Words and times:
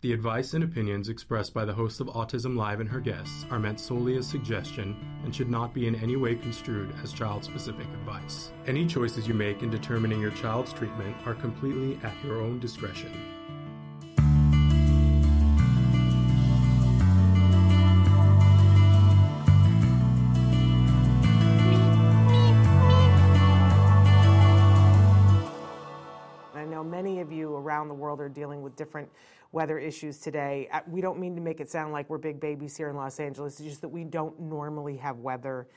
The 0.00 0.12
advice 0.12 0.54
and 0.54 0.62
opinions 0.62 1.08
expressed 1.08 1.52
by 1.52 1.64
the 1.64 1.72
host 1.72 2.00
of 2.00 2.06
Autism 2.06 2.56
Live 2.56 2.78
and 2.78 2.88
her 2.88 3.00
guests 3.00 3.44
are 3.50 3.58
meant 3.58 3.80
solely 3.80 4.16
as 4.16 4.28
suggestion 4.28 4.96
and 5.24 5.34
should 5.34 5.50
not 5.50 5.74
be 5.74 5.88
in 5.88 5.96
any 5.96 6.14
way 6.14 6.36
construed 6.36 6.94
as 7.02 7.12
child 7.12 7.42
specific 7.42 7.88
advice. 7.88 8.52
Any 8.68 8.86
choices 8.86 9.26
you 9.26 9.34
make 9.34 9.64
in 9.64 9.70
determining 9.70 10.20
your 10.20 10.30
child's 10.30 10.72
treatment 10.72 11.16
are 11.26 11.34
completely 11.34 11.98
at 12.04 12.14
your 12.24 12.40
own 12.40 12.60
discretion. 12.60 13.12
I 26.54 26.64
know 26.64 26.84
many 26.84 27.18
of 27.18 27.32
you 27.32 27.56
around 27.56 27.88
the 27.88 27.94
world 27.94 28.20
are 28.20 28.28
dealing 28.28 28.62
with 28.62 28.76
different 28.76 29.08
weather 29.52 29.78
issues 29.78 30.18
today. 30.18 30.68
Uh, 30.72 30.80
We 30.88 31.00
don't 31.00 31.18
mean 31.18 31.34
to 31.34 31.40
make 31.40 31.60
it 31.60 31.70
sound 31.70 31.92
like 31.92 32.08
we're 32.10 32.18
big 32.18 32.40
babies 32.40 32.76
here 32.76 32.90
in 32.90 32.96
Los 32.96 33.18
Angeles. 33.20 33.58
It's 33.60 33.68
just 33.68 33.80
that 33.80 33.88
we 33.88 34.04
don't 34.04 34.38
normally 34.40 34.96
have 34.96 35.18
weather. 35.18 35.68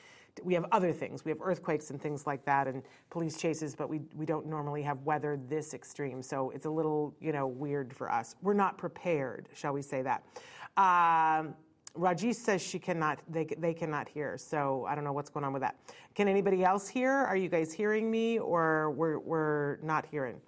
We 0.43 0.53
have 0.53 0.66
other 0.71 0.93
things. 0.93 1.25
We 1.25 1.29
have 1.29 1.39
earthquakes 1.41 1.89
and 1.89 2.02
things 2.02 2.26
like 2.26 2.45
that 2.45 2.67
and 2.67 2.84
police 3.09 3.38
chases, 3.38 3.76
but 3.76 3.89
we, 3.89 3.99
we 4.15 4.26
don't 4.26 4.45
normally 4.45 4.81
have 4.81 5.02
weather 5.02 5.39
this 5.49 5.73
extreme. 5.73 6.21
So 6.21 6.52
it's 6.52 6.65
a 6.65 6.70
little, 6.70 7.13
you 7.20 7.34
know, 7.34 7.48
weird 7.48 7.93
for 7.93 8.09
us. 8.09 8.35
We're 8.41 8.53
not 8.53 8.77
prepared, 8.77 9.49
shall 9.53 9.73
we 9.73 9.81
say 9.81 10.01
that. 10.03 10.23
Um, 10.77 11.53
Rajesh 11.98 12.35
says 12.35 12.62
she 12.62 12.79
cannot, 12.79 13.20
they, 13.27 13.45
they 13.57 13.73
cannot 13.73 14.07
hear. 14.07 14.38
So 14.38 14.85
I 14.88 14.95
don't 14.95 15.03
know 15.03 15.12
what's 15.12 15.29
going 15.29 15.43
on 15.43 15.51
with 15.51 15.62
that. 15.63 15.76
Can 16.15 16.29
anybody 16.29 16.63
else 16.63 16.88
hear? 16.88 17.12
Are 17.12 17.35
you 17.35 17.49
guys 17.49 17.73
hearing 17.73 18.09
me 18.09 18.40
or 18.40 18.91
we're, 18.91 19.20
we're 19.20 19.77
not 19.84 20.05
hearing? 20.05 20.40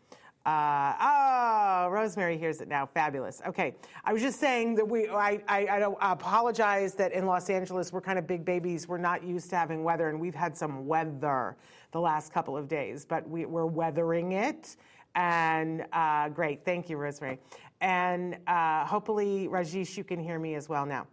Uh, 0.45 0.93
oh, 0.99 1.87
Rosemary 1.89 2.37
hears 2.37 2.59
it 2.59 2.67
now. 2.67 2.85
Fabulous. 2.85 3.41
Okay. 3.47 3.75
I 4.03 4.11
was 4.11 4.21
just 4.21 4.41
saying 4.41 4.75
that 4.75 4.87
we, 4.87 5.07
I, 5.07 5.41
I, 5.47 5.65
I 6.01 6.11
apologize 6.11 6.95
that 6.95 7.13
in 7.13 7.25
Los 7.25 7.49
Angeles 7.49 7.93
we're 7.93 8.01
kind 8.01 8.19
of 8.19 8.27
big 8.27 8.43
babies. 8.43 8.87
We're 8.87 8.97
not 8.97 9.23
used 9.23 9.49
to 9.51 9.55
having 9.55 9.85
weather, 9.85 10.09
and 10.09 10.19
we've 10.19 10.35
had 10.35 10.57
some 10.57 10.85
weather 10.85 11.55
the 11.91 12.01
last 12.01 12.33
couple 12.33 12.57
of 12.57 12.67
days, 12.67 13.05
but 13.05 13.27
we, 13.29 13.45
we're 13.45 13.65
weathering 13.65 14.33
it. 14.33 14.75
And 15.15 15.85
uh, 15.93 16.27
great. 16.29 16.65
Thank 16.65 16.89
you, 16.89 16.97
Rosemary. 16.97 17.39
And 17.79 18.37
uh, 18.47 18.85
hopefully, 18.85 19.47
Rajesh, 19.47 19.95
you 19.95 20.03
can 20.03 20.19
hear 20.19 20.39
me 20.39 20.55
as 20.55 20.67
well 20.67 20.85
now. 20.85 21.07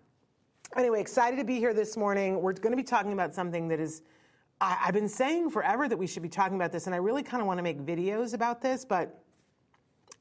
Anyway, 0.77 1.01
excited 1.01 1.37
to 1.37 1.45
be 1.45 1.59
here 1.59 1.75
this 1.75 1.97
morning. 1.97 2.41
We're 2.41 2.53
going 2.53 2.73
to 2.73 2.77
be 2.77 2.83
talking 2.83 3.13
about 3.13 3.35
something 3.35 3.69
that 3.69 3.79
is 3.79 4.03
I, 4.61 4.79
I've 4.87 4.95
been 4.95 5.09
saying 5.09 5.51
forever 5.51 5.89
that 5.89 5.97
we 5.97 6.07
should 6.07 6.23
be 6.23 6.29
talking 6.29 6.57
about 6.57 6.73
this, 6.73 6.87
and 6.87 6.95
I 6.95 6.99
really 6.99 7.23
kind 7.23 7.41
of 7.41 7.47
want 7.47 7.59
to 7.59 7.63
make 7.63 7.79
videos 7.81 8.35
about 8.35 8.61
this, 8.61 8.85
but 8.85 9.20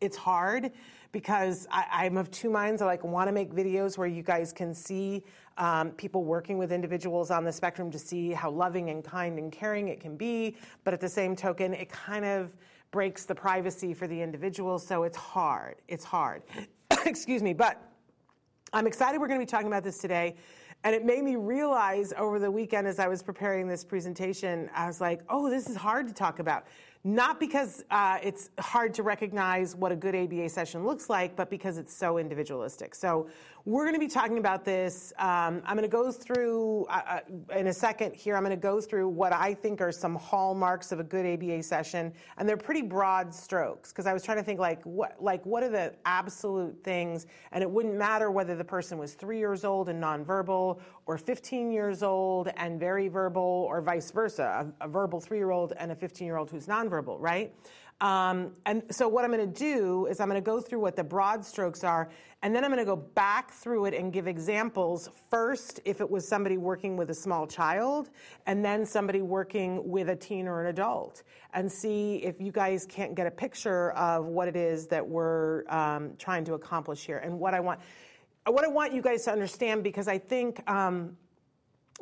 it's 0.01 0.17
hard 0.17 0.71
because 1.11 1.67
I, 1.71 2.05
am 2.05 2.17
of 2.17 2.29
two 2.31 2.49
minds. 2.49 2.81
I 2.81 2.85
like 2.85 3.03
want 3.03 3.27
to 3.27 3.31
make 3.31 3.51
videos 3.53 3.97
where 3.97 4.07
you 4.07 4.21
guys 4.21 4.53
can 4.53 4.73
see 4.73 5.23
um, 5.57 5.91
people 5.91 6.23
working 6.23 6.57
with 6.57 6.71
individuals 6.71 7.31
on 7.31 7.43
the 7.43 7.51
spectrum 7.51 7.91
to 7.91 7.99
see 7.99 8.31
how 8.31 8.49
loving 8.49 8.89
and 8.89 9.03
kind 9.03 9.37
and 9.39 9.51
caring 9.51 9.89
it 9.89 9.99
can 9.99 10.15
be, 10.15 10.55
but 10.83 10.93
at 10.93 11.01
the 11.01 11.09
same 11.09 11.35
token, 11.35 11.73
it 11.73 11.89
kind 11.89 12.23
of 12.23 12.55
breaks 12.91 13.25
the 13.25 13.35
privacy 13.35 13.93
for 13.93 14.07
the 14.07 14.19
individual, 14.19 14.79
so 14.79 15.03
it's 15.03 15.17
hard. 15.17 15.75
It's 15.87 16.03
hard. 16.03 16.43
Excuse 17.05 17.43
me, 17.43 17.53
but 17.53 17.81
I'm 18.71 18.87
excited 18.87 19.19
we're 19.19 19.27
going 19.27 19.39
to 19.39 19.45
be 19.45 19.49
talking 19.49 19.67
about 19.67 19.83
this 19.83 19.97
today. 19.97 20.35
And 20.83 20.95
it 20.95 21.03
made 21.03 21.23
me 21.23 21.35
realize 21.35 22.13
over 22.17 22.39
the 22.39 22.49
weekend 22.49 22.87
as 22.87 22.99
I 22.99 23.07
was 23.07 23.21
preparing 23.21 23.67
this 23.67 23.83
presentation, 23.83 24.69
I 24.73 24.87
was 24.87 25.01
like, 25.01 25.21
oh, 25.27 25.49
this 25.49 25.67
is 25.69 25.75
hard 25.75 26.07
to 26.07 26.13
talk 26.13 26.39
about. 26.39 26.67
Not 27.05 27.39
because 27.39 27.85
uh, 27.91 28.17
it's 28.21 28.49
hard 28.59 28.93
to 28.95 29.03
recognize 29.03 29.73
what 29.73 29.91
a 29.91 29.95
good 29.95 30.15
ABA 30.15 30.49
session 30.49 30.85
looks 30.85 31.09
like, 31.09 31.33
but 31.35 31.49
because 31.49 31.77
it's 31.77 31.93
so 31.93 32.17
individualistic. 32.17 32.93
So 32.93 33.29
we're 33.65 33.83
going 33.83 33.93
to 33.93 33.99
be 33.99 34.07
talking 34.07 34.37
about 34.37 34.65
this. 34.65 35.13
Um, 35.17 35.61
I'm 35.65 35.75
going 35.77 35.81
to 35.81 35.87
go 35.87 36.11
through, 36.11 36.85
uh, 36.85 37.19
uh, 37.51 37.55
in 37.57 37.67
a 37.67 37.73
second 37.73 38.15
here, 38.15 38.35
I'm 38.35 38.43
going 38.43 38.55
to 38.55 38.61
go 38.61 38.81
through 38.81 39.07
what 39.09 39.33
I 39.33 39.53
think 39.53 39.81
are 39.81 39.91
some 39.91 40.15
hallmarks 40.15 40.91
of 40.91 40.99
a 40.99 41.03
good 41.03 41.25
ABA 41.25 41.63
session. 41.63 42.13
And 42.37 42.47
they're 42.47 42.57
pretty 42.57 42.81
broad 42.81 43.33
strokes 43.33 43.91
because 43.91 44.05
I 44.05 44.13
was 44.13 44.23
trying 44.23 44.37
to 44.37 44.43
think 44.43 44.59
like 44.59 44.83
what, 44.83 45.15
like, 45.21 45.45
what 45.45 45.63
are 45.63 45.69
the 45.69 45.93
absolute 46.05 46.83
things? 46.83 47.27
And 47.51 47.61
it 47.61 47.69
wouldn't 47.69 47.95
matter 47.95 48.31
whether 48.31 48.55
the 48.55 48.65
person 48.65 48.97
was 48.97 49.13
three 49.13 49.39
years 49.39 49.63
old 49.63 49.89
and 49.89 50.01
nonverbal 50.01 50.79
or 51.05 51.17
15 51.17 51.71
years 51.71 52.03
old 52.03 52.49
and 52.57 52.79
very 52.79 53.07
verbal 53.07 53.65
or 53.69 53.81
vice 53.81 54.11
versa, 54.11 54.71
a, 54.81 54.85
a 54.85 54.87
verbal 54.87 55.19
three 55.19 55.37
year 55.37 55.51
old 55.51 55.73
and 55.77 55.91
a 55.91 55.95
15 55.95 56.25
year 56.25 56.37
old 56.37 56.49
who's 56.49 56.67
nonverbal 56.67 56.89
nonverbal, 56.89 57.17
right? 57.19 57.53
Um, 58.01 58.53
and 58.65 58.83
so 58.89 59.09
what 59.09 59.25
I'm 59.25 59.31
going 59.31 59.51
to 59.51 59.59
do 59.59 60.05
is 60.05 60.21
I'm 60.21 60.29
going 60.29 60.41
to 60.41 60.45
go 60.45 60.61
through 60.61 60.79
what 60.79 60.95
the 60.95 61.03
broad 61.03 61.43
strokes 61.43 61.83
are, 61.83 62.09
and 62.41 62.55
then 62.55 62.63
I'm 62.63 62.71
going 62.71 62.79
to 62.79 62.85
go 62.85 62.95
back 62.95 63.51
through 63.51 63.85
it 63.85 63.93
and 63.93 64.13
give 64.13 64.25
examples. 64.25 65.09
First, 65.29 65.81
if 65.83 65.99
it 65.99 66.09
was 66.09 66.25
somebody 66.25 66.57
working 66.57 66.95
with 66.95 67.09
a 67.09 67.13
small 67.13 67.45
child, 67.45 68.09
and 68.45 68.63
then 68.63 68.85
somebody 68.85 69.21
working 69.21 69.89
with 69.89 70.09
a 70.09 70.15
teen 70.15 70.47
or 70.47 70.61
an 70.61 70.67
adult, 70.67 71.23
and 71.53 71.69
see 71.69 72.17
if 72.17 72.39
you 72.39 72.53
guys 72.53 72.85
can't 72.85 73.15
get 73.15 73.27
a 73.27 73.31
picture 73.31 73.91
of 73.91 74.27
what 74.27 74.47
it 74.47 74.55
is 74.55 74.87
that 74.87 75.05
we're 75.05 75.65
um, 75.67 76.13
trying 76.17 76.45
to 76.45 76.53
accomplish 76.53 77.05
here, 77.05 77.17
and 77.17 77.37
what 77.37 77.53
I 77.53 77.59
want. 77.59 77.79
What 78.47 78.63
I 78.63 78.69
want 78.69 78.93
you 78.93 79.01
guys 79.01 79.25
to 79.25 79.31
understand, 79.31 79.83
because 79.83 80.07
I 80.07 80.17
think 80.17 80.67
um, 80.67 81.17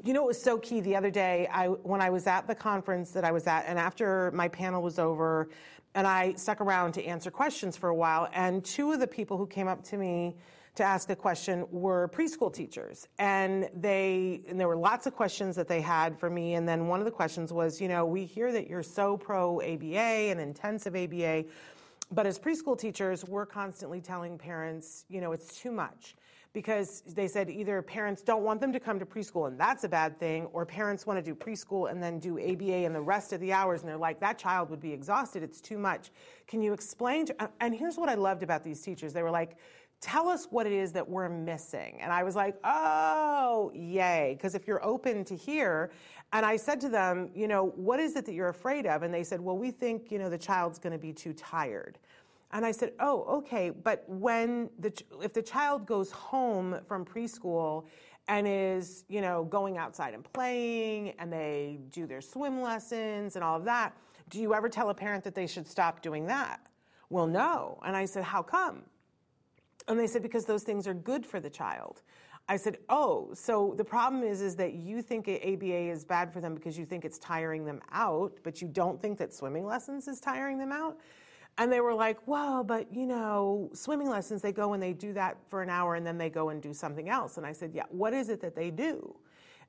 you 0.03 0.13
know, 0.13 0.23
it 0.23 0.27
was 0.27 0.41
so 0.41 0.57
key 0.59 0.79
the 0.79 0.95
other 0.95 1.09
day 1.09 1.47
I, 1.51 1.67
when 1.67 2.01
I 2.01 2.09
was 2.09 2.27
at 2.27 2.47
the 2.47 2.55
conference 2.55 3.11
that 3.11 3.23
I 3.23 3.31
was 3.31 3.47
at, 3.47 3.65
and 3.67 3.79
after 3.79 4.31
my 4.31 4.47
panel 4.47 4.81
was 4.81 4.99
over, 4.99 5.49
and 5.95 6.05
I 6.05 6.33
stuck 6.33 6.61
around 6.61 6.93
to 6.93 7.03
answer 7.03 7.31
questions 7.31 7.75
for 7.77 7.89
a 7.89 7.95
while, 7.95 8.29
and 8.33 8.63
two 8.63 8.91
of 8.91 8.99
the 8.99 9.07
people 9.07 9.37
who 9.37 9.47
came 9.47 9.67
up 9.67 9.83
to 9.85 9.97
me 9.97 10.35
to 10.75 10.83
ask 10.83 11.09
a 11.09 11.15
question 11.15 11.65
were 11.71 12.07
preschool 12.09 12.53
teachers, 12.53 13.07
and 13.17 13.69
they 13.75 14.41
and 14.47 14.59
there 14.59 14.67
were 14.67 14.77
lots 14.77 15.07
of 15.07 15.15
questions 15.15 15.55
that 15.55 15.67
they 15.67 15.81
had 15.81 16.19
for 16.19 16.29
me, 16.29 16.53
and 16.53 16.67
then 16.67 16.87
one 16.87 16.99
of 16.99 17.05
the 17.05 17.11
questions 17.11 17.51
was, 17.51 17.81
you 17.81 17.87
know, 17.87 18.05
we 18.05 18.25
hear 18.25 18.51
that 18.51 18.69
you're 18.69 18.83
so 18.83 19.17
pro 19.17 19.59
ABA 19.61 19.97
and 19.97 20.39
intensive 20.39 20.95
ABA, 20.95 21.45
but 22.11 22.27
as 22.27 22.37
preschool 22.37 22.77
teachers, 22.77 23.25
we're 23.25 23.45
constantly 23.45 23.99
telling 23.99 24.37
parents, 24.37 25.05
you 25.09 25.19
know, 25.19 25.31
it's 25.31 25.59
too 25.59 25.71
much 25.71 26.15
because 26.57 27.01
they 27.01 27.27
said 27.27 27.51
either 27.51 27.83
parents 27.83 28.23
don't 28.23 28.41
want 28.41 28.59
them 28.59 28.73
to 28.73 28.79
come 28.79 28.97
to 28.97 29.05
preschool 29.05 29.47
and 29.47 29.59
that's 29.59 29.83
a 29.83 29.87
bad 29.87 30.17
thing, 30.19 30.47
or 30.53 30.65
parents 30.65 31.05
want 31.05 31.15
to 31.15 31.21
do 31.21 31.35
preschool 31.35 31.91
and 31.91 32.01
then 32.01 32.17
do 32.17 32.39
ABA 32.39 32.83
and 32.83 32.95
the 32.95 32.99
rest 32.99 33.31
of 33.31 33.39
the 33.41 33.53
hours 33.53 33.81
and 33.81 33.89
they're 33.89 33.95
like, 33.95 34.19
that 34.19 34.39
child 34.39 34.71
would 34.71 34.79
be 34.79 34.91
exhausted, 34.91 35.43
it's 35.43 35.61
too 35.61 35.77
much. 35.77 36.09
Can 36.47 36.63
you 36.63 36.73
explain 36.73 37.27
to, 37.27 37.43
uh, 37.43 37.47
and 37.59 37.75
here's 37.75 37.95
what 37.95 38.09
I 38.09 38.15
loved 38.15 38.41
about 38.41 38.63
these 38.63 38.81
teachers. 38.81 39.13
They 39.13 39.21
were 39.21 39.29
like, 39.29 39.57
tell 40.01 40.27
us 40.27 40.47
what 40.49 40.65
it 40.65 40.73
is 40.73 40.91
that 40.93 41.07
we're 41.07 41.29
missing. 41.29 41.99
And 42.01 42.11
I 42.11 42.23
was 42.23 42.35
like, 42.35 42.55
oh, 42.63 43.71
yay. 43.75 44.33
Because 44.35 44.55
if 44.55 44.65
you're 44.65 44.83
open 44.83 45.25
to 45.25 45.35
hear, 45.35 45.91
and 46.33 46.43
I 46.43 46.57
said 46.57 46.81
to 46.81 46.89
them, 46.89 47.29
you 47.35 47.47
know, 47.47 47.67
what 47.75 47.99
is 47.99 48.15
it 48.15 48.25
that 48.25 48.33
you're 48.33 48.49
afraid 48.49 48.87
of? 48.87 49.03
And 49.03 49.13
they 49.13 49.23
said, 49.23 49.39
well, 49.39 49.59
we 49.59 49.69
think, 49.69 50.11
you 50.11 50.17
know, 50.17 50.29
the 50.29 50.39
child's 50.39 50.79
going 50.79 50.93
to 50.93 50.99
be 50.99 51.13
too 51.13 51.33
tired. 51.33 51.99
And 52.51 52.65
I 52.65 52.71
said, 52.71 52.93
"Oh, 52.99 53.23
okay, 53.39 53.69
but 53.69 54.03
when 54.07 54.69
the 54.79 54.91
if 55.21 55.33
the 55.33 55.41
child 55.41 55.85
goes 55.85 56.11
home 56.11 56.79
from 56.87 57.03
preschool 57.03 57.85
and 58.27 58.47
is, 58.47 59.05
you 59.09 59.21
know, 59.21 59.43
going 59.45 59.77
outside 59.77 60.13
and 60.13 60.23
playing 60.23 61.11
and 61.19 61.31
they 61.31 61.79
do 61.91 62.05
their 62.07 62.21
swim 62.21 62.61
lessons 62.61 63.35
and 63.35 63.43
all 63.43 63.57
of 63.57 63.65
that, 63.65 63.95
do 64.29 64.41
you 64.41 64.53
ever 64.53 64.69
tell 64.69 64.89
a 64.89 64.93
parent 64.93 65.23
that 65.23 65.35
they 65.35 65.47
should 65.47 65.67
stop 65.67 66.01
doing 66.01 66.25
that?" 66.27 66.59
Well, 67.09 67.27
no. 67.27 67.79
And 67.85 67.95
I 67.95 68.05
said, 68.05 68.23
"How 68.23 68.41
come?" 68.41 68.83
And 69.87 69.99
they 69.99 70.07
said 70.07 70.21
because 70.21 70.45
those 70.45 70.63
things 70.63 70.87
are 70.87 70.93
good 70.93 71.25
for 71.25 71.39
the 71.39 71.49
child. 71.49 72.01
I 72.49 72.55
said, 72.55 72.77
"Oh, 72.87 73.33
so 73.33 73.73
the 73.75 73.83
problem 73.83 74.23
is 74.23 74.41
is 74.41 74.55
that 74.55 74.73
you 74.73 75.01
think 75.01 75.27
ABA 75.27 75.89
is 75.91 76.05
bad 76.05 76.31
for 76.31 76.39
them 76.39 76.55
because 76.55 76.77
you 76.77 76.85
think 76.85 77.03
it's 77.03 77.19
tiring 77.19 77.65
them 77.65 77.81
out, 77.91 78.37
but 78.43 78.61
you 78.61 78.69
don't 78.69 79.01
think 79.01 79.17
that 79.17 79.33
swimming 79.33 79.65
lessons 79.65 80.07
is 80.07 80.21
tiring 80.21 80.57
them 80.57 80.71
out?" 80.71 80.97
And 81.59 81.71
they 81.71 81.81
were 81.81 81.93
like, 81.93 82.19
well, 82.27 82.63
but 82.63 82.93
you 82.93 83.07
know, 83.07 83.69
swimming 83.73 84.09
lessons, 84.09 84.41
they 84.41 84.51
go 84.51 84.73
and 84.73 84.83
they 84.83 84.93
do 84.93 85.13
that 85.13 85.37
for 85.49 85.61
an 85.63 85.69
hour 85.69 85.95
and 85.95 86.05
then 86.05 86.17
they 86.17 86.29
go 86.29 86.49
and 86.49 86.61
do 86.61 86.73
something 86.73 87.09
else. 87.09 87.37
And 87.37 87.45
I 87.45 87.51
said, 87.51 87.71
yeah, 87.73 87.85
what 87.89 88.13
is 88.13 88.29
it 88.29 88.41
that 88.41 88.55
they 88.55 88.69
do? 88.69 89.15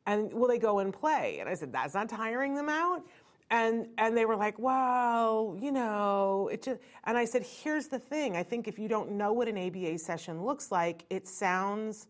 And 0.06 0.32
will 0.32 0.48
they 0.48 0.58
go 0.58 0.80
and 0.80 0.92
play? 0.92 1.38
And 1.40 1.48
I 1.48 1.54
said, 1.54 1.72
that's 1.72 1.94
not 1.94 2.08
tiring 2.08 2.54
them 2.54 2.68
out. 2.68 3.02
And, 3.50 3.88
and 3.96 4.14
they 4.16 4.26
were 4.26 4.36
like, 4.36 4.58
well, 4.58 5.56
you 5.58 5.72
know, 5.72 6.50
it 6.52 6.62
just, 6.62 6.80
and 7.04 7.16
I 7.16 7.24
said, 7.24 7.42
here's 7.42 7.88
the 7.88 7.98
thing. 7.98 8.36
I 8.36 8.42
think 8.42 8.68
if 8.68 8.78
you 8.78 8.88
don't 8.88 9.12
know 9.12 9.32
what 9.32 9.48
an 9.48 9.56
ABA 9.56 9.98
session 9.98 10.44
looks 10.44 10.70
like, 10.70 11.04
it 11.08 11.26
sounds 11.26 12.08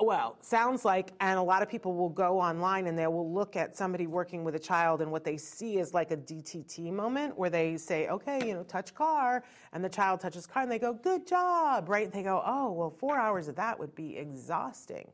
well, 0.00 0.36
sounds 0.40 0.84
like, 0.84 1.12
and 1.20 1.38
a 1.38 1.42
lot 1.42 1.62
of 1.62 1.68
people 1.68 1.94
will 1.94 2.08
go 2.08 2.40
online 2.40 2.88
and 2.88 2.98
they 2.98 3.06
will 3.06 3.32
look 3.32 3.54
at 3.54 3.76
somebody 3.76 4.06
working 4.06 4.42
with 4.42 4.56
a 4.56 4.58
child, 4.58 5.00
and 5.00 5.10
what 5.10 5.24
they 5.24 5.36
see 5.36 5.78
is 5.78 5.94
like 5.94 6.10
a 6.10 6.16
DTT 6.16 6.92
moment 6.92 7.38
where 7.38 7.50
they 7.50 7.76
say, 7.76 8.08
okay, 8.08 8.46
you 8.46 8.54
know, 8.54 8.64
touch 8.64 8.92
car, 8.94 9.44
and 9.72 9.84
the 9.84 9.88
child 9.88 10.20
touches 10.20 10.46
car, 10.46 10.62
and 10.64 10.72
they 10.72 10.80
go, 10.80 10.92
good 10.92 11.26
job, 11.26 11.88
right? 11.88 12.06
And 12.06 12.12
They 12.12 12.24
go, 12.24 12.42
oh, 12.44 12.72
well, 12.72 12.90
four 12.90 13.16
hours 13.16 13.46
of 13.46 13.54
that 13.56 13.78
would 13.78 13.94
be 13.94 14.16
exhausting. 14.16 15.10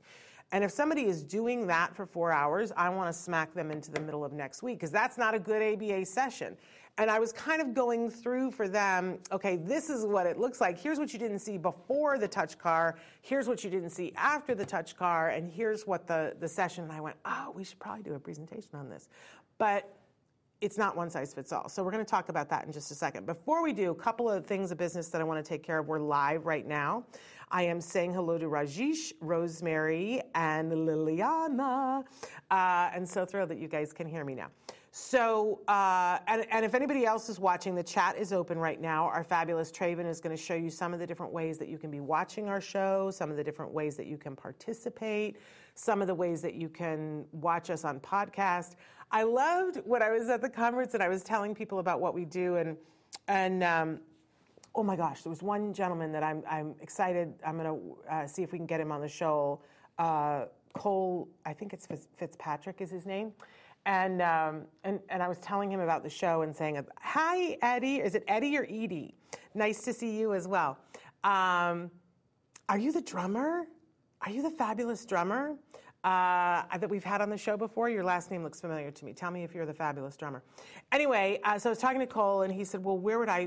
And 0.53 0.65
if 0.65 0.73
somebody 0.73 1.05
is 1.05 1.23
doing 1.23 1.67
that 1.69 1.95
for 1.95 2.07
four 2.07 2.33
hours, 2.33 2.73
I 2.77 2.89
want 2.89 3.09
to 3.09 3.13
smack 3.13 3.55
them 3.55 3.71
into 3.71 3.91
the 3.91 4.01
middle 4.01 4.25
of 4.25 4.33
next 4.33 4.63
week 4.63 4.79
because 4.79 4.91
that's 4.91 5.17
not 5.17 5.35
a 5.35 5.39
good 5.39 5.63
ABA 5.63 6.07
session. 6.07 6.57
And 6.99 7.11
I 7.11 7.19
was 7.19 7.33
kind 7.33 7.63
of 7.63 7.73
going 7.73 8.11
through 8.11 8.51
for 8.51 8.69
them, 8.69 9.19
okay, 9.33 9.57
this 9.57 9.89
is 9.89 10.05
what 10.05 10.27
it 10.27 10.39
looks 10.39 10.61
like. 10.61 10.79
Here's 10.79 10.99
what 10.99 11.13
you 11.13 11.19
didn't 11.19 11.39
see 11.39 11.57
before 11.57 12.19
the 12.19 12.29
touch 12.29 12.59
car. 12.59 12.99
Here's 13.23 13.49
what 13.49 13.65
you 13.65 13.71
didn't 13.71 13.91
see 13.91 14.13
after 14.17 14.55
the 14.55 14.67
touch 14.67 14.97
car. 14.97 15.31
And 15.31 15.51
here's 15.51 15.87
what 15.87 16.07
the, 16.07 16.35
the 16.41 16.49
session. 16.49 16.85
And 16.85 16.93
I 16.93 17.01
went, 17.01 17.17
oh, 17.25 17.53
we 17.55 17.65
should 17.65 17.79
probably 17.79 18.03
do 18.03 18.15
a 18.15 18.19
presentation 18.19 18.71
on 18.75 18.91
this. 18.91 19.09
But 19.57 19.97
it's 20.61 20.77
not 20.77 20.95
one 20.95 21.09
size 21.09 21.33
fits 21.33 21.53
all. 21.53 21.69
So 21.69 21.83
we're 21.83 21.91
going 21.91 22.05
to 22.05 22.11
talk 22.11 22.29
about 22.29 22.51
that 22.51 22.67
in 22.67 22.73
just 22.73 22.91
a 22.91 22.95
second. 22.95 23.25
Before 23.25 23.63
we 23.63 23.73
do, 23.73 23.91
a 23.91 23.95
couple 23.95 24.29
of 24.29 24.47
things 24.47 24.71
of 24.71 24.79
business 24.79 25.09
that 25.09 25.21
I 25.21 25.25
want 25.25 25.43
to 25.43 25.49
take 25.49 25.63
care 25.63 25.79
of. 25.79 25.89
We're 25.89 26.01
live 26.01 26.45
right 26.45 26.67
now. 26.67 27.05
I 27.51 27.63
am 27.63 27.81
saying 27.81 28.13
hello 28.13 28.37
to 28.39 28.47
Rajesh, 28.47 29.13
Rosemary, 29.21 30.21
and 30.35 30.71
Liliana. 30.71 32.05
Uh, 32.51 32.91
and 32.95 33.09
so 33.09 33.25
thrilled 33.25 33.49
that 33.49 33.59
you 33.59 33.69
guys 33.69 33.93
can 33.93 34.07
hear 34.07 34.25
me 34.25 34.35
now. 34.35 34.49
So, 34.93 35.61
uh, 35.69 36.19
and, 36.27 36.45
and, 36.51 36.65
if 36.65 36.75
anybody 36.75 37.07
else 37.07 37.29
is 37.29 37.39
watching, 37.39 37.77
the 37.77 37.83
chat 37.83 38.19
is 38.19 38.33
open 38.33 38.59
right 38.59 38.81
now. 38.81 39.05
Our 39.05 39.23
fabulous 39.23 39.71
Traven 39.71 40.05
is 40.05 40.21
going 40.21 40.37
to 40.37 40.43
show 40.43 40.55
you 40.55 40.69
some 40.69 40.93
of 40.93 40.99
the 40.99 41.07
different 41.07 41.33
ways 41.33 41.59
that 41.59 41.69
you 41.69 41.79
can 41.79 41.93
be 41.93 42.01
watching 42.01 42.49
our 42.49 42.61
show, 42.61 43.13
some 43.13 43.31
of 43.31 43.37
the 43.37 43.45
different 43.45 43.73
ways 43.73 43.97
that 43.97 44.07
you 44.07 44.17
can 44.17 44.35
participate, 44.35 45.37
some 45.75 46.01
of 46.01 46.09
the 46.09 46.15
ways 46.15 46.43
that 46.43 46.55
you 46.55 46.69
can 46.69 47.25
watch 47.31 47.71
us 47.71 47.85
on 47.85 48.01
podcast. 48.01 48.75
I 49.13 49.23
loved 49.23 49.81
when 49.85 50.03
I 50.03 50.11
was 50.11 50.29
at 50.29 50.41
the 50.41 50.51
conference 50.51 50.95
and 50.95 51.05
I 51.05 51.09
was 51.09 51.23
telling 51.23 51.55
people 51.55 51.79
about 51.79 52.01
what 52.01 52.13
we 52.13 52.25
do, 52.25 52.57
and 52.57 52.77
and 53.29 53.63
um, 53.63 54.01
oh 54.75 54.83
my 54.83 54.97
gosh, 54.97 55.23
there 55.23 55.31
was 55.31 55.43
one 55.43 55.73
gentleman 55.73 56.11
that 56.11 56.25
I'm 56.25 56.43
I'm 56.51 56.75
excited. 56.81 57.35
I'm 57.47 57.57
going 57.57 57.69
to 57.69 58.13
uh, 58.13 58.27
see 58.27 58.43
if 58.43 58.51
we 58.51 58.59
can 58.59 58.67
get 58.67 58.81
him 58.81 58.91
on 58.91 59.01
the 59.01 59.09
show. 59.09 59.63
Uh, 60.01 60.47
Cole, 60.73 61.29
I 61.47 61.53
think 61.53 61.73
it's 61.73 61.87
Fitzpatrick 62.17 62.81
is 62.81 62.91
his 62.91 63.07
name 63.07 63.33
and, 63.87 64.21
um, 64.23 64.63
and, 64.85 65.01
and 65.09 65.23
I 65.23 65.29
was 65.29 65.39
telling 65.39 65.71
him 65.71 65.81
about 65.81 66.03
the 66.03 66.11
show 66.11 66.43
and 66.43 66.55
saying, 66.55 66.85
Hi, 67.01 67.57
Eddie. 67.63 67.97
Is 67.97 68.15
it 68.15 68.25
Eddie 68.29 68.57
or 68.57 68.65
Edie? 68.65 69.15
Nice 69.55 69.83
to 69.83 69.93
see 69.93 70.19
you 70.19 70.35
as 70.35 70.47
well. 70.47 70.79
Um, 71.25 71.91
are 72.69 72.79
you 72.79 72.93
the 72.93 73.01
drummer? 73.01 73.67
Are 74.23 74.31
you 74.31 74.43
the 74.43 74.51
fabulous 74.51 75.05
drummer 75.05 75.57
uh, 76.05 76.63
that 76.79 76.89
we've 76.89 77.05
had 77.05 77.21
on 77.21 77.31
the 77.31 77.37
show 77.37 77.57
before? 77.57 77.89
Your 77.89 78.05
last 78.05 78.31
name 78.31 78.43
looks 78.43 78.61
familiar 78.61 78.91
to 78.91 79.05
me. 79.05 79.13
Tell 79.13 79.31
me 79.31 79.45
if 79.45 79.55
you're 79.55 79.67
the 79.67 79.75
fabulous 79.75 80.17
drummer. 80.17 80.43
Anyway, 80.93 81.41
uh, 81.45 81.59
so 81.59 81.69
I 81.69 81.73
was 81.73 81.79
talking 81.79 82.01
to 82.01 82.07
Cole, 82.07 82.43
and 82.43 82.53
he 82.53 82.65
said, 82.65 82.85
"Well, 82.85 82.99
where 82.99 83.19
would 83.19 83.29
I 83.29 83.47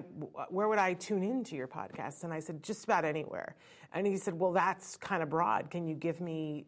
where 0.50 0.68
would 0.68 0.80
I 0.80 0.94
tune 0.94 1.24
into 1.24 1.56
your 1.56 1.68
podcast?" 1.68 2.24
And 2.24 2.34
I 2.34 2.40
said, 2.40 2.62
"Just 2.64 2.84
about 2.84 3.06
anywhere." 3.06 3.56
And 3.94 4.06
he 4.06 4.18
said, 4.18 4.38
"Well, 4.38 4.52
that's 4.52 4.98
kind 4.98 5.24
of 5.24 5.30
broad. 5.30 5.70
Can 5.70 5.88
you 5.88 5.96
give 5.96 6.20
me?" 6.20 6.66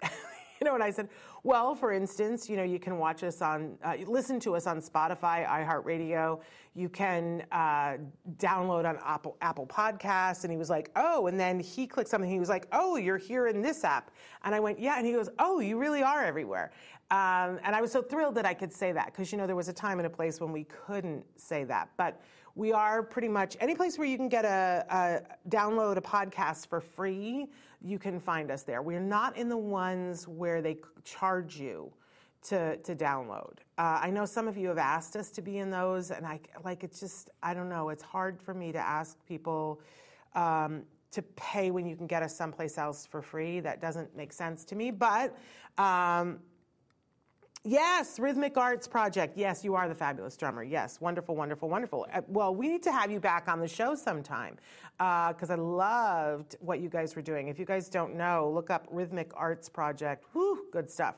you 0.61 0.65
know, 0.65 0.73
and 0.73 0.83
I 0.83 0.91
said, 0.91 1.09
well, 1.43 1.75
for 1.75 1.91
instance, 1.91 2.49
you 2.49 2.57
know, 2.57 2.63
you 2.63 2.79
can 2.79 2.97
watch 2.97 3.23
us 3.23 3.41
on, 3.41 3.77
uh, 3.83 3.95
listen 4.07 4.39
to 4.41 4.55
us 4.55 4.67
on 4.67 4.81
Spotify, 4.81 5.47
iHeartRadio. 5.47 6.41
You 6.73 6.89
can 6.89 7.45
uh, 7.51 7.97
download 8.37 8.85
on 8.87 8.97
Apple, 9.05 9.37
Apple 9.41 9.67
Podcasts. 9.67 10.43
And 10.43 10.51
he 10.51 10.57
was 10.57 10.69
like, 10.69 10.91
oh, 10.95 11.27
and 11.27 11.39
then 11.39 11.59
he 11.59 11.87
clicked 11.87 12.09
something. 12.09 12.29
He 12.29 12.39
was 12.39 12.49
like, 12.49 12.67
oh, 12.71 12.95
you're 12.97 13.17
here 13.17 13.47
in 13.47 13.61
this 13.61 13.83
app. 13.83 14.11
And 14.43 14.55
I 14.55 14.59
went, 14.59 14.79
yeah. 14.79 14.97
And 14.97 15.05
he 15.05 15.13
goes, 15.13 15.29
oh, 15.39 15.59
you 15.59 15.77
really 15.77 16.03
are 16.03 16.23
everywhere. 16.23 16.71
Um, 17.11 17.59
and 17.63 17.75
I 17.75 17.81
was 17.81 17.91
so 17.91 18.01
thrilled 18.01 18.35
that 18.35 18.45
I 18.45 18.53
could 18.53 18.73
say 18.73 18.91
that 18.91 19.07
because, 19.07 19.31
you 19.31 19.37
know, 19.37 19.45
there 19.45 19.55
was 19.55 19.67
a 19.67 19.73
time 19.73 19.99
and 19.99 20.07
a 20.07 20.09
place 20.09 20.41
when 20.41 20.51
we 20.51 20.63
couldn't 20.63 21.23
say 21.39 21.63
that. 21.65 21.89
But 21.97 22.19
we 22.55 22.71
are 22.71 23.03
pretty 23.03 23.27
much 23.27 23.57
any 23.59 23.75
place 23.75 23.97
where 23.97 24.07
you 24.07 24.17
can 24.17 24.29
get 24.29 24.45
a, 24.45 24.85
a, 24.89 25.49
download 25.49 25.97
a 25.97 26.01
podcast 26.01 26.67
for 26.67 26.81
free. 26.81 27.47
You 27.81 27.99
can 27.99 28.19
find 28.19 28.51
us 28.51 28.63
there. 28.63 28.81
We're 28.81 28.99
not 28.99 29.37
in 29.37 29.49
the 29.49 29.57
ones 29.57 30.27
where 30.27 30.61
they 30.61 30.77
charge 31.03 31.57
you 31.57 31.91
to 32.43 32.77
to 32.77 32.95
download. 32.95 33.57
Uh, 33.77 33.99
I 34.01 34.09
know 34.09 34.25
some 34.25 34.47
of 34.47 34.57
you 34.57 34.67
have 34.69 34.77
asked 34.77 35.15
us 35.15 35.29
to 35.31 35.41
be 35.41 35.57
in 35.57 35.69
those, 35.69 36.11
and 36.11 36.25
I 36.25 36.39
like 36.63 36.83
it's 36.83 36.99
just 36.99 37.29
I 37.43 37.53
don't 37.53 37.69
know. 37.69 37.89
It's 37.89 38.03
hard 38.03 38.41
for 38.41 38.53
me 38.53 38.71
to 38.71 38.79
ask 38.79 39.17
people. 39.25 39.81
Um, 40.35 40.83
to 41.11 41.21
pay 41.37 41.71
when 41.71 41.85
you 41.87 41.95
can 41.95 42.07
get 42.07 42.21
us 42.23 42.35
someplace 42.35 42.77
else 42.77 43.05
for 43.05 43.21
free. 43.21 43.61
That 43.61 43.79
doesn't 43.79 44.13
make 44.17 44.33
sense 44.33 44.65
to 44.65 44.75
me. 44.75 44.91
But 44.91 45.37
um, 45.77 46.39
Yes, 47.67 48.19
Rhythmic 48.19 48.57
Arts 48.57 48.87
Project. 48.87 49.35
Yes, 49.35 49.63
you 49.63 49.73
are 49.73 49.89
the 49.89 49.95
fabulous 49.95 50.37
drummer. 50.37 50.61
Yes, 50.61 51.01
wonderful, 51.01 51.35
wonderful, 51.35 51.67
wonderful. 51.67 52.05
Uh, 52.13 52.21
well, 52.27 52.53
we 52.53 52.67
need 52.67 52.83
to 52.83 52.91
have 52.91 53.09
you 53.09 53.19
back 53.19 53.47
on 53.47 53.59
the 53.59 53.67
show 53.67 53.95
sometime 53.95 54.57
because 54.99 55.49
uh, 55.49 55.53
I 55.53 55.55
loved 55.55 56.57
what 56.59 56.79
you 56.79 56.89
guys 56.89 57.15
were 57.15 57.23
doing. 57.23 57.47
If 57.47 57.57
you 57.57 57.65
guys 57.65 57.89
don't 57.89 58.15
know, 58.15 58.51
look 58.53 58.69
up 58.69 58.87
Rhythmic 58.91 59.31
Arts 59.33 59.67
Project. 59.67 60.25
Whew, 60.33 60.67
good 60.71 60.91
stuff. 60.91 61.15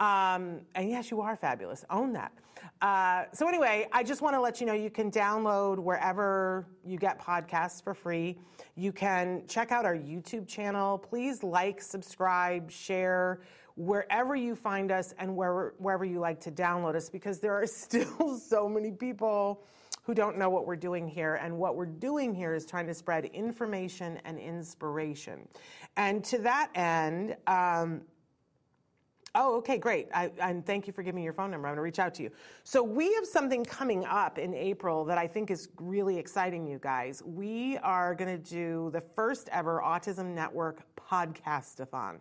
Um, 0.00 0.62
and 0.74 0.88
yes, 0.88 1.10
you 1.10 1.20
are 1.20 1.36
fabulous. 1.36 1.84
Own 1.90 2.14
that. 2.14 2.32
Uh, 2.80 3.24
so, 3.34 3.46
anyway, 3.46 3.86
I 3.92 4.02
just 4.02 4.22
want 4.22 4.34
to 4.34 4.40
let 4.40 4.62
you 4.62 4.66
know 4.66 4.72
you 4.72 4.88
can 4.88 5.10
download 5.10 5.78
wherever 5.78 6.66
you 6.82 6.96
get 6.96 7.20
podcasts 7.20 7.82
for 7.82 7.92
free. 7.92 8.38
You 8.74 8.90
can 8.90 9.42
check 9.48 9.70
out 9.70 9.84
our 9.84 9.94
YouTube 9.94 10.48
channel. 10.48 10.96
Please 10.96 11.42
like, 11.42 11.82
subscribe, 11.82 12.70
share 12.70 13.40
wherever 13.76 14.36
you 14.36 14.54
find 14.54 14.90
us 14.90 15.14
and 15.18 15.34
where, 15.36 15.74
wherever 15.78 16.04
you 16.04 16.20
like 16.20 16.40
to 16.40 16.50
download 16.50 16.94
us 16.94 17.08
because 17.08 17.40
there 17.40 17.54
are 17.54 17.66
still 17.66 18.38
so 18.38 18.68
many 18.68 18.90
people 18.90 19.64
who 20.02 20.14
don't 20.14 20.36
know 20.36 20.50
what 20.50 20.66
we're 20.66 20.76
doing 20.76 21.08
here. 21.08 21.36
And 21.36 21.56
what 21.56 21.76
we're 21.76 21.86
doing 21.86 22.34
here 22.34 22.54
is 22.54 22.66
trying 22.66 22.86
to 22.86 22.94
spread 22.94 23.24
information 23.26 24.20
and 24.24 24.38
inspiration. 24.38 25.48
And 25.96 26.22
to 26.24 26.38
that 26.38 26.70
end, 26.74 27.36
um, 27.46 28.02
Oh, 29.36 29.56
okay, 29.56 29.78
great. 29.78 30.06
I, 30.14 30.30
and 30.40 30.64
thank 30.64 30.86
you 30.86 30.92
for 30.92 31.02
giving 31.02 31.16
me 31.16 31.24
your 31.24 31.32
phone 31.32 31.50
number. 31.50 31.66
I'm 31.66 31.72
going 31.72 31.78
to 31.78 31.82
reach 31.82 31.98
out 31.98 32.14
to 32.14 32.22
you. 32.22 32.30
So, 32.62 32.84
we 32.84 33.12
have 33.14 33.26
something 33.26 33.64
coming 33.64 34.04
up 34.04 34.38
in 34.38 34.54
April 34.54 35.04
that 35.06 35.18
I 35.18 35.26
think 35.26 35.50
is 35.50 35.70
really 35.80 36.18
exciting, 36.18 36.68
you 36.68 36.78
guys. 36.78 37.20
We 37.24 37.76
are 37.78 38.14
going 38.14 38.30
to 38.30 38.50
do 38.50 38.90
the 38.92 39.00
first 39.00 39.48
ever 39.50 39.82
Autism 39.84 40.34
Network 40.34 40.82
podcastathon 40.94 42.18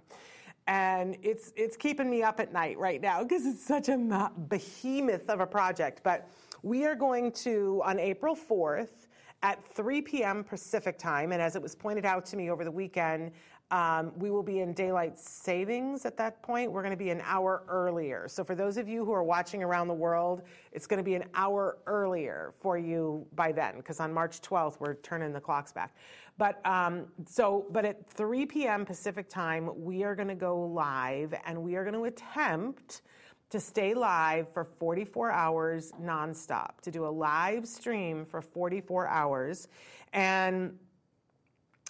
and 0.67 1.17
it's 1.21 1.51
it's 1.55 1.75
keeping 1.75 2.09
me 2.09 2.23
up 2.23 2.39
at 2.39 2.53
night 2.53 2.77
right 2.77 3.01
now 3.01 3.23
because 3.23 3.45
it's 3.45 3.65
such 3.65 3.89
a 3.89 4.31
behemoth 4.47 5.29
of 5.29 5.39
a 5.39 5.47
project. 5.47 6.01
But 6.03 6.29
we 6.61 6.85
are 6.85 6.95
going 6.95 7.31
to 7.31 7.81
on 7.83 7.99
April 7.99 8.35
fourth 8.35 9.07
at 9.41 9.63
3 9.75 10.01
p.m. 10.01 10.43
Pacific 10.43 10.97
time, 10.97 11.33
and 11.33 11.41
as 11.41 11.55
it 11.57 11.61
was 11.61 11.75
pointed 11.75 12.05
out 12.05 12.25
to 12.25 12.37
me 12.37 12.49
over 12.49 12.63
the 12.63 12.71
weekend, 12.71 13.31
um, 13.71 14.11
we 14.17 14.29
will 14.29 14.43
be 14.43 14.59
in 14.59 14.71
daylight 14.73 15.17
savings 15.17 16.05
at 16.05 16.15
that 16.17 16.43
point. 16.43 16.71
We're 16.71 16.83
going 16.83 16.91
to 16.91 17.03
be 17.03 17.09
an 17.09 17.21
hour 17.25 17.63
earlier. 17.67 18.27
So, 18.27 18.43
for 18.43 18.53
those 18.53 18.77
of 18.77 18.87
you 18.87 19.03
who 19.03 19.11
are 19.11 19.23
watching 19.23 19.63
around 19.63 19.87
the 19.87 19.95
world, 19.95 20.43
it's 20.71 20.85
going 20.85 20.99
to 20.99 21.03
be 21.03 21.15
an 21.15 21.23
hour 21.33 21.79
earlier 21.87 22.53
for 22.61 22.77
you 22.77 23.25
by 23.33 23.51
then, 23.51 23.77
because 23.77 23.99
on 23.99 24.13
March 24.13 24.41
12th, 24.41 24.79
we're 24.79 24.95
turning 24.95 25.33
the 25.33 25.41
clocks 25.41 25.71
back. 25.71 25.95
But 26.37 26.65
um, 26.65 27.05
so, 27.25 27.65
but 27.71 27.85
at 27.85 28.09
3 28.09 28.45
p.m. 28.45 28.85
Pacific 28.85 29.29
time, 29.29 29.69
we 29.75 30.03
are 30.03 30.15
going 30.15 30.27
to 30.27 30.35
go 30.35 30.59
live 30.59 31.33
and 31.45 31.61
we 31.61 31.75
are 31.75 31.83
going 31.83 31.93
to 31.93 32.05
attempt 32.05 33.01
to 33.49 33.59
stay 33.59 33.93
live 33.93 34.51
for 34.51 34.63
44 34.63 35.31
hours 35.31 35.91
nonstop, 36.01 36.81
to 36.81 36.89
do 36.89 37.05
a 37.05 37.07
live 37.07 37.67
stream 37.67 38.25
for 38.25 38.41
44 38.41 39.07
hours. 39.07 39.67
And 40.11 40.75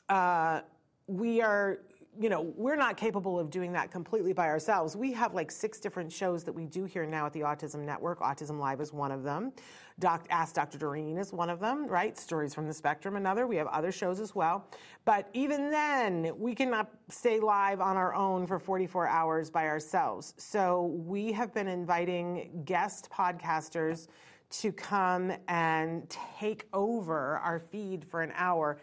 uh, 0.10 0.62
we 1.08 1.42
are 1.42 1.80
you 2.20 2.30
know, 2.30 2.54
we're 2.56 2.76
not 2.76 2.96
capable 2.98 3.40
of 3.40 3.50
doing 3.50 3.72
that 3.74 3.92
completely 3.92 4.34
by 4.34 4.48
ourselves. 4.48 4.96
We 4.96 5.14
have 5.14 5.34
like 5.34 5.50
six 5.50 5.80
different 5.80 6.12
shows 6.12 6.44
that 6.44 6.54
we 6.54 6.66
do 6.66 6.86
here 6.86 7.06
now 7.06 7.26
at 7.26 7.34
the 7.34 7.40
Autism 7.40 7.84
Network. 7.84 8.20
Autism 8.20 8.60
Live 8.60 8.82
is 8.82 8.94
one 8.94 9.12
of 9.12 9.24
them. 9.24 9.52
Doc, 10.00 10.26
Ask 10.30 10.56
Dr. 10.56 10.78
Doreen 10.78 11.18
is 11.18 11.32
one 11.32 11.50
of 11.50 11.60
them, 11.60 11.88
right? 11.88 12.18
Stories 12.18 12.54
from 12.54 12.68
the 12.68 12.74
Spectrum, 12.74 13.16
another. 13.16 13.46
We 13.48 13.56
have 13.58 13.68
other 13.68 13.92
shows 13.92 14.20
as 14.20 14.34
well. 14.34 14.68
But 15.06 15.30
even 15.34 15.70
then, 15.70 16.32
we 16.38 16.56
cannot 16.56 16.92
stay 17.10 17.40
live 17.40 17.80
on 17.80 17.98
our 17.98 18.14
own 18.14 18.48
for 18.48 18.60
44 18.60 19.08
hours 19.08 19.50
by 19.50 19.68
ourselves. 19.68 20.34
So 20.38 20.86
we 21.06 21.32
have 21.34 21.54
been 21.54 21.68
inviting 21.68 22.64
guest 22.66 23.10
podcasters 23.12 24.08
to 24.50 24.72
come 24.72 25.32
and 25.48 26.10
take 26.10 26.68
over 26.74 27.38
our 27.38 27.60
feed 27.60 28.06
for 28.06 28.22
an 28.22 28.32
hour 28.36 28.80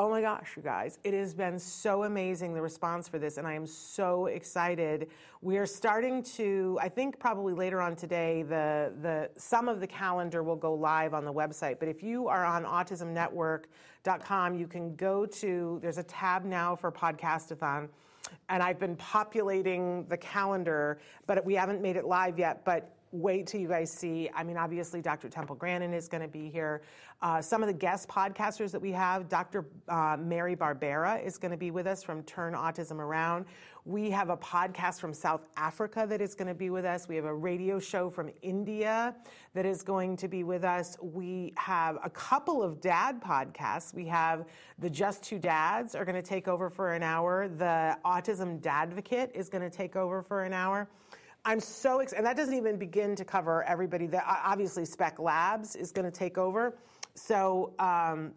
Oh 0.00 0.08
my 0.08 0.22
gosh, 0.22 0.54
you 0.56 0.62
guys, 0.62 0.98
it 1.04 1.12
has 1.12 1.34
been 1.34 1.58
so 1.58 2.04
amazing 2.04 2.54
the 2.54 2.62
response 2.62 3.06
for 3.06 3.18
this, 3.18 3.36
and 3.36 3.46
I 3.46 3.52
am 3.52 3.66
so 3.66 4.24
excited. 4.28 5.10
We 5.42 5.58
are 5.58 5.66
starting 5.66 6.22
to, 6.22 6.78
I 6.80 6.88
think 6.88 7.18
probably 7.18 7.52
later 7.52 7.82
on 7.82 7.96
today, 7.96 8.42
the, 8.42 8.94
the 9.02 9.28
some 9.36 9.68
of 9.68 9.78
the 9.78 9.86
calendar 9.86 10.42
will 10.42 10.56
go 10.56 10.72
live 10.72 11.12
on 11.12 11.26
the 11.26 11.32
website. 11.34 11.78
But 11.78 11.88
if 11.88 12.02
you 12.02 12.28
are 12.28 12.46
on 12.46 12.64
autismnetwork.com, 12.64 14.54
you 14.54 14.66
can 14.66 14.96
go 14.96 15.26
to, 15.26 15.78
there's 15.82 15.98
a 15.98 16.04
tab 16.04 16.46
now 16.46 16.74
for 16.74 16.90
Podcastathon. 16.90 17.90
And 18.48 18.62
I've 18.62 18.78
been 18.78 18.96
populating 18.96 20.06
the 20.08 20.16
calendar, 20.16 20.98
but 21.26 21.44
we 21.44 21.54
haven't 21.54 21.82
made 21.82 21.96
it 21.96 22.06
live 22.06 22.38
yet. 22.38 22.64
But 22.64 22.90
wait 23.12 23.46
till 23.46 23.60
you 23.60 23.68
guys 23.68 23.90
see. 23.90 24.30
I 24.34 24.44
mean, 24.44 24.56
obviously, 24.56 25.02
Dr. 25.02 25.28
Temple 25.28 25.56
Grandin 25.56 25.92
is 25.92 26.08
going 26.08 26.22
to 26.22 26.28
be 26.28 26.48
here. 26.48 26.82
Uh, 27.22 27.42
some 27.42 27.62
of 27.62 27.66
the 27.66 27.74
guest 27.74 28.08
podcasters 28.08 28.70
that 28.70 28.80
we 28.80 28.92
have, 28.92 29.28
Dr. 29.28 29.66
Uh, 29.88 30.16
Mary 30.18 30.56
Barbera 30.56 31.22
is 31.24 31.36
going 31.36 31.50
to 31.50 31.56
be 31.56 31.70
with 31.70 31.86
us 31.86 32.02
from 32.02 32.22
Turn 32.22 32.54
Autism 32.54 32.98
Around. 32.98 33.44
We 33.84 34.10
have 34.10 34.30
a 34.30 34.36
podcast 34.36 35.00
from 35.00 35.12
South 35.12 35.40
Africa 35.56 36.06
that 36.08 36.20
is 36.20 36.34
going 36.34 36.48
to 36.48 36.54
be 36.54 36.70
with 36.70 36.84
us. 36.84 37.08
We 37.08 37.16
have 37.16 37.24
a 37.24 37.34
radio 37.34 37.78
show 37.78 38.10
from 38.10 38.30
India 38.42 39.14
that 39.54 39.66
is 39.66 39.82
going 39.82 40.16
to 40.18 40.28
be 40.28 40.44
with 40.44 40.64
us. 40.64 40.96
We 41.00 41.52
have 41.56 41.98
a 42.04 42.10
couple 42.10 42.62
of 42.62 42.80
dad 42.80 43.20
podcasts. 43.22 43.92
We 43.92 44.06
have 44.06 44.46
the 44.78 44.88
Just 44.88 45.22
Two 45.22 45.38
Dads 45.38 45.94
are 45.94 46.04
going 46.04 46.14
to 46.14 46.26
take 46.26 46.46
over 46.46 46.70
for 46.70 46.92
an 46.92 47.02
hour. 47.02 47.48
The 47.48 47.98
Autism 48.04 48.60
Dadvocate 48.60 49.34
is 49.34 49.48
going 49.48 49.68
to 49.68 49.74
take 49.74 49.96
over 49.96 50.22
for 50.22 50.44
an 50.44 50.52
hour. 50.52 50.88
I'm 51.44 51.60
so 51.60 52.00
excited, 52.00 52.18
and 52.18 52.26
that 52.26 52.36
doesn't 52.36 52.54
even 52.54 52.76
begin 52.76 53.16
to 53.16 53.24
cover 53.24 53.64
everybody. 53.64 54.06
That 54.06 54.24
obviously 54.26 54.84
Spec 54.84 55.18
Labs 55.18 55.74
is 55.76 55.90
going 55.92 56.04
to 56.04 56.10
take 56.10 56.38
over, 56.38 56.76
so 57.14 57.72
um, 57.78 58.32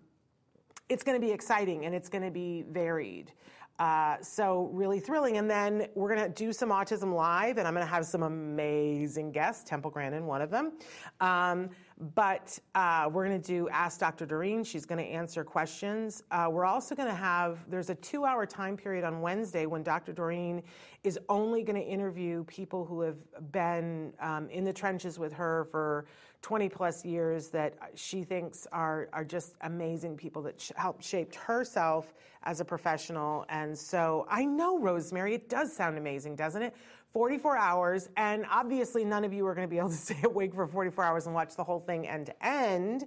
it's 0.89 1.03
going 1.03 1.19
to 1.19 1.25
be 1.25 1.31
exciting 1.31 1.85
and 1.85 1.95
it's 1.95 2.09
going 2.09 2.23
to 2.23 2.31
be 2.31 2.63
varied. 2.69 3.31
Uh, 3.79 4.17
so 4.21 4.69
really 4.71 4.99
thrilling. 4.99 5.37
And 5.37 5.49
then 5.49 5.87
we're 5.95 6.15
going 6.15 6.31
to 6.31 6.33
do 6.33 6.53
some 6.53 6.69
autism 6.69 7.13
live, 7.13 7.57
and 7.57 7.67
I'm 7.67 7.73
going 7.73 7.85
to 7.85 7.91
have 7.91 8.05
some 8.05 8.23
amazing 8.23 9.31
guests. 9.31 9.63
Temple 9.67 9.89
Grandin, 9.89 10.25
one 10.25 10.41
of 10.41 10.51
them. 10.51 10.73
Um, 11.19 11.69
but 12.15 12.57
uh, 12.75 13.09
we're 13.11 13.27
going 13.27 13.39
to 13.39 13.47
do 13.47 13.69
Ask 13.69 13.99
Dr. 13.99 14.25
Doreen. 14.25 14.63
She's 14.63 14.85
going 14.85 15.03
to 15.03 15.09
answer 15.09 15.43
questions. 15.43 16.23
Uh, 16.31 16.47
we're 16.51 16.65
also 16.65 16.95
going 16.95 17.07
to 17.07 17.15
have, 17.15 17.59
there's 17.69 17.89
a 17.89 17.95
two 17.95 18.25
hour 18.25 18.45
time 18.45 18.75
period 18.75 19.03
on 19.03 19.21
Wednesday 19.21 19.65
when 19.65 19.83
Dr. 19.83 20.13
Doreen 20.13 20.63
is 21.03 21.19
only 21.29 21.63
going 21.63 21.79
to 21.79 21.87
interview 21.87 22.43
people 22.45 22.85
who 22.85 23.01
have 23.01 23.17
been 23.51 24.13
um, 24.19 24.49
in 24.49 24.63
the 24.63 24.73
trenches 24.73 25.19
with 25.19 25.33
her 25.33 25.67
for 25.71 26.05
20 26.41 26.67
plus 26.67 27.05
years 27.05 27.47
that 27.47 27.73
she 27.95 28.23
thinks 28.23 28.67
are, 28.71 29.07
are 29.13 29.23
just 29.23 29.55
amazing 29.61 30.17
people 30.17 30.41
that 30.41 30.59
sh- 30.59 30.71
helped 30.75 31.03
shaped 31.03 31.35
herself 31.35 32.13
as 32.43 32.59
a 32.59 32.65
professional. 32.65 33.45
And 33.47 33.77
so 33.77 34.27
I 34.29 34.43
know, 34.43 34.77
Rosemary, 34.77 35.35
it 35.35 35.47
does 35.47 35.73
sound 35.73 35.97
amazing, 35.97 36.35
doesn't 36.35 36.61
it? 36.61 36.75
44 37.13 37.57
hours, 37.57 38.09
and 38.17 38.43
obviously 38.49 39.05
none 39.05 39.23
of 39.23 39.31
you 39.31 39.45
are 39.45 39.53
going 39.53 39.67
to 39.67 39.69
be 39.69 39.77
able 39.77 39.89
to 39.89 39.95
stay 40.09 40.19
awake 40.23 40.53
for 40.53 40.67
44 40.67 41.03
hours 41.03 41.25
and 41.27 41.35
watch 41.35 41.55
the 41.55 41.63
whole 41.63 41.79
thing 41.79 42.07
end 42.07 42.25
to 42.25 42.45
end, 42.45 43.05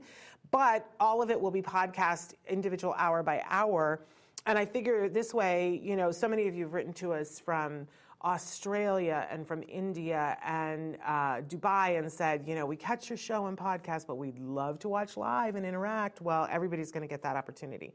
but 0.52 0.90
all 1.00 1.20
of 1.22 1.30
it 1.30 1.40
will 1.40 1.50
be 1.50 1.60
podcast 1.60 2.34
individual 2.48 2.94
hour 2.96 3.22
by 3.22 3.42
hour. 3.48 4.00
And 4.46 4.56
I 4.56 4.64
figure 4.64 5.08
this 5.08 5.34
way, 5.34 5.80
you 5.82 5.96
know, 5.96 6.12
so 6.12 6.28
many 6.28 6.46
of 6.46 6.54
you 6.54 6.64
have 6.64 6.72
written 6.72 6.92
to 6.94 7.12
us 7.12 7.40
from 7.40 7.88
Australia 8.22 9.26
and 9.28 9.46
from 9.46 9.64
India 9.68 10.38
and 10.44 10.98
uh, 11.04 11.42
Dubai 11.42 11.98
and 11.98 12.10
said, 12.10 12.44
you 12.46 12.54
know, 12.54 12.64
we 12.64 12.76
catch 12.76 13.10
your 13.10 13.16
show 13.16 13.46
and 13.46 13.58
podcast, 13.58 14.06
but 14.06 14.16
we'd 14.16 14.38
love 14.38 14.78
to 14.80 14.88
watch 14.88 15.16
live 15.16 15.56
and 15.56 15.66
interact. 15.66 16.22
Well, 16.22 16.46
everybody's 16.50 16.92
going 16.92 17.02
to 17.02 17.08
get 17.08 17.22
that 17.22 17.36
opportunity 17.36 17.92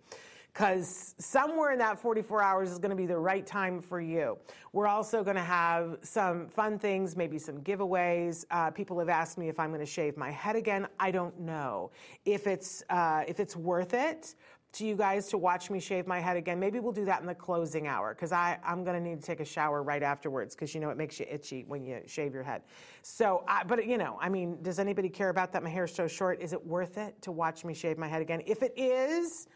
because 0.53 1.15
somewhere 1.17 1.72
in 1.72 1.79
that 1.79 2.00
44 2.00 2.41
hours 2.41 2.72
is 2.72 2.77
going 2.77 2.89
to 2.89 2.96
be 2.96 3.05
the 3.05 3.17
right 3.17 3.46
time 3.46 3.81
for 3.81 4.01
you. 4.01 4.38
We're 4.74 4.88
also 4.88 5.24
going 5.24 5.38
to 5.38 5.41
have 5.41 5.98
some 6.01 6.48
fun 6.50 6.77
things, 6.77 7.15
maybe 7.15 7.38
some 7.38 7.60
giveaways. 7.60 8.46
Uh, 8.51 8.70
people 8.72 9.00
have 9.00 9.10
asked 9.10 9.38
me 9.38 9.48
if 9.48 9.60
I'm 9.60 9.70
going 9.70 9.79
to 9.79 9.86
shave 9.86 10.17
my 10.17 10.31
head 10.31 10.55
again. 10.55 10.88
I 11.00 11.12
don't 11.12 11.39
know 11.39 11.91
if 12.25 12.48
it's 12.48 12.84
uh, 12.89 13.24
if 13.27 13.39
it's 13.39 13.55
worth 13.55 13.93
it 13.93 14.36
to 14.74 14.86
you 14.86 14.96
guys 14.96 15.27
to 15.27 15.38
watch 15.38 15.70
me 15.70 15.79
shave 15.79 16.08
my 16.08 16.20
head 16.20 16.38
again. 16.38 16.60
Maybe 16.60 16.79
we'll 16.79 16.93
do 16.93 17.03
that 17.05 17.20
in 17.20 17.27
the 17.27 17.36
closing 17.36 17.88
hour 17.88 18.13
because 18.13 18.31
I'm 18.31 18.84
going 18.84 19.01
to 19.01 19.01
need 19.01 19.20
to 19.20 19.25
take 19.25 19.41
a 19.41 19.46
shower 19.46 19.84
right 19.84 20.01
afterwards 20.01 20.55
because 20.55 20.74
you 20.74 20.79
know 20.79 20.89
it 20.89 20.98
makes 20.98 21.20
you 21.20 21.25
itchy 21.29 21.65
when 21.67 21.84
you 21.84 22.01
shave 22.08 22.34
your 22.34 22.43
head. 22.43 22.62
So, 23.01 23.43
I, 23.48 23.63
but 23.63 23.86
you 23.86 23.98
know, 23.98 24.17
I 24.22 24.29
mean, 24.29 24.62
does 24.62 24.79
anybody 24.79 25.10
care 25.10 25.29
about 25.29 25.51
that? 25.53 25.63
My 25.63 25.70
hair's 25.70 25.93
so 25.93 26.08
short. 26.08 26.41
Is 26.41 26.53
it 26.53 26.65
worth 26.65 26.98
it 26.98 27.22
to 27.24 27.31
watch 27.31 27.65
me 27.65 27.74
shave 27.74 27.98
my 27.98 28.08
head 28.08 28.22
again? 28.22 28.41
If 28.46 28.63
it 28.63 28.74
is, 28.77 29.48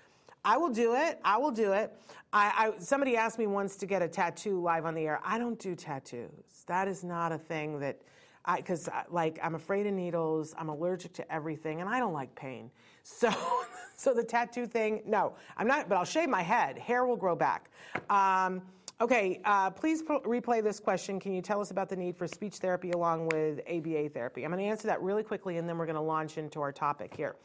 I 0.45 0.57
will 0.57 0.69
do 0.69 0.93
it. 0.95 1.19
I 1.23 1.37
will 1.37 1.51
do 1.51 1.73
it. 1.73 1.91
I, 2.31 2.53
I, 2.55 2.79
somebody 2.79 3.17
asked 3.17 3.39
me 3.39 3.47
once 3.47 3.75
to 3.77 3.85
get 3.87 4.01
a 4.01 4.07
tattoo 4.07 4.61
live 4.61 4.85
on 4.85 4.93
the 4.93 5.07
air. 5.07 5.19
I 5.23 5.39
don't 5.39 5.57
do 5.57 5.75
tattoos. 5.75 6.63
That 6.67 6.87
is 6.87 7.03
not 7.03 7.31
a 7.31 7.37
thing 7.37 7.79
that 7.79 7.99
I, 8.45 8.57
because 8.57 8.87
like 9.09 9.39
I'm 9.41 9.55
afraid 9.55 9.87
of 9.87 9.93
needles. 9.93 10.53
I'm 10.57 10.69
allergic 10.69 11.13
to 11.13 11.33
everything, 11.33 11.81
and 11.81 11.89
I 11.89 11.99
don't 11.99 12.13
like 12.13 12.33
pain. 12.35 12.71
So, 13.07 13.31
so 13.95 14.15
the 14.15 14.23
tattoo 14.23 14.65
thing, 14.65 15.03
no, 15.05 15.35
I'm 15.57 15.67
not. 15.67 15.87
But 15.87 15.99
I'll 15.99 16.05
shave 16.05 16.27
my 16.27 16.41
head. 16.41 16.79
Hair 16.79 17.05
will 17.05 17.15
grow 17.15 17.35
back. 17.35 17.69
Um, 18.09 18.63
okay, 18.99 19.41
uh, 19.45 19.69
please 19.69 20.01
replay 20.01 20.63
this 20.63 20.79
question. 20.79 21.19
Can 21.19 21.31
you 21.31 21.43
tell 21.43 21.61
us 21.61 21.69
about 21.69 21.87
the 21.87 21.95
need 21.95 22.17
for 22.17 22.27
speech 22.27 22.55
therapy 22.55 22.89
along 22.93 23.27
with 23.27 23.59
ABA 23.69 24.09
therapy? 24.09 24.43
I'm 24.43 24.49
going 24.49 24.63
to 24.63 24.67
answer 24.67 24.87
that 24.87 25.03
really 25.03 25.21
quickly, 25.21 25.57
and 25.57 25.69
then 25.69 25.77
we're 25.77 25.85
going 25.85 25.97
to 25.97 26.01
launch 26.01 26.39
into 26.39 26.61
our 26.61 26.71
topic 26.71 27.15
here. 27.15 27.35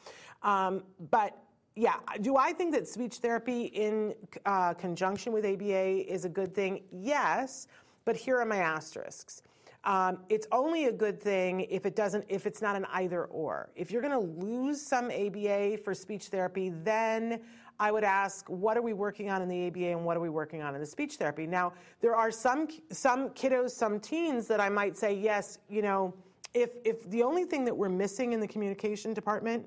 Um, 0.42 0.82
but 1.10 1.36
yeah, 1.76 1.94
do 2.20 2.36
I 2.36 2.52
think 2.52 2.72
that 2.72 2.88
speech 2.88 3.16
therapy 3.16 3.64
in 3.66 4.14
uh, 4.44 4.74
conjunction 4.74 5.32
with 5.32 5.44
ABA 5.44 6.12
is 6.12 6.24
a 6.24 6.28
good 6.28 6.54
thing? 6.54 6.82
Yes, 6.90 7.68
but 8.04 8.16
here 8.16 8.38
are 8.38 8.44
my 8.44 8.58
asterisks. 8.58 9.42
Um, 9.84 10.18
it's 10.28 10.46
only 10.52 10.86
a 10.86 10.92
good 10.92 11.20
thing 11.20 11.60
if 11.70 11.86
it 11.86 11.96
doesn't, 11.96 12.24
if 12.28 12.46
it's 12.46 12.60
not 12.60 12.76
an 12.76 12.86
either 12.92 13.24
or. 13.26 13.70
If 13.76 13.90
you're 13.90 14.02
going 14.02 14.12
to 14.12 14.44
lose 14.44 14.80
some 14.80 15.10
ABA 15.10 15.78
for 15.78 15.94
speech 15.94 16.26
therapy, 16.26 16.70
then 16.82 17.40
I 17.78 17.90
would 17.90 18.04
ask, 18.04 18.46
what 18.48 18.76
are 18.76 18.82
we 18.82 18.92
working 18.92 19.30
on 19.30 19.40
in 19.40 19.48
the 19.48 19.68
ABA 19.68 19.92
and 19.92 20.04
what 20.04 20.18
are 20.18 20.20
we 20.20 20.28
working 20.28 20.60
on 20.60 20.74
in 20.74 20.80
the 20.80 20.86
speech 20.86 21.14
therapy? 21.14 21.46
Now, 21.46 21.72
there 22.02 22.14
are 22.14 22.30
some 22.30 22.68
some 22.90 23.30
kiddos, 23.30 23.70
some 23.70 23.98
teens 23.98 24.46
that 24.48 24.60
I 24.60 24.68
might 24.68 24.98
say, 24.98 25.14
yes, 25.14 25.58
you 25.70 25.80
know, 25.80 26.12
if 26.52 26.70
if 26.84 27.08
the 27.08 27.22
only 27.22 27.44
thing 27.44 27.64
that 27.64 27.74
we're 27.74 27.88
missing 27.88 28.34
in 28.34 28.40
the 28.40 28.48
communication 28.48 29.14
department 29.14 29.66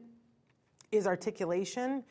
is 0.94 1.08
articulation 1.08 2.04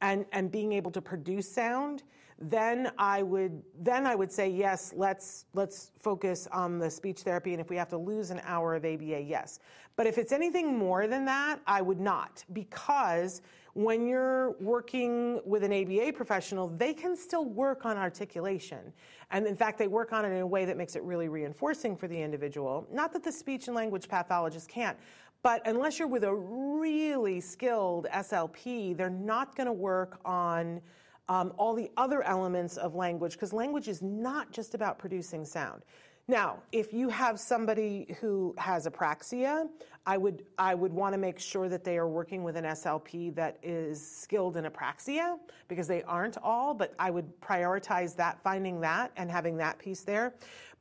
and, 0.00 0.24
and 0.32 0.50
being 0.50 0.72
able 0.72 0.90
to 0.92 1.02
produce 1.02 1.50
sound, 1.50 2.02
then 2.40 2.90
I 2.96 3.22
would 3.22 3.62
then 3.80 4.06
I 4.06 4.14
would 4.14 4.32
say 4.32 4.48
yes, 4.48 4.94
let's 4.96 5.44
let's 5.52 5.92
focus 6.00 6.48
on 6.50 6.78
the 6.78 6.90
speech 6.90 7.20
therapy 7.20 7.52
and 7.52 7.60
if 7.60 7.68
we 7.68 7.76
have 7.76 7.88
to 7.90 7.98
lose 7.98 8.30
an 8.30 8.40
hour 8.44 8.74
of 8.74 8.84
ABA, 8.84 9.22
yes. 9.22 9.60
But 9.96 10.06
if 10.06 10.16
it's 10.16 10.32
anything 10.32 10.78
more 10.78 11.06
than 11.06 11.26
that, 11.26 11.60
I 11.66 11.82
would 11.82 12.00
not 12.00 12.42
because 12.54 13.42
when 13.74 14.06
you're 14.06 14.52
working 14.60 15.40
with 15.44 15.62
an 15.62 15.72
ABA 15.72 16.12
professional, 16.14 16.68
they 16.68 16.92
can 16.92 17.16
still 17.16 17.44
work 17.44 17.84
on 17.84 17.96
articulation. 17.96 18.92
And 19.30 19.46
in 19.46 19.54
fact, 19.54 19.78
they 19.78 19.86
work 19.86 20.12
on 20.12 20.24
it 20.24 20.30
in 20.30 20.40
a 20.40 20.46
way 20.46 20.64
that 20.64 20.76
makes 20.76 20.96
it 20.96 21.02
really 21.04 21.28
reinforcing 21.28 21.96
for 21.96 22.08
the 22.08 22.20
individual. 22.20 22.86
Not 22.92 23.12
that 23.12 23.22
the 23.22 23.30
speech 23.30 23.68
and 23.68 23.76
language 23.76 24.08
pathologist 24.08 24.68
can't, 24.68 24.98
but 25.42 25.66
unless 25.66 25.98
you're 25.98 26.08
with 26.08 26.24
a 26.24 26.34
really 26.34 27.40
skilled 27.40 28.06
SLP, 28.12 28.96
they're 28.96 29.08
not 29.08 29.56
going 29.56 29.66
to 29.66 29.72
work 29.72 30.20
on 30.24 30.80
um, 31.28 31.52
all 31.56 31.74
the 31.74 31.90
other 31.96 32.22
elements 32.22 32.76
of 32.76 32.94
language 32.94 33.32
because 33.32 33.52
language 33.52 33.88
is 33.88 34.02
not 34.02 34.50
just 34.52 34.74
about 34.74 34.98
producing 34.98 35.44
sound. 35.44 35.82
Now, 36.28 36.62
if 36.70 36.92
you 36.92 37.08
have 37.08 37.40
somebody 37.40 38.16
who 38.20 38.54
has 38.56 38.86
apraxia, 38.86 39.68
I 40.06 40.16
would 40.16 40.44
I 40.58 40.74
would 40.74 40.92
want 40.92 41.12
to 41.14 41.18
make 41.18 41.40
sure 41.40 41.68
that 41.68 41.82
they 41.82 41.98
are 41.98 42.08
working 42.08 42.44
with 42.44 42.56
an 42.56 42.64
SLP 42.64 43.34
that 43.34 43.58
is 43.62 44.00
skilled 44.00 44.56
in 44.56 44.64
apraxia 44.64 45.38
because 45.66 45.88
they 45.88 46.02
aren't 46.04 46.38
all, 46.38 46.72
but 46.72 46.94
I 46.98 47.10
would 47.10 47.40
prioritize 47.40 48.14
that 48.16 48.40
finding 48.44 48.80
that 48.80 49.10
and 49.16 49.30
having 49.30 49.56
that 49.56 49.78
piece 49.78 50.02
there. 50.02 50.34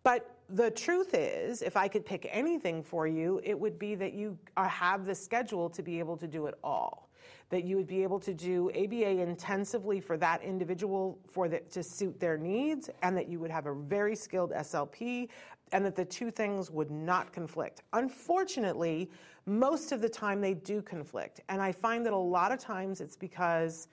But 0.03 0.38
the 0.50 0.72
truth 0.72 1.13
is, 1.13 1.62
if 1.62 1.77
I 1.77 1.88
could 1.88 2.06
pick 2.06 2.27
anything 2.32 2.82
for 2.82 3.08
you, 3.08 3.39
it 3.44 3.60
would 3.60 3.77
be 3.77 3.96
that 3.96 4.13
you 4.13 4.38
uh, 4.58 4.68
have 4.68 5.06
the 5.06 5.13
schedule 5.13 5.70
to 5.70 5.84
be 5.84 6.00
able 6.00 6.18
to 6.18 6.27
do 6.27 6.48
it 6.48 6.58
all. 6.63 7.10
That 7.50 7.63
you 7.63 7.77
would 7.77 7.88
be 7.88 8.03
able 8.03 8.20
to 8.22 8.34
do 8.34 8.70
ABA 8.72 9.22
intensively 9.22 10.00
for 10.00 10.18
that 10.18 10.41
individual 10.44 11.20
for 11.29 11.48
the, 11.48 11.60
to 11.60 11.84
suit 11.84 12.20
their 12.20 12.38
needs, 12.38 12.89
and 13.03 13.15
that 13.18 13.27
you 13.27 13.39
would 13.39 13.51
have 13.51 13.65
a 13.68 13.74
very 13.74 14.15
skilled 14.15 14.51
SLP, 14.51 15.29
and 15.72 15.86
that 15.86 15.96
the 15.96 16.06
two 16.06 16.32
things 16.32 16.72
would 16.72 16.89
not 16.89 17.32
conflict. 17.32 17.82
Unfortunately, 17.94 19.10
most 19.46 19.91
of 19.91 20.01
the 20.01 20.10
time 20.10 20.41
they 20.41 20.53
do 20.53 20.82
conflict, 20.82 21.41
and 21.50 21.62
I 21.62 21.72
find 21.72 22.06
that 22.06 22.13
a 22.13 22.18
lot 22.18 22.51
of 22.51 22.60
times 22.60 23.01
it's 23.01 23.15
because 23.15 23.88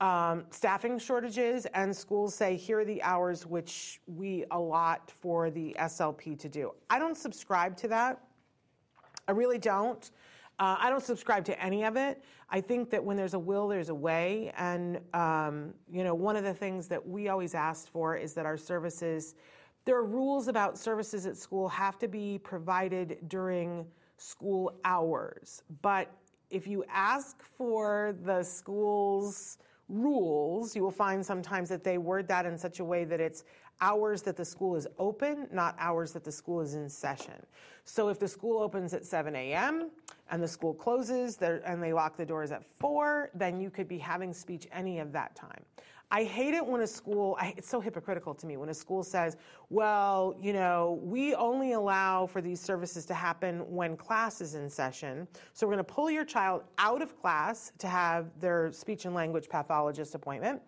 um, 0.00 0.44
staffing 0.50 0.98
shortages, 0.98 1.66
and 1.66 1.94
schools 1.94 2.34
say, 2.34 2.56
here 2.56 2.80
are 2.80 2.84
the 2.84 3.02
hours 3.02 3.46
which 3.46 4.00
we 4.06 4.44
allot 4.50 5.10
for 5.10 5.50
the 5.50 5.74
SLP 5.78 6.38
to 6.40 6.48
do. 6.48 6.72
I 6.90 6.98
don't 6.98 7.16
subscribe 7.16 7.76
to 7.78 7.88
that. 7.88 8.20
I 9.28 9.32
really 9.32 9.58
don't. 9.58 10.10
Uh, 10.58 10.76
I 10.78 10.90
don't 10.90 11.02
subscribe 11.02 11.44
to 11.46 11.60
any 11.60 11.84
of 11.84 11.96
it. 11.96 12.22
I 12.50 12.60
think 12.60 12.90
that 12.90 13.02
when 13.02 13.16
there's 13.16 13.34
a 13.34 13.38
will, 13.38 13.66
there's 13.66 13.88
a 13.88 13.94
way. 13.94 14.52
And, 14.56 15.00
um, 15.12 15.74
you 15.90 16.04
know, 16.04 16.14
one 16.14 16.36
of 16.36 16.44
the 16.44 16.54
things 16.54 16.86
that 16.88 17.04
we 17.04 17.28
always 17.28 17.54
asked 17.54 17.88
for 17.88 18.16
is 18.16 18.34
that 18.34 18.46
our 18.46 18.56
services, 18.56 19.34
there 19.84 19.96
are 19.96 20.04
rules 20.04 20.46
about 20.46 20.78
services 20.78 21.26
at 21.26 21.36
school 21.36 21.68
have 21.68 21.98
to 21.98 22.08
be 22.08 22.38
provided 22.38 23.18
during 23.26 23.84
school 24.16 24.78
hours. 24.84 25.62
But 25.82 26.08
if 26.50 26.68
you 26.68 26.84
ask 26.88 27.42
for 27.42 28.14
the 28.22 28.42
school's 28.44 29.58
rules, 29.88 30.74
you 30.74 30.82
will 30.82 30.90
find 30.90 31.24
sometimes 31.24 31.68
that 31.68 31.84
they 31.84 31.98
word 31.98 32.26
that 32.28 32.46
in 32.46 32.56
such 32.56 32.80
a 32.80 32.84
way 32.84 33.04
that 33.04 33.20
it's 33.20 33.44
hours 33.80 34.22
that 34.22 34.36
the 34.36 34.44
school 34.44 34.76
is 34.76 34.86
open, 34.98 35.46
not 35.52 35.74
hours 35.78 36.12
that 36.12 36.24
the 36.24 36.32
school 36.32 36.60
is 36.60 36.74
in 36.74 36.88
session. 36.88 37.34
So 37.84 38.08
if 38.08 38.18
the 38.18 38.28
school 38.28 38.62
opens 38.62 38.94
at 38.94 39.04
7 39.04 39.34
a.m. 39.34 39.90
and 40.30 40.42
the 40.42 40.48
school 40.48 40.72
closes 40.72 41.36
and 41.38 41.82
they 41.82 41.92
lock 41.92 42.16
the 42.16 42.24
doors 42.24 42.50
at 42.50 42.64
4, 42.64 43.30
then 43.34 43.60
you 43.60 43.70
could 43.70 43.88
be 43.88 43.98
having 43.98 44.32
speech 44.32 44.66
any 44.72 45.00
of 45.00 45.12
that 45.12 45.34
time. 45.34 45.64
I 46.10 46.24
hate 46.24 46.54
it 46.54 46.64
when 46.64 46.80
a 46.80 46.86
school, 46.86 47.36
I, 47.40 47.54
it's 47.56 47.68
so 47.68 47.80
hypocritical 47.80 48.34
to 48.34 48.46
me 48.46 48.56
when 48.56 48.68
a 48.68 48.74
school 48.74 49.02
says, 49.02 49.36
well, 49.70 50.36
you 50.40 50.52
know, 50.52 51.00
we 51.02 51.34
only 51.34 51.72
allow 51.72 52.26
for 52.26 52.40
these 52.40 52.60
services 52.60 53.04
to 53.06 53.14
happen 53.14 53.60
when 53.68 53.96
class 53.96 54.40
is 54.40 54.54
in 54.54 54.70
session. 54.70 55.26
So 55.54 55.66
we're 55.66 55.74
going 55.74 55.84
to 55.84 55.92
pull 55.92 56.10
your 56.10 56.24
child 56.24 56.62
out 56.78 57.02
of 57.02 57.20
class 57.20 57.72
to 57.78 57.88
have 57.88 58.26
their 58.38 58.70
speech 58.70 59.06
and 59.06 59.14
language 59.14 59.48
pathologist 59.48 60.14
appointment. 60.14 60.60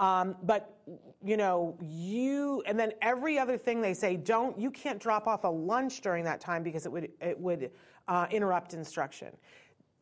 Um, 0.00 0.36
but, 0.42 0.78
you 1.24 1.36
know, 1.36 1.76
you, 1.80 2.62
and 2.66 2.78
then 2.78 2.92
every 3.02 3.38
other 3.38 3.58
thing 3.58 3.80
they 3.80 3.94
say, 3.94 4.16
don't, 4.16 4.58
you 4.58 4.70
can't 4.70 4.98
drop 4.98 5.26
off 5.26 5.44
a 5.44 5.48
lunch 5.48 6.00
during 6.00 6.24
that 6.24 6.40
time 6.40 6.62
because 6.62 6.86
it 6.86 6.92
would, 6.92 7.10
it 7.20 7.38
would 7.38 7.70
uh, 8.08 8.26
interrupt 8.30 8.74
instruction 8.74 9.28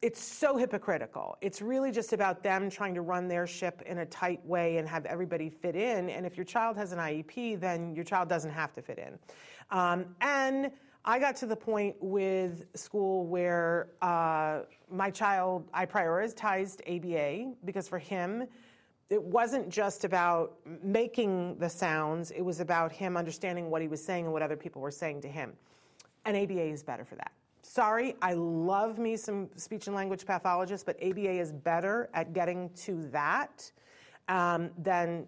it's 0.03 0.21
so 0.21 0.57
hypocritical. 0.57 1.39
It's 1.41 1.63
really 1.63 1.93
just 1.93 2.13
about 2.13 2.43
them 2.43 2.69
trying 2.69 2.93
to 2.95 3.03
run 3.03 3.29
their 3.29 3.47
ship 3.47 3.83
in 3.87 3.99
a 3.99 4.07
tight 4.07 4.45
way 4.45 4.79
and 4.79 4.89
have 4.89 5.07
everybody 5.07 5.49
fit 5.49 5.77
in. 5.77 6.11
And 6.11 6.27
if 6.27 6.37
your 6.37 6.45
child 6.45 6.77
has 6.77 6.91
an 6.91 6.99
IEP, 6.99 7.61
then 7.61 7.95
your 7.95 8.05
child 8.05 8.29
doesn't 8.29 8.51
have 8.51 8.73
to 8.73 8.83
fit 8.83 8.99
in. 8.99 9.17
Um, 9.71 10.07
and 10.21 10.73
I 11.05 11.21
got 11.21 11.37
to 11.37 11.47
the 11.47 11.55
point 11.55 11.95
with 12.01 12.65
school 12.75 13.27
where 13.27 13.91
uh, 14.03 14.63
my 14.91 15.11
child, 15.11 15.69
I 15.73 15.87
prioritized 15.87 16.81
ABA 16.89 17.55
because 17.65 17.89
for 17.89 18.01
him, 18.01 18.49
it 19.09 19.23
wasn't 19.23 19.69
just 19.69 20.05
about 20.05 20.59
making 20.83 21.59
the 21.59 21.69
sounds, 21.69 22.33
it 22.33 22.41
was 22.41 22.59
about 22.59 22.91
him 22.91 23.17
understanding 23.17 23.71
what 23.71 23.83
he 23.83 23.89
was 23.89 24.03
saying 24.03 24.25
and 24.25 24.33
what 24.33 24.43
other 24.43 24.57
people 24.57 24.83
were 24.83 24.91
saying 24.91 25.21
to 25.21 25.29
him. 25.29 25.53
And 26.25 26.37
ABA 26.37 26.63
is 26.63 26.83
better 26.83 27.05
for 27.05 27.15
that. 27.17 27.31
Sorry, 27.75 28.17
I 28.21 28.35
love 28.35 28.99
me 28.99 29.17
some 29.17 29.49
speech 29.57 29.87
and 29.87 29.97
language 29.97 30.27
pathologists, 30.27 30.85
but 30.85 31.03
ABA 31.03 31.41
is 31.41 31.55
better 31.55 32.11
at 32.13 32.35
getting 32.35 32.69
to 32.85 33.09
that 33.13 33.73
um, 34.29 34.69
than 34.77 35.27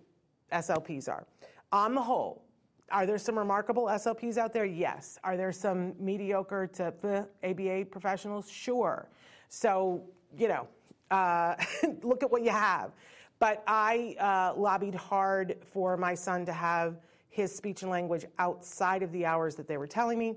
SLPs 0.53 1.09
are. 1.09 1.25
On 1.73 1.95
the 1.95 2.03
whole, 2.03 2.45
are 2.91 3.07
there 3.07 3.17
some 3.17 3.39
remarkable 3.39 3.85
SLPs 3.87 4.37
out 4.37 4.53
there? 4.53 4.67
Yes. 4.67 5.19
Are 5.25 5.39
there 5.39 5.53
some 5.53 5.95
mediocre 5.99 6.67
to 6.75 6.93
the 7.01 7.27
ABA 7.45 7.87
professionals? 7.87 8.51
Sure. 8.51 9.09
So, 9.49 10.03
you 10.37 10.49
know, 10.49 10.69
uh, 11.11 11.55
look 12.03 12.23
at 12.23 12.31
what 12.31 12.43
you 12.43 12.51
have. 12.51 12.93
But 13.39 13.63
I 13.67 14.17
uh, 14.21 14.61
lobbied 14.61 14.95
hard 14.95 15.57
for 15.73 15.97
my 15.97 16.15
son 16.15 16.45
to 16.45 16.53
have 16.53 16.97
his 17.31 17.55
speech 17.57 17.81
and 17.81 17.91
language 17.91 18.27
outside 18.39 19.03
of 19.03 19.11
the 19.13 19.25
hours 19.25 19.55
that 19.55 19.67
they 19.67 19.79
were 19.79 19.87
telling 19.87 20.19
me 20.19 20.37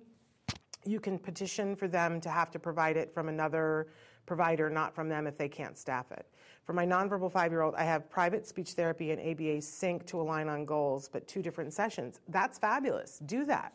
you 0.85 0.99
can 0.99 1.19
petition 1.19 1.75
for 1.75 1.87
them 1.87 2.21
to 2.21 2.29
have 2.29 2.51
to 2.51 2.59
provide 2.59 2.97
it 2.97 3.13
from 3.13 3.29
another 3.29 3.87
provider, 4.25 4.69
not 4.69 4.93
from 4.93 5.09
them 5.09 5.25
if 5.25 5.37
they 5.37 5.47
can't 5.47 5.77
staff 5.77 6.11
it. 6.11 6.25
For 6.65 6.73
my 6.73 6.85
nonverbal 6.85 7.31
five 7.31 7.51
year 7.51 7.61
old, 7.61 7.75
I 7.75 7.83
have 7.83 8.09
private 8.09 8.45
speech 8.45 8.71
therapy 8.71 9.11
and 9.11 9.21
ABA 9.21 9.61
sync 9.61 10.05
to 10.07 10.19
align 10.19 10.49
on 10.49 10.65
goals, 10.65 11.09
but 11.11 11.27
two 11.27 11.41
different 11.41 11.73
sessions. 11.73 12.19
That's 12.27 12.59
fabulous. 12.59 13.19
Do 13.25 13.45
that. 13.45 13.73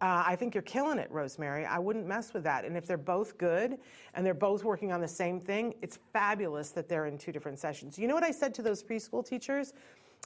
Uh, 0.00 0.22
I 0.26 0.36
think 0.36 0.54
you're 0.54 0.62
killing 0.62 0.98
it, 0.98 1.10
Rosemary. 1.10 1.64
I 1.64 1.78
wouldn't 1.78 2.06
mess 2.06 2.34
with 2.34 2.44
that. 2.44 2.64
And 2.64 2.76
if 2.76 2.86
they're 2.86 2.98
both 2.98 3.38
good 3.38 3.78
and 4.14 4.26
they're 4.26 4.34
both 4.34 4.64
working 4.64 4.92
on 4.92 5.00
the 5.00 5.08
same 5.08 5.40
thing, 5.40 5.74
it's 5.82 5.98
fabulous 6.12 6.70
that 6.70 6.88
they're 6.88 7.06
in 7.06 7.16
two 7.16 7.32
different 7.32 7.58
sessions. 7.58 7.98
You 7.98 8.08
know 8.08 8.14
what 8.14 8.24
I 8.24 8.30
said 8.30 8.52
to 8.54 8.62
those 8.62 8.82
preschool 8.82 9.26
teachers? 9.26 9.72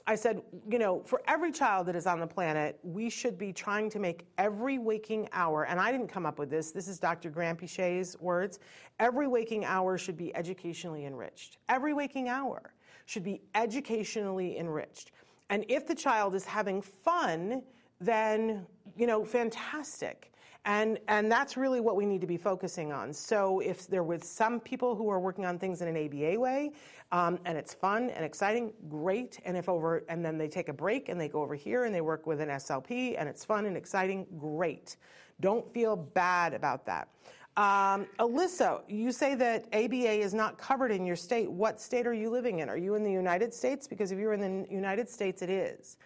I 0.06 0.14
said, 0.14 0.42
you 0.70 0.78
know, 0.78 1.02
for 1.04 1.22
every 1.26 1.52
child 1.52 1.86
that 1.86 1.96
is 1.96 2.06
on 2.06 2.20
the 2.20 2.26
planet, 2.26 2.78
we 2.82 3.10
should 3.10 3.38
be 3.38 3.52
trying 3.52 3.90
to 3.90 3.98
make 3.98 4.26
every 4.38 4.78
waking 4.78 5.28
hour, 5.32 5.64
and 5.64 5.80
I 5.80 5.92
didn't 5.92 6.08
come 6.08 6.26
up 6.26 6.38
with 6.38 6.50
this, 6.50 6.70
this 6.70 6.88
is 6.88 6.98
Dr. 6.98 7.30
Granpeesheh's 7.30 8.18
words, 8.20 8.58
every 9.00 9.26
waking 9.26 9.64
hour 9.64 9.98
should 9.98 10.16
be 10.16 10.34
educationally 10.36 11.06
enriched. 11.06 11.58
Every 11.68 11.94
waking 11.94 12.28
hour 12.28 12.72
should 13.06 13.24
be 13.24 13.40
educationally 13.54 14.58
enriched. 14.58 15.12
And 15.50 15.64
if 15.68 15.86
the 15.86 15.94
child 15.94 16.34
is 16.34 16.44
having 16.44 16.82
fun, 16.82 17.62
then, 18.00 18.66
you 18.96 19.06
know, 19.06 19.24
fantastic. 19.24 20.32
And, 20.68 20.98
and 21.08 21.32
that's 21.32 21.56
really 21.56 21.80
what 21.80 21.96
we 21.96 22.04
need 22.04 22.20
to 22.20 22.26
be 22.26 22.36
focusing 22.36 22.92
on. 22.92 23.10
So 23.14 23.60
if 23.60 23.86
there 23.86 24.02
with 24.02 24.22
some 24.22 24.60
people 24.60 24.94
who 24.94 25.08
are 25.08 25.18
working 25.18 25.46
on 25.46 25.58
things 25.58 25.80
in 25.80 25.88
an 25.88 25.96
ABA 25.96 26.38
way, 26.38 26.72
um, 27.10 27.38
and 27.46 27.56
it's 27.56 27.72
fun 27.72 28.10
and 28.10 28.22
exciting, 28.22 28.74
great. 28.90 29.40
And 29.46 29.56
if 29.56 29.66
over, 29.70 30.04
and 30.10 30.22
then 30.22 30.36
they 30.36 30.46
take 30.46 30.68
a 30.68 30.74
break 30.74 31.08
and 31.08 31.18
they 31.18 31.26
go 31.26 31.40
over 31.40 31.54
here 31.54 31.86
and 31.86 31.94
they 31.94 32.02
work 32.02 32.26
with 32.26 32.42
an 32.42 32.50
SLP 32.50 33.18
and 33.18 33.30
it's 33.30 33.46
fun 33.46 33.64
and 33.64 33.78
exciting, 33.78 34.26
great. 34.38 34.96
Don't 35.40 35.72
feel 35.72 35.96
bad 35.96 36.52
about 36.52 36.84
that. 36.84 37.08
Um, 37.56 38.06
Alyssa, 38.18 38.82
you 38.88 39.10
say 39.10 39.34
that 39.36 39.64
ABA 39.72 40.20
is 40.20 40.34
not 40.34 40.58
covered 40.58 40.92
in 40.92 41.06
your 41.06 41.16
state. 41.16 41.50
What 41.50 41.80
state 41.80 42.06
are 42.06 42.12
you 42.12 42.28
living 42.28 42.58
in? 42.58 42.68
Are 42.68 42.76
you 42.76 42.94
in 42.94 43.02
the 43.02 43.10
United 43.10 43.54
States? 43.54 43.88
Because 43.88 44.12
if 44.12 44.18
you're 44.18 44.34
in 44.34 44.64
the 44.64 44.70
United 44.70 45.08
States, 45.08 45.40
it 45.40 45.48
is. 45.48 45.96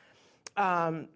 Um, 0.56 1.08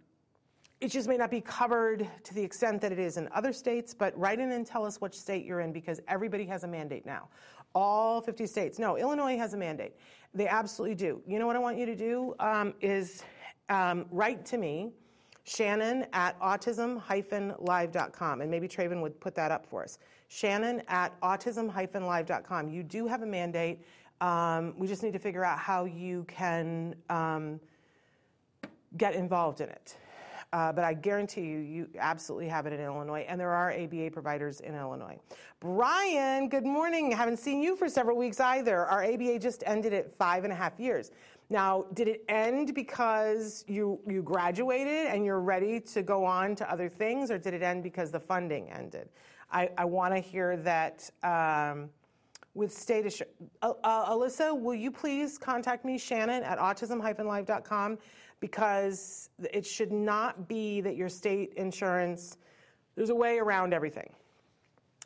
it 0.80 0.90
just 0.90 1.08
may 1.08 1.16
not 1.16 1.30
be 1.30 1.40
covered 1.40 2.06
to 2.24 2.34
the 2.34 2.42
extent 2.42 2.82
that 2.82 2.92
it 2.92 2.98
is 2.98 3.16
in 3.16 3.28
other 3.34 3.52
states, 3.52 3.94
but 3.94 4.16
write 4.18 4.40
in 4.40 4.52
and 4.52 4.66
tell 4.66 4.84
us 4.84 5.00
which 5.00 5.18
state 5.18 5.44
you're 5.44 5.60
in 5.60 5.72
because 5.72 6.00
everybody 6.06 6.44
has 6.44 6.64
a 6.64 6.68
mandate 6.68 7.06
now. 7.06 7.28
All 7.74 8.20
50 8.20 8.46
states. 8.46 8.78
No, 8.78 8.96
Illinois 8.96 9.38
has 9.38 9.54
a 9.54 9.56
mandate. 9.56 9.94
They 10.34 10.48
absolutely 10.48 10.94
do. 10.94 11.22
You 11.26 11.38
know 11.38 11.46
what 11.46 11.56
I 11.56 11.60
want 11.60 11.78
you 11.78 11.86
to 11.86 11.96
do 11.96 12.34
um, 12.40 12.74
is 12.80 13.22
um, 13.70 14.06
write 14.10 14.44
to 14.46 14.58
me, 14.58 14.92
Shannon 15.44 16.06
at 16.12 16.38
autism-live.com, 16.40 18.40
and 18.40 18.50
maybe 18.50 18.68
Traven 18.68 19.00
would 19.00 19.18
put 19.20 19.34
that 19.36 19.50
up 19.50 19.64
for 19.64 19.82
us. 19.82 19.98
Shannon 20.28 20.82
at 20.88 21.18
autism-live.com. 21.20 22.68
You 22.68 22.82
do 22.82 23.06
have 23.06 23.22
a 23.22 23.26
mandate. 23.26 23.80
Um, 24.20 24.74
we 24.76 24.86
just 24.86 25.02
need 25.02 25.12
to 25.12 25.18
figure 25.18 25.44
out 25.44 25.58
how 25.58 25.84
you 25.84 26.24
can 26.24 26.96
um, 27.08 27.60
get 28.96 29.14
involved 29.14 29.60
in 29.60 29.68
it. 29.68 29.96
Uh, 30.56 30.72
but 30.72 30.84
I 30.84 30.94
guarantee 30.94 31.42
you, 31.42 31.58
you 31.58 31.88
absolutely 31.98 32.48
have 32.48 32.64
it 32.64 32.72
in 32.72 32.80
Illinois, 32.80 33.26
and 33.28 33.38
there 33.38 33.50
are 33.50 33.72
ABA 33.72 34.10
providers 34.10 34.60
in 34.60 34.74
Illinois. 34.74 35.18
Brian, 35.60 36.48
good 36.48 36.64
morning. 36.64 37.10
Haven't 37.10 37.36
seen 37.36 37.60
you 37.60 37.76
for 37.76 37.90
several 37.90 38.16
weeks 38.16 38.40
either. 38.40 38.86
Our 38.86 39.04
ABA 39.04 39.38
just 39.38 39.62
ended 39.66 39.92
at 39.92 40.16
five 40.16 40.44
and 40.44 40.52
a 40.54 40.56
half 40.56 40.80
years. 40.80 41.10
Now, 41.50 41.84
did 41.92 42.08
it 42.08 42.24
end 42.30 42.74
because 42.74 43.66
you 43.68 44.00
you 44.08 44.22
graduated 44.22 45.08
and 45.08 45.26
you're 45.26 45.42
ready 45.42 45.78
to 45.78 46.02
go 46.02 46.24
on 46.24 46.54
to 46.54 46.72
other 46.72 46.88
things, 46.88 47.30
or 47.30 47.36
did 47.36 47.52
it 47.52 47.62
end 47.62 47.82
because 47.82 48.10
the 48.10 48.20
funding 48.20 48.70
ended? 48.70 49.10
I, 49.52 49.68
I 49.76 49.84
want 49.84 50.14
to 50.14 50.20
hear 50.20 50.56
that. 50.56 51.10
Um, 51.22 51.90
with 52.54 52.72
state 52.72 53.04
assurance. 53.04 53.34
Uh, 53.60 53.74
uh, 53.84 54.10
Alyssa, 54.10 54.58
will 54.58 54.74
you 54.74 54.90
please 54.90 55.36
contact 55.36 55.84
me, 55.84 55.98
Shannon, 55.98 56.42
at 56.42 56.58
autism-live.com 56.58 57.98
because 58.40 59.30
it 59.52 59.64
should 59.64 59.92
not 59.92 60.48
be 60.48 60.80
that 60.80 60.96
your 60.96 61.08
state 61.08 61.54
insurance, 61.54 62.36
there's 62.94 63.10
a 63.10 63.14
way 63.14 63.38
around 63.38 63.72
everything. 63.72 64.10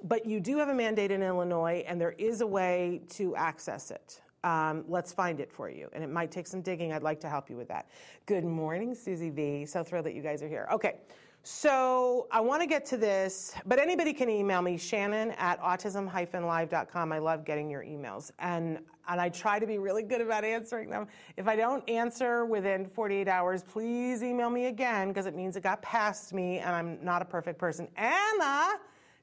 But 0.02 0.26
you 0.26 0.40
do 0.40 0.58
have 0.58 0.68
a 0.68 0.74
mandate 0.74 1.10
in 1.10 1.22
Illinois, 1.22 1.84
and 1.86 2.00
there 2.00 2.12
is 2.12 2.40
a 2.40 2.46
way 2.46 3.02
to 3.10 3.36
access 3.36 3.90
it. 3.90 4.20
Um, 4.42 4.84
let's 4.88 5.12
find 5.12 5.40
it 5.40 5.52
for 5.52 5.68
you. 5.68 5.90
And 5.92 6.02
it 6.02 6.08
might 6.08 6.30
take 6.30 6.46
some 6.46 6.62
digging. 6.62 6.92
I'd 6.92 7.02
like 7.02 7.20
to 7.20 7.28
help 7.28 7.50
you 7.50 7.56
with 7.56 7.68
that. 7.68 7.90
Good 8.24 8.44
morning, 8.44 8.94
Susie 8.94 9.30
V. 9.30 9.66
So 9.66 9.84
thrilled 9.84 10.06
that 10.06 10.14
you 10.14 10.22
guys 10.22 10.42
are 10.42 10.48
here. 10.48 10.66
Okay. 10.72 10.94
So 11.42 12.26
I 12.30 12.40
want 12.40 12.60
to 12.60 12.66
get 12.66 12.84
to 12.86 12.98
this, 12.98 13.54
but 13.64 13.78
anybody 13.78 14.12
can 14.12 14.28
email 14.28 14.60
me, 14.60 14.76
Shannon 14.76 15.30
at 15.32 15.58
autism-live.com. 15.62 17.12
I 17.12 17.18
love 17.18 17.46
getting 17.46 17.70
your 17.70 17.82
emails. 17.82 18.30
And, 18.40 18.78
and 19.08 19.20
I 19.20 19.30
try 19.30 19.58
to 19.58 19.66
be 19.66 19.78
really 19.78 20.02
good 20.02 20.20
about 20.20 20.44
answering 20.44 20.90
them. 20.90 21.06
If 21.38 21.48
I 21.48 21.56
don't 21.56 21.88
answer 21.88 22.44
within 22.44 22.84
48 22.84 23.26
hours, 23.26 23.62
please 23.62 24.22
email 24.22 24.50
me 24.50 24.66
again 24.66 25.08
because 25.08 25.24
it 25.24 25.34
means 25.34 25.56
it 25.56 25.62
got 25.62 25.80
past 25.80 26.34
me 26.34 26.58
and 26.58 26.74
I'm 26.74 27.02
not 27.02 27.22
a 27.22 27.24
perfect 27.24 27.58
person. 27.58 27.88
Anna, 27.96 28.74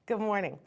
good 0.07 0.19
morning. 0.19 0.57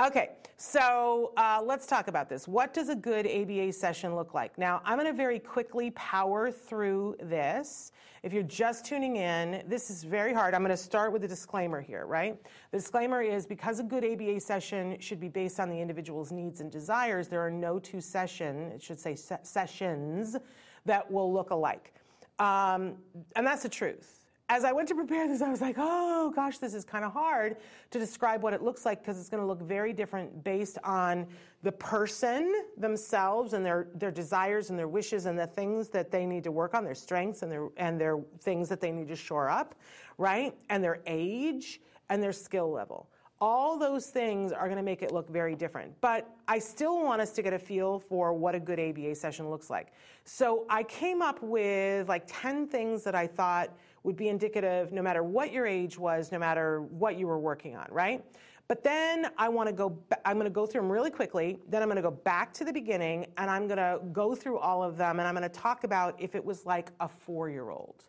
Okay, 0.00 0.32
so 0.58 1.32
uh, 1.38 1.60
let's 1.64 1.86
talk 1.86 2.08
about 2.08 2.28
this. 2.28 2.46
What 2.46 2.74
does 2.74 2.90
a 2.90 2.94
good 2.94 3.26
ABA 3.26 3.72
session 3.72 4.14
look 4.14 4.34
like? 4.34 4.56
Now, 4.58 4.82
I'm 4.84 4.98
going 4.98 5.10
to 5.10 5.16
very 5.16 5.38
quickly 5.38 5.90
power 5.92 6.52
through 6.52 7.16
this. 7.20 7.92
If 8.22 8.32
you're 8.32 8.42
just 8.42 8.84
tuning 8.84 9.16
in, 9.16 9.62
this 9.66 9.90
is 9.90 10.02
very 10.02 10.32
hard. 10.32 10.54
I'm 10.54 10.62
going 10.62 10.70
to 10.70 10.76
start 10.76 11.12
with 11.12 11.24
a 11.24 11.28
disclaimer 11.28 11.80
here, 11.80 12.06
right? 12.06 12.36
The 12.72 12.78
disclaimer 12.78 13.22
is 13.22 13.46
because 13.46 13.78
a 13.78 13.84
good 13.84 14.04
ABA 14.04 14.40
session 14.40 14.98
should 15.00 15.20
be 15.20 15.28
based 15.28 15.60
on 15.60 15.68
the 15.68 15.80
individual's 15.80 16.32
needs 16.32 16.60
and 16.60 16.70
desires, 16.70 17.28
there 17.28 17.40
are 17.40 17.50
no 17.50 17.78
two 17.78 18.00
session, 18.00 18.72
it 18.72 18.82
should 18.82 18.98
say 18.98 19.14
se- 19.14 19.38
sessions, 19.42 20.36
that 20.84 21.08
will 21.10 21.32
look 21.32 21.50
alike. 21.50 21.94
Um, 22.38 22.96
and 23.36 23.46
that's 23.46 23.62
the 23.62 23.68
truth. 23.68 24.17
As 24.50 24.64
I 24.64 24.72
went 24.72 24.88
to 24.88 24.94
prepare 24.94 25.28
this, 25.28 25.42
I 25.42 25.50
was 25.50 25.60
like, 25.60 25.76
oh 25.78 26.32
gosh, 26.34 26.58
this 26.58 26.72
is 26.72 26.84
kind 26.84 27.04
of 27.04 27.12
hard 27.12 27.56
to 27.90 27.98
describe 27.98 28.42
what 28.42 28.54
it 28.54 28.62
looks 28.62 28.86
like 28.86 29.00
because 29.00 29.20
it's 29.20 29.28
going 29.28 29.42
to 29.42 29.46
look 29.46 29.60
very 29.60 29.92
different 29.92 30.42
based 30.42 30.78
on 30.84 31.26
the 31.62 31.72
person 31.72 32.64
themselves 32.78 33.52
and 33.52 33.64
their, 33.64 33.88
their 33.94 34.10
desires 34.10 34.70
and 34.70 34.78
their 34.78 34.88
wishes 34.88 35.26
and 35.26 35.38
the 35.38 35.46
things 35.46 35.88
that 35.90 36.10
they 36.10 36.24
need 36.24 36.44
to 36.44 36.50
work 36.50 36.74
on, 36.74 36.82
their 36.82 36.94
strengths 36.94 37.42
and 37.42 37.52
their, 37.52 37.68
and 37.76 38.00
their 38.00 38.20
things 38.40 38.70
that 38.70 38.80
they 38.80 38.90
need 38.90 39.08
to 39.08 39.16
shore 39.16 39.50
up, 39.50 39.74
right? 40.16 40.54
And 40.70 40.82
their 40.82 41.00
age 41.06 41.80
and 42.08 42.22
their 42.22 42.32
skill 42.32 42.70
level. 42.70 43.10
All 43.40 43.78
those 43.78 44.06
things 44.06 44.50
are 44.50 44.64
going 44.64 44.78
to 44.78 44.82
make 44.82 45.02
it 45.02 45.12
look 45.12 45.28
very 45.28 45.54
different. 45.54 45.92
But 46.00 46.28
I 46.48 46.58
still 46.58 47.04
want 47.04 47.20
us 47.20 47.32
to 47.32 47.42
get 47.42 47.52
a 47.52 47.58
feel 47.58 48.00
for 48.00 48.32
what 48.32 48.54
a 48.54 48.60
good 48.60 48.80
ABA 48.80 49.14
session 49.14 49.48
looks 49.48 49.68
like. 49.70 49.92
So 50.24 50.64
I 50.68 50.82
came 50.84 51.22
up 51.22 51.40
with 51.42 52.08
like 52.08 52.24
10 52.26 52.66
things 52.66 53.04
that 53.04 53.14
I 53.14 53.26
thought 53.26 53.70
would 54.02 54.16
be 54.16 54.28
indicative 54.28 54.92
no 54.92 55.02
matter 55.02 55.22
what 55.22 55.52
your 55.52 55.66
age 55.66 55.98
was, 55.98 56.32
no 56.32 56.38
matter 56.38 56.82
what 56.82 57.18
you 57.18 57.26
were 57.26 57.38
working 57.38 57.76
on, 57.76 57.86
right? 57.90 58.24
But 58.68 58.84
then 58.84 59.30
I 59.38 59.48
want 59.48 59.68
to 59.68 59.72
go, 59.72 59.98
I'm 60.26 60.36
going 60.36 60.44
to 60.44 60.50
go 60.50 60.66
through 60.66 60.82
them 60.82 60.92
really 60.92 61.10
quickly. 61.10 61.58
Then 61.68 61.82
I'm 61.82 61.88
going 61.88 61.96
to 61.96 62.02
go 62.02 62.10
back 62.10 62.52
to 62.54 62.64
the 62.64 62.72
beginning 62.72 63.26
and 63.38 63.50
I'm 63.50 63.66
going 63.66 63.78
to 63.78 63.98
go 64.12 64.34
through 64.34 64.58
all 64.58 64.82
of 64.82 64.98
them 64.98 65.18
and 65.18 65.26
I'm 65.26 65.34
going 65.34 65.48
to 65.48 65.48
talk 65.48 65.84
about 65.84 66.14
if 66.18 66.34
it 66.34 66.44
was 66.44 66.66
like 66.66 66.90
a 67.00 67.08
four 67.08 67.48
year 67.48 67.70
old, 67.70 68.04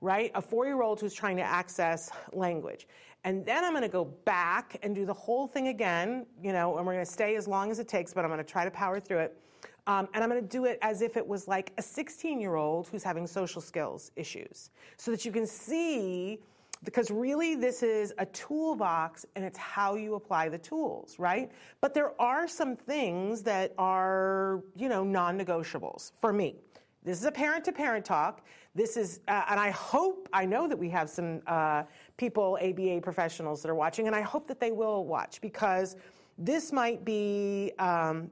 right? 0.00 0.32
A 0.34 0.42
four 0.42 0.66
year 0.66 0.82
old 0.82 1.00
who's 1.00 1.14
trying 1.14 1.36
to 1.36 1.44
access 1.44 2.10
language. 2.32 2.88
And 3.22 3.46
then 3.46 3.64
I'm 3.64 3.70
going 3.70 3.82
to 3.82 3.88
go 3.88 4.04
back 4.04 4.76
and 4.82 4.92
do 4.92 5.06
the 5.06 5.14
whole 5.14 5.46
thing 5.46 5.68
again, 5.68 6.26
you 6.42 6.52
know, 6.52 6.76
and 6.78 6.84
we're 6.84 6.94
going 6.94 7.06
to 7.06 7.10
stay 7.10 7.36
as 7.36 7.46
long 7.46 7.70
as 7.70 7.78
it 7.78 7.86
takes, 7.86 8.12
but 8.12 8.24
I'm 8.24 8.30
going 8.30 8.44
to 8.44 8.44
try 8.44 8.64
to 8.64 8.70
power 8.72 8.98
through 8.98 9.18
it. 9.18 9.40
Um, 9.86 10.08
and 10.14 10.22
I'm 10.22 10.30
going 10.30 10.40
to 10.40 10.48
do 10.48 10.64
it 10.64 10.78
as 10.80 11.02
if 11.02 11.16
it 11.16 11.26
was 11.26 11.48
like 11.48 11.72
a 11.76 11.82
16 11.82 12.40
year 12.40 12.54
old 12.54 12.88
who's 12.88 13.02
having 13.02 13.26
social 13.26 13.60
skills 13.60 14.12
issues 14.14 14.70
so 14.96 15.10
that 15.10 15.24
you 15.24 15.32
can 15.32 15.46
see 15.46 16.38
because 16.84 17.10
really 17.10 17.54
this 17.54 17.82
is 17.82 18.12
a 18.18 18.26
toolbox 18.26 19.24
and 19.34 19.44
it's 19.44 19.58
how 19.58 19.94
you 19.94 20.14
apply 20.14 20.48
the 20.48 20.58
tools 20.58 21.16
right? 21.18 21.50
But 21.80 21.94
there 21.94 22.20
are 22.20 22.46
some 22.46 22.76
things 22.76 23.42
that 23.42 23.74
are 23.76 24.62
you 24.76 24.88
know 24.88 25.02
non-negotiables 25.02 26.12
for 26.20 26.32
me. 26.32 26.56
This 27.04 27.18
is 27.18 27.24
a 27.24 27.32
parent 27.32 27.64
to 27.64 27.72
parent 27.72 28.04
talk. 28.04 28.46
This 28.76 28.96
is 28.96 29.20
uh, 29.26 29.42
and 29.50 29.58
i 29.60 29.70
hope 29.70 30.28
i 30.32 30.46
know 30.46 30.68
that 30.68 30.78
we 30.78 30.88
have 30.90 31.10
some 31.10 31.42
uh, 31.46 31.82
people 32.16 32.56
aba 32.62 33.00
professionals 33.00 33.62
that 33.62 33.70
are 33.70 33.74
watching 33.74 34.06
and 34.06 34.16
i 34.16 34.22
hope 34.22 34.46
that 34.46 34.60
they 34.60 34.70
will 34.70 35.04
watch 35.04 35.40
because 35.40 35.96
this 36.38 36.72
might 36.72 37.04
be 37.04 37.72
um, 37.78 38.30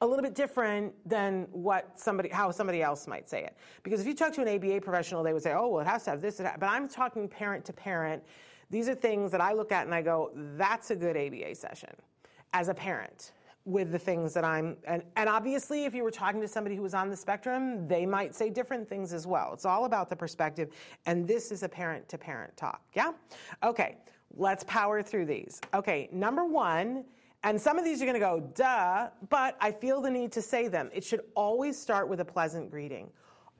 a 0.00 0.06
little 0.06 0.22
bit 0.22 0.34
different 0.34 0.94
than 1.08 1.46
what 1.50 1.98
somebody 1.98 2.28
how 2.28 2.50
somebody 2.50 2.82
else 2.82 3.06
might 3.06 3.28
say 3.28 3.42
it. 3.42 3.56
Because 3.82 4.00
if 4.00 4.06
you 4.06 4.14
talk 4.14 4.32
to 4.34 4.42
an 4.42 4.48
aba 4.48 4.80
professional 4.80 5.22
they 5.22 5.32
would 5.32 5.42
say 5.42 5.52
oh 5.54 5.68
well 5.68 5.80
it 5.80 5.86
has 5.86 6.04
to 6.04 6.10
have 6.10 6.20
this 6.20 6.36
but 6.38 6.68
i'm 6.68 6.88
talking 6.88 7.28
parent 7.28 7.64
to 7.64 7.72
parent. 7.72 8.22
These 8.70 8.88
are 8.88 8.94
things 8.94 9.32
that 9.32 9.40
i 9.40 9.52
look 9.52 9.72
at 9.72 9.86
and 9.86 9.94
i 9.94 10.02
go 10.02 10.30
that's 10.56 10.90
a 10.90 10.96
good 10.96 11.16
aba 11.16 11.54
session 11.54 11.90
as 12.52 12.68
a 12.68 12.74
parent 12.74 13.32
with 13.64 13.90
the 13.90 13.98
things 13.98 14.32
that 14.34 14.44
i'm 14.44 14.76
and, 14.86 15.02
and 15.16 15.28
obviously 15.28 15.84
if 15.84 15.94
you 15.94 16.04
were 16.04 16.10
talking 16.10 16.40
to 16.40 16.48
somebody 16.48 16.76
who 16.76 16.82
was 16.82 16.94
on 16.94 17.10
the 17.10 17.16
spectrum 17.16 17.88
they 17.88 18.06
might 18.06 18.34
say 18.34 18.50
different 18.50 18.88
things 18.88 19.12
as 19.12 19.26
well. 19.26 19.52
It's 19.52 19.64
all 19.64 19.84
about 19.84 20.08
the 20.08 20.16
perspective 20.16 20.70
and 21.06 21.26
this 21.26 21.50
is 21.50 21.62
a 21.62 21.68
parent 21.68 22.08
to 22.10 22.18
parent 22.18 22.56
talk. 22.56 22.82
Yeah? 22.94 23.12
Okay 23.64 23.96
let's 24.36 24.62
power 24.64 25.02
through 25.02 25.24
these. 25.26 25.60
Okay 25.74 26.08
number 26.12 26.44
one 26.44 27.04
and 27.44 27.60
some 27.60 27.78
of 27.78 27.84
these 27.84 28.02
are 28.02 28.04
going 28.04 28.14
to 28.14 28.20
go, 28.20 28.40
duh, 28.54 29.08
but 29.28 29.56
I 29.60 29.70
feel 29.70 30.00
the 30.00 30.10
need 30.10 30.32
to 30.32 30.42
say 30.42 30.68
them. 30.68 30.90
It 30.92 31.04
should 31.04 31.20
always 31.36 31.78
start 31.78 32.08
with 32.08 32.20
a 32.20 32.24
pleasant 32.24 32.70
greeting. 32.70 33.10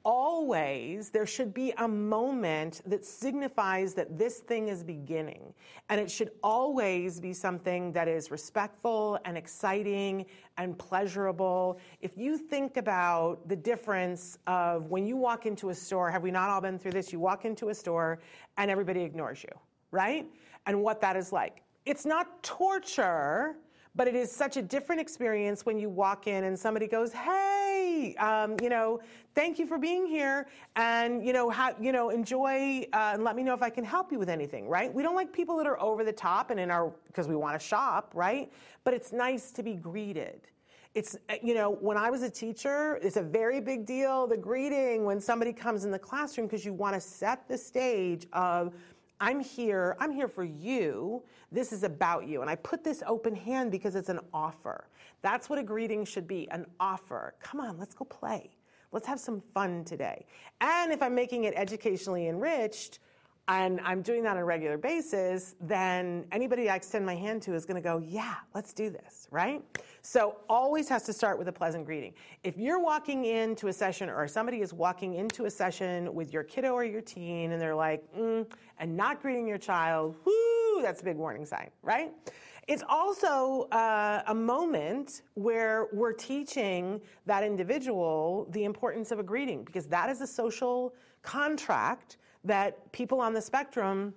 Always, 0.05 1.11
there 1.11 1.27
should 1.27 1.53
be 1.53 1.73
a 1.77 1.87
moment 1.87 2.83
that 2.87 3.05
signifies 3.05 3.95
that 3.95 4.17
this 4.17 4.39
thing 4.39 4.69
is 4.69 4.83
beginning. 4.83 5.53
And 5.91 6.01
it 6.01 6.11
should 6.11 6.31
always 6.43 7.21
be 7.21 7.33
something 7.33 7.93
that 7.93 8.09
is 8.09 8.31
respectful 8.31 9.19
and 9.25 9.37
exciting 9.37 10.27
and 10.57 10.79
pleasurable. 10.79 11.79
If 12.01 12.17
you 12.17 12.39
think 12.39 12.79
about 12.79 13.49
the 13.49 13.57
difference 13.57 14.39
of 14.47 14.87
when 14.87 15.07
you 15.07 15.17
walk 15.17 15.47
into 15.47 15.71
a 15.71 15.75
store, 15.75 16.11
have 16.11 16.23
we 16.23 16.31
not 16.31 16.49
all 16.49 16.61
been 16.61 16.79
through 16.79 16.93
this? 16.93 17.13
You 17.13 17.21
walk 17.21 17.45
into 17.45 17.69
a 17.69 17.75
store 17.75 18.19
and 18.57 18.71
everybody 18.71 19.03
ignores 19.03 19.43
you, 19.43 19.53
right? 19.91 20.27
And 20.67 20.83
what 20.83 21.01
that 21.03 21.17
is 21.17 21.33
like. 21.33 21.63
It's 21.85 22.07
not 22.07 22.43
torture 22.43 23.57
but 23.99 24.07
it 24.07 24.15
is 24.15 24.31
such 24.31 24.57
a 24.57 24.63
different 24.63 25.01
experience 25.01 25.67
when 25.67 25.77
you 25.77 25.91
walk 25.91 26.29
in 26.29 26.45
and 26.45 26.57
somebody 26.57 26.87
goes, 26.87 27.13
"Hey, 27.13 28.15
um, 28.21 28.55
you 28.63 28.69
know, 28.69 29.01
thank 29.35 29.59
you 29.59 29.67
for 29.67 29.77
being 29.77 30.07
here, 30.07 30.47
and 30.77 31.27
you 31.27 31.33
know, 31.33 31.53
you 31.81 31.91
know, 31.91 32.11
enjoy, 32.11 32.87
uh, 32.93 33.11
and 33.15 33.25
let 33.25 33.35
me 33.35 33.43
know 33.43 33.55
if 33.55 33.63
I 33.63 33.71
can 33.71 33.85
help 33.85 34.13
you 34.13 34.19
with 34.21 34.29
anything." 34.31 34.69
Right? 34.69 34.95
We 34.95 35.03
don't 35.03 35.17
like 35.17 35.33
people 35.33 35.57
that 35.57 35.67
are 35.67 35.81
over 35.83 36.05
the 36.05 36.13
top 36.13 36.51
and 36.51 36.61
in 36.61 36.71
our 36.71 36.93
because 37.09 37.27
we 37.27 37.35
want 37.35 37.61
to 37.61 37.67
shop, 37.67 38.13
right? 38.15 38.53
But 38.85 38.95
it's 38.95 39.13
nice 39.13 39.51
to 39.51 39.65
be 39.65 39.75
greeted. 39.75 40.47
It's, 40.95 41.17
you 41.43 41.55
know, 41.55 41.73
when 41.73 41.97
I 41.97 42.09
was 42.09 42.23
a 42.23 42.31
teacher, 42.31 42.99
it's 43.03 43.19
a 43.19 43.23
very 43.23 43.61
big 43.61 43.85
deal, 43.85 44.27
the 44.27 44.37
greeting 44.37 45.05
when 45.05 45.21
somebody 45.21 45.53
comes 45.53 45.85
in 45.85 45.91
the 45.91 45.99
classroom 45.99 46.47
because 46.47 46.65
you 46.65 46.73
want 46.73 46.95
to 46.95 47.01
set 47.01 47.47
the 47.47 47.59
stage 47.59 48.27
of, 48.33 48.73
I'm 49.21 49.41
here, 49.41 49.97
I'm 49.99 50.13
here 50.13 50.29
for 50.29 50.45
you. 50.45 51.23
This 51.51 51.73
is 51.73 51.83
about 51.83 52.27
you. 52.27 52.41
And 52.41 52.51
I 52.51 52.55
put 52.55 52.85
this 52.85 53.03
open 53.07 53.35
hand 53.35 53.73
because 53.73 53.97
it's 53.97 54.09
an 54.09 54.21
offer. 54.33 54.89
That's 55.23 55.51
what 55.51 55.59
a 55.59 55.63
greeting 55.63 56.05
should 56.05 56.29
be 56.29 56.49
an 56.51 56.67
offer. 56.79 57.35
Come 57.41 57.61
on, 57.61 57.79
let's 57.79 57.95
go 57.95 58.05
play. 58.05 58.51
Let's 58.93 59.07
have 59.07 59.21
some 59.21 59.43
fun 59.53 59.85
today. 59.85 60.25
And 60.61 60.93
if 60.93 61.03
I'm 61.03 61.15
making 61.15 61.45
it 61.45 61.55
educationally 61.57 62.29
enriched, 62.29 63.01
and 63.49 63.81
I'm 63.81 64.03
doing 64.03 64.23
that 64.25 64.33
on 64.33 64.37
a 64.37 64.45
regular 64.45 64.77
basis, 64.77 65.55
then 65.61 66.27
anybody 66.33 66.69
I 66.69 66.77
extend 66.77 67.07
my 67.07 67.17
hand 67.17 67.41
to 67.43 67.55
is 67.55 67.65
going 67.65 67.77
to 67.77 67.87
go, 67.87 67.99
yeah, 67.99 68.35
let's 68.55 68.75
do 68.75 68.91
this, 68.91 69.27
right? 69.31 69.63
So 70.03 70.37
always 70.49 70.89
has 70.89 71.03
to 71.05 71.13
start 71.13 71.39
with 71.39 71.49
a 71.49 71.53
pleasant 71.53 71.85
greeting. 71.85 72.15
If 72.45 72.57
you're 72.57 72.81
walking 72.81 73.25
into 73.25 73.69
a 73.69 73.73
session 73.73 74.09
or 74.09 74.27
somebody 74.29 74.61
is 74.61 74.73
walking 74.73 75.15
into 75.15 75.47
a 75.47 75.51
session 75.51 76.15
with 76.15 76.33
your 76.33 76.45
kiddo 76.45 76.73
or 76.73 76.85
your 76.85 77.01
teen 77.01 77.53
and 77.53 77.61
they're 77.61 77.75
like, 77.75 78.05
mm, 78.17 78.47
and 78.79 78.97
not 78.97 79.21
greeting 79.21 79.47
your 79.47 79.59
child, 79.59 80.17
whoo, 80.25 80.83
that's 80.83 81.01
a 81.01 81.05
big 81.05 81.17
warning 81.17 81.45
sign, 81.45 81.71
right? 81.83 82.13
It's 82.69 82.83
also 82.87 83.63
uh, 83.73 84.23
a 84.27 84.35
moment 84.35 85.23
where 85.35 85.89
we're 85.93 86.13
teaching 86.13 87.01
that 87.25 87.43
individual 87.43 88.47
the 88.51 88.65
importance 88.65 89.11
of 89.11 89.19
a 89.19 89.23
greeting 89.23 89.65
because 89.65 89.87
that 89.87 90.11
is 90.11 90.21
a 90.21 90.27
social 90.27 90.95
contract 91.23 92.19
that 92.45 92.93
people 92.93 93.21
on 93.21 93.33
the 93.33 93.41
spectrum, 93.41 94.15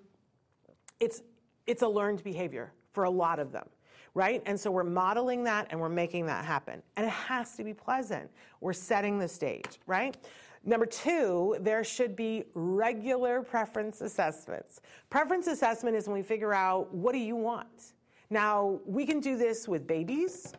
it's, 1.00 1.24
it's 1.65 1.82
a 1.82 1.88
learned 1.88 2.24
behavior 2.24 2.74
for 2.91 3.06
a 3.06 3.10
lot 3.10 3.39
of 3.39 3.52
them 3.52 3.67
right? 4.13 4.41
And 4.45 4.60
so 4.60 4.71
we're 4.71 4.84
modeling 4.84 5.43
that 5.45 5.67
and 5.69 5.80
we're 5.80 5.89
making 5.89 6.26
that 6.28 6.45
happen. 6.45 6.82
And 6.97 7.06
it 7.06 7.12
has 7.12 7.56
to 7.58 7.63
be 7.63 7.74
pleasant. 7.74 8.30
We're 8.60 8.74
setting 8.74 9.17
the 9.17 9.28
stage, 9.28 9.80
right? 9.88 10.17
Number 10.63 10.86
two, 10.86 11.58
there 11.62 11.84
should 11.84 12.15
be 12.15 12.43
regular 12.54 13.41
preference 13.41 14.02
assessments. 14.02 14.82
Preference 15.10 15.47
assessment 15.47 15.95
is 15.95 16.08
when 16.08 16.15
we 16.15 16.24
figure 16.24 16.54
out 16.54 16.93
what 16.93 17.13
do 17.13 17.19
you 17.19 17.36
want? 17.36 17.93
Now, 18.30 18.80
we 18.86 19.06
can 19.06 19.19
do 19.19 19.38
this 19.38 19.67
with 19.67 19.88
babies. 19.88 20.54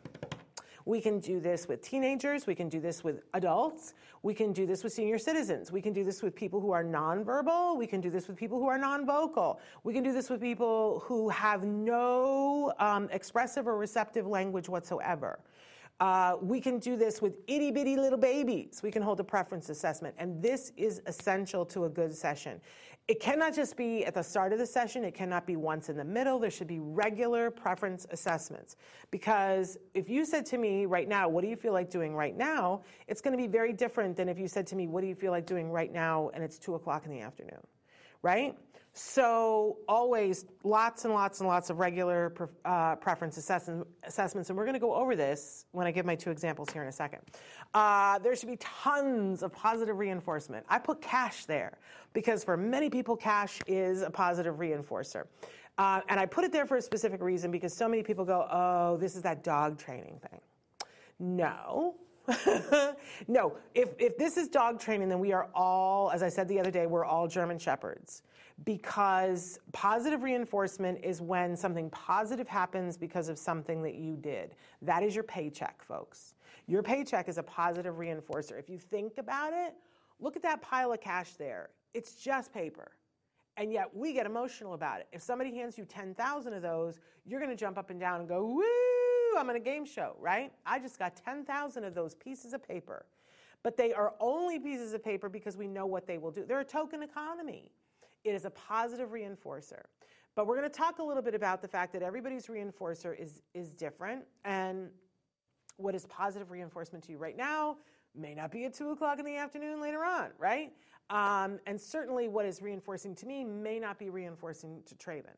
We 0.85 1.01
can 1.01 1.21
do 1.21 1.41
this 1.41 1.69
with 1.69 1.83
teenagers. 1.83 2.47
We 2.47 2.55
can 2.55 2.69
do 2.69 2.81
this 2.81 3.05
with 3.05 3.23
adults. 3.35 3.95
We 4.23 4.35
can 4.35 4.53
do 4.53 4.67
this 4.67 4.85
with 4.85 4.93
senior 4.93 5.19
citizens. 5.19 5.73
We 5.73 5.83
can 5.83 5.93
do 5.93 6.05
this 6.05 6.23
with 6.23 6.35
people 6.35 6.61
who 6.61 6.71
are 6.73 6.85
nonverbal. 6.85 7.77
We 7.77 7.87
can 7.87 8.01
do 8.01 8.11
this 8.11 8.29
with 8.29 8.37
people 8.37 8.59
who 8.59 8.67
are 8.67 8.79
nonvocal. 8.79 9.59
We 9.85 9.93
can 9.93 10.03
do 10.03 10.13
this 10.13 10.31
with 10.31 10.41
people 10.41 11.03
who 11.05 11.29
have 11.29 11.65
no 11.65 12.73
um, 12.79 13.09
expressive 13.11 13.67
or 13.67 13.77
receptive 13.77 14.27
language 14.27 14.69
whatsoever. 14.69 15.41
Uh, 16.01 16.37
we 16.41 16.61
can 16.61 16.79
do 16.79 16.97
this 16.97 17.23
with 17.23 17.37
itty 17.47 17.71
bitty 17.71 17.97
little 17.97 18.19
babies. 18.19 18.81
We 18.83 18.91
can 18.91 19.03
hold 19.03 19.21
a 19.21 19.25
preference 19.25 19.69
assessment. 19.69 20.17
And 20.19 20.43
this 20.43 20.73
is 20.77 21.01
essential 21.07 21.65
to 21.67 21.85
a 21.85 21.89
good 21.89 22.13
session. 22.13 22.61
It 23.09 23.19
cannot 23.19 23.53
just 23.53 23.77
be 23.77 24.05
at 24.05 24.15
the 24.15 24.23
start 24.23 24.53
of 24.53 24.61
the 24.61 24.67
session, 24.67 25.05
it 25.05 25.13
cannot 25.13 25.45
be 25.45 25.57
once 25.57 25.89
in 25.89 25.97
the 25.97 26.05
middle. 26.05 26.39
There 26.39 26.51
should 26.51 26.69
be 26.69 26.79
regular 26.79 27.51
preference 27.51 28.07
assessments. 28.11 28.77
Because 29.11 29.77
if 29.93 30.09
you 30.09 30.25
said 30.25 30.47
to 30.47 30.59
me 30.59 30.87
right 30.87 31.09
now, 31.09 31.29
what 31.29 31.43
do 31.43 31.49
you 31.49 31.57
feel 31.57 31.73
like 31.73 31.91
doing 31.91 32.15
right 32.15 32.37
now? 32.37 32.83
It's 33.09 33.21
going 33.21 33.37
to 33.37 33.43
be 33.43 33.49
very 33.49 33.73
different 33.73 34.17
than 34.17 34.29
if 34.29 34.39
you 34.39 34.47
said 34.47 34.69
to 34.69 34.77
me, 34.77 34.87
what 34.87 35.01
do 35.01 35.09
you 35.09 35.17
feel 35.17 35.33
like 35.33 35.47
doing 35.47 35.71
right 35.71 35.93
now? 35.93 36.31
And 36.33 36.45
it's 36.45 36.59
two 36.59 36.77
o'clock 36.77 37.05
in 37.05 37.11
the 37.11 37.21
afternoon, 37.21 37.61
right? 38.23 38.57
So 38.95 39.79
always 39.89 40.45
lots 40.65 41.07
and 41.07 41.15
lots 41.15 41.41
and 41.41 41.49
lots 41.49 41.71
of 41.71 41.79
regular 41.79 42.51
uh, 42.67 42.97
preference 42.97 43.39
assessments, 43.39 44.51
and 44.51 44.59
we're 44.59 44.65
going 44.65 44.75
to 44.75 44.81
go 44.81 44.95
over 44.95 45.17
this 45.17 45.65
when 45.73 45.87
I 45.87 45.91
give 45.91 46.05
my 46.05 46.15
two 46.15 46.31
examples 46.31 46.69
here 46.71 46.83
in 46.83 46.89
a 46.89 46.93
second. 46.93 47.21
Uh, 47.73 48.19
there 48.19 48.37
should 48.37 48.51
be 48.51 48.59
tons 48.59 49.43
of 49.43 49.51
positive 49.51 49.99
reinforcement. 49.99 50.67
I 50.69 50.79
put 50.79 51.01
cash 51.01 51.47
there 51.47 51.79
because 52.13 52.45
for 52.45 52.59
many 52.59 52.91
people, 52.91 53.17
cash 53.17 53.61
is 53.67 54.03
a 54.03 54.11
positive 54.11 54.57
reinforcer. 54.57 55.25
Uh, 55.79 56.03
and 56.11 56.21
I 56.21 56.27
put 56.27 56.45
it 56.45 56.53
there 56.53 56.67
for 56.67 56.77
a 56.77 56.83
specific 56.83 57.23
reason 57.23 57.51
because 57.51 57.73
so 57.73 57.89
many 57.89 58.03
people 58.03 58.27
go, 58.27 58.47
oh, 58.51 58.99
this 58.99 59.17
is 59.17 59.23
that 59.23 59.43
dog 59.43 59.79
training 59.79 60.21
thing. 60.29 60.41
No, 61.19 61.95
no, 63.29 63.57
if, 63.75 63.89
if 63.99 64.17
this 64.17 64.37
is 64.37 64.49
dog 64.49 64.81
training, 64.81 65.09
then 65.09 65.19
we 65.19 65.33
are 65.33 65.49
all, 65.55 66.11
as 66.11 66.23
I 66.23 66.29
said 66.29 66.47
the 66.47 66.61
other 66.61 66.71
day, 66.71 66.87
we're 66.87 67.05
all 67.05 67.27
German 67.27 67.59
Shepherds. 67.59 68.23
Because 68.65 69.59
positive 69.73 70.23
reinforcement 70.23 71.01
is 71.03 71.21
when 71.21 71.57
something 71.57 71.91
positive 71.91 72.49
happens 72.49 72.97
because 72.97 73.29
of 73.29 73.39
something 73.39 73.83
that 73.83 73.95
you 73.95 74.17
did. 74.17 74.55
That 74.83 75.03
is 75.03 75.15
your 75.15 75.25
paycheck, 75.25 75.83
folks. 75.83 76.35
Your 76.67 76.83
paycheck 76.83 77.29
is 77.29 77.39
a 77.39 77.43
positive 77.43 77.97
reinforcer. 77.97 78.59
If 78.59 78.69
you 78.71 78.79
think 78.79 79.19
about 79.19 79.53
it, 79.53 79.75
look 80.21 80.37
at 80.37 80.43
that 80.43 80.63
pile 80.63 80.93
of 80.93 81.01
cash 81.01 81.33
there. 81.33 81.71
It's 81.95 82.15
just 82.15 82.53
paper. 82.53 82.93
And 83.57 83.73
yet 83.73 83.95
we 83.95 84.13
get 84.13 84.27
emotional 84.27 84.75
about 84.75 85.01
it. 85.01 85.09
If 85.13 85.23
somebody 85.23 85.55
hands 85.55 85.77
you 85.77 85.85
10,000 85.85 86.55
of 86.55 86.63
those, 86.63 87.01
you're 87.27 87.41
going 87.41 87.51
to 87.51 87.57
jump 87.57 87.77
up 87.77 87.91
and 87.91 88.01
down 88.01 88.21
and 88.21 88.29
go, 88.29 88.45
woo! 88.45 89.39
I'm 89.39 89.49
in 89.51 89.57
a 89.57 89.61
game 89.61 89.85
show, 89.85 90.17
right? 90.21 90.53
I 90.65 90.79
just 90.79 90.99
got 90.99 91.17
10,000 91.17 91.85
of 91.85 91.95
those 91.95 92.15
pieces 92.15 92.53
of 92.53 92.67
paper. 92.67 93.07
But 93.63 93.77
they 93.77 93.93
are 93.93 94.15
only 94.21 94.59
pieces 94.59 94.93
of 94.93 95.05
paper 95.05 95.29
because 95.29 95.57
we 95.57 95.69
know 95.69 95.87
what 95.87 96.07
they 96.07 96.19
will 96.19 96.31
do. 96.31 96.45
They're 96.47 96.61
a 96.61 96.65
token 96.65 97.03
economy. 97.03 97.71
It 98.25 98.35
is 98.35 98.45
a 98.45 98.51
positive 98.51 99.11
reinforcer. 99.11 99.83
But 100.35 100.47
we're 100.47 100.57
going 100.57 100.71
to 100.71 100.77
talk 100.77 100.99
a 100.99 101.03
little 101.03 101.23
bit 101.23 101.35
about 101.35 101.61
the 101.61 101.69
fact 101.69 101.93
that 101.93 102.03
everybody's 102.03 102.47
reinforcer 102.47 103.19
is, 103.19 103.43
is 103.53 103.71
different. 103.73 104.25
And 104.45 104.89
what 105.77 105.95
is 105.95 106.07
positive 106.07 106.51
reinforcement 106.51 107.05
to 107.05 107.13
you 107.13 107.19
right 107.19 107.37
now 107.37 107.77
may 108.15 108.35
not 108.35 108.51
be 108.51 108.65
at 108.65 108.75
2 108.75 108.91
o'clock 108.91 109.19
in 109.19 109.25
the 109.25 109.37
afternoon 109.37 109.81
later 109.81 110.05
on, 110.05 110.31
right? 110.39 110.73
Um, 111.11 111.59
and 111.67 111.81
certainly 111.81 112.29
what 112.29 112.47
is 112.47 112.63
reinforcing 112.63 113.15
to 113.17 113.27
me 113.27 113.45
may 113.45 113.79
not 113.79 113.99
be 113.99 114.09
reinforcing 114.11 114.83
to 114.87 114.95
Traven 114.95 115.37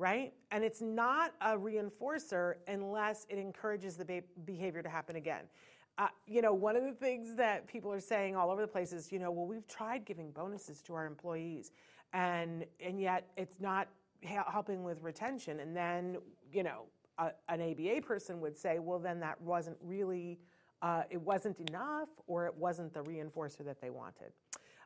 right? 0.00 0.32
And 0.50 0.64
it's 0.64 0.80
not 0.80 1.34
a 1.42 1.56
reinforcer 1.58 2.54
unless 2.66 3.26
it 3.28 3.38
encourages 3.38 3.96
the 3.98 4.04
be- 4.06 4.22
behavior 4.46 4.82
to 4.82 4.88
happen 4.88 5.16
again. 5.16 5.42
Uh, 5.98 6.08
you 6.26 6.40
know, 6.40 6.54
one 6.54 6.74
of 6.74 6.82
the 6.82 6.92
things 6.92 7.36
that 7.36 7.68
people 7.68 7.92
are 7.92 8.00
saying 8.00 8.34
all 8.34 8.50
over 8.50 8.62
the 8.62 8.66
place 8.66 8.94
is, 8.94 9.12
you 9.12 9.18
know, 9.18 9.30
well, 9.30 9.46
we've 9.46 9.68
tried 9.68 10.06
giving 10.06 10.30
bonuses 10.30 10.80
to 10.80 10.94
our 10.94 11.04
employees, 11.04 11.72
and 12.12 12.64
and 12.80 13.00
yet 13.00 13.28
it's 13.36 13.60
not 13.60 13.88
helping 14.22 14.84
with 14.84 15.02
retention. 15.02 15.60
And 15.60 15.76
then, 15.76 16.18
you 16.52 16.62
know, 16.62 16.82
a, 17.18 17.30
an 17.48 17.60
ABA 17.60 18.02
person 18.02 18.40
would 18.40 18.56
say, 18.56 18.78
well, 18.78 18.98
then 18.98 19.20
that 19.20 19.40
wasn't 19.40 19.76
really, 19.82 20.38
uh, 20.82 21.02
it 21.10 21.20
wasn't 21.20 21.58
enough, 21.70 22.08
or 22.26 22.46
it 22.46 22.54
wasn't 22.54 22.92
the 22.92 23.02
reinforcer 23.02 23.64
that 23.64 23.80
they 23.80 23.90
wanted. 23.90 24.32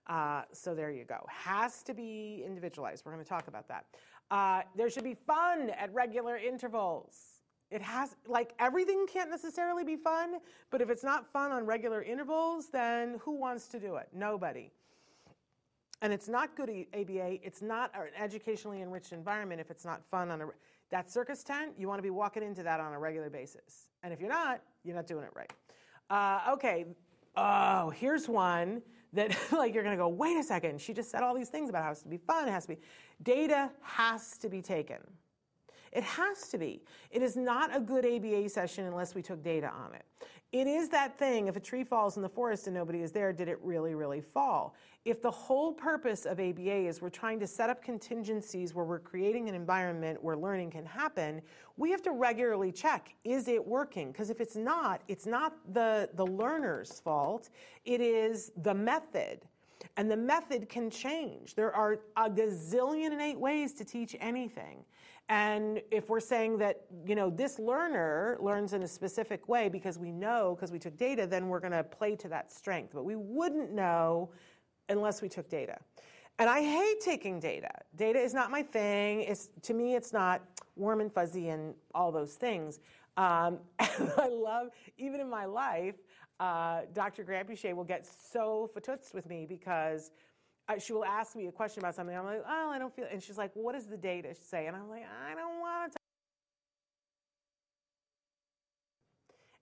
Uh, 0.07 0.43
so 0.53 0.75
there 0.75 0.91
you 0.91 1.05
go. 1.05 1.27
Has 1.29 1.83
to 1.85 1.95
be 1.95 2.43
individualized. 2.47 3.05
We're 3.05 3.13
going 3.13 3.25
to 3.25 3.29
talk 3.29 3.49
about 3.49 3.69
that. 3.69 3.87
Uh, 4.31 4.63
there 4.77 4.91
should 4.91 5.05
be 5.05 5.15
fun 5.15 5.71
at 5.71 5.93
regular 5.93 6.37
intervals. 6.37 7.17
It 7.71 7.81
has, 7.83 8.15
like, 8.29 8.55
everything 8.59 9.07
can't 9.11 9.31
necessarily 9.31 9.85
be 9.85 9.97
fun, 9.97 10.37
but 10.71 10.81
if 10.81 10.91
it's 10.91 11.03
not 11.03 11.27
fun 11.33 11.51
on 11.51 11.65
regular 11.65 12.03
intervals, 12.03 12.69
then 12.69 13.19
who 13.21 13.33
wants 13.33 13.67
to 13.69 13.81
do 13.81 13.97
it? 13.97 14.09
Nobody. 14.15 14.71
And 16.05 16.13
it's 16.13 16.29
not 16.29 16.55
good 16.55 16.69
ABA, 16.69 17.39
it's 17.43 17.63
not 17.63 17.91
an 17.95 18.09
educationally 18.19 18.83
enriched 18.83 19.15
environment 19.15 19.59
if 19.59 19.71
it's 19.71 19.87
not 19.87 20.03
fun 20.11 20.31
on 20.31 20.43
a. 20.43 20.47
That 20.91 21.11
circus 21.11 21.43
tent, 21.43 21.73
you 21.79 21.89
want 21.89 21.99
to 21.99 22.03
be 22.03 22.11
walking 22.11 22.43
into 22.43 22.63
that 22.63 22.79
on 22.79 22.93
a 22.93 22.99
regular 22.99 23.31
basis. 23.31 23.89
And 24.03 24.13
if 24.13 24.21
you're 24.21 24.29
not, 24.29 24.61
you're 24.85 24.95
not 24.95 25.07
doing 25.07 25.25
it 25.25 25.31
right. 25.35 25.51
Uh, 26.11 26.53
okay, 26.53 26.85
oh, 27.37 27.89
here's 27.89 28.29
one 28.29 28.83
that 29.15 29.35
like 29.53 29.73
you're 29.73 29.83
going 29.83 29.97
to 29.97 30.03
go, 30.03 30.09
wait 30.09 30.37
a 30.37 30.43
second, 30.43 30.79
she 30.79 30.93
just 30.93 31.11
said 31.11 31.23
all 31.23 31.35
these 31.35 31.49
things 31.49 31.71
about 31.71 31.85
how 31.85 31.89
it 31.89 31.93
has 31.93 32.03
to 32.03 32.09
be 32.09 32.19
fun, 32.19 32.49
it 32.49 32.51
has 32.51 32.65
to 32.65 32.75
be. 32.75 32.79
Data 33.23 33.71
has 33.81 34.37
to 34.37 34.51
be 34.51 34.61
taken. 34.61 34.99
It 35.95 36.03
has 36.03 36.49
to 36.49 36.59
be. 36.59 36.83
It 37.11 37.23
is 37.23 37.37
not 37.37 37.75
a 37.75 37.81
good 37.81 38.05
ABA 38.05 38.49
session 38.49 38.87
unless 38.87 39.15
we 39.15 39.23
took 39.23 39.43
data 39.43 39.69
on 39.69 39.95
it. 39.95 40.05
It 40.51 40.67
is 40.67 40.89
that 40.91 41.19
thing 41.19 41.49
if 41.49 41.57
a 41.57 41.61
tree 41.61 41.83
falls 41.83 42.17
in 42.17 42.23
the 42.23 42.29
forest 42.29 42.67
and 42.67 42.75
nobody 42.75 43.03
is 43.03 43.11
there, 43.11 43.33
did 43.33 43.49
it 43.49 43.59
really, 43.63 43.95
really 43.95 44.21
fall? 44.21 44.77
If 45.05 45.21
the 45.21 45.31
whole 45.31 45.73
purpose 45.73 46.27
of 46.27 46.39
ABA 46.39 46.87
is 46.87 47.03
we're 47.03 47.11
trying 47.11 47.41
to 47.41 47.47
set 47.47 47.71
up 47.71 47.83
contingencies 47.83 48.73
where 48.73 48.85
we're 48.85 49.01
creating 49.01 49.49
an 49.49 49.55
environment 49.55 50.23
where 50.23 50.37
learning 50.37 50.71
can 50.71 50.87
happen, 50.87 51.43
we 51.77 51.91
have 51.91 52.03
to 52.03 52.13
regularly 52.13 52.71
check 52.71 53.15
is 53.25 53.49
it 53.49 53.65
working? 53.65 54.13
Because 54.13 54.31
if 54.31 54.41
it's 54.41 54.57
not, 54.57 55.03
it's 55.09 55.27
not 55.27 55.55
the, 55.73 56.09
the 56.15 56.27
learner's 56.27 57.01
fault, 57.01 57.51
it 57.85 58.01
is 58.01 58.53
the 58.63 58.75
method. 58.75 59.41
And 59.97 60.11
the 60.11 60.17
method 60.17 60.69
can 60.69 60.89
change. 60.89 61.55
There 61.55 61.75
are 61.75 61.99
a 62.17 62.31
gazillion 62.31 63.13
and 63.13 63.21
eight 63.21 63.39
ways 63.39 63.75
to 63.75 63.85
teach 63.85 64.17
anything. 64.21 64.85
And 65.29 65.81
if 65.91 66.11
we're 66.11 66.21
saying 66.21 66.59
that, 66.59 66.83
you 67.07 67.15
know, 67.15 67.31
this 67.31 67.59
learner 67.59 68.37
learns 68.41 68.75
in 68.75 68.83
a 68.83 68.89
specific 68.89 69.49
way 69.49 69.69
because 69.69 69.99
we 69.99 70.13
know, 70.13 70.55
because 70.55 70.71
we 70.71 70.79
took 70.79 70.97
data, 70.99 71.27
then 71.27 71.49
we're 71.49 71.61
going 71.61 71.73
to 71.73 71.83
play 71.85 72.15
to 72.17 72.29
that 72.29 72.53
strength. 72.53 72.93
But 72.93 73.05
we 73.05 73.17
wouldn't 73.17 73.73
know 73.73 74.31
unless 74.91 75.23
we 75.23 75.29
took 75.29 75.49
data. 75.49 75.79
And 76.39 76.51
I 76.51 76.63
hate 76.63 77.01
taking 77.01 77.41
data. 77.41 77.71
Data 77.97 78.19
is 78.19 78.35
not 78.35 78.51
my 78.51 78.63
thing. 78.63 79.23
It's, 79.23 79.49
to 79.63 79.73
me, 79.73 79.95
it's 79.95 80.13
not 80.13 80.43
warm 80.77 81.01
and 81.01 81.13
fuzzy 81.13 81.49
and 81.49 81.75
all 81.95 82.13
those 82.13 82.35
things. 82.35 82.81
Um, 83.17 83.59
and 83.79 84.13
I 84.19 84.29
love, 84.29 84.69
even 84.99 85.21
in 85.21 85.31
my 85.31 85.47
life, 85.47 85.95
uh, 86.41 86.83
Dr. 86.93 87.25
Granpeesheh 87.25 87.75
will 87.75 87.85
get 87.85 88.05
so 88.05 88.69
fatoots 88.75 89.15
with 89.15 89.27
me 89.27 89.47
because 89.49 90.11
She 90.79 90.93
will 90.93 91.05
ask 91.05 91.37
me 91.37 91.47
a 91.47 91.53
question 91.53 91.81
about 91.83 91.95
something. 91.95 92.17
I'm 92.17 92.25
like, 92.25 92.43
oh, 92.47 92.71
I 92.71 92.79
don't 92.79 92.95
feel. 92.95 93.07
And 93.11 93.23
she's 93.23 93.37
like, 93.37 93.51
what 93.55 93.75
does 93.75 93.87
the 93.87 93.99
data 93.99 94.35
say? 94.35 94.67
And 94.67 94.75
I'm 94.75 94.89
like, 94.89 95.05
I 95.31 95.35
don't 95.35 95.61
want 95.61 95.93
to. 95.93 95.99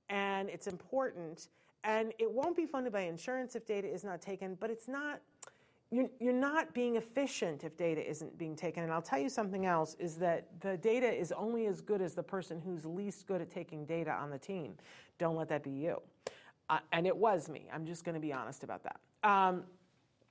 And 0.09 0.49
it's 0.49 0.69
important. 0.69 1.49
And 1.85 2.13
it 2.19 2.31
won't 2.31 2.57
be 2.57 2.67
funded 2.67 2.93
by 2.93 3.01
insurance 3.01 3.57
if 3.57 3.67
data 3.67 3.89
is 3.93 4.05
not 4.05 4.21
taken, 4.21 4.57
but 4.61 4.71
it's 4.71 4.87
not. 4.87 5.21
You're, 5.91 6.09
you're 6.21 6.33
not 6.33 6.73
being 6.73 6.97
efficient 6.97 7.65
if 7.65 7.77
data 7.77 8.09
isn't 8.09 8.39
being 8.39 8.57
taken. 8.57 8.83
And 8.83 8.93
I'll 8.93 9.03
tell 9.03 9.19
you 9.19 9.29
something 9.29 9.67
else 9.67 9.95
is 9.99 10.17
that 10.17 10.49
the 10.61 10.79
data 10.79 11.13
is 11.13 11.33
only 11.33 11.67
as 11.67 11.83
good 11.83 12.01
as 12.01 12.15
the 12.15 12.23
person 12.23 12.63
who's 12.65 12.87
least 12.87 13.27
good 13.27 13.43
at 13.43 13.51
taking 13.51 13.85
data 13.85 14.11
on 14.11 14.31
the 14.31 14.39
team. 14.39 14.75
Don't 15.19 15.37
let 15.37 15.49
that 15.51 15.63
be 15.63 15.71
you. 15.71 16.01
Uh, 16.71 16.79
and 16.93 17.07
it 17.07 17.15
was 17.15 17.51
me. 17.51 17.69
I'm 17.71 17.85
just 17.85 18.05
going 18.05 18.15
to 18.15 18.21
be 18.21 18.33
honest 18.33 18.65
about 18.65 18.83
that. 18.85 19.01
Um, 19.29 19.65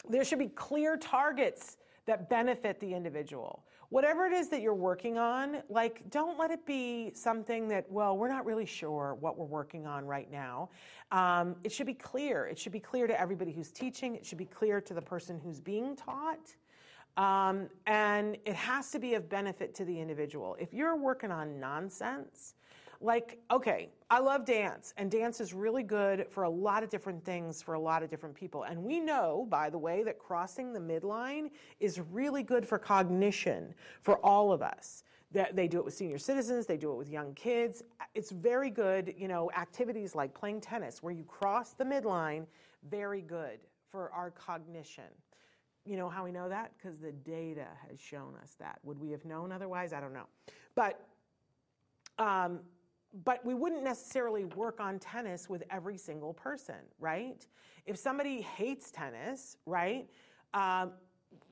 there 0.10 0.24
should 0.24 0.40
be 0.40 0.48
clear 0.50 0.98
targets 0.98 1.78
that 2.06 2.30
benefit 2.30 2.80
the 2.80 2.94
individual. 2.94 3.64
Whatever 3.90 4.26
it 4.26 4.32
is 4.32 4.48
that 4.50 4.62
you're 4.62 4.74
working 4.74 5.18
on, 5.18 5.62
like, 5.70 6.10
don't 6.10 6.40
let 6.40 6.50
it 6.50 6.66
be 6.66 7.12
something 7.14 7.68
that, 7.68 7.92
well, 7.92 8.18
we're 8.18 8.30
not 8.30 8.46
really 8.46 8.66
sure 8.66 9.18
what 9.20 9.38
we're 9.38 9.46
working 9.46 9.86
on 9.86 10.06
right 10.06 10.32
now. 10.32 10.70
Um, 11.12 11.58
it 11.64 11.72
should 11.72 11.88
be 11.88 11.94
clear. 11.94 12.48
It 12.48 12.58
should 12.58 12.72
be 12.72 12.80
clear 12.80 13.06
to 13.06 13.20
everybody 13.20 13.52
who's 13.52 13.72
teaching, 13.72 14.16
it 14.16 14.26
should 14.26 14.38
be 14.38 14.46
clear 14.46 14.80
to 14.82 14.94
the 14.94 15.02
person 15.02 15.40
who's 15.44 15.60
being 15.60 15.96
taught. 15.96 16.56
Um, 17.18 17.68
and 17.86 18.38
it 18.46 18.56
has 18.56 18.92
to 18.92 19.00
be 19.00 19.16
of 19.16 19.30
benefit 19.30 19.76
to 19.76 19.86
the 19.86 20.00
individual. 20.00 20.56
If 20.58 20.74
you're 20.74 20.96
working 20.96 21.30
on 21.30 21.60
nonsense, 21.60 22.56
like, 23.02 23.40
okay, 23.50 23.90
I 24.10 24.20
love 24.20 24.46
dance, 24.46 24.94
and 24.98 25.10
dance 25.10 25.42
is 25.42 25.54
really 25.54 25.84
good 25.84 26.28
for 26.30 26.44
a 26.44 26.50
lot 26.50 26.84
of 26.84 26.90
different 26.90 27.24
things 27.24 27.62
for 27.62 27.74
a 27.74 27.80
lot 27.80 28.04
of 28.04 28.10
different 28.10 28.36
people. 28.36 28.64
And 28.64 28.84
we 28.84 29.00
know, 29.00 29.48
by 29.50 29.70
the 29.70 29.78
way, 29.78 30.04
that 30.04 30.20
crossing 30.20 30.74
the 30.74 30.80
midline 30.80 31.50
is 31.80 32.00
really 32.12 32.44
good 32.44 32.68
for 32.68 32.78
cognition 32.78 33.74
for 34.02 34.18
all 34.26 34.52
of 34.52 34.62
us. 34.62 35.04
That 35.32 35.56
they 35.56 35.68
do 35.68 35.80
it 35.80 35.86
with 35.86 35.94
senior 35.94 36.18
citizens, 36.18 36.66
they 36.66 36.78
do 36.78 36.92
it 36.92 36.98
with 36.98 37.10
young 37.10 37.34
kids. 37.34 37.84
It's 38.14 38.32
very 38.32 38.70
good, 38.70 39.14
you 39.18 39.30
know, 39.30 39.50
activities 39.58 40.14
like 40.14 40.34
playing 40.34 40.60
tennis 40.60 41.02
where 41.02 41.14
you 41.14 41.24
cross 41.24 41.72
the 41.72 41.86
midline, 41.86 42.46
very 42.90 43.22
good 43.22 43.60
for 43.90 44.12
our 44.12 44.30
cognition. 44.32 45.06
You 45.86 45.98
know 45.98 46.10
how 46.10 46.26
we 46.26 46.32
know 46.32 46.50
that? 46.50 46.74
Because 46.78 47.00
the 47.00 47.14
data 47.14 47.68
has 47.90 48.00
shown 48.00 48.36
us 48.44 48.56
that. 48.60 48.80
Would 48.84 49.00
we 49.00 49.10
have 49.12 49.24
known 49.26 49.52
otherwise? 49.52 49.94
I 49.94 50.02
don't 50.02 50.14
know. 50.14 50.28
But 50.76 51.00
um, 52.20 52.60
but 53.26 53.46
we 53.46 53.54
wouldn't 53.54 53.84
necessarily 53.84 54.46
work 54.46 54.80
on 54.80 55.00
tennis 55.00 55.50
with 55.50 55.64
every 55.70 55.98
single 55.98 56.34
person, 56.34 56.76
right? 57.00 57.46
If 57.86 57.98
somebody 57.98 58.42
hates 58.42 58.92
tennis, 58.92 59.58
right, 59.66 60.10
um, 60.54 60.92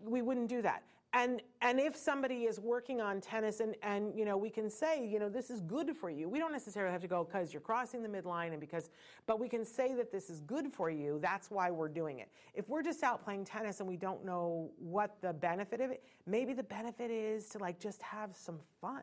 we 0.04 0.22
wouldn't 0.22 0.50
do 0.50 0.62
that. 0.62 0.84
And 1.12 1.41
and 1.63 1.80
if 1.80 1.95
somebody 1.95 2.43
is 2.43 2.60
working 2.60 3.02
on 3.02 3.19
tennis 3.19 3.62
and 3.62 3.76
and 3.82 4.15
you 4.15 4.26
know 4.26 4.38
we 4.38 4.52
can 4.52 4.69
say 4.69 5.08
you 5.08 5.17
know 5.17 5.28
this 5.28 5.50
is 5.50 5.60
good 5.62 5.98
for 5.98 6.12
you. 6.12 6.30
We 6.30 6.38
don't 6.38 6.52
necessarily 6.52 6.91
have 6.91 7.02
to 7.02 7.08
go 7.08 7.24
because 7.24 7.52
you're 7.52 7.62
crossing 7.62 8.04
the 8.04 8.08
midline 8.08 8.52
and 8.52 8.60
because, 8.60 8.91
but 9.26 9.39
we 9.39 9.50
can 9.50 9.65
say 9.65 9.95
that 9.95 10.12
this 10.12 10.30
is 10.30 10.41
good 10.41 10.72
for 10.72 10.91
you. 10.91 11.17
That's 11.19 11.50
why 11.50 11.72
we're 11.72 11.89
doing 11.89 12.19
it. 12.19 12.30
If 12.54 12.69
we're 12.69 12.84
just 12.84 13.02
out 13.02 13.24
playing 13.24 13.45
tennis 13.45 13.80
and 13.80 13.89
we 13.89 13.98
don't 13.98 14.24
know 14.24 14.69
what 14.78 15.19
the 15.19 15.34
benefit 15.34 15.82
of 15.82 15.89
it, 15.89 16.04
maybe 16.28 16.54
the 16.54 16.63
benefit 16.63 17.10
is 17.10 17.50
to 17.50 17.58
like 17.58 17.80
just 17.80 18.04
have 18.04 18.36
some 18.36 18.60
fun, 18.80 19.02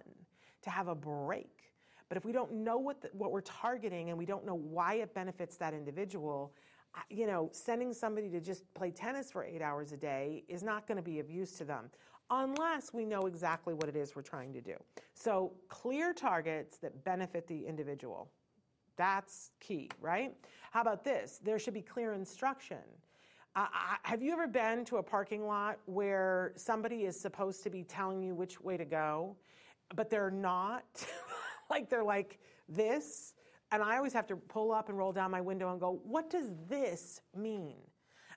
to 0.63 0.71
have 0.71 0.87
a 0.87 0.95
break 0.95 1.73
but 2.09 2.17
if 2.17 2.25
we 2.25 2.33
don't 2.33 2.53
know 2.53 2.79
what, 2.79 3.01
the, 3.01 3.09
what 3.13 3.33
we're 3.33 3.41
targeting 3.41 4.11
and 4.11 4.19
we 4.19 4.27
don't 4.27 4.47
know 4.47 4.55
why 4.55 4.95
it 4.95 5.15
benefits 5.15 5.57
that 5.57 5.75
individual, 5.75 6.53
you 7.11 7.27
know, 7.27 7.49
sending 7.53 7.93
somebody 7.93 8.29
to 8.31 8.41
just 8.41 8.63
play 8.75 8.91
tennis 8.91 9.31
for 9.31 9.45
eight 9.45 9.63
hours 9.63 9.93
a 9.93 9.97
day 9.97 10.45
is 10.49 10.63
not 10.63 10.87
going 10.87 10.97
to 10.97 11.03
be 11.03 11.19
of 11.19 11.31
use 11.31 11.53
to 11.53 11.65
them 11.65 11.91
unless 12.31 12.93
we 12.93 13.05
know 13.05 13.23
exactly 13.23 13.75
what 13.75 13.89
it 13.89 13.97
is 13.97 14.17
we're 14.17 14.23
trying 14.23 14.53
to 14.53 14.61
do. 14.61 14.75
So, 15.15 15.53
clear 15.69 16.13
targets 16.13 16.79
that 16.79 17.05
benefit 17.05 17.47
the 17.47 17.67
individual. 17.67 18.31
That's 18.97 19.51
key, 19.61 19.91
right? 20.01 20.35
How 20.71 20.81
about 20.81 21.05
this? 21.05 21.39
There 21.45 21.59
should 21.59 21.75
be 21.75 21.83
clear 21.83 22.15
instruction. 22.15 22.79
Uh, 23.55 23.67
have 24.03 24.23
you 24.23 24.33
ever 24.33 24.47
been 24.47 24.85
to 24.85 24.97
a 24.97 25.03
parking 25.03 25.47
lot 25.47 25.79
where 25.87 26.53
somebody 26.57 27.05
is 27.05 27.19
supposed 27.19 27.63
to 27.63 27.71
be 27.71 27.85
telling 27.85 28.23
you 28.23 28.35
which 28.35 28.61
way 28.61 28.77
to 28.77 28.85
go, 28.85 29.37
but 29.95 30.11
they're 30.11 30.31
not? 30.31 30.85
like 31.71 31.89
they're 31.89 32.05
like 32.05 32.39
this? 32.69 33.35
And 33.73 33.83
I 33.83 33.97
always 33.97 34.13
have 34.13 34.27
to 34.29 34.37
pull 34.37 34.73
up 34.73 34.89
and 34.89 34.97
roll 34.97 35.13
down 35.13 35.31
my 35.31 35.41
window 35.41 35.73
and 35.73 35.81
go, 35.81 36.01
what 36.05 36.31
does 36.31 36.51
this 36.69 37.21
mean? 37.37 37.77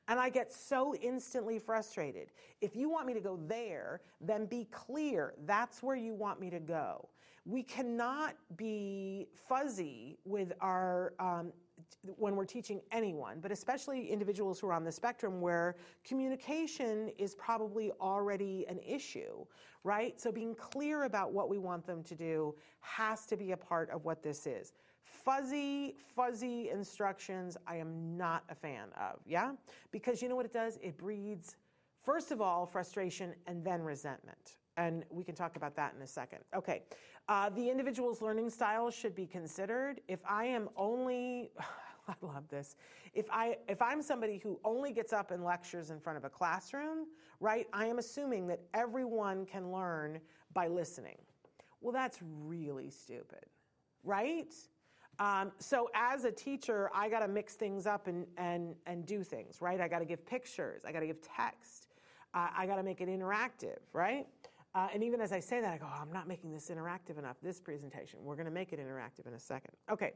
And 0.08 0.20
I 0.20 0.30
get 0.30 0.52
so 0.52 0.96
instantly 0.96 1.60
frustrated. 1.60 2.32
If 2.62 2.76
you 2.76 2.89
want 2.89 3.06
me 3.06 3.13
to 3.13 3.20
go 3.20 3.39
there, 3.48 4.02
then 4.20 4.48
be 4.48 4.68
clear. 4.72 5.36
That's 5.46 5.84
where 5.84 5.96
you 5.96 6.15
want 6.15 6.39
me 6.39 6.50
to 6.50 6.60
go. 6.60 7.10
We 7.45 7.63
cannot 7.63 8.36
be 8.56 9.28
fuzzy 9.47 10.17
with 10.25 10.54
our 10.62 11.13
um, 11.19 11.52
when 12.17 12.36
we're 12.36 12.45
teaching 12.45 12.82
anyone, 12.91 13.39
but 13.41 13.52
especially 13.52 14.08
individuals 14.10 14.60
who 14.60 14.67
are 14.67 14.73
on 14.73 14.84
the 14.84 14.91
spectrum 14.91 15.41
where 15.41 15.75
communication 16.04 17.12
is 17.17 17.36
probably 17.36 17.91
already 18.02 18.65
an 18.67 18.80
issue, 18.80 19.45
right? 19.84 20.19
So 20.19 20.32
being 20.32 20.56
clear 20.56 21.04
about 21.04 21.32
what 21.32 21.49
we 21.49 21.58
want 21.58 21.86
them 21.86 22.04
to 22.04 22.15
do 22.15 22.56
has 22.82 23.25
to 23.28 23.38
be 23.38 23.52
a 23.52 23.58
part 23.58 23.89
of 23.91 24.06
what 24.06 24.21
this 24.23 24.45
is. 24.45 24.73
Fuzzy, 25.04 25.95
fuzzy 26.15 26.69
instructions, 26.69 27.58
I 27.67 27.78
am 27.78 28.17
not 28.17 28.43
a 28.49 28.56
fan 28.56 28.89
of, 28.99 29.19
yeah? 29.25 29.54
Because 29.91 30.21
you 30.21 30.30
know 30.30 30.36
what 30.36 30.45
it 30.45 30.54
does? 30.54 30.78
It 30.82 30.97
breeds, 30.97 31.58
first 32.04 32.32
of 32.32 32.41
all, 32.41 32.65
frustration 32.65 33.34
and 33.47 33.63
then 33.63 33.82
resentment. 33.82 34.58
And 34.78 35.04
we 35.10 35.23
can 35.23 35.36
talk 35.36 35.58
about 35.58 35.75
that 35.75 35.93
in 35.95 36.02
a 36.02 36.08
second. 36.08 36.39
Okay, 36.56 36.84
uh, 37.30 37.48
the 37.48 37.70
individual's 37.70 38.24
learning 38.24 38.50
style 38.50 38.89
should 38.89 39.13
be 39.13 39.28
considered. 39.28 40.02
If 40.08 40.20
I 40.28 40.46
am 40.46 40.68
only, 40.76 41.52
I 42.08 42.15
love 42.24 42.50
this. 42.50 42.76
If 43.13 43.28
I 43.32 43.58
if 43.68 43.82
I'm 43.82 44.02
somebody 44.02 44.39
who 44.39 44.60
only 44.65 44.92
gets 44.92 45.13
up 45.13 45.30
and 45.30 45.44
lectures 45.44 45.92
in 45.92 46.00
front 46.00 46.18
of 46.18 46.26
a 46.26 46.30
classroom, 46.30 47.06
right? 47.39 47.68
I 47.72 47.86
am 47.86 48.00
assuming 48.00 48.48
that 48.48 48.62
everyone 48.74 49.46
can 49.46 49.72
learn 49.72 50.20
by 50.54 50.68
listening. 50.68 51.18
Well, 51.82 51.94
that's 51.94 52.18
really 52.44 52.89
stupid, 52.89 53.46
right? 54.04 54.54
Um, 55.20 55.52
so 55.60 55.89
as 55.94 56.24
a 56.24 56.32
teacher, 56.32 56.89
I 56.96 57.10
got 57.10 57.20
to 57.20 57.28
mix 57.28 57.54
things 57.54 57.86
up 57.86 58.08
and, 58.08 58.26
and, 58.38 58.74
and 58.88 59.06
do 59.06 59.24
things, 59.24 59.62
right? 59.62 59.80
I 59.80 59.88
got 59.88 60.00
to 60.00 60.06
give 60.06 60.26
pictures, 60.26 60.84
I 60.86 60.92
got 60.92 61.02
to 61.02 61.08
give 61.08 61.22
text, 61.22 61.88
uh, 62.34 62.48
I 62.58 62.65
got 62.65 62.78
to 62.78 62.84
make 62.84 63.02
it 63.02 63.10
interactive, 63.10 63.80
right? 63.94 64.26
Uh, 64.76 64.88
and 64.94 65.04
even 65.04 65.20
as 65.20 65.32
I 65.32 65.40
say 65.40 65.62
that, 65.62 65.74
I 65.74 65.78
go, 65.78 65.88
oh, 65.88 66.02
I'm 66.02 66.14
not 66.14 66.28
making 66.28 66.52
this 66.52 66.70
interactive 66.70 67.18
enough, 67.18 67.38
this 67.42 67.60
presentation. 67.60 68.20
We're 68.24 68.36
going 68.36 68.46
to 68.46 68.52
make 68.52 68.72
it 68.72 68.80
interactive 68.80 69.28
in 69.28 69.34
a 69.34 69.40
second. 69.40 69.72
Okay. 69.92 70.14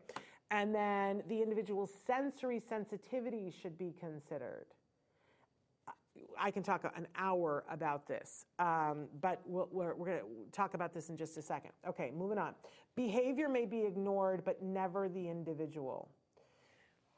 And 0.51 0.73
then 0.73 1.23
the 1.27 1.41
individual's 1.41 1.91
sensory 2.05 2.59
sensitivity 2.59 3.51
should 3.61 3.77
be 3.77 3.95
considered. 3.99 4.67
I 6.39 6.51
can 6.51 6.61
talk 6.61 6.83
an 6.95 7.07
hour 7.17 7.63
about 7.71 8.07
this, 8.07 8.45
um, 8.59 9.07
but 9.19 9.41
we 9.47 9.63
we 9.71 9.83
are 9.83 9.95
going 9.95 10.19
to 10.19 10.25
talk 10.51 10.75
about 10.75 10.93
this 10.93 11.09
in 11.09 11.17
just 11.17 11.37
a 11.37 11.41
second. 11.41 11.71
Okay, 11.87 12.11
moving 12.15 12.37
on. 12.37 12.53
Behavior 12.95 13.49
may 13.49 13.65
be 13.65 13.81
ignored, 13.81 14.43
but 14.45 14.61
never 14.61 15.09
the 15.09 15.27
individual. 15.27 16.11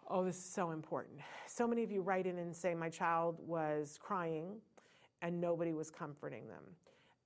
Oh, 0.10 0.24
this 0.24 0.38
is 0.38 0.46
so 0.46 0.72
important. 0.72 1.20
So 1.48 1.68
many 1.68 1.84
of 1.84 1.92
you 1.92 2.02
write 2.02 2.28
in 2.28 2.38
and 2.38 2.56
say, 2.56 2.74
My 2.74 2.90
child 2.90 3.40
was 3.46 3.98
crying 4.02 4.58
and 5.22 5.42
nobody 5.42 5.74
was 5.74 5.90
comforting 5.90 6.48
them. 6.48 6.64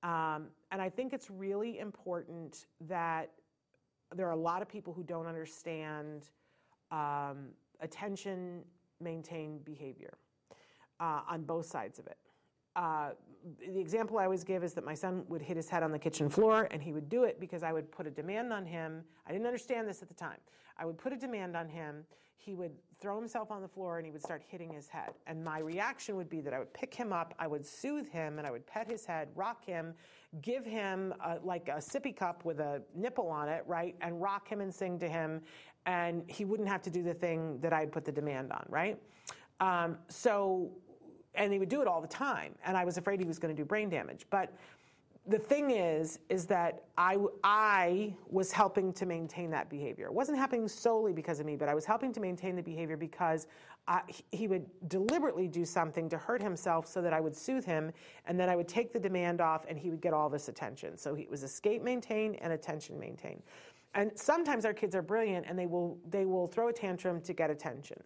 Um, 0.02 0.46
and 0.72 0.80
I 0.80 0.88
think 0.88 1.12
it's 1.12 1.30
really 1.30 1.78
important 1.78 2.66
that 2.88 3.30
there 4.14 4.26
are 4.26 4.32
a 4.32 4.36
lot 4.36 4.62
of 4.62 4.68
people 4.68 4.92
who 4.92 5.02
don't 5.02 5.26
understand 5.26 6.30
um, 6.90 7.48
attention 7.80 8.62
maintained 9.00 9.64
behavior 9.64 10.18
uh, 10.98 11.20
on 11.28 11.42
both 11.42 11.66
sides 11.66 11.98
of 11.98 12.06
it. 12.06 12.18
Uh, 12.76 13.10
the 13.72 13.80
example 13.80 14.18
I 14.18 14.24
always 14.24 14.44
give 14.44 14.62
is 14.62 14.74
that 14.74 14.84
my 14.84 14.94
son 14.94 15.24
would 15.28 15.42
hit 15.42 15.56
his 15.56 15.68
head 15.68 15.82
on 15.82 15.92
the 15.92 15.98
kitchen 15.98 16.28
floor, 16.28 16.68
and 16.70 16.82
he 16.82 16.92
would 16.92 17.08
do 17.08 17.24
it 17.24 17.40
because 17.40 17.62
I 17.62 17.72
would 17.72 17.90
put 17.90 18.06
a 18.06 18.10
demand 18.10 18.52
on 18.52 18.64
him. 18.64 19.02
I 19.26 19.32
didn't 19.32 19.46
understand 19.46 19.88
this 19.88 20.02
at 20.02 20.08
the 20.08 20.14
time. 20.14 20.38
I 20.78 20.84
would 20.84 20.98
put 20.98 21.12
a 21.12 21.16
demand 21.16 21.56
on 21.56 21.68
him. 21.68 22.04
He 22.42 22.54
would 22.54 22.72
throw 23.00 23.18
himself 23.18 23.50
on 23.50 23.60
the 23.60 23.68
floor 23.68 23.98
and 23.98 24.06
he 24.06 24.12
would 24.12 24.22
start 24.22 24.42
hitting 24.46 24.72
his 24.72 24.88
head. 24.88 25.10
And 25.26 25.44
my 25.44 25.58
reaction 25.58 26.16
would 26.16 26.28
be 26.28 26.40
that 26.40 26.54
I 26.54 26.58
would 26.58 26.72
pick 26.72 26.94
him 26.94 27.12
up, 27.12 27.34
I 27.38 27.46
would 27.46 27.64
soothe 27.64 28.08
him, 28.08 28.38
and 28.38 28.46
I 28.46 28.50
would 28.50 28.66
pet 28.66 28.90
his 28.90 29.04
head, 29.04 29.28
rock 29.34 29.64
him, 29.64 29.94
give 30.42 30.64
him 30.64 31.14
a, 31.24 31.38
like 31.42 31.68
a 31.68 31.76
sippy 31.76 32.14
cup 32.14 32.44
with 32.44 32.60
a 32.60 32.82
nipple 32.94 33.28
on 33.28 33.48
it, 33.48 33.64
right? 33.66 33.94
And 34.00 34.20
rock 34.20 34.48
him 34.48 34.60
and 34.60 34.74
sing 34.74 34.98
to 35.00 35.08
him. 35.08 35.42
And 35.86 36.24
he 36.28 36.44
wouldn't 36.44 36.68
have 36.68 36.82
to 36.82 36.90
do 36.90 37.02
the 37.02 37.14
thing 37.14 37.58
that 37.60 37.72
I'd 37.72 37.92
put 37.92 38.04
the 38.04 38.12
demand 38.12 38.52
on, 38.52 38.64
right? 38.68 38.98
Um, 39.60 39.98
so 40.08 40.70
and 41.34 41.52
he 41.52 41.58
would 41.58 41.68
do 41.68 41.80
it 41.80 41.86
all 41.86 42.00
the 42.00 42.08
time. 42.08 42.54
And 42.64 42.76
I 42.76 42.84
was 42.84 42.98
afraid 42.98 43.20
he 43.20 43.26
was 43.26 43.38
going 43.38 43.54
to 43.54 43.60
do 43.60 43.64
brain 43.64 43.88
damage. 43.88 44.26
But 44.30 44.52
the 45.30 45.38
thing 45.38 45.70
is, 45.70 46.18
is 46.28 46.44
that 46.46 46.82
I, 46.98 47.16
I 47.44 48.12
was 48.28 48.50
helping 48.50 48.92
to 48.94 49.06
maintain 49.06 49.48
that 49.50 49.70
behavior. 49.70 50.06
It 50.06 50.12
wasn't 50.12 50.38
happening 50.38 50.66
solely 50.66 51.12
because 51.12 51.38
of 51.38 51.46
me, 51.46 51.54
but 51.54 51.68
I 51.68 51.74
was 51.74 51.84
helping 51.84 52.12
to 52.14 52.20
maintain 52.20 52.56
the 52.56 52.62
behavior 52.62 52.96
because 52.96 53.46
uh, 53.86 54.00
I, 54.08 54.12
he 54.32 54.48
would 54.48 54.66
deliberately 54.88 55.46
do 55.46 55.64
something 55.64 56.08
to 56.08 56.18
hurt 56.18 56.42
himself 56.42 56.86
so 56.86 57.00
that 57.00 57.12
I 57.12 57.20
would 57.20 57.36
soothe 57.36 57.64
him, 57.64 57.92
and 58.26 58.38
then 58.38 58.48
I 58.48 58.56
would 58.56 58.66
take 58.66 58.92
the 58.92 58.98
demand 58.98 59.40
off 59.40 59.64
and 59.68 59.78
he 59.78 59.88
would 59.90 60.00
get 60.00 60.12
all 60.12 60.28
this 60.28 60.48
attention. 60.48 60.96
So 60.96 61.14
it 61.14 61.30
was 61.30 61.44
escape 61.44 61.82
maintain 61.82 62.34
and 62.36 62.52
attention 62.52 62.98
maintain. 62.98 63.40
And 63.94 64.10
sometimes 64.16 64.64
our 64.64 64.74
kids 64.74 64.96
are 64.96 65.02
brilliant 65.02 65.46
and 65.48 65.56
they 65.56 65.66
will, 65.66 65.96
they 66.08 66.24
will 66.24 66.48
throw 66.48 66.68
a 66.68 66.72
tantrum 66.72 67.20
to 67.22 67.32
get 67.32 67.50
attention. 67.50 68.02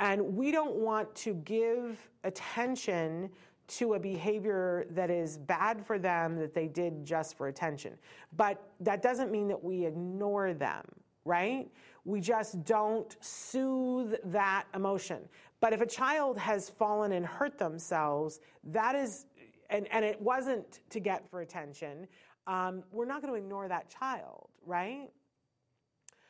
And 0.00 0.36
we 0.36 0.50
don't 0.50 0.74
want 0.74 1.14
to 1.16 1.34
give 1.34 1.98
attention 2.24 3.30
to 3.68 3.94
a 3.94 3.98
behavior 3.98 4.86
that 4.90 5.10
is 5.10 5.38
bad 5.38 5.84
for 5.84 5.98
them 5.98 6.36
that 6.36 6.54
they 6.54 6.68
did 6.68 7.04
just 7.04 7.36
for 7.36 7.48
attention. 7.48 7.94
But 8.36 8.62
that 8.80 9.02
doesn't 9.02 9.30
mean 9.30 9.48
that 9.48 9.62
we 9.62 9.84
ignore 9.84 10.54
them, 10.54 10.84
right? 11.24 11.68
We 12.04 12.20
just 12.20 12.64
don't 12.64 13.16
soothe 13.20 14.14
that 14.24 14.66
emotion. 14.74 15.28
But 15.60 15.72
if 15.72 15.80
a 15.80 15.86
child 15.86 16.38
has 16.38 16.70
fallen 16.70 17.12
and 17.12 17.26
hurt 17.26 17.58
themselves, 17.58 18.40
that 18.64 18.94
is, 18.94 19.26
and, 19.70 19.88
and 19.90 20.04
it 20.04 20.20
wasn't 20.20 20.80
to 20.90 21.00
get 21.00 21.28
for 21.28 21.40
attention, 21.40 22.06
um, 22.46 22.84
we're 22.92 23.06
not 23.06 23.22
going 23.22 23.32
to 23.32 23.38
ignore 23.38 23.66
that 23.66 23.88
child, 23.88 24.48
right? 24.64 25.08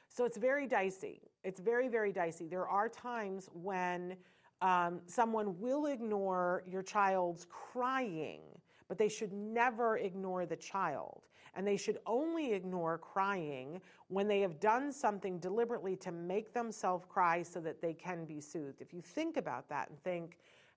So 0.08 0.24
it's 0.24 0.38
very 0.38 0.66
dicey. 0.66 1.20
It's 1.44 1.60
very, 1.60 1.88
very 1.88 2.12
dicey. 2.12 2.46
There 2.46 2.66
are 2.66 2.88
times 2.88 3.50
when 3.52 4.16
um, 4.62 5.00
someone 5.06 5.58
will 5.60 5.86
ignore 5.86 6.62
your 6.66 6.82
child's 6.82 7.46
crying, 7.50 8.40
but 8.88 8.98
they 8.98 9.08
should 9.08 9.32
never 9.32 9.98
ignore 9.98 10.46
the 10.46 10.56
child. 10.56 11.22
And 11.54 11.66
they 11.66 11.76
should 11.76 11.98
only 12.06 12.52
ignore 12.52 12.98
crying 12.98 13.80
when 14.08 14.28
they 14.28 14.40
have 14.40 14.60
done 14.60 14.92
something 14.92 15.38
deliberately 15.38 15.96
to 15.96 16.12
make 16.12 16.52
themselves 16.52 17.06
cry 17.08 17.42
so 17.42 17.60
that 17.60 17.80
they 17.80 17.94
can 17.94 18.26
be 18.26 18.40
soothed. 18.40 18.82
If 18.82 18.92
you 18.92 19.00
think 19.00 19.38
about 19.38 19.68
that 19.70 19.88
and 19.88 19.98
think, 20.02 20.36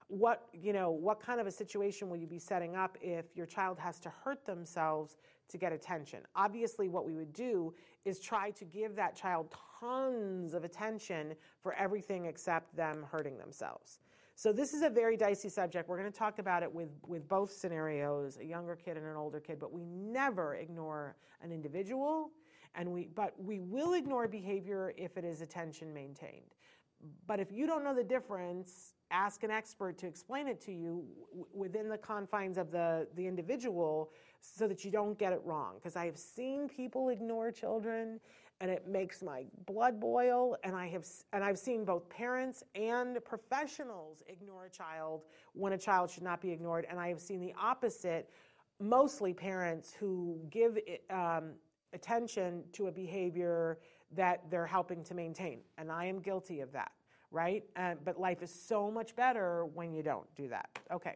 what 0.09 0.47
you 0.53 0.73
know 0.73 0.89
what 0.89 1.19
kind 1.21 1.39
of 1.39 1.45
a 1.45 1.51
situation 1.51 2.09
will 2.09 2.17
you 2.17 2.25
be 2.25 2.39
setting 2.39 2.75
up 2.75 2.97
if 2.99 3.25
your 3.35 3.45
child 3.45 3.77
has 3.77 3.99
to 3.99 4.09
hurt 4.09 4.43
themselves 4.43 5.17
to 5.47 5.55
get 5.55 5.71
attention 5.71 6.21
obviously 6.35 6.89
what 6.89 7.05
we 7.05 7.13
would 7.13 7.31
do 7.31 7.71
is 8.05 8.19
try 8.19 8.49
to 8.49 8.65
give 8.65 8.95
that 8.95 9.15
child 9.15 9.51
tons 9.79 10.53
of 10.53 10.63
attention 10.63 11.33
for 11.61 11.73
everything 11.73 12.25
except 12.25 12.75
them 12.75 13.05
hurting 13.11 13.37
themselves. 13.37 13.99
So 14.35 14.53
this 14.53 14.73
is 14.73 14.83
a 14.83 14.89
very 14.89 15.17
dicey 15.17 15.49
subject. 15.49 15.89
We're 15.89 15.99
going 15.99 16.11
to 16.11 16.17
talk 16.17 16.39
about 16.39 16.63
it 16.63 16.73
with 16.73 16.89
with 17.05 17.27
both 17.27 17.51
scenarios 17.51 18.37
a 18.37 18.45
younger 18.45 18.75
kid 18.75 18.95
and 18.97 19.05
an 19.05 19.17
older 19.17 19.39
kid 19.39 19.59
but 19.59 19.73
we 19.73 19.83
never 19.85 20.55
ignore 20.55 21.15
an 21.41 21.51
individual 21.51 22.31
and 22.75 22.89
we 22.89 23.09
but 23.13 23.33
we 23.37 23.59
will 23.59 23.93
ignore 23.93 24.27
behavior 24.27 24.93
if 24.97 25.17
it 25.17 25.25
is 25.25 25.41
attention 25.41 25.93
maintained. 25.93 26.55
But 27.27 27.39
if 27.39 27.51
you 27.51 27.67
don't 27.67 27.83
know 27.83 27.93
the 27.93 28.03
difference 28.03 28.93
ask 29.11 29.43
an 29.43 29.51
expert 29.51 29.97
to 29.97 30.07
explain 30.07 30.47
it 30.47 30.61
to 30.61 30.71
you 30.71 31.03
w- 31.31 31.47
within 31.53 31.89
the 31.89 31.97
confines 31.97 32.57
of 32.57 32.71
the, 32.71 33.07
the 33.15 33.25
individual 33.25 34.11
so 34.39 34.67
that 34.67 34.85
you 34.85 34.91
don't 34.91 35.17
get 35.17 35.33
it 35.33 35.41
wrong. 35.43 35.75
Because 35.75 35.95
I 35.95 36.05
have 36.05 36.17
seen 36.17 36.67
people 36.69 37.09
ignore 37.09 37.51
children 37.51 38.19
and 38.61 38.69
it 38.69 38.87
makes 38.87 39.21
my 39.21 39.45
blood 39.65 39.99
boil. 39.99 40.57
And, 40.63 40.75
I 40.75 40.87
have, 40.89 41.05
and 41.33 41.43
I've 41.43 41.59
seen 41.59 41.85
both 41.85 42.09
parents 42.09 42.63
and 42.75 43.23
professionals 43.23 44.23
ignore 44.27 44.65
a 44.65 44.69
child 44.69 45.23
when 45.53 45.73
a 45.73 45.77
child 45.77 46.09
should 46.09 46.23
not 46.23 46.41
be 46.41 46.51
ignored. 46.51 46.85
And 46.89 46.99
I 46.99 47.07
have 47.07 47.21
seen 47.21 47.39
the 47.39 47.53
opposite, 47.59 48.29
mostly 48.79 49.33
parents 49.33 49.93
who 49.97 50.39
give 50.49 50.77
um, 51.09 51.51
attention 51.93 52.63
to 52.73 52.87
a 52.87 52.91
behavior 52.91 53.79
that 54.15 54.41
they're 54.49 54.65
helping 54.65 55.03
to 55.05 55.13
maintain. 55.13 55.59
And 55.77 55.91
I 55.91 56.05
am 56.05 56.19
guilty 56.19 56.61
of 56.61 56.71
that 56.73 56.91
right? 57.31 57.63
Uh, 57.75 57.95
but 58.03 58.19
life 58.19 58.41
is 58.41 58.53
so 58.53 58.89
much 58.89 59.15
better 59.15 59.65
when 59.65 59.93
you 59.93 60.03
don't 60.03 60.25
do 60.35 60.47
that. 60.49 60.67
Okay. 60.91 61.15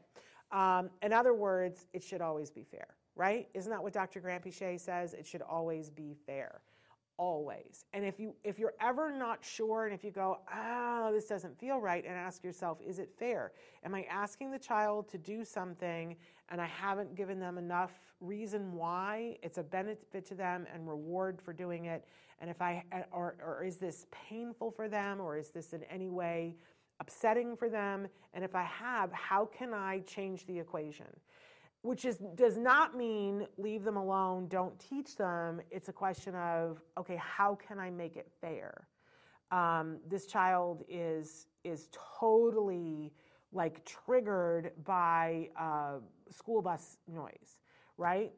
Um, 0.51 0.89
in 1.01 1.11
other 1.13 1.33
words, 1.33 1.87
it 1.93 2.03
should 2.03 2.21
always 2.21 2.51
be 2.51 2.63
fair, 2.63 2.87
right? 3.15 3.47
Isn't 3.53 3.71
that 3.71 3.81
what 3.81 3.93
Dr. 3.93 4.21
Granpeesheh 4.21 4.79
says? 4.79 5.13
It 5.13 5.25
should 5.25 5.41
always 5.41 5.89
be 5.89 6.15
fair. 6.25 6.61
Always. 7.17 7.85
And 7.93 8.05
if 8.05 8.19
you 8.19 8.35
if 8.43 8.59
you're 8.59 8.73
ever 8.81 9.11
not 9.11 9.43
sure 9.43 9.85
and 9.85 9.93
if 9.93 10.03
you 10.03 10.11
go, 10.11 10.39
"Oh, 10.53 11.11
this 11.13 11.25
doesn't 11.25 11.57
feel 11.59 11.79
right," 11.79 12.03
and 12.03 12.13
ask 12.13 12.43
yourself, 12.43 12.79
"Is 12.81 12.99
it 12.99 13.13
fair? 13.17 13.53
Am 13.83 13.93
I 13.93 14.03
asking 14.03 14.51
the 14.51 14.59
child 14.59 15.07
to 15.09 15.17
do 15.17 15.43
something 15.43 16.15
and 16.49 16.61
I 16.61 16.65
haven't 16.65 17.15
given 17.15 17.39
them 17.39 17.57
enough 17.57 17.91
reason 18.19 18.73
why 18.73 19.37
it's 19.41 19.57
a 19.57 19.63
benefit 19.63 20.25
to 20.27 20.35
them 20.35 20.67
and 20.73 20.87
reward 20.87 21.41
for 21.41 21.53
doing 21.53 21.85
it? 21.85 22.07
And 22.39 22.49
if 22.49 22.61
I 22.61 22.83
or 23.11 23.35
or 23.43 23.63
is 23.63 23.77
this 23.77 24.07
painful 24.11 24.71
for 24.71 24.89
them 24.89 25.21
or 25.21 25.37
is 25.37 25.49
this 25.49 25.73
in 25.73 25.83
any 25.83 26.09
way 26.09 26.55
upsetting 26.99 27.55
for 27.55 27.69
them? 27.69 28.07
And 28.33 28.43
if 28.43 28.55
I 28.55 28.63
have, 28.63 29.11
how 29.11 29.45
can 29.45 29.73
I 29.73 29.99
change 30.01 30.45
the 30.45 30.59
equation?" 30.59 31.19
Which 31.83 32.05
is 32.05 32.17
does 32.35 32.57
not 32.57 32.95
mean 32.97 33.45
leave 33.57 33.83
them 33.83 33.97
alone 33.97 34.47
don't 34.47 34.79
teach 34.79 35.15
them. 35.17 35.61
It's 35.69 35.89
a 35.89 35.93
question 35.93 36.33
of 36.33 36.81
okay 36.97 37.17
how 37.17 37.55
can 37.55 37.77
i 37.77 37.89
make 37.91 38.15
it 38.15 38.31
fair? 38.41 38.87
Um, 39.51 39.99
this 40.07 40.25
child 40.25 40.83
is 40.89 41.47
is 41.63 41.89
totally 42.19 43.13
like 43.51 43.85
triggered 43.85 44.71
by 44.83 45.49
uh, 45.59 45.97
school 46.31 46.61
bus 46.61 46.97
noise 47.07 47.59
right? 47.97 48.31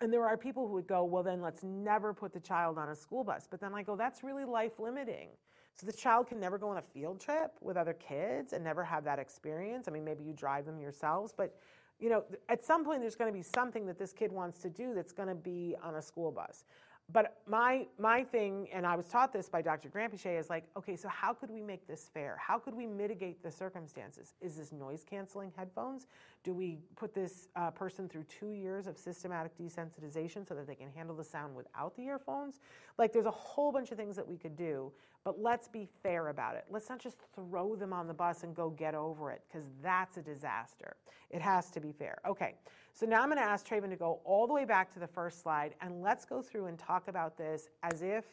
And 0.00 0.12
there 0.12 0.26
are 0.26 0.36
people 0.36 0.66
who 0.66 0.74
would 0.74 0.88
go 0.88 1.04
well 1.04 1.22
then 1.22 1.42
let's 1.42 1.62
never 1.62 2.14
put 2.14 2.32
the 2.32 2.40
child 2.40 2.78
on 2.78 2.88
a 2.88 2.96
school 2.96 3.22
bus. 3.22 3.46
But 3.50 3.60
then 3.60 3.74
i 3.74 3.82
go 3.82 3.96
that's 3.96 4.24
really 4.24 4.46
life 4.46 4.78
limiting 4.78 5.28
so 5.74 5.86
the 5.86 5.92
child 5.92 6.26
can 6.26 6.40
never 6.40 6.56
go 6.56 6.70
on 6.70 6.78
a 6.78 6.82
field 6.82 7.20
trip 7.20 7.52
with 7.60 7.76
other 7.76 7.92
kids 7.92 8.54
and 8.54 8.64
never 8.64 8.82
have 8.82 9.04
that 9.04 9.18
experience. 9.18 9.88
I 9.88 9.90
mean 9.90 10.06
maybe 10.06 10.24
you 10.24 10.32
drive 10.32 10.64
them 10.64 10.80
yourselves 10.80 11.34
but 11.36 11.54
you 11.98 12.10
know, 12.10 12.24
at 12.48 12.64
some 12.64 12.84
point 12.84 13.00
there's 13.00 13.16
going 13.16 13.32
to 13.32 13.36
be 13.36 13.42
something 13.42 13.86
that 13.86 13.98
this 13.98 14.12
kid 14.12 14.30
wants 14.30 14.60
to 14.60 14.70
do 14.70 14.94
that's 14.94 15.12
going 15.12 15.28
to 15.28 15.34
be 15.34 15.74
on 15.82 15.96
a 15.96 16.02
school 16.02 16.30
bus. 16.30 16.64
But 17.12 17.38
my 17.46 17.86
my 17.98 18.24
thing, 18.24 18.68
and 18.72 18.84
I 18.84 18.96
was 18.96 19.06
taught 19.06 19.32
this 19.32 19.48
by 19.48 19.62
Dr. 19.62 19.88
Granpeesheh, 19.88 20.38
is 20.38 20.50
like, 20.50 20.64
okay, 20.76 20.96
so 20.96 21.08
how 21.08 21.32
could 21.32 21.50
we 21.50 21.62
make 21.62 21.86
this 21.86 22.10
fair? 22.12 22.36
How 22.40 22.58
could 22.58 22.74
we 22.74 22.84
mitigate 22.84 23.44
the 23.44 23.50
circumstances? 23.50 24.34
Is 24.40 24.56
this 24.56 24.72
noise 24.72 25.04
canceling 25.08 25.52
headphones? 25.56 26.08
Do 26.46 26.54
we 26.54 26.78
put 26.94 27.12
this 27.12 27.48
uh, 27.56 27.72
person 27.72 28.08
through 28.08 28.22
two 28.28 28.52
years 28.52 28.86
of 28.86 28.96
systematic 28.96 29.58
desensitization 29.58 30.46
so 30.46 30.54
that 30.54 30.68
they 30.68 30.76
can 30.76 30.92
handle 30.94 31.16
the 31.16 31.24
sound 31.24 31.56
without 31.56 31.96
the 31.96 32.04
earphones? 32.04 32.60
Like, 32.98 33.12
there's 33.12 33.26
a 33.26 33.32
whole 33.32 33.72
bunch 33.72 33.90
of 33.90 33.98
things 33.98 34.14
that 34.14 34.28
we 34.28 34.36
could 34.36 34.56
do, 34.56 34.92
but 35.24 35.40
let's 35.40 35.66
be 35.66 35.88
fair 36.04 36.28
about 36.28 36.54
it. 36.54 36.64
Let's 36.70 36.88
not 36.88 37.00
just 37.00 37.16
throw 37.34 37.74
them 37.74 37.92
on 37.92 38.06
the 38.06 38.14
bus 38.14 38.44
and 38.44 38.54
go 38.54 38.70
get 38.70 38.94
over 38.94 39.32
it, 39.32 39.42
because 39.48 39.66
that's 39.82 40.18
a 40.18 40.22
disaster. 40.22 40.94
It 41.30 41.42
has 41.42 41.68
to 41.72 41.80
be 41.80 41.90
fair. 41.90 42.18
Okay, 42.24 42.54
so 42.92 43.06
now 43.06 43.22
I'm 43.22 43.28
going 43.28 43.38
to 43.38 43.44
ask 43.44 43.66
Traven 43.66 43.90
to 43.90 43.96
go 43.96 44.20
all 44.24 44.46
the 44.46 44.54
way 44.54 44.64
back 44.64 44.92
to 44.94 45.00
the 45.00 45.08
first 45.08 45.42
slide, 45.42 45.74
and 45.80 46.00
let's 46.00 46.24
go 46.24 46.42
through 46.42 46.66
and 46.66 46.78
talk 46.78 47.08
about 47.08 47.36
this 47.36 47.70
as 47.82 48.02
if 48.02 48.24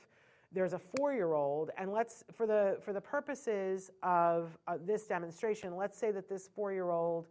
there's 0.52 0.74
a 0.74 0.80
four-year-old, 0.80 1.72
and 1.80 1.92
let's, 1.92 2.24
for 2.32 2.46
the 2.46 2.78
for 2.86 2.94
the 2.94 3.02
purposes 3.02 3.90
of 4.04 4.56
uh, 4.68 4.78
this 4.86 5.08
demonstration, 5.08 5.76
let's 5.76 5.98
say 5.98 6.12
that 6.12 6.30
this 6.30 6.48
four-year-old 6.56 7.26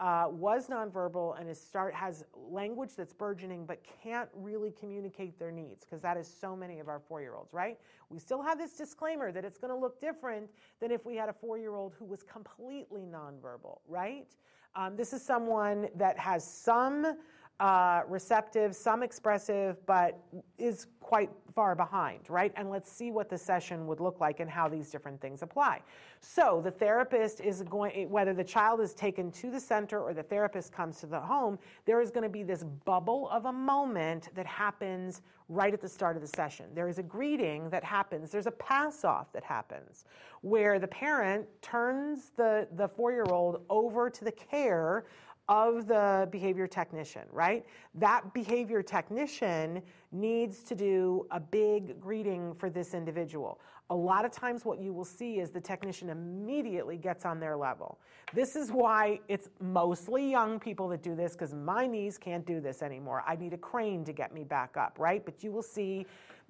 uh, 0.00 0.26
was 0.30 0.68
nonverbal 0.68 1.38
and 1.40 1.48
is 1.48 1.60
start 1.60 1.92
has 1.94 2.24
language 2.34 2.90
that's 2.96 3.12
burgeoning 3.12 3.66
but 3.66 3.82
can't 4.02 4.28
really 4.34 4.70
communicate 4.70 5.38
their 5.38 5.50
needs 5.50 5.84
because 5.84 6.00
that 6.00 6.16
is 6.16 6.28
so 6.28 6.54
many 6.54 6.78
of 6.78 6.88
our 6.88 7.00
four-year-olds 7.00 7.52
right? 7.52 7.78
We 8.08 8.18
still 8.18 8.42
have 8.42 8.58
this 8.58 8.72
disclaimer 8.76 9.32
that 9.32 9.44
it's 9.44 9.58
going 9.58 9.72
to 9.72 9.78
look 9.78 10.00
different 10.00 10.48
than 10.80 10.90
if 10.90 11.04
we 11.04 11.16
had 11.16 11.28
a 11.28 11.32
four-year-old 11.32 11.94
who 11.98 12.04
was 12.04 12.22
completely 12.22 13.02
nonverbal 13.02 13.78
right? 13.88 14.28
Um, 14.76 14.96
this 14.96 15.12
is 15.12 15.22
someone 15.22 15.88
that 15.96 16.18
has 16.18 16.46
some 16.46 17.16
uh, 17.60 18.02
receptive, 18.08 18.74
some 18.74 19.02
expressive, 19.02 19.84
but 19.86 20.20
is 20.58 20.86
quite 21.00 21.30
far 21.54 21.74
behind, 21.74 22.20
right? 22.28 22.52
And 22.54 22.70
let's 22.70 22.92
see 22.92 23.10
what 23.10 23.28
the 23.28 23.38
session 23.38 23.86
would 23.86 23.98
look 23.98 24.20
like 24.20 24.40
and 24.40 24.48
how 24.48 24.68
these 24.68 24.90
different 24.90 25.20
things 25.20 25.42
apply. 25.42 25.80
So 26.20 26.60
the 26.62 26.70
therapist 26.70 27.40
is 27.40 27.62
going, 27.62 28.08
whether 28.10 28.32
the 28.32 28.44
child 28.44 28.80
is 28.80 28.94
taken 28.94 29.32
to 29.32 29.50
the 29.50 29.58
center 29.58 30.00
or 30.00 30.14
the 30.14 30.22
therapist 30.22 30.72
comes 30.72 31.00
to 31.00 31.06
the 31.06 31.18
home, 31.18 31.58
there 31.84 32.00
is 32.00 32.10
going 32.10 32.22
to 32.22 32.28
be 32.28 32.42
this 32.42 32.62
bubble 32.84 33.28
of 33.30 33.46
a 33.46 33.52
moment 33.52 34.28
that 34.34 34.46
happens 34.46 35.22
right 35.48 35.72
at 35.72 35.80
the 35.80 35.88
start 35.88 36.14
of 36.14 36.22
the 36.22 36.28
session. 36.28 36.66
There 36.74 36.88
is 36.88 36.98
a 36.98 37.02
greeting 37.02 37.70
that 37.70 37.82
happens, 37.82 38.30
there's 38.30 38.46
a 38.46 38.52
pass 38.52 39.02
off 39.04 39.32
that 39.32 39.42
happens 39.42 40.04
where 40.42 40.78
the 40.78 40.86
parent 40.88 41.46
turns 41.62 42.30
the, 42.36 42.68
the 42.76 42.86
four 42.86 43.12
year 43.12 43.24
old 43.24 43.62
over 43.70 44.10
to 44.10 44.24
the 44.24 44.32
care 44.32 45.06
of 45.48 45.86
the 45.86 46.28
behavior 46.30 46.66
technician, 46.66 47.22
right? 47.32 47.64
That 47.94 48.34
behavior 48.34 48.82
technician 48.82 49.82
needs 50.12 50.62
to 50.64 50.74
do 50.74 51.26
a 51.30 51.40
big 51.40 52.00
greeting 52.00 52.54
for 52.54 52.68
this 52.68 52.92
individual. 52.92 53.60
A 53.90 53.94
lot 53.94 54.26
of 54.26 54.30
times, 54.30 54.66
what 54.66 54.78
you 54.78 54.92
will 54.92 55.04
see 55.04 55.38
is 55.38 55.50
the 55.50 55.60
technician 55.60 56.10
immediately 56.10 56.98
gets 56.98 57.24
on 57.24 57.40
their 57.40 57.56
level. 57.56 57.98
This 58.34 58.54
is 58.54 58.70
why 58.70 59.20
it's 59.28 59.48
mostly 59.60 60.30
young 60.30 60.60
people 60.60 60.88
that 60.88 61.02
do 61.02 61.14
this 61.14 61.32
because 61.32 61.54
my 61.54 61.86
knees 61.86 62.18
can't 62.18 62.44
do 62.44 62.60
this 62.60 62.82
anymore. 62.82 63.24
I 63.26 63.34
need 63.34 63.54
a 63.54 63.58
crane 63.58 64.04
to 64.04 64.12
get 64.12 64.34
me 64.34 64.44
back 64.44 64.76
up, 64.76 64.98
right? 64.98 65.24
But 65.24 65.42
you 65.42 65.50
will 65.50 65.62
see 65.62 66.04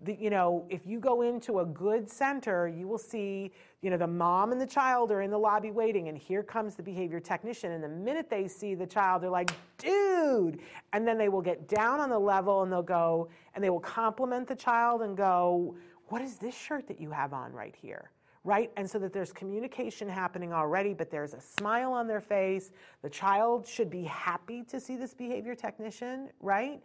the, 0.05 0.15
you 0.15 0.31
know, 0.31 0.65
if 0.69 0.87
you 0.87 1.01
go 1.01 1.23
into 1.23 1.59
a 1.59 1.67
good 1.67 2.09
center, 2.09 2.69
you 2.69 2.87
will 2.87 2.99
see, 2.99 3.51
you 3.83 3.91
know, 3.91 3.97
the 3.97 4.07
mom 4.07 4.53
and 4.53 4.61
the 4.61 4.67
child 4.67 5.11
are 5.11 5.23
in 5.23 5.31
the 5.31 5.39
lobby 5.39 5.73
waiting, 5.73 6.09
and 6.09 6.17
here 6.17 6.43
comes 6.43 6.77
the 6.77 6.83
behavior 6.83 7.19
technician. 7.19 7.73
And 7.73 7.83
the 7.83 7.89
minute 7.89 8.31
they 8.31 8.47
see 8.47 8.75
the 8.75 8.87
child, 8.87 9.23
they're 9.23 9.31
like, 9.31 9.51
dude. 9.77 10.61
And 10.93 11.07
then 11.07 11.19
they 11.19 11.29
will 11.29 11.43
get 11.43 11.67
down 11.67 11.99
on 11.99 12.11
the 12.11 12.19
level 12.19 12.63
and 12.63 12.73
they'll 12.73 12.83
go, 12.83 13.29
and 13.55 13.65
they 13.65 13.71
will 13.71 13.81
compliment 13.81 14.47
the 14.47 14.57
child 14.57 15.03
and 15.03 15.17
go, 15.17 15.75
what 16.07 16.23
is 16.23 16.37
this 16.37 16.57
shirt 16.57 16.87
that 16.87 17.01
you 17.01 17.11
have 17.11 17.33
on 17.33 17.53
right 17.53 17.75
here? 17.75 18.11
Right? 18.45 18.71
And 18.77 18.89
so 18.89 18.99
that 19.01 19.13
there's 19.13 19.33
communication 19.33 20.09
happening 20.09 20.53
already, 20.53 20.95
but 20.95 21.11
there's 21.11 21.35
a 21.35 21.41
smile 21.41 21.93
on 21.93 22.07
their 22.07 22.21
face. 22.21 22.71
The 23.03 23.11
child 23.11 23.67
should 23.67 23.91
be 23.91 24.05
happy 24.05 24.63
to 24.71 24.81
see 24.81 24.97
this 24.97 25.13
behavior 25.13 25.55
technician, 25.55 26.31
right? 26.41 26.81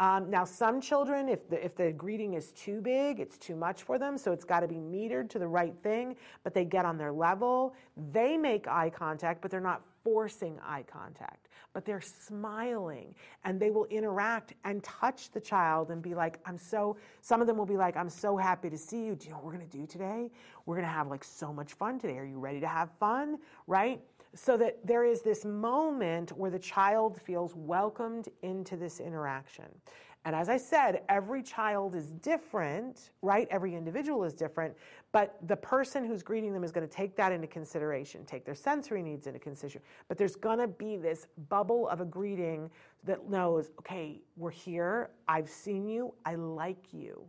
Um, 0.00 0.30
now, 0.30 0.44
some 0.44 0.80
children, 0.80 1.28
if 1.28 1.48
the, 1.48 1.64
if 1.64 1.74
the 1.74 1.92
greeting 1.92 2.34
is 2.34 2.52
too 2.52 2.80
big, 2.80 3.18
it's 3.18 3.36
too 3.36 3.56
much 3.56 3.82
for 3.82 3.98
them, 3.98 4.16
so 4.16 4.30
it's 4.30 4.44
got 4.44 4.60
to 4.60 4.68
be 4.68 4.76
metered 4.76 5.28
to 5.30 5.40
the 5.40 5.48
right 5.48 5.74
thing, 5.82 6.14
but 6.44 6.54
they 6.54 6.64
get 6.64 6.84
on 6.84 6.96
their 6.96 7.10
level. 7.10 7.74
They 8.12 8.36
make 8.36 8.68
eye 8.68 8.90
contact, 8.90 9.42
but 9.42 9.50
they're 9.50 9.60
not 9.60 9.82
forcing 10.04 10.58
eye 10.64 10.84
contact, 10.90 11.48
but 11.74 11.84
they're 11.84 12.00
smiling 12.00 13.14
and 13.44 13.60
they 13.60 13.70
will 13.70 13.84
interact 13.86 14.54
and 14.64 14.82
touch 14.82 15.30
the 15.32 15.40
child 15.40 15.90
and 15.90 16.00
be 16.00 16.14
like, 16.14 16.38
I'm 16.46 16.58
so, 16.58 16.96
some 17.20 17.40
of 17.40 17.46
them 17.46 17.56
will 17.56 17.66
be 17.66 17.76
like, 17.76 17.96
I'm 17.96 18.08
so 18.08 18.36
happy 18.36 18.70
to 18.70 18.78
see 18.78 19.04
you. 19.04 19.16
Do 19.16 19.24
you 19.24 19.30
know 19.32 19.36
what 19.38 19.46
we're 19.46 19.54
going 19.54 19.68
to 19.68 19.76
do 19.76 19.86
today? 19.86 20.30
We're 20.64 20.76
going 20.76 20.86
to 20.86 20.92
have 20.92 21.08
like 21.08 21.24
so 21.24 21.52
much 21.52 21.74
fun 21.74 21.98
today. 21.98 22.18
Are 22.18 22.24
you 22.24 22.38
ready 22.38 22.60
to 22.60 22.68
have 22.68 22.90
fun? 23.00 23.38
Right? 23.66 24.00
So 24.34 24.56
that 24.56 24.78
there 24.84 25.04
is 25.04 25.22
this 25.22 25.44
moment 25.44 26.36
where 26.36 26.50
the 26.50 26.58
child 26.58 27.20
feels 27.20 27.54
welcomed 27.54 28.28
into 28.42 28.76
this 28.76 29.00
interaction. 29.00 29.66
And 30.24 30.34
as 30.34 30.48
I 30.48 30.56
said, 30.56 31.02
every 31.08 31.42
child 31.42 31.94
is 31.94 32.10
different, 32.12 33.12
right? 33.22 33.48
Every 33.50 33.74
individual 33.74 34.24
is 34.24 34.34
different, 34.34 34.74
but 35.12 35.38
the 35.46 35.56
person 35.56 36.04
who's 36.04 36.22
greeting 36.22 36.52
them 36.52 36.64
is 36.64 36.72
going 36.72 36.86
to 36.86 36.92
take 36.92 37.16
that 37.16 37.32
into 37.32 37.46
consideration, 37.46 38.24
take 38.26 38.44
their 38.44 38.54
sensory 38.54 39.02
needs 39.02 39.26
into 39.26 39.38
consideration. 39.38 39.80
But 40.08 40.18
there's 40.18 40.36
going 40.36 40.58
to 40.58 40.68
be 40.68 40.96
this 40.96 41.28
bubble 41.48 41.88
of 41.88 42.00
a 42.00 42.04
greeting 42.04 42.70
that 43.04 43.30
knows, 43.30 43.70
okay, 43.78 44.20
we're 44.36 44.50
here, 44.50 45.10
I've 45.28 45.48
seen 45.48 45.88
you, 45.88 46.12
I 46.26 46.34
like 46.34 46.92
you. 46.92 47.24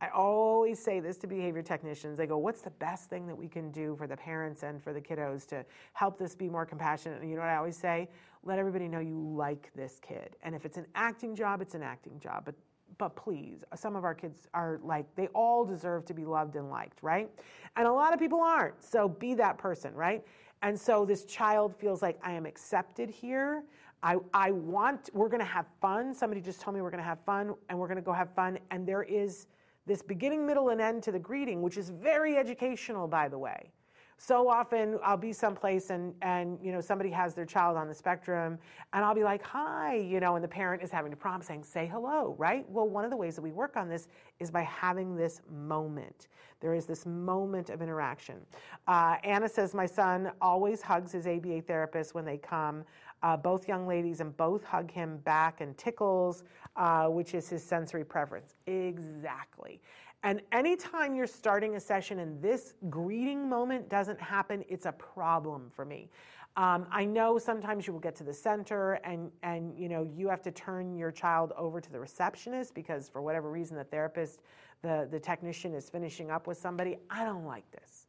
I 0.00 0.08
always 0.08 0.78
say 0.78 1.00
this 1.00 1.16
to 1.18 1.26
behavior 1.26 1.62
technicians. 1.62 2.18
They 2.18 2.26
go, 2.26 2.38
What's 2.38 2.62
the 2.62 2.70
best 2.70 3.10
thing 3.10 3.26
that 3.26 3.36
we 3.36 3.48
can 3.48 3.70
do 3.72 3.96
for 3.96 4.06
the 4.06 4.16
parents 4.16 4.62
and 4.62 4.82
for 4.82 4.92
the 4.92 5.00
kiddos 5.00 5.46
to 5.48 5.64
help 5.92 6.18
this 6.18 6.34
be 6.34 6.48
more 6.48 6.64
compassionate? 6.64 7.20
And 7.20 7.28
you 7.30 7.36
know 7.36 7.42
what 7.42 7.50
I 7.50 7.56
always 7.56 7.76
say? 7.76 8.08
Let 8.44 8.58
everybody 8.58 8.86
know 8.86 9.00
you 9.00 9.18
like 9.18 9.70
this 9.74 9.98
kid. 10.00 10.36
And 10.42 10.54
if 10.54 10.64
it's 10.64 10.76
an 10.76 10.86
acting 10.94 11.34
job, 11.34 11.60
it's 11.60 11.74
an 11.74 11.82
acting 11.82 12.18
job. 12.20 12.44
But 12.44 12.54
but 12.96 13.14
please, 13.14 13.64
some 13.76 13.96
of 13.96 14.04
our 14.04 14.14
kids 14.14 14.48
are 14.54 14.80
like, 14.82 15.06
they 15.14 15.28
all 15.28 15.64
deserve 15.64 16.04
to 16.06 16.14
be 16.14 16.24
loved 16.24 16.56
and 16.56 16.70
liked, 16.70 16.98
right? 17.02 17.30
And 17.76 17.86
a 17.86 17.92
lot 17.92 18.12
of 18.12 18.18
people 18.18 18.40
aren't. 18.40 18.82
So 18.82 19.08
be 19.08 19.34
that 19.34 19.58
person, 19.58 19.94
right? 19.94 20.24
And 20.62 20.78
so 20.78 21.04
this 21.04 21.24
child 21.24 21.76
feels 21.76 22.02
like 22.02 22.18
I 22.22 22.32
am 22.32 22.46
accepted 22.46 23.08
here. 23.10 23.62
I, 24.02 24.16
I 24.32 24.50
want, 24.52 25.10
we're 25.12 25.28
gonna 25.28 25.44
have 25.44 25.66
fun. 25.80 26.14
Somebody 26.14 26.40
just 26.40 26.60
told 26.60 26.74
me 26.74 26.82
we're 26.82 26.90
gonna 26.90 27.02
have 27.02 27.20
fun 27.24 27.54
and 27.68 27.78
we're 27.78 27.88
gonna 27.88 28.00
go 28.00 28.12
have 28.12 28.34
fun. 28.34 28.58
And 28.70 28.86
there 28.86 29.02
is, 29.02 29.46
this 29.88 30.02
beginning, 30.02 30.46
middle, 30.46 30.68
and 30.68 30.80
end 30.80 31.02
to 31.04 31.12
the 31.12 31.18
greeting, 31.18 31.62
which 31.62 31.76
is 31.76 31.90
very 31.90 32.36
educational, 32.36 33.08
by 33.08 33.28
the 33.28 33.38
way. 33.38 33.72
So 34.20 34.48
often 34.48 34.98
I'll 35.04 35.16
be 35.16 35.32
someplace 35.32 35.90
and, 35.90 36.12
and 36.22 36.58
you 36.60 36.72
know 36.72 36.80
somebody 36.80 37.08
has 37.10 37.34
their 37.34 37.46
child 37.46 37.76
on 37.76 37.86
the 37.86 37.94
spectrum 37.94 38.58
and 38.92 39.04
I'll 39.04 39.14
be 39.14 39.22
like, 39.22 39.42
hi, 39.44 39.94
you 39.94 40.18
know, 40.18 40.34
and 40.34 40.42
the 40.42 40.48
parent 40.48 40.82
is 40.82 40.90
having 40.90 41.12
to 41.12 41.16
prompt 41.16 41.46
saying, 41.46 41.62
say 41.62 41.86
hello, 41.86 42.34
right? 42.36 42.68
Well, 42.68 42.88
one 42.88 43.04
of 43.04 43.10
the 43.10 43.16
ways 43.16 43.36
that 43.36 43.42
we 43.42 43.52
work 43.52 43.76
on 43.76 43.88
this 43.88 44.08
is 44.40 44.50
by 44.50 44.62
having 44.62 45.14
this 45.14 45.40
moment. 45.48 46.26
There 46.60 46.74
is 46.74 46.84
this 46.84 47.06
moment 47.06 47.70
of 47.70 47.80
interaction. 47.80 48.40
Uh, 48.88 49.16
Anna 49.22 49.48
says, 49.48 49.72
my 49.72 49.86
son 49.86 50.32
always 50.40 50.82
hugs 50.82 51.12
his 51.12 51.28
ABA 51.28 51.62
therapist 51.62 52.14
when 52.14 52.24
they 52.24 52.38
come. 52.38 52.84
Uh, 53.22 53.36
both 53.36 53.66
young 53.66 53.86
ladies 53.86 54.20
and 54.20 54.36
both 54.36 54.62
hug 54.64 54.90
him 54.90 55.18
back 55.18 55.60
and 55.60 55.76
tickles, 55.76 56.44
uh, 56.76 57.06
which 57.06 57.34
is 57.34 57.48
his 57.48 57.64
sensory 57.64 58.04
preference. 58.04 58.54
Exactly. 58.66 59.80
And 60.22 60.40
anytime 60.52 61.14
you're 61.14 61.26
starting 61.26 61.76
a 61.76 61.80
session 61.80 62.18
and 62.18 62.42
this 62.42 62.74
greeting 62.90 63.48
moment 63.48 63.88
doesn't 63.88 64.20
happen, 64.20 64.64
it's 64.68 64.86
a 64.86 64.92
problem 64.92 65.70
for 65.74 65.84
me. 65.84 66.10
Um, 66.56 66.88
I 66.90 67.04
know 67.04 67.38
sometimes 67.38 67.86
you 67.86 67.92
will 67.92 68.00
get 68.00 68.16
to 68.16 68.24
the 68.24 68.34
center 68.34 68.94
and, 69.04 69.30
and 69.44 69.78
you 69.78 69.88
know 69.88 70.02
you 70.02 70.28
have 70.28 70.42
to 70.42 70.50
turn 70.50 70.96
your 70.96 71.12
child 71.12 71.52
over 71.56 71.80
to 71.80 71.92
the 71.92 72.00
receptionist 72.00 72.74
because 72.74 73.08
for 73.08 73.22
whatever 73.22 73.48
reason 73.48 73.76
the 73.76 73.84
therapist, 73.84 74.40
the, 74.82 75.06
the 75.08 75.20
technician 75.20 75.72
is 75.72 75.88
finishing 75.88 76.32
up 76.32 76.48
with 76.48 76.58
somebody. 76.58 76.98
I 77.10 77.24
don't 77.24 77.44
like 77.44 77.70
this. 77.70 78.07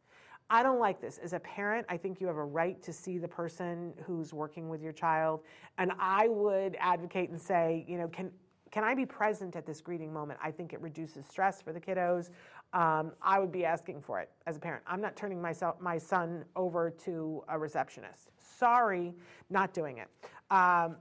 I 0.49 0.63
don't 0.63 0.79
like 0.79 0.99
this. 0.99 1.19
As 1.19 1.33
a 1.33 1.39
parent, 1.39 1.85
I 1.89 1.97
think 1.97 2.19
you 2.19 2.27
have 2.27 2.37
a 2.37 2.43
right 2.43 2.81
to 2.81 2.91
see 2.91 3.17
the 3.17 3.27
person 3.27 3.93
who's 4.05 4.33
working 4.33 4.67
with 4.67 4.81
your 4.81 4.93
child. 4.93 5.41
And 5.77 5.91
I 5.99 6.27
would 6.27 6.75
advocate 6.79 7.29
and 7.29 7.39
say, 7.39 7.85
you 7.87 7.97
know, 7.97 8.07
can 8.07 8.31
can 8.71 8.83
I 8.83 8.93
be 8.93 9.05
present 9.05 9.55
at 9.55 9.65
this 9.65 9.81
greeting 9.81 10.13
moment? 10.13 10.39
I 10.43 10.51
think 10.51 10.73
it 10.73 10.81
reduces 10.81 11.25
stress 11.25 11.59
for 11.59 11.73
the 11.73 11.79
kiddos. 11.79 12.29
Um, 12.71 13.13
I 13.19 13.39
would 13.39 13.51
be 13.51 13.65
asking 13.65 14.01
for 14.01 14.19
it 14.19 14.29
as 14.45 14.57
a 14.57 14.59
parent. 14.59 14.83
I'm 14.85 15.01
not 15.01 15.15
turning 15.15 15.41
myself, 15.41 15.81
my 15.81 15.97
son 15.97 16.45
over 16.55 16.91
to 17.05 17.43
a 17.49 17.57
receptionist. 17.57 18.29
Sorry, 18.37 19.15
not 19.49 19.73
doing 19.73 19.97
it. 19.97 20.07
Um, 20.51 20.97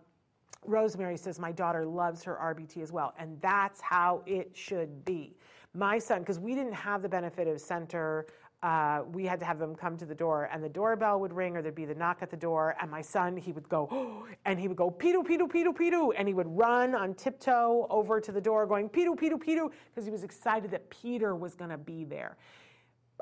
Rosemary 0.64 1.16
says, 1.16 1.38
My 1.38 1.52
daughter 1.52 1.84
loves 1.84 2.22
her 2.24 2.38
RBT 2.40 2.82
as 2.82 2.90
well. 2.90 3.12
And 3.18 3.40
that's 3.40 3.80
how 3.80 4.22
it 4.26 4.50
should 4.54 5.04
be. 5.04 5.36
My 5.74 5.98
son, 5.98 6.20
because 6.20 6.38
we 6.38 6.54
didn't 6.54 6.72
have 6.72 7.02
the 7.02 7.08
benefit 7.08 7.46
of 7.46 7.60
center 7.60 8.26
uh, 8.62 9.02
we 9.12 9.24
had 9.24 9.38
to 9.38 9.46
have 9.46 9.58
them 9.58 9.74
come 9.74 9.96
to 9.96 10.04
the 10.04 10.14
door, 10.14 10.48
and 10.52 10.62
the 10.62 10.68
doorbell 10.68 11.20
would 11.20 11.32
ring, 11.32 11.56
or 11.56 11.62
there'd 11.62 11.74
be 11.74 11.84
the 11.84 11.94
knock 11.94 12.18
at 12.22 12.30
the 12.30 12.36
door, 12.36 12.74
and 12.80 12.90
my 12.90 13.00
son, 13.00 13.36
he 13.36 13.52
would 13.52 13.68
go, 13.68 13.88
oh, 13.90 14.26
and 14.46 14.58
he 14.58 14.66
would 14.66 14.76
go, 14.76 14.90
Pidu, 14.90 15.22
Pidu, 15.24 15.48
Pidu, 15.48 15.72
Pidu, 15.72 16.10
and 16.16 16.26
he 16.26 16.34
would 16.34 16.48
run 16.48 16.94
on 16.94 17.14
tiptoe 17.14 17.86
over 17.88 18.20
to 18.20 18.32
the 18.32 18.40
door, 18.40 18.66
going, 18.66 18.88
Pidu, 18.88 19.16
Pidu, 19.16 19.38
Pidu, 19.38 19.70
because 19.90 20.04
he 20.04 20.10
was 20.10 20.24
excited 20.24 20.70
that 20.72 20.88
Peter 20.90 21.36
was 21.36 21.54
going 21.54 21.70
to 21.70 21.78
be 21.78 22.04
there. 22.04 22.36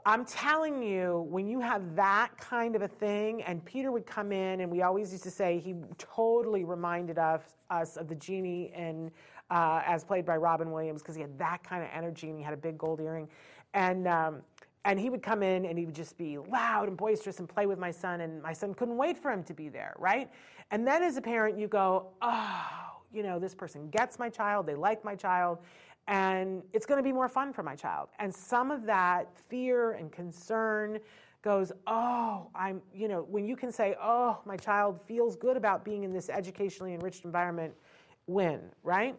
I'm 0.07 0.25
telling 0.25 0.83
you, 0.83 1.27
when 1.29 1.47
you 1.49 1.61
have 1.61 1.97
that 1.97 2.31
kind 2.39 2.77
of 2.77 2.83
a 2.83 2.89
thing, 2.89 3.43
and 3.43 3.63
Peter 3.65 3.93
would 3.93 4.07
come 4.07 4.33
in, 4.33 4.61
and 4.61 4.71
we 4.71 4.83
always 4.83 5.13
used 5.13 5.25
to 5.25 5.31
say 5.31 5.59
he 5.59 5.75
totally 5.99 6.65
reminded 6.65 7.19
us, 7.19 7.43
us 7.71 7.97
of 7.97 8.09
the 8.09 8.15
genie 8.15 8.73
in, 8.75 9.11
uh, 9.51 9.83
as 9.85 10.05
played 10.05 10.25
by 10.25 10.37
Robin 10.37 10.71
Williams, 10.71 11.03
because 11.03 11.15
he 11.15 11.21
had 11.21 11.39
that 11.39 11.63
kind 11.63 11.83
of 11.83 11.91
energy, 11.93 12.29
and 12.31 12.39
he 12.39 12.45
had 12.45 12.55
a 12.55 12.59
big 12.59 12.79
gold 12.79 13.01
earring. 13.01 13.29
And 13.75 14.07
um, 14.07 14.43
and 14.87 15.01
he 15.01 15.11
would 15.11 15.23
come 15.23 15.43
in 15.43 15.67
and 15.67 15.77
he 15.77 15.85
would 15.85 15.95
just 15.95 16.17
be 16.17 16.39
loud 16.39 16.87
and 16.87 16.97
boisterous 16.97 17.41
and 17.41 17.49
play 17.49 17.67
with 17.67 17.79
my 17.79 17.91
son, 17.91 18.21
and 18.21 18.41
my 18.41 18.53
son 18.53 18.73
couldn't 18.73 18.97
wait 18.97 19.19
for 19.19 19.33
him 19.33 19.43
to 19.43 19.53
be 19.53 19.69
there, 19.69 19.95
right? 19.99 20.31
And 20.71 20.87
then 20.87 21.03
as 21.03 21.17
a 21.17 21.21
parent, 21.21 21.59
you 21.59 21.67
go, 21.67 22.07
oh, 22.23 23.03
you 23.13 23.25
know, 23.25 23.41
this 23.41 23.53
person 23.53 23.91
gets 23.91 24.17
my 24.17 24.31
child, 24.31 24.65
they 24.65 24.77
like 24.77 25.05
my 25.05 25.17
child, 25.17 25.59
and 26.07 26.63
it's 26.73 26.87
going 26.87 26.99
to 26.99 27.03
be 27.03 27.13
more 27.13 27.29
fun 27.29 27.53
for 27.53 27.65
my 27.65 27.75
child. 27.75 28.11
And 28.21 28.33
some 28.33 28.71
of 28.71 28.87
that 28.87 29.29
fear 29.49 29.93
and 29.93 30.13
concern 30.13 31.01
goes, 31.43 31.73
oh, 31.89 32.49
I'm, 32.55 32.81
you 32.95 33.09
know, 33.09 33.27
when 33.29 33.45
you 33.45 33.57
can 33.57 33.73
say, 33.73 33.97
oh, 34.01 34.39
my 34.47 34.57
child 34.57 35.01
feels 35.05 35.35
good 35.35 35.57
about 35.57 35.85
being 35.85 36.05
in 36.05 36.13
this 36.13 36.29
educationally 36.29 36.95
enriched 36.95 37.25
environment, 37.25 37.75
win, 38.29 38.61
right? 38.85 39.17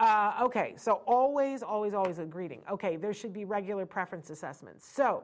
Uh, 0.00 0.32
okay, 0.42 0.74
so 0.76 1.02
always, 1.06 1.62
always, 1.62 1.94
always 1.94 2.18
a 2.18 2.24
greeting. 2.24 2.62
Okay, 2.70 2.96
there 2.96 3.14
should 3.14 3.32
be 3.32 3.44
regular 3.44 3.86
preference 3.86 4.30
assessments. 4.30 4.86
So 4.86 5.22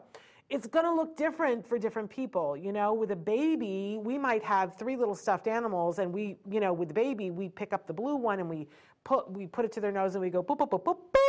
it's 0.48 0.66
going 0.66 0.84
to 0.84 0.92
look 0.92 1.16
different 1.16 1.66
for 1.66 1.78
different 1.78 2.08
people. 2.08 2.56
You 2.56 2.72
know, 2.72 2.94
with 2.94 3.10
a 3.10 3.16
baby, 3.16 3.98
we 4.00 4.16
might 4.16 4.44
have 4.44 4.76
three 4.76 4.96
little 4.96 5.14
stuffed 5.14 5.48
animals, 5.48 5.98
and 5.98 6.12
we, 6.12 6.36
you 6.48 6.60
know, 6.60 6.72
with 6.72 6.88
the 6.88 6.94
baby, 6.94 7.30
we 7.30 7.48
pick 7.48 7.72
up 7.72 7.86
the 7.86 7.92
blue 7.92 8.16
one 8.16 8.38
and 8.38 8.48
we 8.48 8.68
put 9.04 9.30
we 9.30 9.46
put 9.46 9.64
it 9.64 9.72
to 9.72 9.80
their 9.80 9.92
nose 9.92 10.14
and 10.14 10.22
we 10.22 10.30
go 10.30 10.42
boop 10.42 10.58
boop 10.58 10.70
boop 10.70 10.84
boop 10.84 10.96
boop 11.14 11.19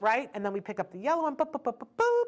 right? 0.00 0.30
And 0.34 0.44
then 0.44 0.52
we 0.52 0.60
pick 0.60 0.80
up 0.80 0.90
the 0.92 0.98
yellow 0.98 1.22
one, 1.22 1.36
boop, 1.36 1.52
boop, 1.52 1.64
boop, 1.64 1.78
boop, 1.78 1.88
boop. 1.98 2.24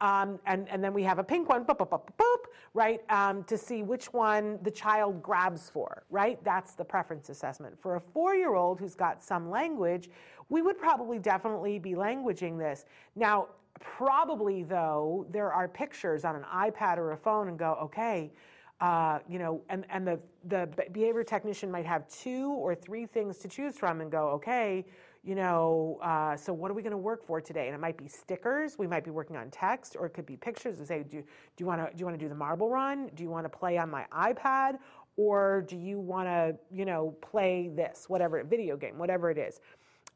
Um, 0.00 0.38
and, 0.46 0.68
and 0.68 0.82
then 0.82 0.94
we 0.94 1.02
have 1.02 1.18
a 1.18 1.24
pink 1.24 1.48
one, 1.48 1.64
boop, 1.64 1.78
boop, 1.78 1.90
boop, 1.90 2.02
boop, 2.02 2.16
boop 2.18 2.40
right? 2.74 3.00
Um, 3.10 3.44
to 3.44 3.58
see 3.58 3.82
which 3.82 4.12
one 4.12 4.58
the 4.62 4.70
child 4.70 5.22
grabs 5.22 5.68
for, 5.70 6.04
right? 6.10 6.42
That's 6.44 6.74
the 6.74 6.84
preference 6.84 7.28
assessment. 7.28 7.80
For 7.80 7.96
a 7.96 8.00
four 8.00 8.34
year 8.34 8.54
old 8.54 8.78
who's 8.78 8.94
got 8.94 9.22
some 9.22 9.50
language, 9.50 10.08
we 10.48 10.62
would 10.62 10.78
probably 10.78 11.18
definitely 11.18 11.78
be 11.78 11.92
languaging 11.92 12.58
this. 12.58 12.84
Now, 13.16 13.48
probably 13.80 14.62
though, 14.62 15.26
there 15.30 15.52
are 15.52 15.68
pictures 15.68 16.24
on 16.24 16.36
an 16.36 16.44
iPad 16.54 16.98
or 16.98 17.12
a 17.12 17.16
phone 17.16 17.48
and 17.48 17.58
go, 17.58 17.78
okay, 17.82 18.32
uh, 18.80 19.18
you 19.28 19.38
know, 19.38 19.60
and, 19.68 19.84
and 19.90 20.06
the, 20.06 20.18
the 20.48 20.68
behavior 20.92 21.22
technician 21.22 21.70
might 21.70 21.84
have 21.84 22.08
two 22.08 22.52
or 22.52 22.74
three 22.74 23.04
things 23.04 23.36
to 23.38 23.48
choose 23.48 23.76
from 23.76 24.00
and 24.00 24.10
go, 24.10 24.28
okay, 24.28 24.86
you 25.22 25.34
know, 25.34 25.98
uh, 26.02 26.34
so 26.36 26.52
what 26.52 26.70
are 26.70 26.74
we 26.74 26.82
going 26.82 26.92
to 26.92 26.96
work 26.96 27.24
for 27.24 27.40
today? 27.40 27.66
And 27.66 27.74
it 27.74 27.80
might 27.80 27.98
be 27.98 28.08
stickers. 28.08 28.78
We 28.78 28.86
might 28.86 29.04
be 29.04 29.10
working 29.10 29.36
on 29.36 29.50
text, 29.50 29.96
or 29.98 30.06
it 30.06 30.10
could 30.10 30.24
be 30.24 30.36
pictures 30.36 30.78
and 30.78 30.86
say, 30.86 31.02
do, 31.02 31.18
do 31.18 31.24
you 31.58 31.66
want 31.66 31.86
to 31.86 31.94
do 31.94 32.00
you 32.00 32.06
want 32.06 32.18
to 32.18 32.24
do 32.24 32.28
the 32.28 32.34
marble 32.34 32.70
run? 32.70 33.10
Do 33.14 33.22
you 33.22 33.30
want 33.30 33.44
to 33.44 33.50
play 33.50 33.76
on 33.76 33.90
my 33.90 34.06
iPad, 34.12 34.78
or 35.16 35.64
do 35.68 35.76
you 35.76 35.98
want 35.98 36.26
to 36.28 36.56
you 36.74 36.86
know 36.86 37.14
play 37.20 37.70
this 37.74 38.06
whatever 38.08 38.42
video 38.44 38.76
game, 38.76 38.96
whatever 38.96 39.30
it 39.30 39.36
is? 39.36 39.60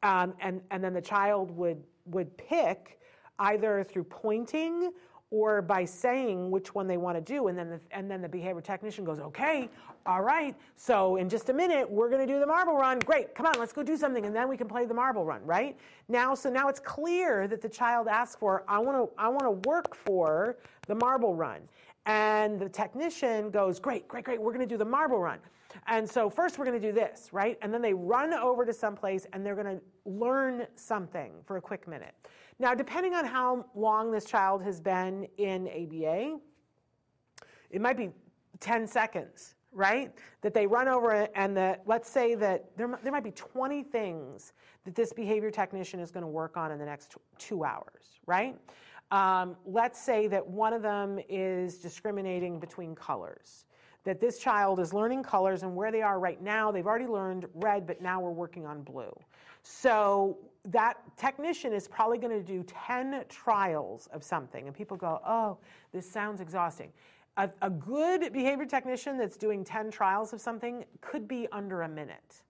Um, 0.02 0.34
and 0.40 0.62
and 0.70 0.82
then 0.82 0.94
the 0.94 1.02
child 1.02 1.50
would 1.50 1.82
would 2.06 2.34
pick 2.38 2.98
either 3.38 3.84
through 3.84 4.04
pointing 4.04 4.90
or 5.30 5.62
by 5.62 5.84
saying 5.84 6.50
which 6.50 6.74
one 6.74 6.86
they 6.86 6.96
want 6.96 7.16
to 7.16 7.20
do 7.20 7.48
and 7.48 7.58
then 7.58 7.70
the, 7.70 7.80
and 7.90 8.10
then 8.10 8.20
the 8.20 8.28
behavior 8.28 8.60
technician 8.60 9.04
goes 9.04 9.18
okay 9.18 9.68
all 10.06 10.22
right 10.22 10.54
so 10.76 11.16
in 11.16 11.28
just 11.28 11.48
a 11.48 11.52
minute 11.52 11.90
we're 11.90 12.08
going 12.08 12.24
to 12.24 12.32
do 12.32 12.38
the 12.38 12.46
marble 12.46 12.74
run 12.74 12.98
great 13.00 13.34
come 13.34 13.46
on 13.46 13.54
let's 13.58 13.72
go 13.72 13.82
do 13.82 13.96
something 13.96 14.26
and 14.26 14.36
then 14.36 14.48
we 14.48 14.56
can 14.56 14.68
play 14.68 14.84
the 14.84 14.94
marble 14.94 15.24
run 15.24 15.44
right? 15.44 15.76
Now 16.08 16.34
so 16.34 16.50
now 16.50 16.68
it's 16.68 16.80
clear 16.80 17.48
that 17.48 17.62
the 17.62 17.68
child 17.68 18.06
asked 18.08 18.38
for 18.38 18.64
i 18.68 18.78
want 18.78 18.96
to 18.96 19.20
i 19.20 19.28
want 19.28 19.42
to 19.42 19.68
work 19.68 19.94
for 19.94 20.58
the 20.86 20.94
marble 20.94 21.34
run 21.34 21.60
and 22.06 22.60
the 22.60 22.68
technician 22.68 23.50
goes 23.50 23.78
great 23.80 24.06
great 24.06 24.24
great 24.24 24.40
we're 24.40 24.52
going 24.52 24.66
to 24.66 24.72
do 24.72 24.78
the 24.78 24.84
marble 24.84 25.18
run. 25.18 25.38
And 25.88 26.08
so 26.08 26.30
first 26.30 26.56
we're 26.56 26.66
going 26.66 26.80
to 26.80 26.86
do 26.86 26.92
this 26.92 27.30
right? 27.32 27.58
And 27.62 27.72
then 27.72 27.82
they 27.82 27.94
run 27.94 28.34
over 28.34 28.64
to 28.64 28.72
some 28.72 28.94
place 28.94 29.26
and 29.32 29.44
they're 29.44 29.56
going 29.56 29.78
to 29.78 29.82
learn 30.04 30.66
something 30.76 31.32
for 31.46 31.56
a 31.56 31.60
quick 31.60 31.88
minute 31.88 32.14
now, 32.58 32.74
depending 32.74 33.14
on 33.14 33.24
how 33.24 33.66
long 33.74 34.12
this 34.12 34.24
child 34.24 34.62
has 34.62 34.80
been 34.80 35.26
in 35.38 35.68
ABA, 35.68 36.38
it 37.70 37.80
might 37.80 37.96
be 37.96 38.10
10 38.60 38.86
seconds, 38.86 39.56
right? 39.72 40.12
That 40.42 40.54
they 40.54 40.66
run 40.66 40.86
over 40.86 41.12
it 41.12 41.32
and 41.34 41.56
that, 41.56 41.82
let's 41.86 42.08
say 42.08 42.34
that 42.36 42.76
there, 42.76 42.88
there 43.02 43.12
might 43.12 43.24
be 43.24 43.32
20 43.32 43.82
things 43.82 44.52
that 44.84 44.94
this 44.94 45.12
behavior 45.12 45.50
technician 45.50 45.98
is 45.98 46.10
going 46.10 46.22
to 46.22 46.28
work 46.28 46.56
on 46.56 46.70
in 46.70 46.78
the 46.78 46.84
next 46.84 47.16
two 47.38 47.64
hours, 47.64 48.20
right? 48.26 48.56
Um, 49.10 49.56
let's 49.66 50.00
say 50.00 50.28
that 50.28 50.46
one 50.46 50.72
of 50.72 50.82
them 50.82 51.18
is 51.28 51.78
discriminating 51.78 52.60
between 52.60 52.94
colors. 52.94 53.66
That 54.04 54.20
this 54.20 54.38
child 54.38 54.80
is 54.80 54.92
learning 54.92 55.22
colors 55.22 55.62
and 55.62 55.74
where 55.74 55.90
they 55.90 56.02
are 56.02 56.20
right 56.20 56.40
now, 56.42 56.70
they've 56.70 56.86
already 56.86 57.06
learned 57.06 57.46
red, 57.54 57.86
but 57.86 58.02
now 58.02 58.20
we're 58.20 58.30
working 58.30 58.66
on 58.66 58.82
blue. 58.82 59.12
So 59.62 60.36
that 60.66 60.98
technician 61.16 61.72
is 61.72 61.88
probably 61.88 62.18
going 62.18 62.32
to 62.32 62.42
do 62.42 62.62
10 62.64 63.24
trials 63.28 64.08
of 64.12 64.22
something, 64.22 64.66
and 64.66 64.76
people 64.76 64.96
go, 64.96 65.20
oh, 65.26 65.58
this 65.92 66.10
sounds 66.10 66.40
exhausting. 66.40 66.92
A, 67.36 67.50
a, 67.62 67.70
good 67.70 68.32
behavior 68.32 68.64
technician 68.64 69.18
that's 69.18 69.36
doing 69.36 69.64
10 69.64 69.90
trials 69.90 70.32
of 70.32 70.40
something 70.40 70.84
could 71.00 71.26
be 71.26 71.48
under 71.50 71.82
a 71.82 71.88
minute. 71.88 72.42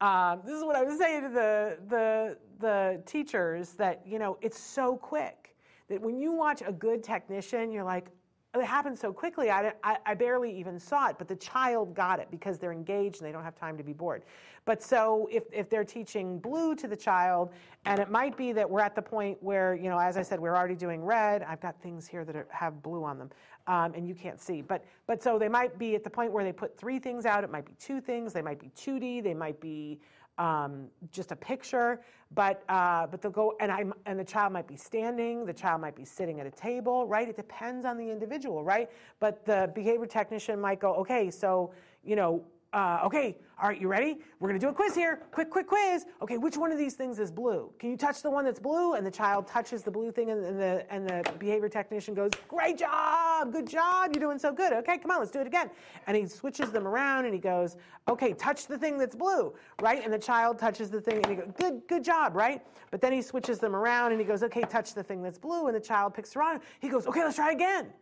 Uh, 0.00 0.36
this 0.44 0.54
is 0.54 0.62
what 0.62 0.76
I 0.76 0.84
was 0.84 0.98
saying 0.98 1.22
to 1.22 1.28
the, 1.28 1.78
the, 1.88 2.36
the 2.60 3.02
teachers 3.06 3.70
that, 3.72 4.02
you 4.06 4.18
know, 4.18 4.38
it's 4.40 4.58
so 4.60 4.96
quick 4.96 5.56
that 5.88 6.00
when 6.00 6.18
you 6.18 6.32
watch 6.32 6.62
a 6.64 6.72
good 6.72 7.02
technician, 7.02 7.72
you're 7.72 7.84
like, 7.84 8.08
it 8.54 8.64
happened 8.64 8.98
so 8.98 9.12
quickly, 9.12 9.50
I, 9.50 9.72
I, 9.82 9.96
I, 10.06 10.14
barely 10.14 10.56
even 10.56 10.78
saw 10.78 11.08
it, 11.08 11.16
but 11.18 11.26
the 11.26 11.36
child 11.36 11.94
got 11.94 12.20
it 12.20 12.28
because 12.30 12.58
they're 12.58 12.72
engaged 12.72 13.20
and 13.20 13.28
they 13.28 13.32
don't 13.32 13.42
have 13.42 13.58
time 13.58 13.76
to 13.76 13.82
be 13.82 13.92
bored. 13.92 14.22
But 14.64 14.82
so 14.82 15.28
if, 15.30 15.44
if 15.52 15.68
they're 15.68 15.84
teaching 15.84 16.38
blue 16.38 16.74
to 16.76 16.86
the 16.86 16.96
child, 16.96 17.50
and 17.84 18.00
it 18.00 18.10
might 18.10 18.36
be 18.36 18.52
that 18.52 18.68
we're 18.68 18.80
at 18.80 18.94
the 18.94 19.02
point 19.02 19.42
where, 19.42 19.74
you 19.74 19.88
know, 19.88 19.98
as 19.98 20.16
I 20.16 20.22
said, 20.22 20.40
we're 20.40 20.56
already 20.56 20.76
doing 20.76 21.04
red. 21.04 21.42
I've 21.42 21.60
got 21.60 21.80
things 21.82 22.06
here 22.06 22.24
that 22.24 22.36
are, 22.36 22.46
have 22.50 22.82
blue 22.82 23.04
on 23.04 23.18
them, 23.18 23.30
um, 23.66 23.92
and 23.94 24.06
you 24.06 24.14
can't 24.14 24.40
see. 24.40 24.62
But, 24.62 24.84
but 25.06 25.22
so 25.22 25.38
they 25.38 25.48
might 25.48 25.78
be 25.78 25.94
at 25.94 26.04
the 26.04 26.10
point 26.10 26.32
where 26.32 26.44
they 26.44 26.52
put 26.52 26.78
three 26.78 26.98
things 26.98 27.26
out. 27.26 27.44
It 27.44 27.50
might 27.50 27.66
be 27.66 27.74
two 27.78 28.00
things. 28.00 28.32
They 28.32 28.42
might 28.42 28.60
be 28.60 28.70
2D. 28.76 29.22
They 29.22 29.34
might 29.34 29.60
be 29.60 30.00
um, 30.38 30.88
just 31.10 31.32
a 31.32 31.36
picture, 31.36 32.00
but 32.34 32.64
uh, 32.68 33.06
but 33.06 33.22
they'll 33.22 33.30
go 33.30 33.54
and 33.60 33.70
I 33.70 33.84
and 34.06 34.18
the 34.18 34.24
child 34.24 34.52
might 34.52 34.66
be 34.66 34.76
standing, 34.76 35.46
the 35.46 35.52
child 35.52 35.80
might 35.80 35.94
be 35.94 36.04
sitting 36.04 36.40
at 36.40 36.46
a 36.46 36.50
table, 36.50 37.06
right? 37.06 37.28
It 37.28 37.36
depends 37.36 37.84
on 37.84 37.96
the 37.96 38.10
individual, 38.10 38.64
right? 38.64 38.90
But 39.20 39.44
the 39.44 39.70
behavior 39.74 40.06
technician 40.06 40.60
might 40.60 40.80
go, 40.80 40.94
okay, 40.94 41.30
so 41.30 41.72
you 42.02 42.16
know, 42.16 42.44
uh, 42.74 42.98
okay, 43.04 43.36
all 43.62 43.68
right, 43.68 43.80
you 43.80 43.86
ready? 43.86 44.18
We're 44.40 44.48
gonna 44.48 44.58
do 44.58 44.68
a 44.68 44.72
quiz 44.72 44.96
here. 44.96 45.22
Quick, 45.30 45.48
quick 45.48 45.68
quiz. 45.68 46.06
Okay, 46.20 46.38
which 46.38 46.56
one 46.56 46.72
of 46.72 46.76
these 46.76 46.94
things 46.94 47.20
is 47.20 47.30
blue? 47.30 47.72
Can 47.78 47.88
you 47.88 47.96
touch 47.96 48.20
the 48.20 48.28
one 48.28 48.44
that's 48.44 48.58
blue? 48.58 48.94
And 48.94 49.06
the 49.06 49.12
child 49.12 49.46
touches 49.46 49.84
the 49.84 49.92
blue 49.92 50.10
thing, 50.10 50.30
and, 50.30 50.44
and 50.44 50.58
the 50.58 50.92
and 50.92 51.08
the 51.08 51.32
behavior 51.38 51.68
technician 51.68 52.14
goes, 52.14 52.32
"Great 52.48 52.76
job, 52.76 53.52
good 53.52 53.68
job, 53.68 54.10
you're 54.12 54.20
doing 54.20 54.40
so 54.40 54.52
good. 54.52 54.72
Okay, 54.72 54.98
come 54.98 55.12
on, 55.12 55.20
let's 55.20 55.30
do 55.30 55.40
it 55.40 55.46
again." 55.46 55.70
And 56.08 56.16
he 56.16 56.26
switches 56.26 56.72
them 56.72 56.88
around, 56.88 57.26
and 57.26 57.32
he 57.32 57.40
goes, 57.40 57.76
"Okay, 58.08 58.32
touch 58.32 58.66
the 58.66 58.76
thing 58.76 58.98
that's 58.98 59.14
blue, 59.14 59.54
right?" 59.80 60.02
And 60.02 60.12
the 60.12 60.18
child 60.18 60.58
touches 60.58 60.90
the 60.90 61.00
thing, 61.00 61.18
and 61.18 61.26
he 61.26 61.36
goes, 61.36 61.52
"Good, 61.56 61.82
good 61.86 62.02
job, 62.02 62.34
right?" 62.34 62.60
But 62.90 63.00
then 63.00 63.12
he 63.12 63.22
switches 63.22 63.60
them 63.60 63.76
around, 63.76 64.10
and 64.10 64.20
he 64.20 64.26
goes, 64.26 64.42
"Okay, 64.42 64.62
touch 64.62 64.94
the 64.94 65.02
thing 65.04 65.22
that's 65.22 65.38
blue," 65.38 65.68
and 65.68 65.76
the 65.76 65.80
child 65.80 66.12
picks 66.12 66.34
around. 66.34 66.60
He 66.80 66.88
goes, 66.88 67.06
"Okay, 67.06 67.22
let's 67.22 67.36
try 67.36 67.52
again." 67.52 67.92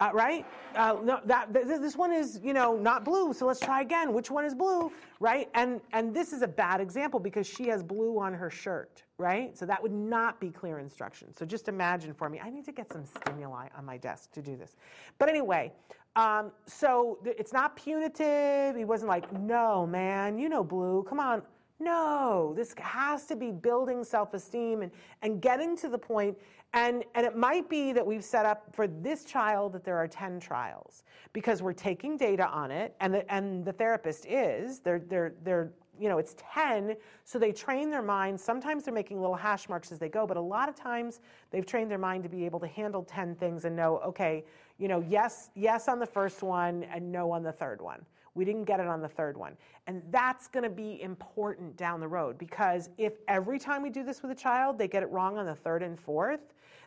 Uh, 0.00 0.10
right? 0.12 0.44
Uh, 0.74 0.96
no, 1.04 1.20
that, 1.24 1.52
this 1.52 1.96
one 1.96 2.12
is, 2.12 2.40
you 2.42 2.52
know, 2.52 2.76
not 2.76 3.04
blue, 3.04 3.32
so 3.32 3.46
let's 3.46 3.60
try 3.60 3.80
again. 3.80 4.12
Which 4.12 4.28
one 4.28 4.44
is 4.44 4.52
blue, 4.52 4.90
right? 5.20 5.48
And, 5.54 5.80
and 5.92 6.12
this 6.12 6.32
is 6.32 6.42
a 6.42 6.48
bad 6.48 6.80
example 6.80 7.20
because 7.20 7.46
she 7.46 7.68
has 7.68 7.80
blue 7.80 8.18
on 8.18 8.34
her 8.34 8.50
shirt, 8.50 9.04
right? 9.18 9.56
So 9.56 9.64
that 9.66 9.80
would 9.80 9.92
not 9.92 10.40
be 10.40 10.50
clear 10.50 10.80
instruction. 10.80 11.32
So 11.32 11.46
just 11.46 11.68
imagine 11.68 12.12
for 12.12 12.28
me, 12.28 12.40
I 12.40 12.50
need 12.50 12.64
to 12.64 12.72
get 12.72 12.92
some 12.92 13.04
stimuli 13.06 13.68
on 13.78 13.84
my 13.84 13.96
desk 13.96 14.32
to 14.32 14.42
do 14.42 14.56
this. 14.56 14.74
But 15.18 15.28
anyway, 15.28 15.72
um, 16.16 16.50
so 16.66 17.18
th- 17.22 17.36
it's 17.38 17.52
not 17.52 17.76
punitive. 17.76 18.74
He 18.74 18.84
wasn't 18.84 19.10
like, 19.10 19.32
no, 19.32 19.86
man, 19.86 20.40
you 20.40 20.48
know 20.48 20.64
blue, 20.64 21.04
come 21.08 21.20
on. 21.20 21.40
No, 21.80 22.52
this 22.56 22.74
has 22.78 23.26
to 23.26 23.36
be 23.36 23.50
building 23.50 24.04
self 24.04 24.32
esteem 24.34 24.82
and, 24.82 24.92
and 25.22 25.40
getting 25.42 25.76
to 25.78 25.88
the 25.88 25.98
point 25.98 26.36
and, 26.74 27.04
and 27.14 27.24
it 27.24 27.36
might 27.36 27.70
be 27.70 27.92
that 27.92 28.04
we've 28.04 28.24
set 28.24 28.44
up 28.44 28.64
for 28.72 28.88
this 28.88 29.24
child 29.24 29.72
that 29.72 29.84
there 29.84 29.96
are 29.96 30.08
10 30.08 30.40
trials 30.40 31.04
because 31.32 31.62
we're 31.62 31.72
taking 31.72 32.16
data 32.16 32.48
on 32.48 32.72
it 32.72 32.96
and 33.00 33.14
the, 33.14 33.32
and 33.32 33.64
the 33.64 33.72
therapist 33.72 34.26
is, 34.26 34.80
they're, 34.80 34.98
they're, 34.98 35.34
they're, 35.44 35.70
you 36.00 36.08
know, 36.08 36.18
it's 36.18 36.34
10, 36.52 36.96
so 37.22 37.38
they 37.38 37.52
train 37.52 37.90
their 37.90 38.02
mind. 38.02 38.40
Sometimes 38.40 38.84
they're 38.84 38.92
making 38.92 39.20
little 39.20 39.36
hash 39.36 39.68
marks 39.68 39.92
as 39.92 40.00
they 40.00 40.08
go, 40.08 40.26
but 40.26 40.36
a 40.36 40.40
lot 40.40 40.68
of 40.68 40.74
times 40.74 41.20
they've 41.52 41.64
trained 41.64 41.88
their 41.88 41.98
mind 41.98 42.24
to 42.24 42.28
be 42.28 42.44
able 42.44 42.58
to 42.58 42.66
handle 42.66 43.04
10 43.04 43.36
things 43.36 43.64
and 43.64 43.76
know, 43.76 43.98
okay, 43.98 44.44
you 44.78 44.88
know, 44.88 45.04
yes, 45.08 45.50
yes 45.54 45.86
on 45.86 46.00
the 46.00 46.06
first 46.06 46.42
one 46.42 46.82
and 46.92 47.10
no 47.12 47.30
on 47.30 47.44
the 47.44 47.52
third 47.52 47.80
one. 47.80 48.04
We 48.34 48.44
didn't 48.44 48.64
get 48.64 48.80
it 48.80 48.88
on 48.88 49.00
the 49.00 49.08
third 49.08 49.36
one. 49.36 49.56
And 49.86 50.02
that's 50.10 50.48
going 50.48 50.64
to 50.64 50.70
be 50.70 51.00
important 51.00 51.76
down 51.76 52.00
the 52.00 52.08
road 52.08 52.36
because 52.36 52.90
if 52.98 53.12
every 53.28 53.60
time 53.60 53.80
we 53.80 53.90
do 53.90 54.02
this 54.02 54.22
with 54.22 54.32
a 54.32 54.34
child, 54.34 54.76
they 54.76 54.88
get 54.88 55.04
it 55.04 55.10
wrong 55.10 55.38
on 55.38 55.46
the 55.46 55.54
third 55.54 55.84
and 55.84 55.96
fourth, 55.98 56.40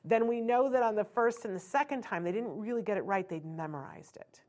then 0.09 0.27
we 0.27 0.41
know 0.41 0.69
that 0.69 0.83
on 0.83 0.95
the 0.95 1.03
first 1.03 1.45
and 1.45 1.55
the 1.55 1.59
second 1.59 2.01
time 2.01 2.23
they 2.23 2.31
didn't 2.31 2.57
really 2.57 2.81
get 2.81 2.97
it 2.97 3.05
right, 3.05 3.27
they'd 3.27 3.45
memorized 3.45 4.17
it. 4.17 4.41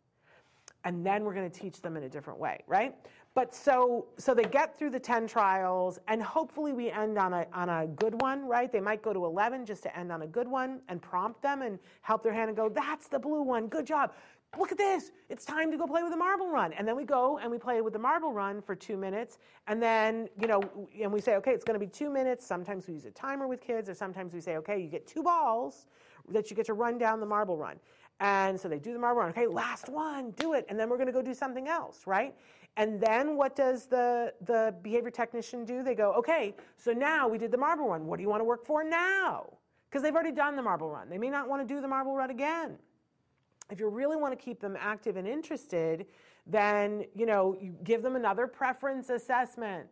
And 0.85 1.05
then 1.05 1.25
we're 1.25 1.35
going 1.35 1.51
to 1.51 1.61
teach 1.61 1.83
them 1.83 1.97
in 1.97 2.05
a 2.05 2.09
different 2.09 2.39
way, 2.39 2.63
right? 2.67 2.95
But 3.35 3.55
so 3.55 4.07
so 4.17 4.35
they 4.35 4.45
get 4.45 4.77
through 4.79 4.91
the 4.91 4.99
10 4.99 5.27
trials 5.29 5.99
and 6.09 6.23
hopefully 6.23 6.73
we 6.73 6.91
end 6.91 7.19
on 7.19 7.33
a 7.33 7.47
on 7.53 7.69
a 7.69 7.87
good 7.87 8.21
one, 8.21 8.47
right? 8.47 8.73
They 8.73 8.81
might 8.81 9.03
go 9.03 9.13
to 9.13 9.25
11 9.25 9.67
just 9.67 9.83
to 9.85 9.97
end 9.97 10.11
on 10.11 10.23
a 10.23 10.27
good 10.27 10.49
one 10.49 10.81
and 10.89 11.01
prompt 11.01 11.43
them 11.43 11.63
and 11.63 11.79
help 12.03 12.23
their 12.23 12.33
hand 12.33 12.49
and 12.49 12.57
go, 12.57 12.69
"That's 12.69 13.07
the 13.07 13.19
blue 13.19 13.43
one. 13.43 13.69
Good 13.69 13.87
job 13.87 14.13
look 14.57 14.73
at 14.73 14.79
this, 14.79 15.11
it's 15.29 15.45
time 15.45 15.71
to 15.71 15.77
go 15.77 15.87
play 15.87 16.03
with 16.03 16.13
the 16.13 16.17
marble 16.17 16.51
run. 16.51 16.73
And 16.73 16.89
then 16.89 16.97
we 16.97 17.05
go 17.05 17.39
and 17.39 17.51
we 17.51 17.59
play 17.59 17.81
with 17.81 17.93
the 17.93 17.99
marble 17.99 18.33
run 18.33 18.63
for 18.63 18.75
two 18.75 18.97
minutes. 18.97 19.39
And 19.67 19.83
then, 19.83 20.29
you 20.41 20.47
know, 20.47 20.63
and 21.01 21.13
we 21.13 21.21
say, 21.21 21.37
okay, 21.37 21.53
it's 21.53 21.65
going 21.65 21.79
to 21.79 21.85
be 21.85 21.91
two 21.91 22.11
minutes. 22.11 22.47
Sometimes 22.47 22.87
we 22.87 22.95
use 22.95 23.05
a 23.05 23.11
timer 23.11 23.47
with 23.47 23.61
kids, 23.61 23.89
or 23.89 23.95
sometimes 23.95 24.33
we 24.33 24.41
say, 24.41 24.57
okay, 24.57 24.81
you 24.81 24.89
get 24.89 25.07
two 25.07 25.23
balls 25.23 25.87
that 26.31 26.51
you 26.51 26.57
get 26.57 26.67
to 26.67 26.75
run 26.75 26.99
down 26.99 27.21
the 27.21 27.27
marble 27.27 27.57
run. 27.57 27.77
And 28.21 28.59
so 28.59 28.69
they 28.69 28.79
do 28.79 28.93
the 28.93 28.99
marble 28.99 29.21
run. 29.21 29.31
Okay, 29.31 29.47
last 29.47 29.89
one, 29.89 30.33
do 30.33 30.55
it. 30.55 30.67
And 30.69 30.79
then 30.79 30.89
we're 30.89 30.97
going 30.97 31.07
to 31.07 31.13
go 31.13 31.23
do 31.23 31.35
something 31.35 31.69
else, 31.69 32.07
right? 32.07 32.35
And 32.77 33.01
then 33.01 33.37
what 33.37 33.55
does 33.55 33.87
the, 33.87 34.33
the 34.47 34.75
behavior 34.83 35.11
technician 35.11 35.65
do? 35.65 35.83
They 35.83 35.95
go, 35.95 36.13
okay, 36.15 36.55
so 36.77 36.93
now 36.93 37.29
we 37.29 37.39
did 37.39 37.51
the 37.51 37.59
marble 37.59 37.89
run. 37.89 38.07
What 38.07 38.17
do 38.17 38.23
you 38.23 38.29
want 38.29 38.41
to 38.41 38.45
work 38.45 38.65
for 38.65 38.83
now? 38.83 39.47
Because 39.89 40.03
they've 40.03 40.15
already 40.15 40.33
done 40.33 40.57
the 40.57 40.63
marble 40.63 40.91
run. 40.91 41.09
They 41.09 41.19
may 41.19 41.31
not 41.31 41.49
want 41.49 41.67
to 41.67 41.75
do 41.75 41.81
the 41.81 41.89
marble 41.89 42.15
run 42.15 42.31
again 42.31 42.79
if 43.71 43.81
you 43.81 43.89
really 43.89 44.17
want 44.17 44.39
to 44.39 44.43
keep 44.43 44.61
them 44.61 44.77
active 44.79 45.17
and 45.17 45.27
interested, 45.27 46.07
then 46.47 47.05
you 47.15 47.27
know 47.27 47.57
you 47.61 47.75
give 47.85 48.03
them 48.03 48.17
another 48.17 48.47
preference 48.47 49.11
assessment 49.11 49.89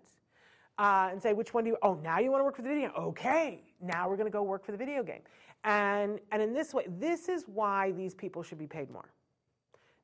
uh, 0.79 1.09
and 1.11 1.22
say 1.22 1.33
which 1.33 1.55
one 1.55 1.64
do 1.64 1.70
you? 1.70 1.77
Oh, 1.83 1.95
now 2.03 2.18
you 2.18 2.31
want 2.31 2.41
to 2.41 2.45
work 2.45 2.57
for 2.57 2.62
the 2.62 2.68
video? 2.68 2.91
Okay, 2.99 3.62
now 3.81 4.09
we're 4.09 4.16
going 4.16 4.31
to 4.31 4.33
go 4.33 4.43
work 4.43 4.64
for 4.64 4.72
the 4.72 4.79
video 4.79 5.03
game, 5.03 5.22
and 5.64 6.20
and 6.33 6.43
in 6.43 6.53
this 6.53 6.74
way, 6.74 6.87
this 6.99 7.29
is 7.29 7.45
why 7.47 7.93
these 7.93 8.14
people 8.14 8.43
should 8.43 8.59
be 8.59 8.66
paid 8.66 8.91
more. 8.91 9.11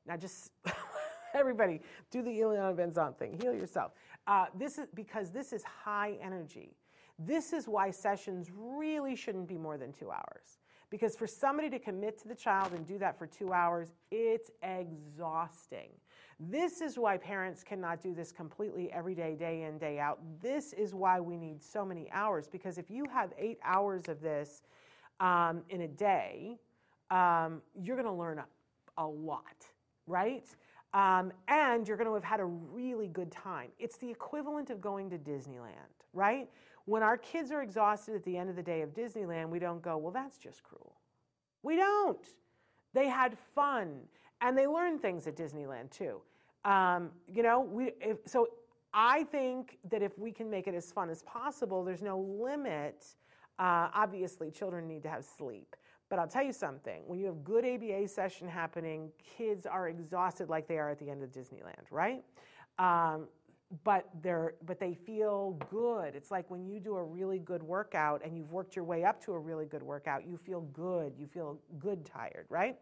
Now, 0.05 0.17
just 0.17 0.51
everybody 1.33 1.81
do 2.11 2.21
the 2.21 2.29
Iyanla 2.29 2.75
Vanzant 2.75 3.17
thing. 3.17 3.37
Heal 3.41 3.53
yourself. 3.53 3.93
Uh, 4.27 4.45
this 4.57 4.77
is 4.77 4.87
because 4.93 5.31
this 5.31 5.53
is 5.53 5.63
high 5.63 6.17
energy. 6.21 6.75
This 7.19 7.53
is 7.53 7.67
why 7.67 7.91
sessions 7.91 8.49
really 8.55 9.15
shouldn't 9.15 9.47
be 9.47 9.57
more 9.57 9.77
than 9.77 9.91
two 9.91 10.11
hours. 10.11 10.59
Because 10.93 11.15
for 11.15 11.25
somebody 11.25 11.71
to 11.71 11.79
commit 11.79 12.21
to 12.21 12.27
the 12.27 12.35
child 12.35 12.71
and 12.73 12.85
do 12.85 12.99
that 12.99 13.17
for 13.17 13.25
two 13.25 13.51
hours, 13.51 13.93
it's 14.11 14.51
exhausting. 14.61 15.89
This 16.39 16.81
is 16.81 16.99
why 16.99 17.17
parents 17.17 17.63
cannot 17.63 17.99
do 17.99 18.13
this 18.13 18.31
completely 18.31 18.91
every 18.91 19.15
day, 19.15 19.33
day 19.33 19.63
in, 19.63 19.79
day 19.79 19.97
out. 19.97 20.19
This 20.39 20.71
is 20.71 20.93
why 20.93 21.19
we 21.19 21.35
need 21.35 21.63
so 21.63 21.83
many 21.83 22.11
hours. 22.11 22.47
Because 22.47 22.77
if 22.77 22.91
you 22.91 23.05
have 23.11 23.33
eight 23.39 23.57
hours 23.63 24.03
of 24.07 24.21
this 24.21 24.61
um, 25.19 25.63
in 25.71 25.81
a 25.81 25.87
day, 25.87 26.59
um, 27.09 27.63
you're 27.73 27.95
going 27.95 28.07
to 28.07 28.13
learn 28.13 28.37
a, 28.37 28.45
a, 28.99 29.07
lot, 29.07 29.65
right? 30.05 30.45
Um, 30.93 31.31
and 31.47 31.87
you're 31.87 31.97
going 31.97 32.07
to 32.07 32.13
have 32.13 32.23
had 32.23 32.39
a 32.39 32.45
really 32.45 33.07
good 33.07 33.31
time. 33.31 33.69
It's 33.79 33.97
the 33.97 34.11
equivalent 34.11 34.69
of 34.69 34.79
going 34.79 35.09
to 35.09 35.17
Disneyland, 35.17 36.05
right? 36.13 36.51
When 36.85 37.01
our 37.01 37.17
kids 37.17 37.51
are 37.51 37.61
exhausted 37.61 38.15
at 38.15 38.23
the 38.23 38.37
end 38.37 38.49
of 38.49 38.55
the 38.55 38.63
day 38.63 38.81
of 38.81 38.93
Disneyland, 38.93 39.49
we 39.49 39.59
don't 39.59 39.81
go, 39.81 39.97
well, 39.97 40.11
that's 40.11 40.37
just 40.37 40.63
cruel. 40.63 40.97
We 41.61 41.77
don't. 41.77 42.27
They 42.93 43.07
had 43.07 43.37
fun 43.55 44.01
and 44.41 44.57
they 44.57 44.67
learned 44.67 45.01
things 45.01 45.25
at 45.27 45.35
Disneyland 45.35 45.91
too. 45.91 46.21
Um, 46.65 47.11
you 47.27 47.43
know, 47.43 47.61
we, 47.61 47.91
if, 48.01 48.17
so 48.25 48.47
I 48.93 49.23
think 49.23 49.77
that 49.89 50.01
if 50.01 50.17
we 50.19 50.31
can 50.31 50.49
make 50.49 50.67
it 50.67 50.75
as 50.75 50.91
fun 50.91 51.09
as 51.09 51.23
possible, 51.23 51.83
there's 51.83 52.01
no 52.01 52.19
limit. 52.19 53.05
Uh, 53.59 53.89
obviously, 53.93 54.51
children 54.51 54.87
need 54.87 55.03
to 55.03 55.09
have 55.09 55.25
sleep. 55.25 55.75
But 56.09 56.19
I'll 56.19 56.27
tell 56.27 56.43
you 56.43 56.53
something 56.53 57.01
when 57.07 57.19
you 57.19 57.25
have 57.25 57.43
good 57.43 57.65
ABA 57.65 58.07
session 58.07 58.47
happening, 58.47 59.09
kids 59.37 59.65
are 59.65 59.89
exhausted 59.89 60.49
like 60.49 60.67
they 60.67 60.77
are 60.77 60.89
at 60.89 60.99
the 60.99 61.09
end 61.09 61.23
of 61.23 61.31
Disneyland, 61.31 61.89
right? 61.89 62.23
Um, 62.77 63.27
but 63.83 64.07
they're 64.21 64.53
but 64.65 64.79
they 64.79 64.93
feel 64.93 65.57
good. 65.69 66.15
It's 66.15 66.31
like 66.31 66.49
when 66.51 66.65
you 66.65 66.79
do 66.79 66.95
a 66.95 67.03
really 67.03 67.39
good 67.39 67.63
workout 67.63 68.21
and 68.23 68.37
you've 68.37 68.51
worked 68.51 68.75
your 68.75 68.85
way 68.85 69.03
up 69.03 69.23
to 69.25 69.33
a 69.33 69.39
really 69.39 69.65
good 69.65 69.83
workout 69.83 70.27
you 70.27 70.37
feel 70.37 70.61
good. 70.73 71.13
You 71.17 71.27
feel 71.27 71.59
good 71.79 72.05
tired 72.05 72.45
right? 72.49 72.77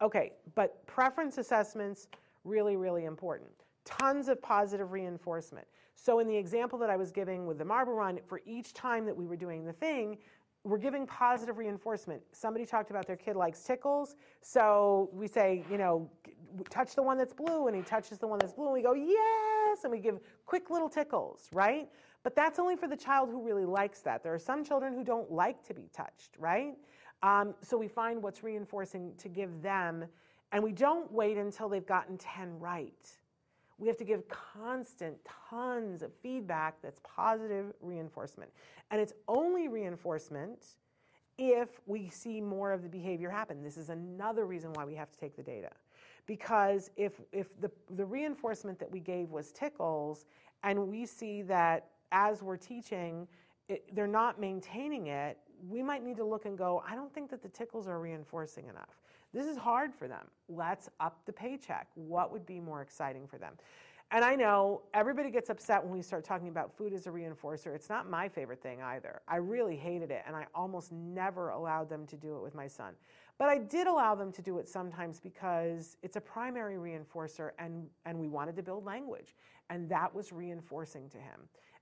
Okay 0.00 0.32
but 0.54 0.84
preference 0.86 1.38
assessments 1.38 2.08
really 2.44 2.76
really 2.76 3.04
important. 3.04 3.50
Tons 3.84 4.28
of 4.28 4.40
positive 4.42 4.92
reinforcement. 4.92 5.66
So 5.94 6.18
in 6.18 6.26
the 6.26 6.36
example 6.36 6.78
that 6.80 6.90
i 6.90 6.96
was 6.96 7.12
giving 7.12 7.46
with 7.46 7.58
the 7.58 7.64
marble 7.64 7.94
run 7.94 8.18
for 8.26 8.40
each 8.44 8.72
time 8.72 9.06
that 9.06 9.16
we 9.16 9.26
were 9.26 9.36
doing 9.36 9.64
the 9.64 9.72
thing 9.72 10.18
we're 10.64 10.78
giving 10.78 11.04
positive 11.08 11.58
reinforcement. 11.58 12.22
Somebody 12.30 12.64
talked 12.64 12.90
about 12.90 13.04
their 13.04 13.16
kid 13.16 13.34
likes 13.36 13.62
tickles 13.62 14.16
so 14.40 15.10
we 15.12 15.28
say 15.28 15.64
you 15.70 15.78
know 15.78 16.10
touch 16.70 16.94
the 16.94 17.02
one 17.02 17.18
that's 17.18 17.32
blue 17.32 17.66
and 17.66 17.76
he 17.76 17.82
touches 17.82 18.18
the 18.18 18.26
one 18.26 18.38
that's 18.38 18.52
blue 18.52 18.66
and 18.66 18.74
we 18.74 18.82
go 18.82 18.94
yes 18.94 19.84
and 19.84 19.90
we 19.90 19.98
give 19.98 20.20
quick 20.46 20.70
little 20.70 20.88
tickles 20.88 21.48
right? 21.52 21.88
But 22.22 22.36
that's 22.36 22.58
only 22.58 22.76
for 22.76 22.86
the 22.86 22.96
child 22.96 23.30
who 23.30 23.42
really 23.42 23.64
likes 23.64 24.00
that. 24.02 24.22
There 24.22 24.32
are 24.32 24.38
some 24.38 24.64
children 24.64 24.94
who 24.94 25.02
don't 25.02 25.30
like 25.30 25.62
to 25.66 25.74
be 25.74 25.88
touched 25.92 26.36
right? 26.38 26.74
Um, 27.22 27.54
so 27.62 27.76
we 27.76 27.88
find 27.88 28.22
what's 28.22 28.42
reinforcing 28.42 29.12
to 29.18 29.28
give 29.28 29.62
them 29.62 30.04
and 30.52 30.62
we 30.62 30.72
don't 30.72 31.10
wait 31.10 31.38
until 31.38 31.68
they've 31.68 31.86
gotten 31.86 32.18
10 32.18 32.58
right. 32.58 33.10
We 33.78 33.88
have 33.88 33.96
to 33.96 34.04
give 34.04 34.28
constant 34.28 35.16
tons 35.50 36.02
of 36.02 36.12
feedback 36.22 36.80
that's 36.82 37.00
positive 37.02 37.72
reinforcement. 37.80 38.50
And 38.90 39.00
it's 39.00 39.14
only 39.26 39.66
reinforcement 39.68 40.76
if 41.38 41.80
we 41.86 42.08
see 42.08 42.40
more 42.40 42.72
of 42.72 42.82
the 42.82 42.88
behavior 42.88 43.30
happen. 43.30 43.62
This 43.62 43.76
is 43.76 43.88
another 43.88 44.46
reason 44.46 44.72
why 44.74 44.84
we 44.84 44.94
have 44.94 45.10
to 45.10 45.18
take 45.18 45.34
the 45.34 45.42
data 45.42 45.70
because 46.26 46.90
if 46.96 47.20
if 47.32 47.48
the 47.60 47.70
the 47.90 48.04
reinforcement 48.04 48.78
that 48.78 48.90
we 48.90 49.00
gave 49.00 49.30
was 49.30 49.52
tickles 49.52 50.26
and 50.62 50.88
we 50.88 51.04
see 51.06 51.42
that 51.42 51.88
as 52.12 52.42
we're 52.42 52.56
teaching 52.56 53.26
it, 53.68 53.84
they're 53.94 54.06
not 54.06 54.40
maintaining 54.40 55.08
it 55.08 55.38
we 55.68 55.82
might 55.82 56.04
need 56.04 56.16
to 56.16 56.24
look 56.24 56.44
and 56.44 56.56
go 56.58 56.82
i 56.88 56.94
don't 56.94 57.12
think 57.12 57.30
that 57.30 57.42
the 57.42 57.48
tickles 57.48 57.88
are 57.88 58.00
reinforcing 58.00 58.68
enough 58.68 59.00
this 59.32 59.46
is 59.46 59.56
hard 59.56 59.94
for 59.94 60.08
them 60.08 60.26
let's 60.48 60.88
up 61.00 61.20
the 61.26 61.32
paycheck 61.32 61.88
what 61.94 62.32
would 62.32 62.46
be 62.46 62.60
more 62.60 62.82
exciting 62.82 63.26
for 63.26 63.38
them 63.38 63.54
and 64.14 64.26
I 64.26 64.34
know 64.34 64.82
everybody 64.92 65.30
gets 65.30 65.48
upset 65.48 65.82
when 65.82 65.90
we 65.90 66.02
start 66.02 66.22
talking 66.22 66.48
about 66.48 66.76
food 66.76 66.92
as 66.92 67.06
a 67.06 67.10
reinforcer. 67.10 67.74
It's 67.74 67.88
not 67.88 68.10
my 68.10 68.28
favorite 68.28 68.62
thing 68.62 68.82
either. 68.82 69.22
I 69.26 69.36
really 69.36 69.74
hated 69.74 70.10
it, 70.10 70.22
and 70.26 70.36
I 70.36 70.44
almost 70.54 70.92
never 70.92 71.48
allowed 71.48 71.88
them 71.88 72.06
to 72.08 72.16
do 72.16 72.36
it 72.36 72.42
with 72.42 72.54
my 72.54 72.66
son. 72.66 72.92
But 73.42 73.48
I 73.48 73.58
did 73.58 73.88
allow 73.88 74.14
them 74.14 74.30
to 74.34 74.40
do 74.40 74.58
it 74.58 74.68
sometimes 74.68 75.18
because 75.18 75.96
it's 76.04 76.14
a 76.14 76.20
primary 76.20 76.76
reinforcer 76.76 77.50
and, 77.58 77.88
and 78.06 78.16
we 78.16 78.28
wanted 78.28 78.54
to 78.54 78.62
build 78.62 78.84
language. 78.84 79.34
And 79.68 79.88
that 79.88 80.14
was 80.14 80.30
reinforcing 80.30 81.08
to 81.08 81.16
him. 81.18 81.40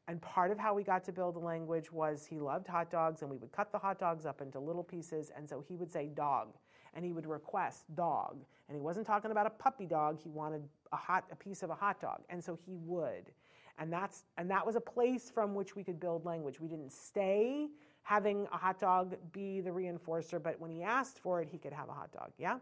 And 0.08 0.22
part 0.22 0.50
of 0.50 0.58
how 0.58 0.72
we 0.72 0.82
got 0.82 1.04
to 1.04 1.12
build 1.12 1.34
the 1.34 1.40
language 1.40 1.92
was 1.92 2.24
he 2.24 2.38
loved 2.38 2.66
hot 2.66 2.90
dogs 2.90 3.20
and 3.20 3.30
we 3.30 3.36
would 3.36 3.52
cut 3.52 3.72
the 3.72 3.78
hot 3.78 3.98
dogs 3.98 4.24
up 4.24 4.40
into 4.40 4.58
little 4.58 4.82
pieces. 4.82 5.30
And 5.36 5.46
so 5.46 5.62
he 5.68 5.76
would 5.76 5.92
say 5.92 6.06
dog 6.06 6.54
and 6.94 7.04
he 7.04 7.12
would 7.12 7.26
request 7.26 7.94
dog. 7.94 8.42
And 8.68 8.74
he 8.74 8.80
wasn't 8.80 9.06
talking 9.06 9.30
about 9.30 9.44
a 9.44 9.50
puppy 9.50 9.84
dog, 9.84 10.18
he 10.18 10.30
wanted 10.30 10.62
a 10.92 10.96
hot 10.96 11.24
a 11.30 11.36
piece 11.36 11.62
of 11.62 11.68
a 11.68 11.74
hot 11.74 12.00
dog. 12.00 12.22
And 12.30 12.42
so 12.42 12.58
he 12.64 12.76
would. 12.86 13.32
And 13.78 13.92
that's 13.92 14.24
and 14.38 14.50
that 14.50 14.64
was 14.64 14.76
a 14.76 14.80
place 14.80 15.28
from 15.28 15.54
which 15.54 15.76
we 15.76 15.84
could 15.84 16.00
build 16.00 16.24
language. 16.24 16.58
We 16.58 16.68
didn't 16.68 16.90
stay 16.90 17.68
having 18.02 18.46
a 18.52 18.56
hot 18.56 18.78
dog 18.78 19.16
be 19.32 19.60
the 19.60 19.70
reinforcer, 19.70 20.42
but 20.42 20.58
when 20.60 20.70
he 20.70 20.82
asked 20.82 21.18
for 21.18 21.40
it, 21.40 21.48
he 21.48 21.58
could 21.58 21.72
have 21.72 21.88
a 21.88 21.92
hot 21.92 22.12
dog. 22.12 22.30
Yeah? 22.38 22.58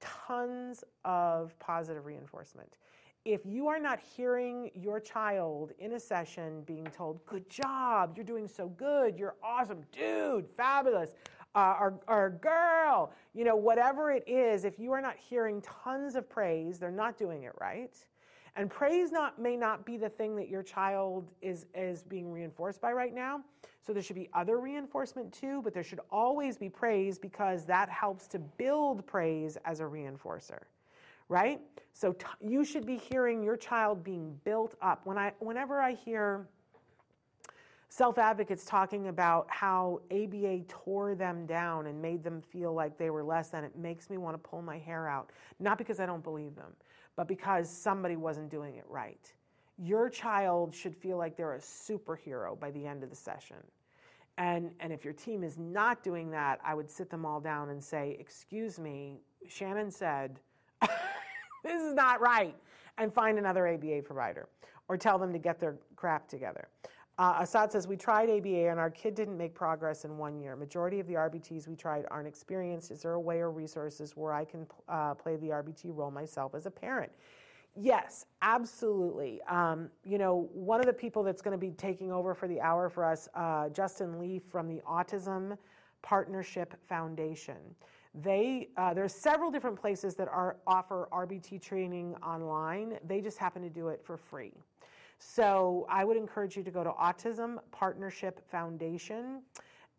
Tons 0.00 0.84
of 1.04 1.58
positive 1.58 2.06
reinforcement. 2.06 2.76
If 3.24 3.44
you 3.44 3.68
are 3.68 3.78
not 3.78 3.98
hearing 3.98 4.70
your 4.74 5.00
child 5.00 5.72
in 5.78 5.92
a 5.92 6.00
session 6.00 6.62
being 6.62 6.86
told, 6.86 7.24
Good 7.26 7.50
job, 7.50 8.12
you're 8.16 8.24
doing 8.24 8.48
so 8.48 8.68
good, 8.68 9.18
you're 9.18 9.34
awesome, 9.42 9.82
dude, 9.92 10.46
fabulous, 10.56 11.14
uh, 11.54 11.76
or, 11.78 12.00
or 12.06 12.30
girl, 12.40 13.12
you 13.34 13.44
know, 13.44 13.56
whatever 13.56 14.12
it 14.12 14.26
is, 14.28 14.64
if 14.64 14.78
you 14.78 14.92
are 14.92 15.00
not 15.00 15.16
hearing 15.16 15.60
tons 15.62 16.14
of 16.14 16.28
praise, 16.30 16.78
they're 16.78 16.90
not 16.90 17.18
doing 17.18 17.42
it 17.42 17.52
right. 17.60 17.96
And 18.58 18.68
praise 18.68 19.12
not 19.12 19.40
may 19.40 19.56
not 19.56 19.86
be 19.86 19.96
the 19.96 20.08
thing 20.08 20.34
that 20.34 20.48
your 20.48 20.64
child 20.64 21.30
is 21.40 21.66
is 21.76 22.02
being 22.02 22.32
reinforced 22.32 22.80
by 22.80 22.92
right 22.92 23.14
now. 23.14 23.40
So 23.86 23.92
there 23.92 24.02
should 24.02 24.16
be 24.16 24.28
other 24.34 24.58
reinforcement 24.58 25.32
too, 25.32 25.62
but 25.62 25.72
there 25.72 25.84
should 25.84 26.00
always 26.10 26.58
be 26.58 26.68
praise 26.68 27.20
because 27.20 27.64
that 27.66 27.88
helps 27.88 28.26
to 28.28 28.40
build 28.40 29.06
praise 29.06 29.56
as 29.64 29.78
a 29.78 29.84
reinforcer. 29.84 30.62
Right? 31.28 31.60
So 31.92 32.14
t- 32.14 32.26
you 32.40 32.64
should 32.64 32.84
be 32.84 32.96
hearing 32.96 33.44
your 33.44 33.56
child 33.56 34.02
being 34.02 34.36
built 34.42 34.74
up. 34.82 35.06
When 35.06 35.16
I 35.16 35.32
whenever 35.38 35.80
I 35.80 35.92
hear 35.92 36.48
self 37.90 38.18
advocates 38.18 38.64
talking 38.64 39.06
about 39.06 39.46
how 39.50 40.00
ABA 40.10 40.64
tore 40.66 41.14
them 41.14 41.46
down 41.46 41.86
and 41.86 42.02
made 42.02 42.24
them 42.24 42.42
feel 42.42 42.74
like 42.74 42.98
they 42.98 43.10
were 43.10 43.22
less 43.22 43.50
than, 43.50 43.62
it 43.62 43.76
makes 43.76 44.10
me 44.10 44.16
want 44.16 44.34
to 44.34 44.38
pull 44.38 44.62
my 44.62 44.78
hair 44.78 45.08
out. 45.08 45.30
Not 45.60 45.78
because 45.78 46.00
I 46.00 46.06
don't 46.06 46.24
believe 46.24 46.56
them, 46.56 46.72
but 47.18 47.26
because 47.26 47.68
somebody 47.68 48.14
wasn't 48.14 48.48
doing 48.48 48.76
it 48.76 48.84
right. 48.88 49.32
Your 49.76 50.08
child 50.08 50.72
should 50.72 50.94
feel 50.94 51.18
like 51.18 51.36
they're 51.36 51.54
a 51.54 51.58
superhero 51.58 52.58
by 52.58 52.70
the 52.70 52.86
end 52.86 53.02
of 53.02 53.10
the 53.10 53.16
session. 53.16 53.56
And, 54.38 54.70
and 54.78 54.92
if 54.92 55.04
your 55.04 55.14
team 55.14 55.42
is 55.42 55.58
not 55.58 56.04
doing 56.04 56.30
that, 56.30 56.60
I 56.64 56.74
would 56.74 56.88
sit 56.88 57.10
them 57.10 57.26
all 57.26 57.40
down 57.40 57.70
and 57.70 57.82
say, 57.82 58.16
Excuse 58.20 58.78
me, 58.78 59.18
Shannon 59.48 59.90
said, 59.90 60.38
this 61.64 61.82
is 61.82 61.92
not 61.92 62.20
right, 62.20 62.54
and 62.98 63.12
find 63.12 63.36
another 63.36 63.66
ABA 63.66 64.02
provider 64.04 64.48
or 64.86 64.96
tell 64.96 65.18
them 65.18 65.32
to 65.32 65.40
get 65.40 65.58
their 65.58 65.74
crap 65.96 66.28
together. 66.28 66.68
Uh, 67.18 67.38
Assad 67.40 67.72
says, 67.72 67.88
We 67.88 67.96
tried 67.96 68.30
ABA 68.30 68.68
and 68.68 68.78
our 68.78 68.90
kid 68.90 69.14
didn't 69.14 69.36
make 69.36 69.54
progress 69.54 70.04
in 70.04 70.16
one 70.16 70.38
year. 70.38 70.54
Majority 70.54 71.00
of 71.00 71.06
the 71.08 71.14
RBTs 71.14 71.66
we 71.66 71.74
tried 71.74 72.04
aren't 72.10 72.28
experienced. 72.28 72.90
Is 72.90 73.02
there 73.02 73.14
a 73.14 73.20
way 73.20 73.40
or 73.40 73.50
resources 73.50 74.16
where 74.16 74.32
I 74.32 74.44
can 74.44 74.66
uh, 74.88 75.14
play 75.14 75.36
the 75.36 75.48
RBT 75.48 75.96
role 75.96 76.12
myself 76.12 76.54
as 76.54 76.66
a 76.66 76.70
parent? 76.70 77.10
Yes, 77.74 78.26
absolutely. 78.42 79.40
Um, 79.48 79.88
you 80.04 80.18
know, 80.18 80.48
one 80.52 80.80
of 80.80 80.86
the 80.86 80.92
people 80.92 81.22
that's 81.22 81.42
going 81.42 81.52
to 81.52 81.58
be 81.58 81.72
taking 81.72 82.10
over 82.12 82.34
for 82.34 82.48
the 82.48 82.60
hour 82.60 82.88
for 82.88 83.04
us, 83.04 83.28
uh, 83.34 83.68
Justin 83.68 84.18
Leaf 84.18 84.42
from 84.50 84.68
the 84.68 84.80
Autism 84.88 85.56
Partnership 86.02 86.74
Foundation. 86.88 87.56
They 88.14 88.68
uh, 88.76 88.94
there's 88.94 89.14
several 89.14 89.50
different 89.50 89.78
places 89.78 90.14
that 90.16 90.28
are 90.28 90.56
offer 90.66 91.08
RBT 91.12 91.60
training 91.62 92.16
online. 92.16 92.98
They 93.06 93.20
just 93.20 93.38
happen 93.38 93.62
to 93.62 93.70
do 93.70 93.88
it 93.88 94.00
for 94.04 94.16
free. 94.16 94.54
So 95.18 95.86
I 95.90 96.04
would 96.04 96.16
encourage 96.16 96.56
you 96.56 96.62
to 96.62 96.70
go 96.70 96.84
to 96.84 96.90
Autism 96.90 97.58
Partnership 97.72 98.48
Foundation 98.50 99.42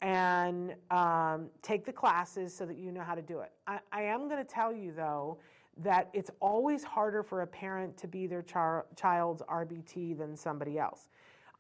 and 0.01 0.75
um, 0.91 1.49
take 1.61 1.85
the 1.85 1.91
classes 1.91 2.55
so 2.55 2.65
that 2.65 2.77
you 2.77 2.91
know 2.91 3.01
how 3.01 3.15
to 3.15 3.21
do 3.21 3.39
it. 3.39 3.51
I, 3.67 3.79
I 3.91 4.03
am 4.03 4.29
going 4.29 4.43
to 4.43 4.49
tell 4.49 4.73
you 4.73 4.93
though 4.93 5.37
that 5.77 6.09
it's 6.13 6.31
always 6.39 6.83
harder 6.83 7.23
for 7.23 7.41
a 7.41 7.47
parent 7.47 7.97
to 7.97 8.07
be 8.07 8.27
their 8.27 8.41
char- 8.41 8.85
child's 8.95 9.41
RBT 9.43 10.17
than 10.17 10.35
somebody 10.35 10.77
else. 10.77 11.09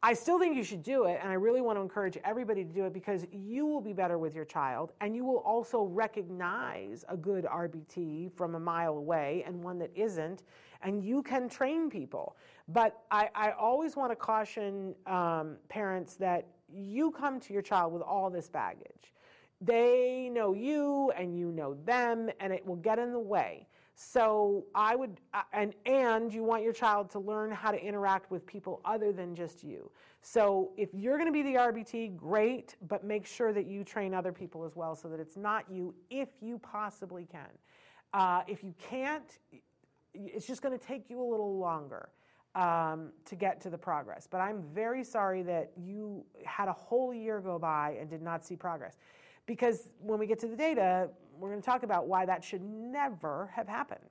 I 0.01 0.13
still 0.13 0.39
think 0.39 0.55
you 0.55 0.63
should 0.63 0.81
do 0.81 1.03
it, 1.05 1.19
and 1.21 1.29
I 1.29 1.33
really 1.33 1.59
want 1.59 1.77
to 1.77 1.81
encourage 1.81 2.17
everybody 2.23 2.63
to 2.63 2.71
do 2.71 2.85
it 2.85 2.93
because 2.93 3.25
you 3.33 3.65
will 3.65 3.81
be 3.81 3.91
better 3.91 4.17
with 4.17 4.33
your 4.33 4.45
child, 4.45 4.93
and 5.01 5.13
you 5.13 5.25
will 5.25 5.39
also 5.39 5.83
recognize 5.83 7.03
a 7.09 7.17
good 7.17 7.43
RBT 7.43 8.31
from 8.31 8.55
a 8.55 8.59
mile 8.59 8.95
away 8.95 9.43
and 9.45 9.61
one 9.61 9.77
that 9.79 9.91
isn't, 9.95 10.43
and 10.83 11.03
you 11.03 11.21
can 11.21 11.49
train 11.49 11.89
people. 11.89 12.37
But 12.71 13.01
I, 13.09 13.29
I 13.33 13.51
always 13.51 13.95
want 13.95 14.11
to 14.11 14.15
caution 14.15 14.93
um, 15.07 15.57
parents 15.69 16.15
that 16.17 16.45
you 16.71 17.09
come 17.09 17.39
to 17.39 17.53
your 17.53 17.63
child 17.63 17.93
with 17.93 18.03
all 18.03 18.29
this 18.29 18.47
baggage. 18.47 19.13
They 19.59 20.29
know 20.31 20.53
you, 20.53 21.11
and 21.17 21.35
you 21.35 21.51
know 21.51 21.73
them, 21.85 22.29
and 22.39 22.53
it 22.53 22.63
will 22.65 22.75
get 22.75 22.99
in 22.99 23.11
the 23.11 23.19
way. 23.19 23.67
So 23.95 24.65
I 24.75 24.95
would, 24.95 25.19
uh, 25.33 25.41
and 25.51 25.73
and 25.85 26.31
you 26.33 26.43
want 26.43 26.63
your 26.63 26.71
child 26.71 27.09
to 27.11 27.19
learn 27.19 27.51
how 27.51 27.71
to 27.71 27.83
interact 27.83 28.31
with 28.31 28.45
people 28.45 28.81
other 28.85 29.11
than 29.11 29.35
just 29.35 29.63
you. 29.63 29.91
So 30.21 30.71
if 30.77 30.89
you're 30.93 31.17
going 31.17 31.27
to 31.27 31.33
be 31.33 31.41
the 31.41 31.55
RBT, 31.55 32.15
great, 32.15 32.75
but 32.87 33.03
make 33.03 33.25
sure 33.25 33.51
that 33.51 33.65
you 33.65 33.83
train 33.83 34.13
other 34.13 34.31
people 34.31 34.63
as 34.63 34.75
well, 34.75 34.95
so 34.95 35.09
that 35.09 35.19
it's 35.19 35.35
not 35.35 35.65
you, 35.69 35.93
if 36.09 36.29
you 36.39 36.59
possibly 36.59 37.25
can. 37.29 37.49
Uh, 38.13 38.43
if 38.47 38.63
you 38.63 38.73
can't, 38.79 39.39
it's 40.13 40.45
just 40.45 40.61
going 40.61 40.77
to 40.77 40.85
take 40.85 41.09
you 41.09 41.21
a 41.21 41.27
little 41.29 41.57
longer 41.57 42.09
um, 42.55 43.11
to 43.25 43.35
get 43.35 43.61
to 43.61 43.69
the 43.69 43.77
progress. 43.77 44.27
But 44.29 44.39
I'm 44.39 44.63
very 44.73 45.03
sorry 45.03 45.43
that 45.43 45.71
you 45.77 46.25
had 46.45 46.67
a 46.67 46.73
whole 46.73 47.13
year 47.13 47.39
go 47.39 47.59
by 47.59 47.97
and 47.99 48.09
did 48.09 48.21
not 48.21 48.45
see 48.45 48.55
progress. 48.55 48.97
Because 49.45 49.89
when 49.99 50.19
we 50.19 50.27
get 50.27 50.39
to 50.39 50.47
the 50.47 50.55
data, 50.55 51.09
we're 51.37 51.49
going 51.49 51.61
to 51.61 51.65
talk 51.65 51.83
about 51.83 52.07
why 52.07 52.25
that 52.25 52.43
should 52.43 52.61
never 52.61 53.51
have 53.55 53.67
happened. 53.67 54.09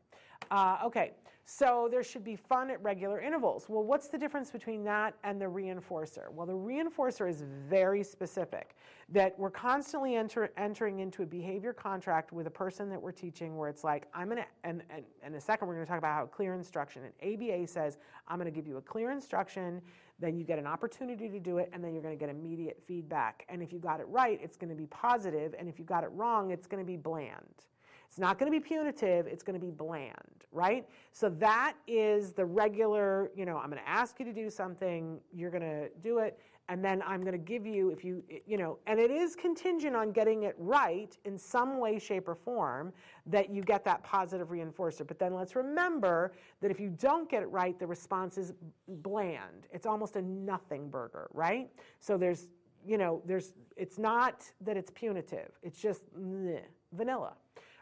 Uh, 0.51 0.78
okay, 0.84 1.12
so 1.51 1.89
there 1.91 2.03
should 2.03 2.24
be 2.24 2.36
fun 2.36 2.70
at 2.70 2.82
regular 2.82 3.20
intervals. 3.22 3.66
Well, 3.68 3.82
what's 3.82 4.09
the 4.09 4.18
difference 4.18 4.51
between 4.51 4.84
that 4.84 5.14
and 5.24 5.41
the 5.41 5.47
reinforcer? 5.47 6.30
Well, 6.30 6.47
the 6.47 6.53
reinforcer 6.53 7.26
is 7.26 7.43
very 7.70 8.03
specific 8.03 8.76
that 9.09 9.39
we're 9.39 9.51
constantly 9.51 10.16
enter, 10.16 10.51
entering 10.59 11.01
into 11.01 11.22
a 11.22 11.26
behavior 11.26 11.72
contract 11.72 12.32
with 12.32 12.47
a 12.47 12.51
person 12.51 12.91
that 12.91 13.01
we're 13.01 13.12
teaching 13.12 13.57
where 13.57 13.70
it's 13.70 13.82
like, 13.82 14.09
I'm 14.12 14.28
going 14.28 14.43
to, 14.43 14.47
and, 14.64 14.82
and, 14.91 15.05
and 15.22 15.32
in 15.32 15.39
a 15.39 15.41
second, 15.41 15.68
we're 15.68 15.74
going 15.74 15.86
to 15.86 15.91
talk 15.91 15.97
about 15.97 16.14
how 16.14 16.26
clear 16.26 16.53
instruction. 16.53 17.03
And 17.05 17.43
ABA 17.43 17.66
says, 17.66 17.97
I'm 18.28 18.36
going 18.36 18.53
to 18.53 18.55
give 18.55 18.66
you 18.66 18.76
a 18.76 18.82
clear 18.82 19.11
instruction, 19.11 19.80
then 20.18 20.36
you 20.36 20.45
get 20.45 20.59
an 20.59 20.66
opportunity 20.66 21.30
to 21.30 21.41
do 21.41 21.57
it, 21.57 21.70
and 21.72 21.82
then 21.82 21.95
you're 21.95 22.03
going 22.03 22.16
to 22.16 22.20
get 22.20 22.28
immediate 22.28 22.82
feedback. 22.86 23.47
And 23.49 23.62
if 23.62 23.72
you 23.72 23.78
got 23.78 24.01
it 24.01 24.07
right, 24.09 24.39
it's 24.43 24.59
going 24.59 24.70
to 24.70 24.76
be 24.76 24.86
positive, 24.89 25.55
and 25.59 25.66
if 25.66 25.78
you 25.78 25.86
got 25.86 26.05
it 26.05 26.11
wrong, 26.12 26.51
it's 26.51 26.66
going 26.66 26.82
to 26.82 26.86
be 26.86 26.97
bland. 26.97 27.64
It's 28.09 28.18
not 28.18 28.38
going 28.38 28.50
to 28.50 28.59
be 28.59 28.64
punitive, 28.64 29.26
it's 29.26 29.42
going 29.42 29.59
to 29.59 29.64
be 29.64 29.70
bland, 29.70 30.14
right? 30.50 30.88
So 31.12 31.28
that 31.28 31.74
is 31.86 32.32
the 32.32 32.44
regular, 32.44 33.30
you 33.36 33.44
know, 33.44 33.59
I'm 33.59 33.70
going 33.70 33.82
to 33.82 33.88
ask 33.88 34.18
you 34.18 34.24
to 34.24 34.32
do 34.32 34.48
something, 34.48 35.20
you're 35.32 35.50
going 35.50 35.62
to 35.62 35.88
do 36.02 36.18
it, 36.18 36.38
and 36.70 36.82
then 36.84 37.02
I'm 37.06 37.20
going 37.20 37.32
to 37.32 37.38
give 37.38 37.66
you, 37.66 37.90
if 37.90 38.04
you, 38.04 38.22
you 38.46 38.56
know, 38.56 38.78
and 38.86 38.98
it 38.98 39.11
is 39.11 39.36
contingent 39.36 39.94
on 39.94 40.11
getting 40.12 40.44
it 40.44 40.54
right 40.59 41.16
in 41.26 41.38
some 41.38 41.78
way, 41.78 41.98
shape, 41.98 42.28
or 42.28 42.34
form 42.34 42.92
that 43.26 43.50
you 43.50 43.62
get 43.62 43.84
that 43.84 44.02
positive 44.02 44.48
reinforcer. 44.48 45.06
But 45.06 45.18
then 45.18 45.34
let's 45.34 45.54
remember 45.54 46.32
that 46.61 46.70
if 46.70 46.80
you 46.80 46.88
don't 46.88 47.30
get 47.30 47.42
it 47.42 47.50
right, 47.50 47.78
the 47.78 47.86
response 47.86 48.36
is 48.38 48.52
bland. 48.88 49.66
It's 49.70 49.86
almost 49.86 50.16
a 50.16 50.22
nothing 50.22 50.88
burger, 50.88 51.28
right? 51.32 51.70
So 52.00 52.16
there's, 52.16 52.48
you 52.86 52.98
know, 52.98 53.22
there's, 53.26 53.52
it's 53.76 53.98
not 53.98 54.44
that 54.62 54.76
it's 54.76 54.90
punitive, 54.90 55.50
it's 55.62 55.80
just 55.80 56.02
bleh, 56.18 56.62
vanilla 56.92 57.34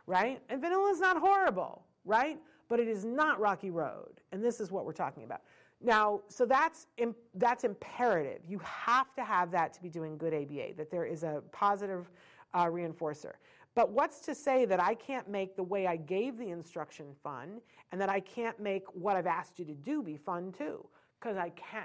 right? 0.07 0.41
And 0.49 0.61
vanilla 0.61 0.91
is 0.91 1.01
not 1.01 1.19
horrible, 1.19 1.85
right? 2.05 2.39
But 2.69 2.81
it 2.81 2.89
is 2.89 3.05
not 3.05 3.41
Rocky 3.41 3.71
Road. 3.71 4.21
And 4.33 4.43
this 4.43 4.61
is 4.61 4.71
what 4.71 4.85
we're 4.85 4.93
talking 4.93 5.25
about. 5.25 5.43
Now, 5.83 6.23
so 6.29 6.47
that's 6.47 6.87
that's 7.35 7.65
imperative. 7.65 8.41
You 8.49 8.59
have 8.61 9.15
to 9.15 9.25
have 9.25 9.51
that 9.51 9.73
to 9.75 9.83
be 9.83 9.89
doing 9.89 10.17
good 10.17 10.33
ABA. 10.33 10.75
That 10.77 10.91
there 10.91 11.05
is 11.05 11.23
a 11.23 11.43
positive 11.53 12.11
uh, 12.55 12.65
reinforcer. 12.65 13.33
But 13.75 13.91
what's 13.91 14.21
to 14.21 14.35
say 14.35 14.65
that 14.65 14.83
I 14.83 14.95
can't 14.95 15.29
make 15.29 15.55
the 15.55 15.63
way 15.63 15.87
I 15.87 15.97
gave 15.97 16.39
the 16.39 16.49
instruction 16.49 17.07
fun, 17.23 17.61
and 17.93 18.01
that 18.01 18.09
I 18.09 18.21
can't 18.21 18.59
make 18.59 18.85
what 18.95 19.17
I've 19.17 19.27
asked 19.27 19.59
you 19.59 19.67
to 19.67 19.75
do 19.75 20.03
be 20.03 20.17
fun 20.17 20.53
too? 20.57 20.85
Because 21.21 21.37
I 21.37 21.51
can. 21.51 21.85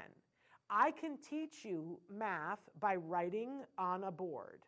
I 0.69 0.91
can 0.91 1.17
teach 1.17 1.65
you 1.65 1.99
math 2.09 2.59
by 2.79 2.95
writing 2.95 3.63
on 3.77 4.05
a 4.05 4.11
board. 4.11 4.61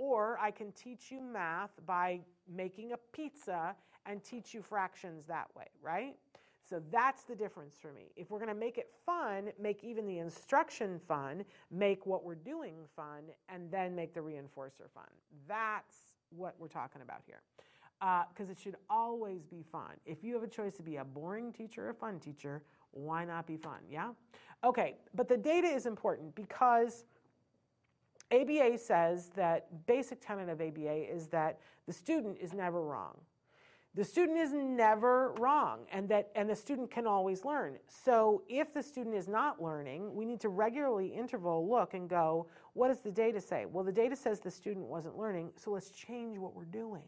Or 0.00 0.38
I 0.40 0.50
can 0.50 0.72
teach 0.72 1.10
you 1.10 1.20
math 1.20 1.72
by 1.84 2.20
making 2.48 2.92
a 2.92 2.96
pizza 3.12 3.76
and 4.06 4.24
teach 4.24 4.54
you 4.54 4.62
fractions 4.62 5.26
that 5.26 5.48
way, 5.54 5.66
right? 5.82 6.16
So 6.64 6.80
that's 6.90 7.24
the 7.24 7.34
difference 7.34 7.74
for 7.78 7.92
me. 7.92 8.12
If 8.16 8.30
we're 8.30 8.38
going 8.38 8.48
to 8.48 8.54
make 8.54 8.78
it 8.78 8.88
fun, 9.04 9.50
make 9.60 9.84
even 9.84 10.06
the 10.06 10.16
instruction 10.16 10.98
fun, 11.06 11.44
make 11.70 12.06
what 12.06 12.24
we're 12.24 12.34
doing 12.34 12.76
fun, 12.96 13.24
and 13.50 13.70
then 13.70 13.94
make 13.94 14.14
the 14.14 14.20
reinforcer 14.20 14.88
fun. 14.94 15.10
That's 15.46 15.96
what 16.30 16.54
we're 16.58 16.68
talking 16.68 17.02
about 17.02 17.20
here. 17.26 17.42
Because 17.98 18.48
uh, 18.48 18.52
it 18.52 18.58
should 18.58 18.76
always 18.88 19.44
be 19.44 19.62
fun. 19.70 19.92
If 20.06 20.24
you 20.24 20.32
have 20.32 20.42
a 20.42 20.48
choice 20.48 20.72
to 20.76 20.82
be 20.82 20.96
a 20.96 21.04
boring 21.04 21.52
teacher 21.52 21.88
or 21.88 21.90
a 21.90 21.94
fun 21.94 22.18
teacher, 22.18 22.62
why 22.92 23.26
not 23.26 23.46
be 23.46 23.58
fun? 23.58 23.80
Yeah? 23.90 24.12
Okay, 24.64 24.94
but 25.14 25.28
the 25.28 25.36
data 25.36 25.66
is 25.66 25.84
important 25.84 26.34
because 26.34 27.04
ABA 28.32 28.78
says 28.78 29.30
that 29.34 29.86
basic 29.86 30.20
tenet 30.24 30.48
of 30.48 30.60
ABA 30.60 31.12
is 31.12 31.26
that 31.28 31.58
the 31.86 31.92
student 31.92 32.38
is 32.40 32.52
never 32.52 32.82
wrong. 32.82 33.16
The 33.94 34.04
student 34.04 34.38
is 34.38 34.52
never 34.52 35.32
wrong 35.38 35.80
and 35.90 36.08
that 36.10 36.30
and 36.36 36.48
the 36.48 36.54
student 36.54 36.92
can 36.92 37.08
always 37.08 37.44
learn. 37.44 37.76
So 37.88 38.42
if 38.48 38.72
the 38.72 38.82
student 38.82 39.16
is 39.16 39.26
not 39.26 39.60
learning, 39.60 40.14
we 40.14 40.24
need 40.24 40.40
to 40.42 40.48
regularly 40.48 41.08
interval 41.08 41.68
look 41.68 41.94
and 41.94 42.08
go, 42.08 42.46
what 42.74 42.88
does 42.88 43.00
the 43.00 43.10
data 43.10 43.40
say? 43.40 43.66
Well, 43.66 43.82
the 43.82 43.90
data 43.90 44.14
says 44.14 44.38
the 44.38 44.50
student 44.50 44.86
wasn't 44.86 45.18
learning, 45.18 45.50
so 45.56 45.72
let's 45.72 45.90
change 45.90 46.38
what 46.38 46.54
we're 46.54 46.66
doing. 46.66 47.02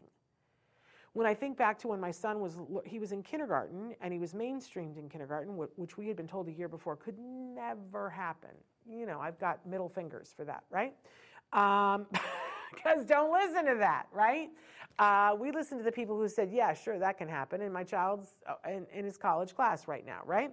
When 1.13 1.25
I 1.25 1.33
think 1.33 1.57
back 1.57 1.79
to 1.79 1.87
when 1.87 2.01
my 2.01 2.11
son 2.11 2.41
was 2.41 2.57
he 2.85 2.99
was 2.99 3.13
in 3.13 3.23
kindergarten 3.23 3.95
and 4.01 4.11
he 4.11 4.19
was 4.19 4.33
mainstreamed 4.33 4.97
in 4.97 5.07
kindergarten, 5.07 5.55
which 5.55 5.97
we 5.97 6.07
had 6.09 6.17
been 6.17 6.27
told 6.27 6.49
a 6.49 6.51
year 6.51 6.67
before 6.67 6.97
could 6.97 7.17
never 7.17 8.09
happen. 8.09 8.51
You 8.89 9.05
know, 9.05 9.19
I've 9.19 9.39
got 9.39 9.65
middle 9.65 9.89
fingers 9.89 10.33
for 10.35 10.45
that, 10.45 10.63
right? 10.69 10.93
Um, 11.53 12.07
because 12.73 13.05
don't 13.05 13.31
listen 13.31 13.65
to 13.65 13.75
that, 13.79 14.07
right? 14.11 14.49
Uh, 14.99 15.35
we 15.39 15.51
listen 15.51 15.77
to 15.77 15.83
the 15.83 15.91
people 15.91 16.17
who 16.17 16.27
said, 16.27 16.51
yeah, 16.51 16.73
sure, 16.73 16.99
that 16.99 17.17
can 17.17 17.27
happen. 17.27 17.61
And 17.61 17.73
my 17.73 17.83
child's 17.83 18.35
uh, 18.47 18.55
in, 18.69 18.85
in 18.93 19.05
his 19.05 19.17
college 19.17 19.55
class 19.55 19.87
right 19.87 20.05
now, 20.05 20.21
right? 20.25 20.51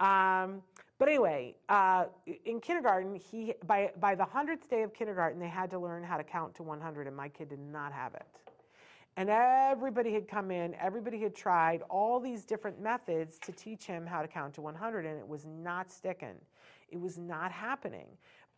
Um, 0.00 0.62
but 0.98 1.08
anyway, 1.08 1.54
uh, 1.68 2.06
in 2.44 2.60
kindergarten, 2.60 3.14
he 3.14 3.54
by 3.66 3.92
by 4.00 4.14
the 4.14 4.24
hundredth 4.24 4.68
day 4.68 4.82
of 4.82 4.92
kindergarten, 4.92 5.38
they 5.38 5.48
had 5.48 5.70
to 5.70 5.78
learn 5.78 6.02
how 6.02 6.16
to 6.16 6.24
count 6.24 6.54
to 6.56 6.62
100, 6.64 7.06
and 7.06 7.16
my 7.16 7.28
kid 7.28 7.48
did 7.48 7.60
not 7.60 7.92
have 7.92 8.14
it. 8.14 8.26
And 9.16 9.30
everybody 9.30 10.12
had 10.12 10.28
come 10.28 10.50
in, 10.50 10.74
everybody 10.74 11.20
had 11.20 11.34
tried 11.34 11.82
all 11.88 12.20
these 12.20 12.44
different 12.44 12.80
methods 12.80 13.38
to 13.40 13.52
teach 13.52 13.84
him 13.84 14.06
how 14.06 14.22
to 14.22 14.28
count 14.28 14.54
to 14.54 14.60
100, 14.60 15.06
and 15.06 15.18
it 15.18 15.26
was 15.26 15.44
not 15.44 15.90
sticking. 15.90 16.36
It 16.90 17.00
was 17.00 17.18
not 17.18 17.52
happening. 17.52 18.06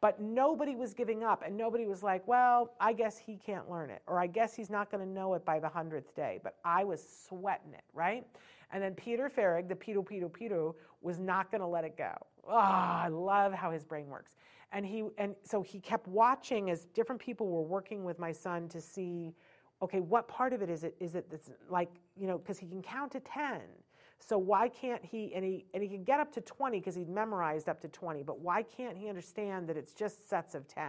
But 0.00 0.18
nobody 0.18 0.76
was 0.76 0.94
giving 0.94 1.22
up, 1.24 1.42
and 1.44 1.54
nobody 1.54 1.86
was 1.86 2.02
like, 2.02 2.26
well, 2.26 2.72
I 2.80 2.94
guess 2.94 3.18
he 3.18 3.36
can't 3.36 3.70
learn 3.70 3.90
it, 3.90 4.00
or 4.06 4.18
I 4.18 4.26
guess 4.26 4.54
he's 4.54 4.70
not 4.70 4.90
going 4.90 5.06
to 5.06 5.12
know 5.12 5.34
it 5.34 5.44
by 5.44 5.58
the 5.58 5.68
hundredth 5.68 6.14
day. 6.14 6.40
But 6.42 6.56
I 6.64 6.84
was 6.84 7.06
sweating 7.28 7.74
it, 7.74 7.84
right? 7.92 8.26
And 8.72 8.82
then 8.82 8.94
Peter 8.94 9.28
Farrig, 9.28 9.68
the 9.68 9.76
Peter, 9.76 10.00
Peter, 10.02 10.28
Peter, 10.28 10.70
was 11.02 11.18
not 11.18 11.50
going 11.50 11.60
to 11.60 11.66
let 11.66 11.84
it 11.84 11.98
go. 11.98 12.12
Oh, 12.48 12.56
I 12.56 13.08
love 13.08 13.52
how 13.52 13.70
his 13.70 13.84
brain 13.84 14.06
works. 14.06 14.36
And 14.72 14.86
he 14.86 15.04
and 15.18 15.34
so 15.42 15.62
he 15.62 15.80
kept 15.80 16.06
watching 16.06 16.70
as 16.70 16.84
different 16.86 17.20
people 17.20 17.48
were 17.48 17.62
working 17.62 18.04
with 18.04 18.18
my 18.18 18.30
son 18.32 18.68
to 18.68 18.80
see, 18.80 19.34
okay, 19.82 20.00
what 20.00 20.28
part 20.28 20.52
of 20.52 20.62
it 20.62 20.70
is 20.70 20.84
it 20.84 20.94
is 21.00 21.16
it 21.16 21.26
like 21.68 21.90
you 22.16 22.28
know 22.28 22.38
because 22.38 22.58
he 22.58 22.68
can 22.68 22.80
count 22.80 23.10
to 23.12 23.20
ten, 23.20 23.60
so 24.22 24.36
why 24.36 24.68
can't 24.68 25.04
he, 25.04 25.32
and 25.34 25.44
he, 25.44 25.64
and 25.72 25.82
he 25.82 25.88
can 25.88 26.04
get 26.04 26.20
up 26.20 26.30
to 26.32 26.40
20 26.40 26.78
because 26.78 26.94
he'd 26.94 27.08
memorized 27.08 27.68
up 27.68 27.80
to 27.80 27.88
20, 27.88 28.22
but 28.22 28.38
why 28.40 28.62
can't 28.62 28.96
he 28.96 29.08
understand 29.08 29.68
that 29.68 29.76
it's 29.76 29.92
just 29.92 30.28
sets 30.28 30.54
of 30.54 30.68
10? 30.68 30.84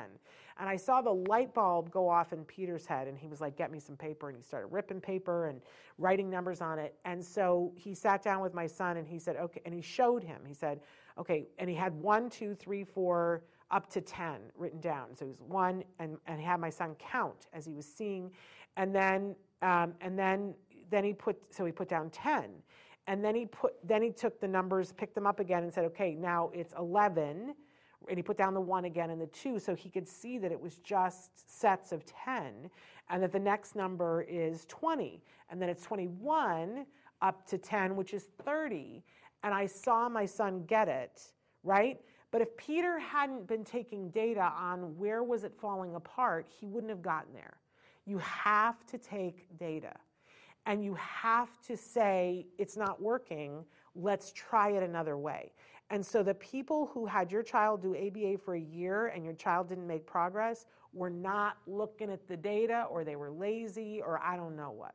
And 0.60 0.70
I 0.70 0.76
saw 0.76 1.02
the 1.02 1.14
light 1.14 1.54
bulb 1.54 1.90
go 1.92 2.10
off 2.10 2.34
in 2.34 2.44
Peter's 2.44 2.86
head, 2.86 3.08
and 3.08 3.18
he 3.18 3.28
was 3.28 3.40
like, 3.40 3.56
get 3.56 3.72
me 3.72 3.80
some 3.80 3.96
paper. 3.96 4.28
And 4.28 4.38
he 4.38 4.44
started 4.44 4.68
ripping 4.68 5.00
paper 5.00 5.48
and 5.48 5.62
writing 5.98 6.30
numbers 6.30 6.62
on 6.62 6.78
it. 6.78 6.94
And 7.06 7.24
so 7.24 7.72
he 7.76 7.96
sat 7.96 8.22
down 8.22 8.42
with 8.42 8.54
my 8.54 8.68
son 8.68 8.98
and 8.98 9.08
he 9.08 9.18
said, 9.18 9.38
okay, 9.38 9.62
and 9.66 9.74
he 9.74 9.82
showed 9.82 10.24
him. 10.24 10.42
He 10.46 10.54
said, 10.54 10.82
okay, 11.18 11.48
and 11.58 11.70
he 11.70 11.76
had 11.76 11.94
one, 11.94 12.30
two, 12.30 12.54
three, 12.54 12.84
four, 12.84 13.44
up 13.72 13.90
to 13.92 14.02
10 14.02 14.42
written 14.56 14.82
down. 14.82 15.16
So 15.16 15.26
he 15.26 15.30
was 15.30 15.42
one, 15.42 15.84
and, 16.00 16.18
and 16.28 16.40
he 16.40 16.46
had 16.46 16.60
my 16.60 16.70
son 16.70 16.96
count 17.00 17.48
as 17.54 17.66
he 17.66 17.74
was 17.74 17.86
seeing. 17.86 18.30
And 18.76 18.94
then, 18.94 19.36
um, 19.62 19.94
and 20.02 20.20
then, 20.20 20.54
then 20.90 21.06
he 21.06 21.14
put, 21.14 21.38
so 21.50 21.66
he 21.66 21.72
put 21.72 21.88
down 21.88 22.10
10 22.10 22.50
and 23.08 23.24
then 23.24 23.36
he 23.36 23.46
put 23.46 23.74
then 23.84 24.02
he 24.02 24.12
took 24.12 24.40
the 24.40 24.48
numbers 24.48 24.92
picked 24.92 25.16
them 25.16 25.28
up 25.28 25.40
again 25.40 25.64
and 25.64 25.74
said 25.74 25.86
okay 25.86 26.16
now 26.16 26.50
it's 26.54 26.74
11 26.78 27.56
and 28.10 28.18
he 28.18 28.24
put 28.24 28.38
down 28.38 28.54
the 28.54 28.62
1 28.62 28.86
again 28.86 29.10
and 29.10 29.22
the 29.22 29.28
2 29.28 29.60
so 29.60 29.76
he 29.76 29.90
could 29.90 30.08
see 30.08 30.38
that 30.38 30.52
it 30.52 30.60
was 30.60 30.78
just 30.80 31.60
sets 31.60 31.92
of 31.92 32.04
10 32.06 32.70
and 33.10 33.24
that 33.24 33.32
the 33.32 33.40
next 33.40 33.76
number 33.76 34.24
is 34.24 34.66
20 34.66 35.22
and 35.50 35.62
then 35.62 35.70
it's 35.70 35.84
21 35.84 36.86
up 37.22 37.46
to 37.48 37.58
10 37.58 37.96
which 37.96 38.14
is 38.14 38.28
30 38.44 39.04
and 39.44 39.54
i 39.54 39.66
saw 39.66 40.08
my 40.08 40.26
son 40.26 40.64
get 40.66 40.88
it 40.88 41.22
right? 41.64 42.00
But 42.32 42.42
if 42.42 42.56
peter 42.56 42.98
hadn't 42.98 43.48
been 43.48 43.64
taking 43.64 44.10
data 44.10 44.54
on 44.58 44.98
where 44.98 45.24
was 45.24 45.44
it 45.44 45.54
falling 45.60 45.96
apart 45.96 46.48
he 46.50 46.66
wouldn't 46.66 46.90
have 46.90 47.02
gotten 47.02 47.34
there. 47.34 47.58
You 48.06 48.18
have 48.20 48.86
to 48.88 48.98
take 48.98 49.58
data 49.60 49.94
and 50.66 50.84
you 50.84 50.96
have 50.96 51.50
to 51.68 51.76
say, 51.76 52.46
it's 52.58 52.78
not 52.78 53.02
working, 53.02 53.66
let's 53.96 54.32
try 54.32 54.72
it 54.72 54.84
another 54.84 55.18
way. 55.18 55.52
And 55.90 56.06
so 56.06 56.24
the 56.24 56.36
people 56.36 56.90
who 56.94 57.06
had 57.06 57.32
your 57.32 57.44
child 57.44 57.82
do 57.82 57.96
ABA 57.96 58.38
for 58.38 58.56
a 58.56 58.60
year 58.60 59.08
and 59.08 59.26
your 59.26 59.34
child 59.34 59.68
didn't 59.68 59.88
make 59.88 60.06
progress 60.06 60.66
were 60.94 61.10
not 61.10 61.58
looking 61.68 62.10
at 62.10 62.28
the 62.28 62.38
data 62.38 62.86
or 62.90 63.04
they 63.04 63.16
were 63.16 63.32
lazy 63.32 64.02
or 64.02 64.20
I 64.24 64.38
don't 64.38 64.56
know 64.56 64.72
what. 64.72 64.94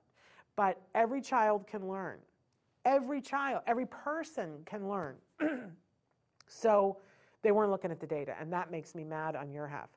But 0.56 0.80
every 0.94 1.20
child 1.20 1.66
can 1.66 1.86
learn. 1.86 2.18
Every 2.86 3.20
child, 3.20 3.62
every 3.66 3.86
person 3.86 4.60
can 4.64 4.88
learn. 4.88 5.16
so 6.46 6.96
they 7.42 7.52
weren't 7.52 7.70
looking 7.70 7.90
at 7.90 8.00
the 8.00 8.06
data, 8.06 8.34
and 8.40 8.52
that 8.52 8.70
makes 8.70 8.94
me 8.94 9.04
mad 9.04 9.36
on 9.36 9.52
your 9.52 9.66
half. 9.68 9.90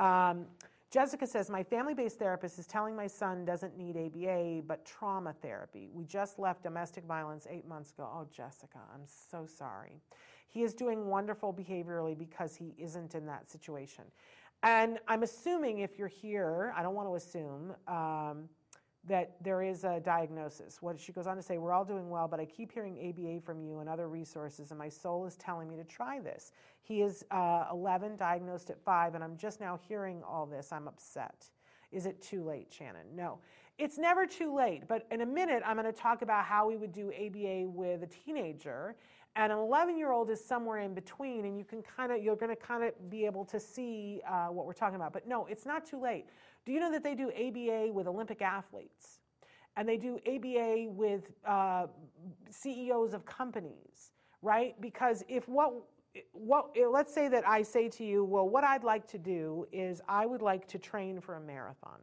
Um, 0.00 0.46
Jessica 0.90 1.26
says, 1.26 1.50
My 1.50 1.62
family 1.62 1.94
based 1.94 2.18
therapist 2.18 2.58
is 2.58 2.66
telling 2.66 2.94
my 2.94 3.06
son 3.06 3.44
doesn't 3.44 3.76
need 3.76 3.96
ABA, 3.96 4.62
but 4.66 4.84
trauma 4.84 5.34
therapy. 5.42 5.88
We 5.92 6.04
just 6.04 6.38
left 6.38 6.62
domestic 6.62 7.04
violence 7.04 7.46
eight 7.50 7.66
months 7.66 7.90
ago. 7.92 8.08
Oh, 8.12 8.26
Jessica, 8.30 8.78
I'm 8.94 9.04
so 9.04 9.46
sorry. 9.46 10.00
He 10.46 10.62
is 10.62 10.74
doing 10.74 11.06
wonderful 11.06 11.52
behaviorally 11.52 12.16
because 12.16 12.54
he 12.54 12.74
isn't 12.78 13.14
in 13.14 13.26
that 13.26 13.50
situation. 13.50 14.04
And 14.62 14.98
I'm 15.08 15.22
assuming 15.22 15.80
if 15.80 15.98
you're 15.98 16.08
here, 16.08 16.72
I 16.76 16.82
don't 16.82 16.94
want 16.94 17.08
to 17.08 17.14
assume, 17.14 17.74
um, 17.88 18.48
that 19.08 19.36
there 19.42 19.62
is 19.62 19.84
a 19.84 20.00
diagnosis. 20.00 20.82
What 20.82 20.98
she 20.98 21.12
goes 21.12 21.26
on 21.26 21.36
to 21.36 21.42
say, 21.42 21.58
we're 21.58 21.72
all 21.72 21.84
doing 21.84 22.10
well, 22.10 22.26
but 22.28 22.40
I 22.40 22.44
keep 22.44 22.72
hearing 22.72 22.98
ABA 23.08 23.40
from 23.44 23.60
you 23.60 23.78
and 23.78 23.88
other 23.88 24.08
resources, 24.08 24.70
and 24.70 24.78
my 24.78 24.88
soul 24.88 25.26
is 25.26 25.36
telling 25.36 25.68
me 25.68 25.76
to 25.76 25.84
try 25.84 26.20
this. 26.20 26.52
He 26.82 27.02
is 27.02 27.24
uh, 27.30 27.66
11, 27.70 28.16
diagnosed 28.16 28.70
at 28.70 28.82
five, 28.82 29.14
and 29.14 29.22
I'm 29.22 29.36
just 29.36 29.60
now 29.60 29.78
hearing 29.88 30.22
all 30.26 30.46
this. 30.46 30.72
I'm 30.72 30.88
upset. 30.88 31.46
Is 31.92 32.06
it 32.06 32.20
too 32.20 32.44
late, 32.44 32.72
Shannon? 32.72 33.06
No, 33.14 33.38
it's 33.78 33.98
never 33.98 34.26
too 34.26 34.54
late. 34.54 34.88
But 34.88 35.06
in 35.10 35.20
a 35.20 35.26
minute, 35.26 35.62
I'm 35.64 35.76
going 35.76 35.86
to 35.86 35.98
talk 35.98 36.22
about 36.22 36.44
how 36.44 36.66
we 36.66 36.76
would 36.76 36.92
do 36.92 37.12
ABA 37.12 37.68
with 37.68 38.02
a 38.02 38.06
teenager. 38.06 38.96
And 39.36 39.52
an 39.52 39.58
11 39.58 39.98
year 39.98 40.12
old 40.12 40.30
is 40.30 40.42
somewhere 40.42 40.78
in 40.78 40.94
between, 40.94 41.44
and 41.44 41.58
you 41.58 41.64
can 41.64 41.82
kind 41.82 42.10
of, 42.10 42.22
you're 42.22 42.36
going 42.36 42.54
to 42.54 42.60
kind 42.60 42.82
of 42.82 43.10
be 43.10 43.26
able 43.26 43.44
to 43.44 43.60
see 43.60 44.22
uh, 44.28 44.46
what 44.46 44.64
we're 44.64 44.72
talking 44.72 44.96
about. 44.96 45.12
But 45.12 45.28
no, 45.28 45.46
it's 45.46 45.66
not 45.66 45.84
too 45.84 46.00
late. 46.00 46.26
Do 46.66 46.72
you 46.72 46.80
know 46.80 46.90
that 46.90 47.04
they 47.04 47.14
do 47.14 47.30
ABA 47.30 47.92
with 47.92 48.08
Olympic 48.08 48.42
athletes? 48.42 49.20
And 49.76 49.88
they 49.88 49.96
do 49.96 50.18
ABA 50.26 50.90
with 50.90 51.30
uh, 51.46 51.86
CEOs 52.50 53.14
of 53.14 53.24
companies, 53.24 54.12
right? 54.42 54.78
Because 54.80 55.22
if 55.28 55.48
what 55.48 55.72
what 56.32 56.74
let's 56.90 57.12
say 57.12 57.28
that 57.28 57.46
I 57.46 57.62
say 57.62 57.88
to 57.90 58.04
you, 58.04 58.24
well, 58.24 58.48
what 58.48 58.64
I'd 58.64 58.84
like 58.84 59.06
to 59.08 59.18
do 59.18 59.66
is 59.70 60.00
I 60.08 60.24
would 60.24 60.40
like 60.42 60.66
to 60.68 60.78
train 60.78 61.20
for 61.20 61.36
a 61.36 61.40
marathon. 61.40 62.00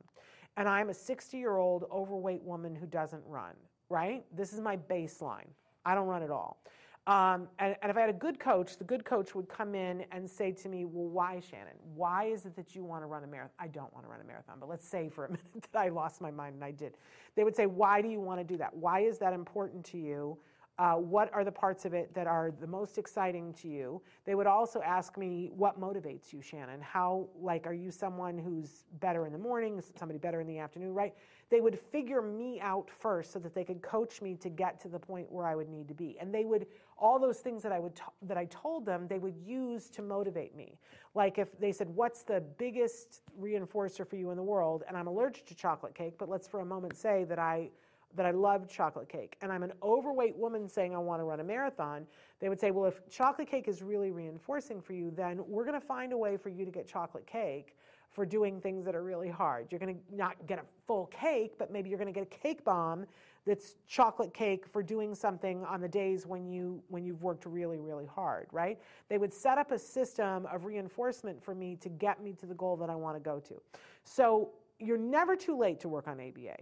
And 0.55 0.69
I'm 0.69 0.89
a 0.89 0.93
60-year-old 0.93 1.85
overweight 1.91 2.43
woman 2.43 2.75
who 2.75 2.85
doesn't 2.85 3.23
run, 3.25 3.55
right? 3.89 4.23
This 4.31 4.53
is 4.53 4.61
my 4.61 4.77
baseline. 4.77 5.47
I 5.83 5.95
don't 5.95 6.07
run 6.07 6.21
at 6.21 6.29
all. 6.29 6.61
Um, 7.05 7.49
and, 7.59 7.75
and, 7.81 7.91
if 7.91 7.97
I 7.97 7.99
had 7.99 8.09
a 8.09 8.13
good 8.13 8.39
coach, 8.39 8.77
the 8.77 8.85
good 8.85 9.03
coach 9.03 9.35
would 9.35 9.49
come 9.49 9.75
in 9.75 10.05
and 10.13 10.29
say 10.29 10.53
to 10.53 10.69
me, 10.69 10.85
Well, 10.85 11.09
why, 11.09 11.41
Shannon? 11.41 11.73
Why 11.95 12.25
is 12.25 12.45
it 12.45 12.55
that 12.55 12.75
you 12.75 12.85
want 12.85 13.03
to 13.03 13.07
run 13.07 13.25
a 13.25 13.27
marathon? 13.27 13.51
I 13.59 13.67
don't 13.67 13.93
want 13.93 14.05
to 14.05 14.09
run 14.09 14.21
a 14.21 14.23
marathon, 14.23 14.55
but 14.57 14.69
let's 14.69 14.87
say 14.87 15.09
for 15.09 15.25
a 15.25 15.27
minute 15.29 15.67
that 15.73 15.79
I 15.79 15.89
lost 15.89 16.21
my 16.21 16.31
mind 16.31 16.55
and 16.55 16.63
I 16.63 16.71
did. 16.71 16.95
They 17.35 17.43
would 17.43 17.57
say, 17.57 17.65
Why 17.65 18.01
do 18.01 18.07
you 18.07 18.21
want 18.21 18.39
to 18.39 18.45
do 18.45 18.55
that? 18.57 18.73
Why 18.73 19.01
is 19.01 19.17
that 19.17 19.33
important 19.33 19.83
to 19.87 19.97
you? 19.97 20.37
Uh, 20.79 20.95
what 20.95 21.31
are 21.33 21.43
the 21.43 21.51
parts 21.51 21.85
of 21.85 21.93
it 21.93 22.11
that 22.15 22.25
are 22.25 22.51
the 22.59 22.65
most 22.65 22.97
exciting 22.97 23.53
to 23.53 23.67
you? 23.67 24.01
They 24.25 24.33
would 24.33 24.47
also 24.47 24.81
ask 24.81 25.17
me, 25.17 25.51
what 25.55 25.79
motivates 25.79 26.33
you, 26.33 26.41
Shannon? 26.41 26.81
How, 26.81 27.27
like, 27.39 27.67
are 27.67 27.75
you 27.75 27.91
someone 27.91 28.39
who's 28.39 28.85
better 28.99 29.27
in 29.27 29.33
the 29.33 29.37
morning, 29.37 29.81
somebody 29.99 30.17
better 30.17 30.41
in 30.41 30.47
the 30.47 30.57
afternoon, 30.57 30.95
right? 30.95 31.13
They 31.51 31.61
would 31.61 31.79
figure 31.79 32.23
me 32.23 32.59
out 32.59 32.89
first 32.89 33.31
so 33.31 33.37
that 33.39 33.53
they 33.53 33.63
could 33.63 33.83
coach 33.83 34.19
me 34.19 34.33
to 34.37 34.49
get 34.49 34.81
to 34.81 34.87
the 34.87 34.97
point 34.97 35.31
where 35.31 35.45
I 35.45 35.53
would 35.53 35.69
need 35.69 35.87
to 35.89 35.93
be. 35.93 36.17
And 36.19 36.33
they 36.33 36.43
would, 36.43 36.65
all 36.97 37.19
those 37.19 37.37
things 37.37 37.61
that 37.61 37.71
I 37.71 37.79
would, 37.79 37.95
t- 37.95 38.01
that 38.23 38.37
I 38.37 38.45
told 38.45 38.83
them, 38.83 39.05
they 39.07 39.19
would 39.19 39.37
use 39.37 39.89
to 39.91 40.01
motivate 40.01 40.55
me. 40.55 40.79
Like 41.13 41.37
if 41.37 41.55
they 41.59 41.71
said, 41.71 41.87
what's 41.87 42.23
the 42.23 42.41
biggest 42.57 43.21
reinforcer 43.39 44.07
for 44.07 44.15
you 44.15 44.31
in 44.31 44.37
the 44.37 44.43
world? 44.43 44.83
And 44.87 44.97
I'm 44.97 45.05
allergic 45.05 45.45
to 45.45 45.55
chocolate 45.55 45.93
cake, 45.93 46.15
but 46.17 46.29
let's 46.29 46.47
for 46.47 46.61
a 46.61 46.65
moment 46.65 46.97
say 46.97 47.25
that 47.25 47.37
I 47.37 47.69
that 48.15 48.25
I 48.25 48.31
love 48.31 48.69
chocolate 48.69 49.09
cake 49.09 49.37
and 49.41 49.51
I'm 49.51 49.63
an 49.63 49.73
overweight 49.81 50.35
woman 50.35 50.69
saying 50.69 50.95
I 50.95 50.99
want 50.99 51.19
to 51.19 51.23
run 51.23 51.39
a 51.39 51.43
marathon, 51.43 52.05
they 52.39 52.49
would 52.49 52.59
say, 52.59 52.71
well, 52.71 52.85
if 52.85 53.07
chocolate 53.09 53.49
cake 53.49 53.67
is 53.67 53.81
really 53.81 54.11
reinforcing 54.11 54.81
for 54.81 54.93
you, 54.93 55.11
then 55.11 55.41
we're 55.47 55.65
going 55.65 55.79
to 55.79 55.85
find 55.85 56.13
a 56.13 56.17
way 56.17 56.37
for 56.37 56.49
you 56.49 56.65
to 56.65 56.71
get 56.71 56.87
chocolate 56.87 57.25
cake 57.25 57.75
for 58.11 58.25
doing 58.25 58.61
things 58.61 58.85
that 58.85 58.95
are 58.95 59.03
really 59.03 59.29
hard. 59.29 59.67
You're 59.71 59.79
going 59.79 59.95
to 59.95 60.15
not 60.15 60.35
get 60.45 60.59
a 60.59 60.63
full 60.85 61.07
cake, 61.07 61.53
but 61.57 61.71
maybe 61.71 61.89
you're 61.89 61.97
going 61.97 62.13
to 62.13 62.17
get 62.17 62.23
a 62.23 62.37
cake 62.37 62.63
bomb 62.63 63.05
that's 63.45 63.75
chocolate 63.87 64.33
cake 64.33 64.65
for 64.67 64.81
doing 64.81 65.13
something 65.15 65.65
on 65.65 65.81
the 65.81 65.87
days 65.87 66.25
when 66.25 66.47
you 66.47 66.81
when 66.87 67.03
you've 67.03 67.21
worked 67.21 67.45
really 67.45 67.79
really 67.79 68.05
hard, 68.05 68.47
right? 68.51 68.79
They 69.09 69.17
would 69.17 69.33
set 69.33 69.57
up 69.57 69.71
a 69.71 69.79
system 69.79 70.45
of 70.45 70.65
reinforcement 70.65 71.43
for 71.43 71.53
me 71.53 71.75
to 71.77 71.89
get 71.89 72.23
me 72.23 72.33
to 72.33 72.45
the 72.45 72.53
goal 72.53 72.77
that 72.77 72.89
I 72.89 72.95
want 72.95 73.17
to 73.17 73.19
go 73.19 73.39
to. 73.39 73.55
So 74.03 74.51
you're 74.79 74.97
never 74.97 75.35
too 75.35 75.57
late 75.57 75.79
to 75.81 75.89
work 75.89 76.07
on 76.07 76.19
ABA. 76.19 76.57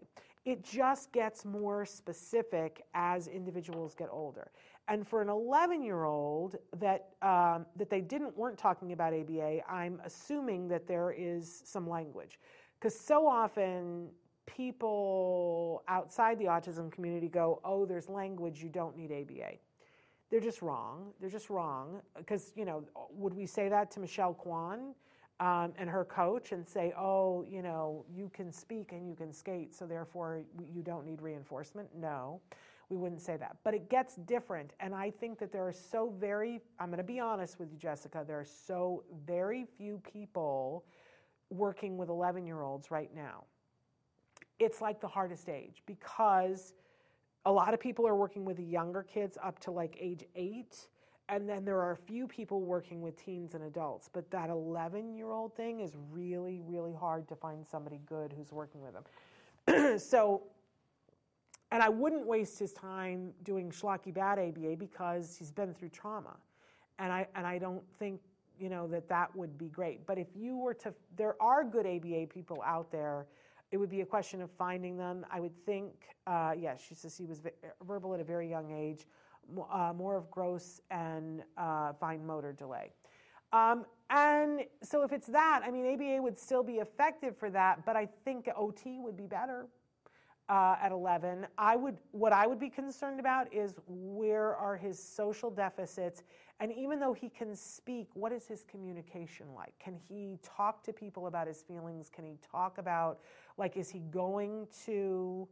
It 0.45 0.63
just 0.63 1.11
gets 1.11 1.45
more 1.45 1.85
specific 1.85 2.83
as 2.93 3.27
individuals 3.27 3.93
get 3.93 4.09
older. 4.11 4.51
And 4.87 5.07
for 5.07 5.21
an 5.21 5.29
11 5.29 5.83
year 5.83 6.03
old 6.03 6.55
that, 6.77 7.09
um, 7.21 7.65
that 7.75 7.89
they 7.89 8.01
didn't, 8.01 8.35
weren't 8.35 8.57
talking 8.57 8.91
about 8.91 9.13
ABA, 9.13 9.61
I'm 9.71 10.01
assuming 10.03 10.67
that 10.69 10.87
there 10.87 11.11
is 11.15 11.61
some 11.65 11.87
language. 11.87 12.39
Because 12.79 12.99
so 12.99 13.27
often 13.27 14.09
people 14.47 15.83
outside 15.87 16.39
the 16.39 16.45
autism 16.45 16.91
community 16.91 17.27
go, 17.27 17.61
oh, 17.63 17.85
there's 17.85 18.09
language, 18.09 18.61
you 18.61 18.69
don't 18.69 18.97
need 18.97 19.11
ABA. 19.11 19.57
They're 20.31 20.39
just 20.39 20.61
wrong. 20.61 21.11
They're 21.19 21.29
just 21.29 21.49
wrong. 21.49 22.01
Because, 22.17 22.51
you 22.55 22.65
know, 22.65 22.83
would 23.11 23.33
we 23.33 23.45
say 23.45 23.69
that 23.69 23.91
to 23.91 23.99
Michelle 23.99 24.33
Kwan? 24.33 24.95
Um, 25.39 25.73
and 25.77 25.89
her 25.89 26.05
coach 26.05 26.51
and 26.51 26.67
say, 26.67 26.93
oh, 26.97 27.43
you 27.49 27.61
know, 27.61 28.05
you 28.13 28.29
can 28.33 28.51
speak 28.51 28.91
and 28.91 29.07
you 29.07 29.15
can 29.15 29.33
skate, 29.33 29.73
so 29.73 29.85
therefore 29.85 30.41
you 30.71 30.83
don't 30.83 31.05
need 31.05 31.21
reinforcement. 31.21 31.89
No, 31.95 32.41
we 32.89 32.97
wouldn't 32.97 33.21
say 33.21 33.37
that. 33.37 33.57
But 33.63 33.73
it 33.73 33.89
gets 33.89 34.15
different. 34.15 34.73
And 34.79 34.93
I 34.93 35.09
think 35.09 35.39
that 35.39 35.51
there 35.51 35.67
are 35.67 35.73
so 35.73 36.13
very, 36.19 36.61
I'm 36.79 36.87
going 36.87 36.97
to 36.97 37.03
be 37.03 37.19
honest 37.19 37.59
with 37.59 37.71
you, 37.71 37.77
Jessica, 37.77 38.23
there 38.27 38.39
are 38.39 38.45
so 38.45 39.03
very 39.25 39.65
few 39.77 39.99
people 40.11 40.85
working 41.49 41.97
with 41.97 42.09
11 42.09 42.45
year 42.45 42.61
olds 42.61 42.91
right 42.91 43.09
now. 43.15 43.45
It's 44.59 44.79
like 44.79 45.01
the 45.01 45.07
hardest 45.07 45.49
age 45.49 45.81
because 45.87 46.73
a 47.45 47.51
lot 47.51 47.73
of 47.73 47.79
people 47.79 48.07
are 48.07 48.15
working 48.15 48.45
with 48.45 48.57
the 48.57 48.63
younger 48.63 49.03
kids 49.03 49.37
up 49.43 49.59
to 49.59 49.71
like 49.71 49.97
age 49.99 50.23
eight 50.35 50.87
and 51.31 51.47
then 51.47 51.63
there 51.63 51.79
are 51.79 51.93
a 51.93 51.97
few 51.97 52.27
people 52.27 52.61
working 52.61 53.01
with 53.01 53.15
teens 53.15 53.55
and 53.55 53.63
adults 53.63 54.09
but 54.11 54.29
that 54.29 54.49
11 54.49 55.15
year 55.15 55.31
old 55.31 55.55
thing 55.55 55.79
is 55.79 55.93
really 56.11 56.61
really 56.67 56.93
hard 56.93 57.27
to 57.27 57.35
find 57.35 57.65
somebody 57.65 57.99
good 58.05 58.33
who's 58.37 58.51
working 58.51 58.81
with 58.83 58.93
them. 58.93 59.97
So 59.99 60.43
and 61.71 61.81
i 61.81 61.89
wouldn't 61.89 62.27
waste 62.27 62.59
his 62.59 62.73
time 62.73 63.31
doing 63.43 63.71
schlocky 63.71 64.13
bad 64.13 64.37
aba 64.37 64.75
because 64.75 65.35
he's 65.35 65.51
been 65.51 65.73
through 65.73 65.89
trauma. 65.89 66.35
And 66.99 67.11
i 67.11 67.25
and 67.35 67.47
i 67.47 67.57
don't 67.57 67.83
think 67.97 68.19
you 68.59 68.69
know 68.69 68.87
that 68.89 69.09
that 69.09 69.35
would 69.35 69.57
be 69.57 69.69
great. 69.69 70.05
But 70.05 70.19
if 70.19 70.27
you 70.35 70.57
were 70.57 70.75
to 70.75 70.93
there 71.15 71.41
are 71.41 71.63
good 71.63 71.87
aba 71.87 72.27
people 72.27 72.61
out 72.65 72.91
there 72.91 73.25
it 73.71 73.77
would 73.77 73.89
be 73.89 74.01
a 74.01 74.05
question 74.05 74.41
of 74.41 74.51
finding 74.51 74.97
them. 74.97 75.25
I 75.31 75.39
would 75.39 75.55
think 75.65 75.93
uh, 76.27 76.53
yes 76.57 76.83
she 76.85 76.93
says 76.93 77.17
he 77.17 77.25
was 77.25 77.41
verbal 77.87 78.13
at 78.13 78.19
a 78.19 78.23
very 78.23 78.49
young 78.49 78.71
age 78.71 79.07
uh, 79.71 79.93
more 79.93 80.15
of 80.15 80.29
gross 80.31 80.81
and 80.89 81.43
uh, 81.57 81.93
fine 81.93 82.25
motor 82.25 82.53
delay. 82.53 82.91
Um, 83.53 83.85
and 84.09 84.61
so 84.83 85.03
if 85.03 85.11
it's 85.11 85.27
that, 85.27 85.61
I 85.65 85.71
mean, 85.71 85.93
ABA 85.93 86.21
would 86.21 86.39
still 86.39 86.63
be 86.63 86.75
effective 86.75 87.37
for 87.37 87.49
that, 87.51 87.85
but 87.85 87.95
I 87.95 88.07
think 88.25 88.49
OT 88.55 88.99
would 88.99 89.17
be 89.17 89.27
better 89.27 89.67
uh, 90.49 90.75
at 90.81 90.91
11. 90.91 91.47
I 91.57 91.75
would, 91.77 91.97
what 92.11 92.33
I 92.33 92.45
would 92.45 92.59
be 92.59 92.69
concerned 92.69 93.19
about 93.19 93.53
is 93.53 93.75
where 93.87 94.55
are 94.55 94.75
his 94.75 95.01
social 95.01 95.49
deficits, 95.49 96.23
and 96.59 96.71
even 96.73 96.99
though 96.99 97.13
he 97.13 97.29
can 97.29 97.55
speak, 97.55 98.09
what 98.13 98.31
is 98.31 98.47
his 98.47 98.63
communication 98.69 99.47
like? 99.55 99.73
Can 99.79 99.95
he 99.95 100.37
talk 100.43 100.83
to 100.83 100.93
people 100.93 101.27
about 101.27 101.47
his 101.47 101.61
feelings? 101.61 102.09
Can 102.13 102.25
he 102.25 102.37
talk 102.51 102.77
about, 102.77 103.19
like, 103.57 103.77
is 103.77 103.89
he 103.89 103.99
going 104.11 104.67
to 104.85 105.47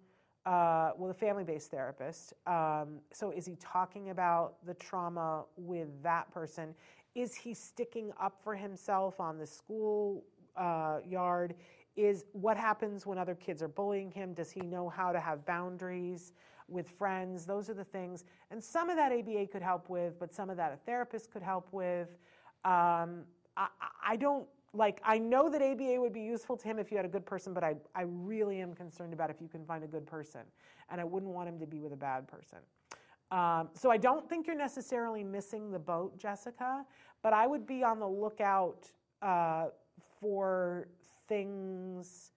uh, 0.49 0.93
well, 0.97 1.11
a 1.11 1.13
family 1.13 1.43
based 1.43 1.69
therapist. 1.69 2.33
Um, 2.47 3.01
so, 3.13 3.29
is 3.29 3.45
he 3.45 3.55
talking 3.57 4.09
about 4.09 4.55
the 4.65 4.73
trauma 4.73 5.43
with 5.57 5.89
that 6.01 6.31
person? 6.33 6.73
Is 7.13 7.35
he 7.35 7.53
sticking 7.53 8.11
up 8.19 8.39
for 8.43 8.55
himself 8.55 9.19
on 9.19 9.37
the 9.37 9.45
school 9.45 10.23
uh, 10.57 10.99
yard? 11.07 11.53
Is 11.95 12.25
what 12.31 12.57
happens 12.57 13.05
when 13.05 13.19
other 13.19 13.35
kids 13.35 13.61
are 13.61 13.67
bullying 13.67 14.09
him? 14.09 14.33
Does 14.33 14.49
he 14.49 14.61
know 14.61 14.89
how 14.89 15.11
to 15.11 15.19
have 15.19 15.45
boundaries 15.45 16.33
with 16.67 16.89
friends? 16.89 17.45
Those 17.45 17.69
are 17.69 17.75
the 17.75 17.83
things. 17.83 18.23
And 18.49 18.63
some 18.63 18.89
of 18.89 18.95
that 18.95 19.11
ABA 19.11 19.47
could 19.51 19.61
help 19.61 19.87
with, 19.87 20.17
but 20.19 20.33
some 20.33 20.49
of 20.49 20.57
that 20.57 20.73
a 20.73 20.77
therapist 20.77 21.31
could 21.31 21.43
help 21.43 21.67
with. 21.71 22.09
Um, 22.65 23.25
I, 23.55 23.67
I 24.03 24.15
don't 24.15 24.47
like 24.73 25.01
I 25.03 25.17
know 25.17 25.49
that 25.49 25.61
ABA 25.61 25.99
would 25.99 26.13
be 26.13 26.21
useful 26.21 26.55
to 26.57 26.67
him 26.67 26.79
if 26.79 26.91
you 26.91 26.97
had 26.97 27.05
a 27.05 27.09
good 27.09 27.25
person, 27.25 27.53
but 27.53 27.63
I, 27.63 27.75
I 27.95 28.03
really 28.03 28.61
am 28.61 28.73
concerned 28.73 29.13
about 29.13 29.29
if 29.29 29.41
you 29.41 29.47
can 29.47 29.65
find 29.65 29.83
a 29.83 29.87
good 29.87 30.05
person. 30.05 30.41
And 30.89 31.01
I 31.01 31.03
wouldn't 31.03 31.31
want 31.31 31.49
him 31.49 31.59
to 31.59 31.65
be 31.65 31.79
with 31.79 31.93
a 31.93 31.97
bad 31.97 32.27
person. 32.27 32.59
Um, 33.31 33.69
so 33.73 33.91
I 33.91 33.97
don't 33.97 34.27
think 34.27 34.47
you're 34.47 34.55
necessarily 34.55 35.23
missing 35.23 35.71
the 35.71 35.79
boat, 35.79 36.17
Jessica, 36.17 36.85
but 37.21 37.33
I 37.33 37.45
would 37.45 37.67
be 37.67 37.83
on 37.83 37.99
the 37.99 38.07
lookout 38.07 38.89
uh, 39.21 39.67
for 40.19 40.87
things 41.27 42.31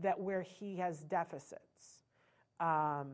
that 0.00 0.18
where 0.18 0.42
he 0.42 0.76
has 0.76 1.00
deficits. 1.00 2.04
Um, 2.60 3.08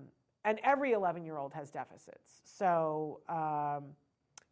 and 0.44 0.58
every 0.64 0.92
11 0.92 1.24
year 1.24 1.36
old 1.36 1.52
has 1.52 1.70
deficits. 1.70 2.40
So, 2.44 3.20
um, 3.28 3.84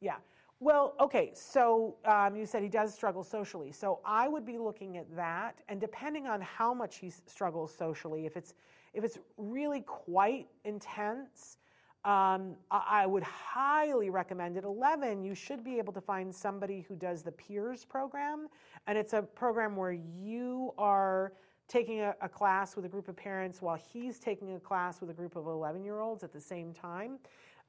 yeah. 0.01 0.17
Well, 0.61 0.95
okay, 0.99 1.31
so 1.35 1.97
um, 2.05 2.35
you 2.35 2.45
said 2.45 2.63
he 2.65 2.69
does 2.69 2.93
struggle 2.93 3.23
socially. 3.23 3.71
So 3.71 4.01
I 4.05 4.27
would 4.27 4.45
be 4.45 4.59
looking 4.59 4.97
at 4.97 5.15
that, 5.15 5.61
and 5.69 5.81
depending 5.81 6.27
on 6.27 6.41
how 6.41 6.75
much 6.75 6.97
he 6.97 7.11
struggles 7.11 7.73
socially, 7.73 8.27
if 8.27 8.37
it's 8.37 8.55
if 8.93 9.05
it's 9.05 9.19
really 9.37 9.83
quite 9.83 10.49
intense, 10.65 11.59
um, 12.05 12.57
I, 12.71 13.03
I 13.03 13.07
would 13.07 13.23
highly 13.23 14.11
recommend 14.11 14.57
at 14.57 14.65
11 14.65 15.23
you 15.23 15.35
should 15.35 15.63
be 15.63 15.79
able 15.79 15.93
to 15.93 16.01
find 16.01 16.35
somebody 16.35 16.85
who 16.89 16.97
does 16.97 17.23
the 17.23 17.33
peers 17.33 17.85
program, 17.85 18.49
and 18.89 18.99
it's 18.99 19.13
a 19.13 19.23
program 19.23 19.77
where 19.77 19.93
you 19.93 20.73
are 20.77 21.35
taking 21.69 22.01
a, 22.01 22.15
a 22.21 22.29
class 22.29 22.75
with 22.75 22.85
a 22.85 22.89
group 22.89 23.09
of 23.09 23.17
parents 23.17 23.63
while 23.63 23.77
he's 23.77 24.19
taking 24.19 24.55
a 24.55 24.61
class 24.61 25.01
with 25.01 25.11
a 25.11 25.13
group 25.13 25.37
of 25.37 25.47
11 25.47 25.85
year 25.85 26.01
olds 26.01 26.25
at 26.25 26.33
the 26.33 26.41
same 26.41 26.73
time. 26.73 27.19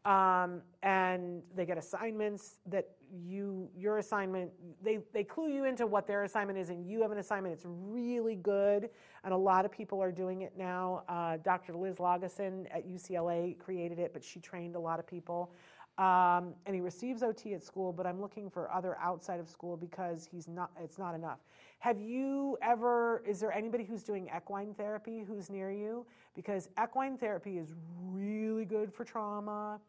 Um, 0.06 0.62
and 0.82 1.41
they 1.56 1.66
get 1.66 1.78
assignments 1.78 2.60
that 2.68 2.88
you 3.12 3.70
your 3.76 3.97
assignment 3.97 4.52
they 4.84 5.00
they 5.14 5.24
clue 5.24 5.50
you 5.50 5.66
into 5.66 5.88
what 5.88 6.06
their 6.08 6.24
assignment 6.24 6.58
is 6.60 6.70
and 6.70 6.86
you 6.86 7.02
have 7.02 7.12
an 7.12 7.18
assignment. 7.18 7.54
It's 7.54 7.66
really 7.66 8.36
good. 8.36 8.89
And 9.24 9.34
a 9.34 9.38
lot 9.38 9.66
of 9.66 9.72
people 9.72 10.02
are 10.02 10.12
doing 10.12 10.41
it 10.43 10.54
now. 10.58 11.04
Uh, 11.10 11.38
dr 11.43 11.76
liz 11.76 11.97
Laugeson 11.97 12.66
at 12.72 12.88
ucla 12.88 13.58
created 13.60 14.00
it 14.00 14.14
but 14.14 14.24
she 14.24 14.39
trained 14.39 14.76
a 14.76 14.80
lot 14.80 15.00
of 15.00 15.08
people. 15.08 15.52
Um, 15.97 16.54
and 16.66 16.74
he 16.74 16.80
receives 16.80 17.22
ot 17.24 17.45
at 17.54 17.62
school 17.62 17.91
but 17.91 18.08
i'm 18.08 18.22
looking 18.22 18.50
for 18.50 18.72
other 18.72 18.97
outside 19.02 19.41
of 19.41 19.50
school 19.50 19.76
because 19.76 20.26
he's 20.26 20.47
not 20.47 20.72
it's 20.82 20.97
not 20.97 21.14
enough 21.14 21.39
have 21.80 22.01
you 22.01 22.57
ever, 22.61 23.23
is 23.25 23.39
there 23.39 23.53
anybody 23.53 23.86
who's 23.86 24.03
doing 24.03 24.30
equine 24.36 24.73
therapy 24.73 25.23
who's 25.25 25.49
near 25.49 25.71
you? 25.71 26.05
Because 26.36 26.69
equine 26.82 27.17
therapy 27.17 27.57
is 27.57 27.73
really 28.03 28.65
good 28.65 28.93
for 28.93 29.05
trauma 29.05 29.80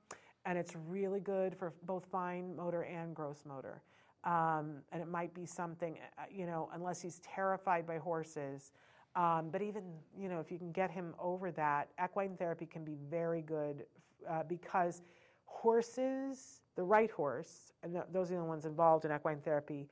and 0.47 0.57
it's 0.57 0.75
really 0.89 1.19
good 1.19 1.55
for 1.57 1.73
both 1.85 2.07
fine 2.07 2.55
motor 2.55 2.85
and 2.85 3.15
gross 3.15 3.43
motor. 3.45 3.83
Um, 4.23 4.77
and 4.93 5.03
it 5.03 5.09
might 5.09 5.35
be 5.35 5.45
something, 5.47 5.99
uh, 6.17 6.23
you 6.31 6.47
know, 6.47 6.71
unless 6.75 7.03
he's 7.03 7.19
terrified 7.21 7.87
by 7.87 7.99
horses. 7.99 8.73
Um, 9.17 9.49
but 9.51 9.61
even, 9.61 9.83
you 10.17 10.29
know, 10.29 10.39
if 10.39 10.53
you 10.53 10.59
can 10.59 10.71
get 10.71 10.93
him 10.93 11.15
over 11.19 11.51
that, 11.53 11.89
equine 12.03 12.37
therapy 12.37 12.67
can 12.67 12.85
be 12.85 12.97
very 13.11 13.43
good 13.43 13.85
uh, 14.29 14.45
because 14.45 15.03
horses, 15.47 16.61
the 16.77 16.83
right 16.83 17.11
horse, 17.11 17.73
and 17.83 17.93
th- 17.93 18.05
those 18.13 18.31
are 18.31 18.37
the 18.37 18.45
ones 18.45 18.65
involved 18.65 19.05
in 19.05 19.11
equine 19.11 19.41
therapy, 19.41 19.89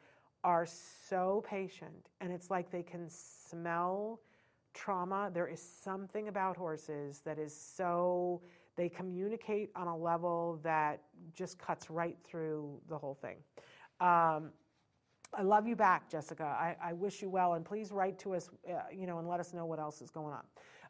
are 0.49 0.65
so 0.65 1.45
patient 1.47 2.09
and 2.23 2.33
it's 2.33 2.51
like 2.51 2.71
they 2.71 2.83
can 2.83 3.07
smell 3.11 4.19
trauma. 4.73 5.31
There 5.31 5.47
is 5.47 5.61
something 5.61 6.29
about 6.29 6.57
horses 6.57 7.21
that 7.27 7.39
is 7.39 7.55
so, 7.55 8.41
they 8.75 8.89
communicate 8.89 9.71
on 9.77 9.89
a 9.89 9.95
level 9.95 10.59
that 10.63 11.03
just 11.35 11.59
cuts 11.59 11.91
right 11.91 12.17
through 12.25 12.81
the 12.89 12.97
whole 12.97 13.19
thing. 13.21 13.37
Um, 14.01 14.51
I 15.35 15.43
love 15.43 15.67
you 15.67 15.77
back, 15.77 16.09
Jessica. 16.09 16.45
I, 16.45 16.77
I, 16.83 16.95
wish 16.95 17.21
you 17.21 17.29
well, 17.29 17.53
and 17.53 17.63
please 17.63 17.93
write 17.93 18.19
to 18.21 18.35
us, 18.35 18.49
uh, 18.67 18.79
you 18.91 19.07
know, 19.07 19.19
and 19.19 19.29
let 19.29 19.41
us 19.41 19.53
know 19.53 19.67
what 19.67 19.79
else 19.79 20.01
is 20.01 20.09
going 20.09 20.33
on. 20.33 20.45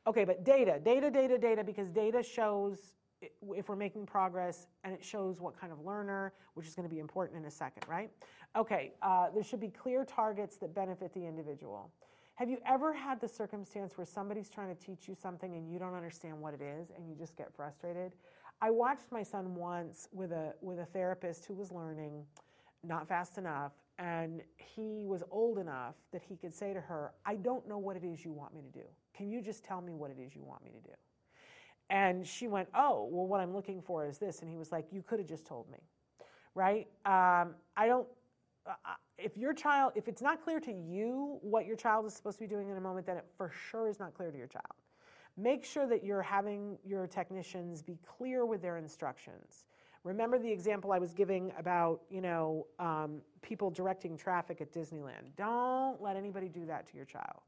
Okay, 0.07 0.25
but 0.25 0.45
data, 0.45 0.81
data, 0.85 1.11
data, 1.11 1.37
data, 1.37 1.65
because 1.65 1.91
data 1.91 2.23
shows 2.23 2.93
if 3.21 3.69
we're 3.69 3.77
making 3.77 4.07
progress 4.07 4.67
and 4.85 4.95
it 4.95 5.05
shows 5.05 5.41
what 5.41 5.59
kind 5.59 5.73
of 5.73 5.81
learner, 5.85 6.33
which 6.55 6.67
is 6.67 6.75
going 6.75 6.89
to 6.89 6.95
be 6.95 7.01
important 7.01 7.39
in 7.39 7.47
a 7.47 7.51
second, 7.51 7.83
right? 7.89 8.11
Okay, 8.57 8.93
uh, 9.03 9.29
there 9.35 9.43
should 9.43 9.61
be 9.61 9.69
clear 9.69 10.05
targets 10.05 10.57
that 10.57 10.75
benefit 10.75 11.13
the 11.13 11.25
individual. 11.25 11.93
Have 12.35 12.49
you 12.49 12.59
ever 12.67 12.93
had 12.93 13.21
the 13.21 13.29
circumstance 13.29 13.99
where 13.99 14.07
somebody's 14.07 14.49
trying 14.49 14.75
to 14.75 14.81
teach 14.81 15.09
you 15.09 15.15
something 15.15 15.57
and 15.57 15.71
you 15.71 15.79
don't 15.79 15.95
understand 15.95 16.41
what 16.41 16.55
it 16.55 16.63
is 16.63 16.91
and 16.97 17.09
you 17.09 17.15
just 17.15 17.37
get 17.37 17.53
frustrated? 17.55 18.13
I 18.61 18.71
watched 18.71 19.11
my 19.11 19.23
son 19.23 19.55
once 19.55 20.09
with 20.13 20.33
a 20.33 20.55
with 20.61 20.79
a 20.79 20.85
therapist 20.87 21.47
who 21.47 21.55
was 21.55 21.73
learning, 21.73 22.25
not 22.85 23.09
fast 23.09 23.39
enough. 23.39 23.73
And 23.99 24.43
he 24.57 25.05
was 25.05 25.25
old 25.33 25.59
enough 25.59 25.97
that 26.13 26.23
he 26.23 26.37
could 26.37 26.55
say 26.55 26.73
to 26.73 26.81
her, 26.81 27.13
I 27.27 27.35
don't 27.35 27.67
know 27.69 27.79
what 27.79 27.97
it 27.97 28.05
is 28.05 28.25
you 28.25 28.33
want 28.33 28.55
me 28.55 28.61
to 28.63 28.71
do. 28.71 28.85
Can 29.13 29.29
you 29.29 29.43
just 29.43 29.65
tell 29.65 29.81
me 29.81 29.93
what 29.93 30.13
it 30.13 30.19
is 30.25 30.37
you 30.37 30.45
want 30.45 30.65
me 30.65 30.71
to 30.71 30.89
do? 30.89 30.95
And 31.91 32.25
she 32.27 32.47
went, 32.47 32.69
Oh, 32.75 33.09
well, 33.11 33.27
what 33.27 33.41
I'm 33.41 33.53
looking 33.53 33.83
for 33.83 34.07
is 34.07 34.19
this. 34.19 34.41
And 34.43 34.51
he 34.51 34.57
was 34.57 34.71
like, 34.71 34.87
You 34.93 35.03
could 35.03 35.19
have 35.19 35.29
just 35.29 35.45
told 35.45 35.69
me, 35.71 35.79
right? 36.55 36.87
Um, 37.05 37.55
I 37.77 37.87
don't, 37.87 38.07
if 39.19 39.37
your 39.37 39.53
child, 39.53 39.93
if 39.95 40.09
it's 40.09 40.23
not 40.23 40.43
clear 40.43 40.61
to 40.61 40.73
you 40.73 41.39
what 41.43 41.67
your 41.67 41.77
child 41.77 42.07
is 42.07 42.15
supposed 42.15 42.39
to 42.39 42.45
be 42.45 42.49
doing 42.49 42.69
in 42.69 42.77
a 42.77 42.81
moment, 42.81 43.07
then 43.07 43.17
it 43.17 43.25
for 43.37 43.51
sure 43.71 43.89
is 43.89 43.99
not 43.99 44.15
clear 44.15 44.31
to 44.31 44.39
your 44.39 44.47
child. 44.47 44.65
Make 45.37 45.65
sure 45.65 45.87
that 45.87 46.05
you're 46.05 46.23
having 46.23 46.79
your 46.85 47.07
technicians 47.07 47.83
be 47.83 47.99
clear 48.05 48.45
with 48.45 48.61
their 48.61 48.77
instructions. 48.77 49.67
Remember 50.05 50.39
the 50.39 50.51
example 50.51 50.93
I 50.93 50.99
was 50.99 51.15
giving 51.15 51.53
about, 51.59 52.01
you 52.11 52.21
know, 52.21 52.67
um, 52.79 53.21
people 53.43 53.71
directing 53.71 54.17
traffic 54.17 54.61
at 54.61 54.73
Disneyland. 54.73 55.37
Don't 55.37 56.01
let 56.03 56.17
anybody 56.17 56.49
do 56.49 56.67
that 56.67 56.89
to 56.89 56.97
your 56.97 57.05
child, 57.05 57.43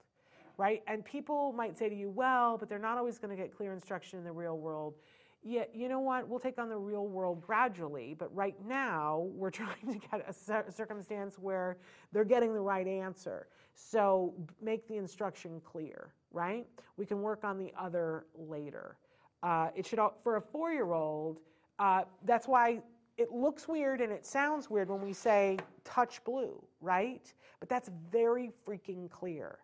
right? 0.56 0.82
And 0.86 1.04
people 1.04 1.52
might 1.52 1.78
say 1.78 1.88
to 1.88 1.94
you, 1.94 2.10
well, 2.10 2.58
but 2.58 2.68
they're 2.68 2.78
not 2.78 2.98
always 2.98 3.18
going 3.18 3.36
to 3.36 3.40
get 3.40 3.56
clear 3.56 3.72
instruction 3.72 4.18
in 4.18 4.24
the 4.24 4.32
real 4.32 4.58
world. 4.58 4.94
Yeah, 5.42 5.64
you 5.72 5.88
know 5.88 6.00
what? 6.00 6.28
We'll 6.28 6.38
take 6.38 6.58
on 6.58 6.68
the 6.68 6.76
real 6.76 7.06
world 7.06 7.40
gradually, 7.40 8.14
but 8.18 8.34
right 8.34 8.56
now 8.66 9.28
we're 9.32 9.50
trying 9.62 9.86
to 9.86 9.98
get 9.98 10.28
a 10.28 10.32
circumstance 10.72 11.38
where 11.38 11.78
they're 12.12 12.24
getting 12.24 12.52
the 12.52 12.60
right 12.60 12.86
answer. 12.86 13.46
So 13.74 14.34
make 14.60 14.86
the 14.86 14.96
instruction 14.96 15.60
clear, 15.64 16.12
right? 16.32 16.66
We 16.96 17.06
can 17.06 17.22
work 17.22 17.44
on 17.44 17.58
the 17.58 17.72
other 17.78 18.26
later. 18.34 18.96
Uh, 19.42 19.68
it 19.74 19.86
should 19.86 19.98
for 20.22 20.36
a 20.36 20.40
four-year-old. 20.40 21.40
Uh, 21.78 22.02
that's 22.24 22.46
why 22.46 22.82
it 23.16 23.32
looks 23.32 23.66
weird 23.66 24.02
and 24.02 24.12
it 24.12 24.26
sounds 24.26 24.68
weird 24.68 24.90
when 24.90 25.00
we 25.00 25.14
say 25.14 25.56
touch 25.84 26.22
blue, 26.24 26.62
right? 26.82 27.32
But 27.58 27.70
that's 27.70 27.90
very 28.10 28.50
freaking 28.66 29.10
clear. 29.10 29.58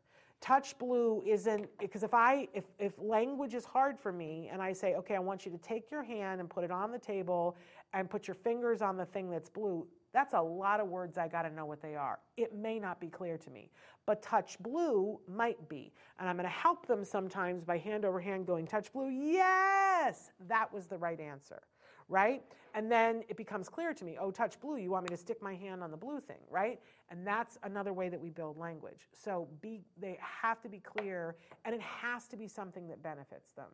Touch 0.47 0.79
blue 0.79 1.25
isn't 1.27 1.67
because 1.77 2.05
if 2.05 2.15
I 2.15 2.47
if 2.55 2.63
if 2.79 2.93
language 3.01 3.53
is 3.53 3.65
hard 3.65 3.99
for 3.99 4.13
me 4.13 4.49
and 4.53 4.63
I 4.63 4.73
say, 4.73 4.95
okay, 4.95 5.17
I 5.17 5.19
want 5.19 5.45
you 5.45 5.51
to 5.51 5.59
take 5.59 5.91
your 5.91 6.05
hand 6.05 6.39
and 6.39 6.49
put 6.49 6.63
it 6.63 6.71
on 6.71 6.93
the 6.93 7.01
table 7.01 7.57
and 7.95 8.09
put 8.09 8.29
your 8.29 8.37
fingers 8.37 8.81
on 8.81 8.97
the 8.97 9.07
thing 9.07 9.29
that's 9.29 9.51
blue, 9.51 9.85
that's 10.13 10.35
a 10.35 10.41
lot 10.41 10.79
of 10.79 10.87
words 10.87 11.19
I 11.19 11.27
got 11.27 11.43
to 11.43 11.51
know 11.51 11.67
what 11.67 11.83
they 11.83 11.97
are. 11.97 12.21
It 12.37 12.55
may 12.55 12.79
not 12.79 13.01
be 13.01 13.09
clear 13.09 13.37
to 13.37 13.51
me, 13.51 13.71
but 14.07 14.23
touch 14.23 14.57
blue 14.61 15.19
might 15.27 15.69
be. 15.69 15.93
And 16.21 16.29
I'm 16.29 16.37
going 16.37 16.45
to 16.45 16.49
help 16.49 16.87
them 16.87 17.05
sometimes 17.05 17.65
by 17.65 17.79
hand 17.79 18.05
over 18.05 18.21
hand 18.21 18.47
going, 18.47 18.69
touch 18.69 18.93
blue, 18.93 19.09
yes, 19.09 20.31
that 20.47 20.73
was 20.73 20.87
the 20.87 20.97
right 20.97 21.19
answer 21.19 21.61
right? 22.09 22.43
And 22.75 22.91
then 22.91 23.25
it 23.29 23.37
becomes 23.37 23.69
clear 23.69 23.95
to 23.95 24.05
me, 24.05 24.17
oh, 24.21 24.31
touch 24.31 24.61
blue, 24.61 24.77
you 24.77 24.91
want 24.91 25.05
me 25.05 25.11
to 25.11 25.17
stick 25.17 25.43
my 25.43 25.55
hand 25.55 25.83
on 25.83 25.91
the 25.91 25.97
blue 25.97 26.21
thing, 26.21 26.41
right? 26.51 26.81
And 27.11 27.27
that's 27.27 27.59
another 27.63 27.93
way 27.93 28.09
that 28.09 28.21
we 28.21 28.31
build 28.31 28.59
language. 28.59 29.09
So 29.13 29.49
be, 29.61 29.81
they 29.99 30.19
have 30.21 30.61
to 30.63 30.69
be 30.69 30.79
clear, 30.79 31.37
and 31.65 31.75
it 31.75 31.81
has 31.81 32.29
to 32.29 32.37
be 32.37 32.47
something 32.47 32.87
that 32.89 33.03
benefits 33.03 33.53
them. 33.53 33.71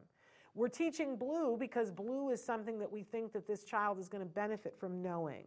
We're 0.55 0.69
teaching 0.69 1.17
blue 1.17 1.57
because 1.59 1.91
blue 1.91 2.31
is 2.31 2.43
something 2.45 2.79
that 2.79 2.91
we 2.91 3.03
think 3.03 3.33
that 3.33 3.47
this 3.47 3.65
child 3.65 3.99
is 3.99 4.09
going 4.09 4.23
to 4.23 4.29
benefit 4.29 4.77
from 4.79 5.03
knowing, 5.03 5.45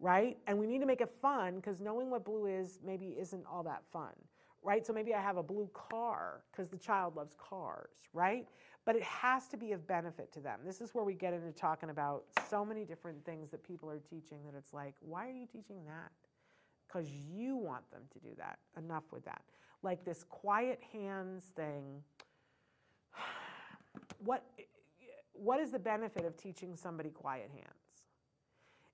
right? 0.00 0.38
And 0.46 0.58
we 0.58 0.66
need 0.66 0.80
to 0.80 0.86
make 0.86 1.00
it 1.00 1.10
fun 1.20 1.56
because 1.56 1.80
knowing 1.80 2.10
what 2.10 2.24
blue 2.24 2.46
is 2.46 2.80
maybe 2.84 3.14
isn't 3.18 3.44
all 3.46 3.62
that 3.64 3.82
fun, 3.92 4.12
right? 4.62 4.86
So 4.86 4.92
maybe 4.92 5.14
I 5.14 5.20
have 5.20 5.36
a 5.36 5.42
blue 5.42 5.68
car 5.74 6.42
because 6.50 6.68
the 6.68 6.78
child 6.78 7.14
loves 7.14 7.34
cars, 7.38 7.96
right? 8.14 8.46
But 8.88 8.96
it 8.96 9.02
has 9.02 9.48
to 9.48 9.58
be 9.58 9.72
of 9.72 9.86
benefit 9.86 10.32
to 10.32 10.40
them. 10.40 10.60
This 10.64 10.80
is 10.80 10.94
where 10.94 11.04
we 11.04 11.12
get 11.12 11.34
into 11.34 11.52
talking 11.52 11.90
about 11.90 12.24
so 12.48 12.64
many 12.64 12.86
different 12.86 13.22
things 13.22 13.50
that 13.50 13.62
people 13.62 13.90
are 13.90 13.98
teaching 13.98 14.38
that 14.46 14.56
it's 14.56 14.72
like, 14.72 14.94
why 15.00 15.28
are 15.28 15.32
you 15.32 15.44
teaching 15.44 15.84
that? 15.84 16.10
Because 16.86 17.10
you 17.10 17.54
want 17.54 17.82
them 17.90 18.00
to 18.14 18.18
do 18.18 18.30
that. 18.38 18.58
Enough 18.78 19.02
with 19.12 19.26
that. 19.26 19.42
Like 19.82 20.06
this 20.06 20.24
quiet 20.24 20.80
hands 20.90 21.44
thing. 21.54 22.02
What, 24.24 24.42
what 25.34 25.60
is 25.60 25.70
the 25.70 25.78
benefit 25.78 26.24
of 26.24 26.36
teaching 26.38 26.74
somebody 26.74 27.10
quiet 27.10 27.50
hands? 27.52 28.06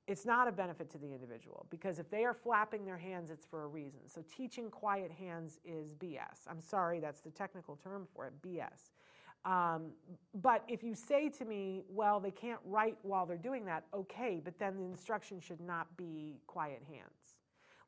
It's 0.09 0.27
not 0.27 0.49
a 0.49 0.53
benefit 0.53 0.91
to 0.91 0.99
the 0.99 1.13
individual 1.13 1.67
because 1.71 1.99
if 2.01 2.11
they 2.11 2.25
are 2.25 2.35
flapping 2.35 2.85
their 2.85 2.99
hands, 2.99 3.31
it's 3.31 3.47
for 3.47 3.63
a 3.63 3.69
reason. 3.69 4.01
So 4.07 4.25
teaching 4.37 4.71
quiet 4.71 5.13
hands 5.13 5.61
is 5.65 5.95
BS. 5.95 6.49
I'm 6.51 6.61
sorry, 6.61 6.99
that's 6.99 7.21
the 7.21 7.31
technical 7.31 7.77
term 7.77 8.09
for 8.13 8.27
it, 8.27 8.33
BS. 8.43 8.91
Um, 9.45 9.91
but 10.43 10.65
if 10.69 10.83
you 10.83 10.95
say 10.95 11.29
to 11.29 11.45
me, 11.45 11.83
well, 11.89 12.19
they 12.19 12.31
can't 12.31 12.61
write 12.65 12.97
while 13.03 13.27
they're 13.27 13.37
doing 13.37 13.65
that, 13.67 13.85
okay, 13.93 14.41
but 14.43 14.59
then 14.59 14.77
the 14.77 14.85
instruction 14.85 15.39
should 15.39 15.61
not 15.61 15.95
be 15.97 16.39
quiet 16.47 16.83
hands. 16.89 17.37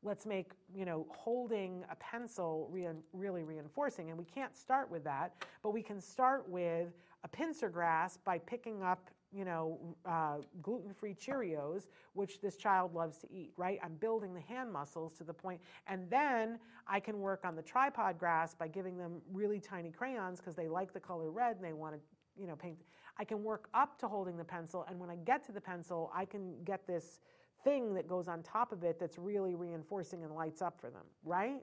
Let's 0.02 0.26
make, 0.26 0.52
you 0.74 0.84
know, 0.84 1.06
holding 1.10 1.84
a 1.90 1.96
pencil 1.96 2.68
re- 2.70 2.88
really 3.12 3.42
reinforcing. 3.42 4.10
And 4.10 4.18
we 4.18 4.26
can't 4.26 4.54
start 4.54 4.90
with 4.90 5.02
that, 5.04 5.46
but 5.62 5.70
we 5.70 5.82
can 5.82 6.00
start 6.00 6.48
with 6.48 6.88
a 7.24 7.28
pincer 7.28 7.70
grasp 7.70 8.22
by 8.24 8.38
picking 8.38 8.82
up 8.82 9.10
you 9.32 9.44
know, 9.44 9.78
uh, 10.04 10.38
gluten-free 10.62 11.14
Cheerios, 11.14 11.88
which 12.14 12.40
this 12.40 12.56
child 12.56 12.94
loves 12.94 13.18
to 13.18 13.32
eat, 13.32 13.52
right? 13.56 13.78
I'm 13.82 13.94
building 13.94 14.34
the 14.34 14.40
hand 14.40 14.72
muscles 14.72 15.12
to 15.14 15.24
the 15.24 15.32
point, 15.32 15.60
and 15.86 16.08
then 16.10 16.58
I 16.86 17.00
can 17.00 17.20
work 17.20 17.44
on 17.44 17.56
the 17.56 17.62
tripod 17.62 18.18
grasp 18.18 18.58
by 18.58 18.68
giving 18.68 18.96
them 18.96 19.20
really 19.32 19.60
tiny 19.60 19.90
crayons 19.90 20.38
because 20.40 20.54
they 20.54 20.68
like 20.68 20.92
the 20.92 21.00
color 21.00 21.30
red 21.30 21.56
and 21.56 21.64
they 21.64 21.72
want 21.72 21.94
to, 21.94 22.00
you 22.40 22.46
know, 22.46 22.56
paint. 22.56 22.78
I 23.18 23.24
can 23.24 23.42
work 23.42 23.68
up 23.74 23.98
to 24.00 24.08
holding 24.08 24.36
the 24.36 24.44
pencil, 24.44 24.84
and 24.88 24.98
when 24.98 25.10
I 25.10 25.16
get 25.16 25.44
to 25.46 25.52
the 25.52 25.60
pencil, 25.60 26.10
I 26.14 26.24
can 26.24 26.54
get 26.64 26.86
this 26.86 27.20
thing 27.64 27.94
that 27.94 28.06
goes 28.06 28.28
on 28.28 28.42
top 28.42 28.72
of 28.72 28.84
it 28.84 28.98
that's 29.00 29.18
really 29.18 29.54
reinforcing 29.54 30.22
and 30.22 30.34
lights 30.34 30.62
up 30.62 30.80
for 30.80 30.90
them, 30.90 31.04
right? 31.24 31.62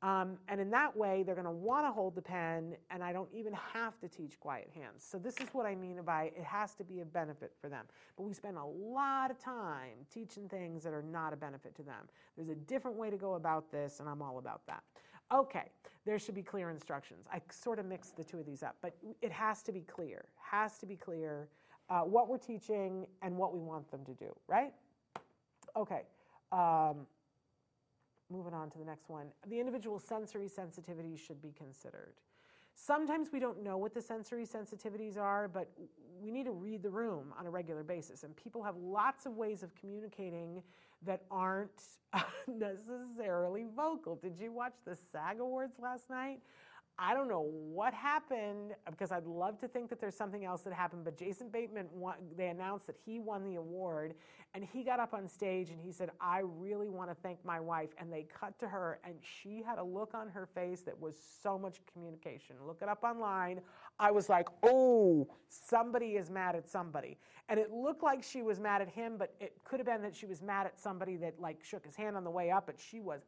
Um, 0.00 0.36
and 0.46 0.60
in 0.60 0.70
that 0.70 0.96
way, 0.96 1.24
they're 1.24 1.34
going 1.34 1.44
to 1.44 1.50
want 1.50 1.84
to 1.84 1.90
hold 1.90 2.14
the 2.14 2.22
pen, 2.22 2.76
and 2.90 3.02
I 3.02 3.12
don't 3.12 3.28
even 3.32 3.52
have 3.74 3.98
to 3.98 4.08
teach 4.08 4.38
quiet 4.38 4.70
hands. 4.72 5.04
So, 5.04 5.18
this 5.18 5.34
is 5.40 5.48
what 5.52 5.66
I 5.66 5.74
mean 5.74 6.00
by 6.02 6.30
it 6.36 6.44
has 6.44 6.74
to 6.76 6.84
be 6.84 7.00
a 7.00 7.04
benefit 7.04 7.52
for 7.60 7.68
them. 7.68 7.84
But 8.16 8.22
we 8.22 8.32
spend 8.32 8.58
a 8.58 8.64
lot 8.64 9.32
of 9.32 9.38
time 9.40 10.06
teaching 10.12 10.48
things 10.48 10.84
that 10.84 10.92
are 10.92 11.02
not 11.02 11.32
a 11.32 11.36
benefit 11.36 11.74
to 11.76 11.82
them. 11.82 12.08
There's 12.36 12.48
a 12.48 12.54
different 12.54 12.96
way 12.96 13.10
to 13.10 13.16
go 13.16 13.34
about 13.34 13.72
this, 13.72 13.98
and 13.98 14.08
I'm 14.08 14.22
all 14.22 14.38
about 14.38 14.64
that. 14.68 14.84
Okay, 15.32 15.64
there 16.06 16.18
should 16.18 16.36
be 16.36 16.42
clear 16.42 16.70
instructions. 16.70 17.26
I 17.32 17.42
sort 17.50 17.80
of 17.80 17.84
mixed 17.86 18.16
the 18.16 18.24
two 18.24 18.38
of 18.38 18.46
these 18.46 18.62
up, 18.62 18.76
but 18.80 18.96
it 19.20 19.32
has 19.32 19.62
to 19.64 19.72
be 19.72 19.80
clear, 19.80 20.26
has 20.40 20.78
to 20.78 20.86
be 20.86 20.96
clear 20.96 21.48
uh, 21.90 22.00
what 22.00 22.28
we're 22.28 22.38
teaching 22.38 23.06
and 23.22 23.36
what 23.36 23.52
we 23.52 23.60
want 23.60 23.90
them 23.90 24.04
to 24.04 24.14
do, 24.14 24.34
right? 24.46 24.72
Okay. 25.76 26.02
Um, 26.52 27.06
moving 28.30 28.54
on 28.54 28.70
to 28.70 28.78
the 28.78 28.84
next 28.84 29.08
one. 29.08 29.26
The 29.48 29.58
individual 29.58 29.98
sensory 29.98 30.48
sensitivities 30.48 31.18
should 31.18 31.40
be 31.40 31.52
considered. 31.56 32.14
Sometimes 32.74 33.30
we 33.32 33.40
don't 33.40 33.62
know 33.62 33.76
what 33.76 33.92
the 33.92 34.00
sensory 34.00 34.46
sensitivities 34.46 35.18
are, 35.18 35.48
but 35.48 35.68
we 36.20 36.30
need 36.30 36.44
to 36.44 36.52
read 36.52 36.82
the 36.82 36.90
room 36.90 37.34
on 37.38 37.44
a 37.46 37.50
regular 37.50 37.82
basis. 37.82 38.22
And 38.22 38.36
people 38.36 38.62
have 38.62 38.76
lots 38.76 39.26
of 39.26 39.36
ways 39.36 39.64
of 39.64 39.74
communicating 39.74 40.62
that 41.04 41.22
aren't 41.30 41.82
necessarily 42.46 43.66
vocal. 43.74 44.16
Did 44.16 44.38
you 44.38 44.52
watch 44.52 44.74
the 44.84 44.96
SAG 45.12 45.40
Awards 45.40 45.78
last 45.80 46.08
night? 46.08 46.40
I 47.00 47.14
don't 47.14 47.28
know 47.28 47.48
what 47.52 47.94
happened 47.94 48.74
because 48.90 49.12
I'd 49.12 49.24
love 49.24 49.60
to 49.60 49.68
think 49.68 49.88
that 49.90 50.00
there's 50.00 50.16
something 50.16 50.44
else 50.44 50.62
that 50.62 50.72
happened. 50.72 51.04
But 51.04 51.16
Jason 51.16 51.48
Bateman, 51.48 51.86
won, 51.92 52.16
they 52.36 52.48
announced 52.48 52.88
that 52.88 52.96
he 53.06 53.20
won 53.20 53.44
the 53.44 53.54
award, 53.54 54.14
and 54.54 54.64
he 54.64 54.82
got 54.82 54.98
up 54.98 55.14
on 55.14 55.28
stage 55.28 55.70
and 55.70 55.80
he 55.80 55.92
said, 55.92 56.10
"I 56.20 56.40
really 56.40 56.88
want 56.88 57.08
to 57.10 57.14
thank 57.14 57.44
my 57.44 57.60
wife." 57.60 57.90
And 57.98 58.12
they 58.12 58.24
cut 58.24 58.58
to 58.58 58.68
her, 58.68 58.98
and 59.04 59.14
she 59.22 59.62
had 59.62 59.78
a 59.78 59.82
look 59.82 60.12
on 60.12 60.28
her 60.28 60.46
face 60.46 60.80
that 60.82 61.00
was 61.00 61.16
so 61.16 61.56
much 61.56 61.80
communication. 61.92 62.56
Look 62.66 62.82
it 62.82 62.88
up 62.88 63.04
online. 63.04 63.60
I 64.00 64.10
was 64.10 64.28
like, 64.28 64.48
"Oh, 64.64 65.28
somebody 65.48 66.16
is 66.16 66.30
mad 66.30 66.56
at 66.56 66.68
somebody," 66.68 67.16
and 67.48 67.60
it 67.60 67.70
looked 67.70 68.02
like 68.02 68.24
she 68.24 68.42
was 68.42 68.58
mad 68.58 68.82
at 68.82 68.88
him, 68.88 69.18
but 69.18 69.36
it 69.38 69.62
could 69.62 69.78
have 69.78 69.86
been 69.86 70.02
that 70.02 70.16
she 70.16 70.26
was 70.26 70.42
mad 70.42 70.66
at 70.66 70.80
somebody 70.80 71.14
that 71.18 71.38
like 71.38 71.62
shook 71.62 71.86
his 71.86 71.94
hand 71.94 72.16
on 72.16 72.24
the 72.24 72.30
way 72.30 72.50
up, 72.50 72.66
but 72.66 72.80
she 72.80 72.98
was 72.98 73.22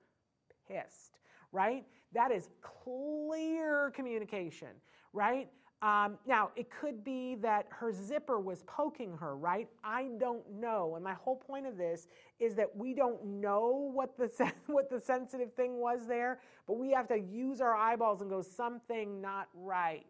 pissed 0.67 1.20
right? 1.53 1.85
That 2.13 2.33
is 2.33 2.49
clear 2.63 3.93
communication, 3.95 4.69
right? 5.13 5.49
Um, 5.83 6.19
now, 6.27 6.51
it 6.57 6.69
could 6.71 7.03
be 7.03 7.37
that 7.37 7.67
her 7.71 7.91
zipper 7.91 8.39
was 8.39 8.63
poking 8.67 9.17
her, 9.17 9.35
right? 9.37 9.67
I 9.83 10.09
don't 10.19 10.43
know. 10.53 10.95
And 10.97 11.03
my 11.03 11.15
whole 11.15 11.37
point 11.37 11.67
of 11.67 11.79
this 11.79 12.07
is 12.39 12.55
that 12.57 12.77
we 12.77 12.93
don't 12.93 13.25
know 13.25 13.91
what 13.95 14.19
the, 14.19 14.53
what 14.67 14.91
the 14.91 15.01
sensitive 15.01 15.55
thing 15.55 15.79
was 15.79 16.07
there, 16.07 16.41
but 16.67 16.79
we 16.79 16.91
have 16.91 17.09
to 17.09 17.19
use 17.19 17.63
our 17.63 17.75
eyeballs 17.75 18.21
and 18.21 18.29
go, 18.29 18.43
something 18.43 19.23
not 19.23 19.49
right. 19.55 20.05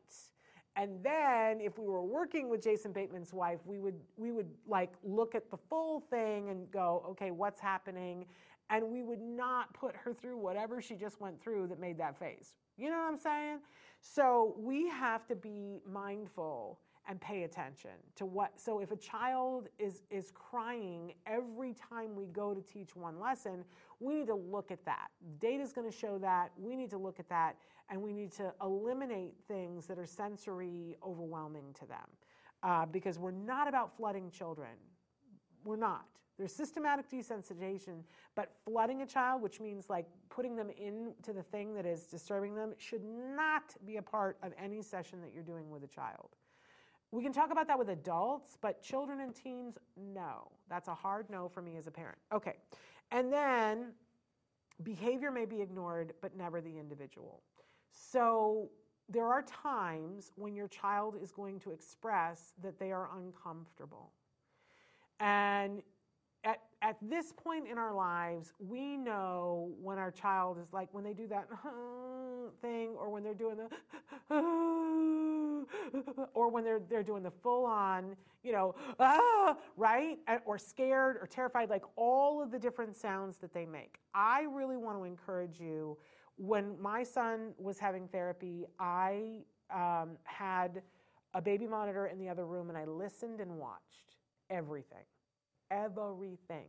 And 0.77 1.03
then 1.03 1.61
if 1.61 1.79
we 1.79 1.87
were 1.87 2.03
working 2.05 2.49
with 2.49 2.63
Jason 2.63 2.93
Bateman's 2.93 3.33
wife, 3.33 3.59
we 3.67 3.79
would 3.79 3.97
we 4.17 4.31
would 4.31 4.49
like 4.69 4.93
look 5.03 5.35
at 5.35 5.51
the 5.51 5.57
full 5.69 6.01
thing 6.11 6.49
and 6.49 6.71
go, 6.71 7.05
okay, 7.11 7.33
what's 7.33 7.61
happening? 7.61 8.25
And 8.71 8.89
we 8.89 9.03
would 9.03 9.21
not 9.21 9.73
put 9.75 9.95
her 9.97 10.15
through 10.15 10.39
whatever 10.39 10.81
she 10.81 10.95
just 10.95 11.21
went 11.21 11.41
through 11.43 11.67
that 11.67 11.81
made 11.81 11.99
that 11.99 12.19
face. 12.19 12.55
You 12.79 12.89
know 12.89 12.97
what 12.97 13.09
I'm 13.13 13.19
saying? 13.19 13.59
So 14.01 14.55
we 14.57 14.89
have 14.89 15.27
to 15.27 15.35
be 15.35 15.81
mindful 15.91 16.79
and 17.09 17.21
pay 17.21 17.43
attention 17.43 17.91
to 18.15 18.27
what 18.27 18.53
so 18.61 18.81
if 18.81 18.93
a 18.93 18.97
child 18.97 19.69
is 19.79 20.03
is 20.11 20.31
crying 20.35 21.15
every 21.27 21.75
time 21.75 22.15
we 22.15 22.27
go 22.27 22.55
to 22.55 22.61
teach 22.61 22.95
one 22.95 23.19
lesson 23.19 23.65
we 24.01 24.15
need 24.15 24.27
to 24.27 24.35
look 24.35 24.71
at 24.71 24.85
that 24.85 25.09
data 25.41 25.63
is 25.63 25.73
going 25.73 25.91
to 25.91 25.97
show 25.97 26.19
that 26.19 26.53
we 26.59 26.77
need 26.77 26.91
to 26.91 26.99
look 26.99 27.19
at 27.19 27.29
that 27.29 27.57
and 27.89 28.01
we 28.01 28.13
need 28.13 28.31
to 28.31 28.53
eliminate 28.63 29.35
things 29.49 29.87
that 29.87 29.99
are 29.99 30.07
sensory 30.07 30.97
overwhelming 31.03 31.75
to 31.75 31.87
them 31.87 32.07
uh, 32.63 32.85
because 32.87 33.19
we're 33.19 33.31
not 33.31 33.67
about 33.67 33.97
flooding 33.97 34.31
children 34.31 34.71
we're 35.65 35.77
not 35.77 36.05
there's 36.41 36.55
systematic 36.55 37.11
desensitization, 37.11 38.03
but 38.35 38.51
flooding 38.65 39.03
a 39.03 39.07
child, 39.07 39.43
which 39.43 39.61
means 39.61 39.91
like 39.91 40.07
putting 40.31 40.57
them 40.57 40.71
into 40.71 41.35
the 41.35 41.43
thing 41.43 41.75
that 41.75 41.85
is 41.85 42.05
disturbing 42.07 42.55
them, 42.55 42.73
should 42.79 43.05
not 43.05 43.77
be 43.87 43.99
a 43.99 44.03
part 44.03 44.39
of 44.43 44.55
any 44.59 44.81
session 44.81 45.21
that 45.21 45.33
you're 45.35 45.45
doing 45.45 45.69
with 45.71 45.85
a 45.85 45.87
child. 45.87 46.31
We 47.13 47.23
can 47.23 47.31
talk 47.31 47.53
about 47.53 47.67
that 47.67 47.79
with 47.79 47.91
adults, 47.91 48.57
but 48.59 48.83
children 48.83 49.21
and 49.21 49.35
teens, 49.35 49.77
no. 49.99 50.51
That's 50.71 50.89
a 50.89 50.95
hard 50.95 51.29
no 51.29 51.47
for 51.47 51.61
me 51.61 51.77
as 51.77 51.87
a 51.87 51.91
parent. 51.91 52.17
Okay. 52.33 52.55
And 53.11 53.31
then 53.31 53.93
behavior 54.83 55.31
may 55.31 55.45
be 55.45 55.61
ignored, 55.61 56.15
but 56.23 56.35
never 56.35 56.63
the 56.63 56.79
individual. 56.79 57.43
So 57.91 58.71
there 59.11 59.27
are 59.27 59.43
times 59.43 60.33
when 60.37 60.55
your 60.55 60.69
child 60.69 61.17
is 61.21 61.33
going 61.33 61.61
to 61.61 61.71
express 61.71 62.55
that 62.63 62.79
they 62.79 62.93
are 62.93 63.11
uncomfortable. 63.15 64.13
And 65.19 65.83
at, 66.45 66.61
at 66.83 66.97
this 67.03 67.33
point 67.33 67.69
in 67.69 67.77
our 67.79 67.95
lives, 67.95 68.53
we 68.59 68.97
know 68.97 69.73
when 69.81 69.99
our 69.99 70.11
child 70.11 70.59
is 70.59 70.73
like, 70.73 70.89
when 70.93 71.05
they 71.05 71.13
do 71.13 71.27
that 71.29 71.49
thing, 72.63 72.91
or 72.99 73.11
when 73.11 73.23
they're 73.23 73.35
doing 73.35 73.57
the, 73.57 73.69
or 76.35 76.51
when 76.51 76.65
they're, 76.65 76.81
they're 76.89 77.03
doing 77.03 77.23
the 77.23 77.31
full 77.31 77.67
on, 77.67 78.17
you 78.43 78.53
know, 78.53 78.75
right? 79.77 80.19
Or 80.47 80.59
scared 80.59 81.17
or 81.21 81.27
terrified, 81.27 81.69
like 81.69 81.85
all 81.97 82.43
of 82.43 82.51
the 82.51 82.59
different 82.59 82.97
sounds 82.97 83.37
that 83.39 83.53
they 83.53 83.67
make. 83.67 83.99
I 84.15 84.43
really 84.51 84.77
want 84.77 84.99
to 84.99 85.05
encourage 85.05 85.61
you. 85.61 85.99
When 86.37 86.81
my 86.81 87.03
son 87.03 87.53
was 87.59 87.79
having 87.79 88.09
therapy, 88.09 88.65
I 88.79 89.41
um, 89.75 90.17
had 90.25 90.81
a 91.35 91.43
baby 91.43 91.67
monitor 91.67 92.07
in 92.07 92.19
the 92.19 92.29
other 92.31 92.47
room 92.47 92.71
and 92.71 92.79
I 92.79 92.87
listened 92.87 93.41
and 93.41 93.59
watched 93.59 94.17
everything 94.49 95.05
everything. 95.71 96.67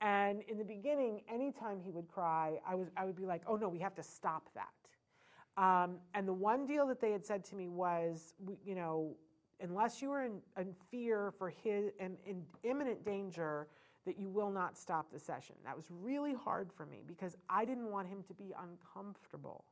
And 0.00 0.42
in 0.48 0.56
the 0.56 0.64
beginning, 0.64 1.22
anytime 1.32 1.78
he 1.84 1.90
would 1.90 2.08
cry, 2.08 2.58
I, 2.66 2.74
was, 2.74 2.88
I 2.96 3.04
would 3.04 3.16
be 3.16 3.26
like, 3.26 3.42
oh 3.46 3.56
no, 3.56 3.68
we 3.68 3.78
have 3.80 3.94
to 3.96 4.02
stop 4.02 4.48
that. 4.54 5.62
Um, 5.62 5.96
and 6.14 6.26
the 6.26 6.32
one 6.32 6.66
deal 6.66 6.86
that 6.86 7.00
they 7.00 7.12
had 7.12 7.24
said 7.26 7.44
to 7.46 7.56
me 7.56 7.68
was, 7.68 8.34
you 8.64 8.74
know, 8.74 9.14
unless 9.60 10.00
you 10.00 10.10
are 10.12 10.24
in, 10.24 10.40
in 10.58 10.74
fear 10.90 11.32
for 11.36 11.50
his 11.50 11.90
and 12.00 12.16
in 12.24 12.42
imminent 12.62 13.04
danger, 13.04 13.68
that 14.06 14.18
you 14.18 14.30
will 14.30 14.50
not 14.50 14.78
stop 14.78 15.12
the 15.12 15.18
session. 15.18 15.54
That 15.64 15.76
was 15.76 15.86
really 15.90 16.32
hard 16.32 16.72
for 16.72 16.86
me 16.86 17.02
because 17.06 17.36
I 17.50 17.66
didn't 17.66 17.90
want 17.90 18.08
him 18.08 18.22
to 18.28 18.34
be 18.34 18.54
uncomfortable. 18.62 19.64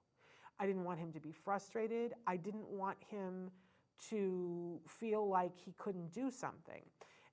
I 0.61 0.67
didn't 0.67 0.85
want 0.85 0.99
him 0.99 1.13
to 1.13 1.21
be 1.21 1.33
frustrated. 1.33 2.13
I 2.27 2.37
didn't 2.37 2.69
want 2.69 2.99
him 3.09 3.51
to 4.11 4.79
feel 4.87 5.29
like 5.29 5.53
he 5.57 5.73
couldn't 5.79 6.13
do 6.13 6.31
something. 6.31 6.83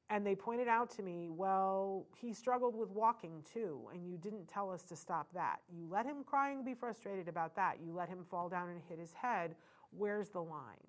And 0.09 0.25
they 0.25 0.35
pointed 0.35 0.67
out 0.67 0.91
to 0.91 1.01
me, 1.01 1.29
well, 1.29 2.05
he 2.15 2.31
struggled 2.31 2.75
with 2.75 2.91
walking 2.91 3.43
too, 3.51 3.89
and 3.91 4.05
you 4.05 4.17
didn't 4.17 4.47
tell 4.47 4.69
us 4.69 4.83
to 4.83 4.95
stop 4.95 5.27
that. 5.33 5.61
You 5.67 5.87
let 5.89 6.05
him 6.05 6.23
cry 6.23 6.51
and 6.51 6.63
be 6.63 6.75
frustrated 6.75 7.27
about 7.27 7.55
that. 7.55 7.77
You 7.83 7.91
let 7.93 8.07
him 8.07 8.23
fall 8.29 8.47
down 8.47 8.69
and 8.69 8.79
hit 8.87 8.99
his 8.99 9.13
head. 9.13 9.55
Where's 9.89 10.29
the 10.29 10.41
line? 10.41 10.87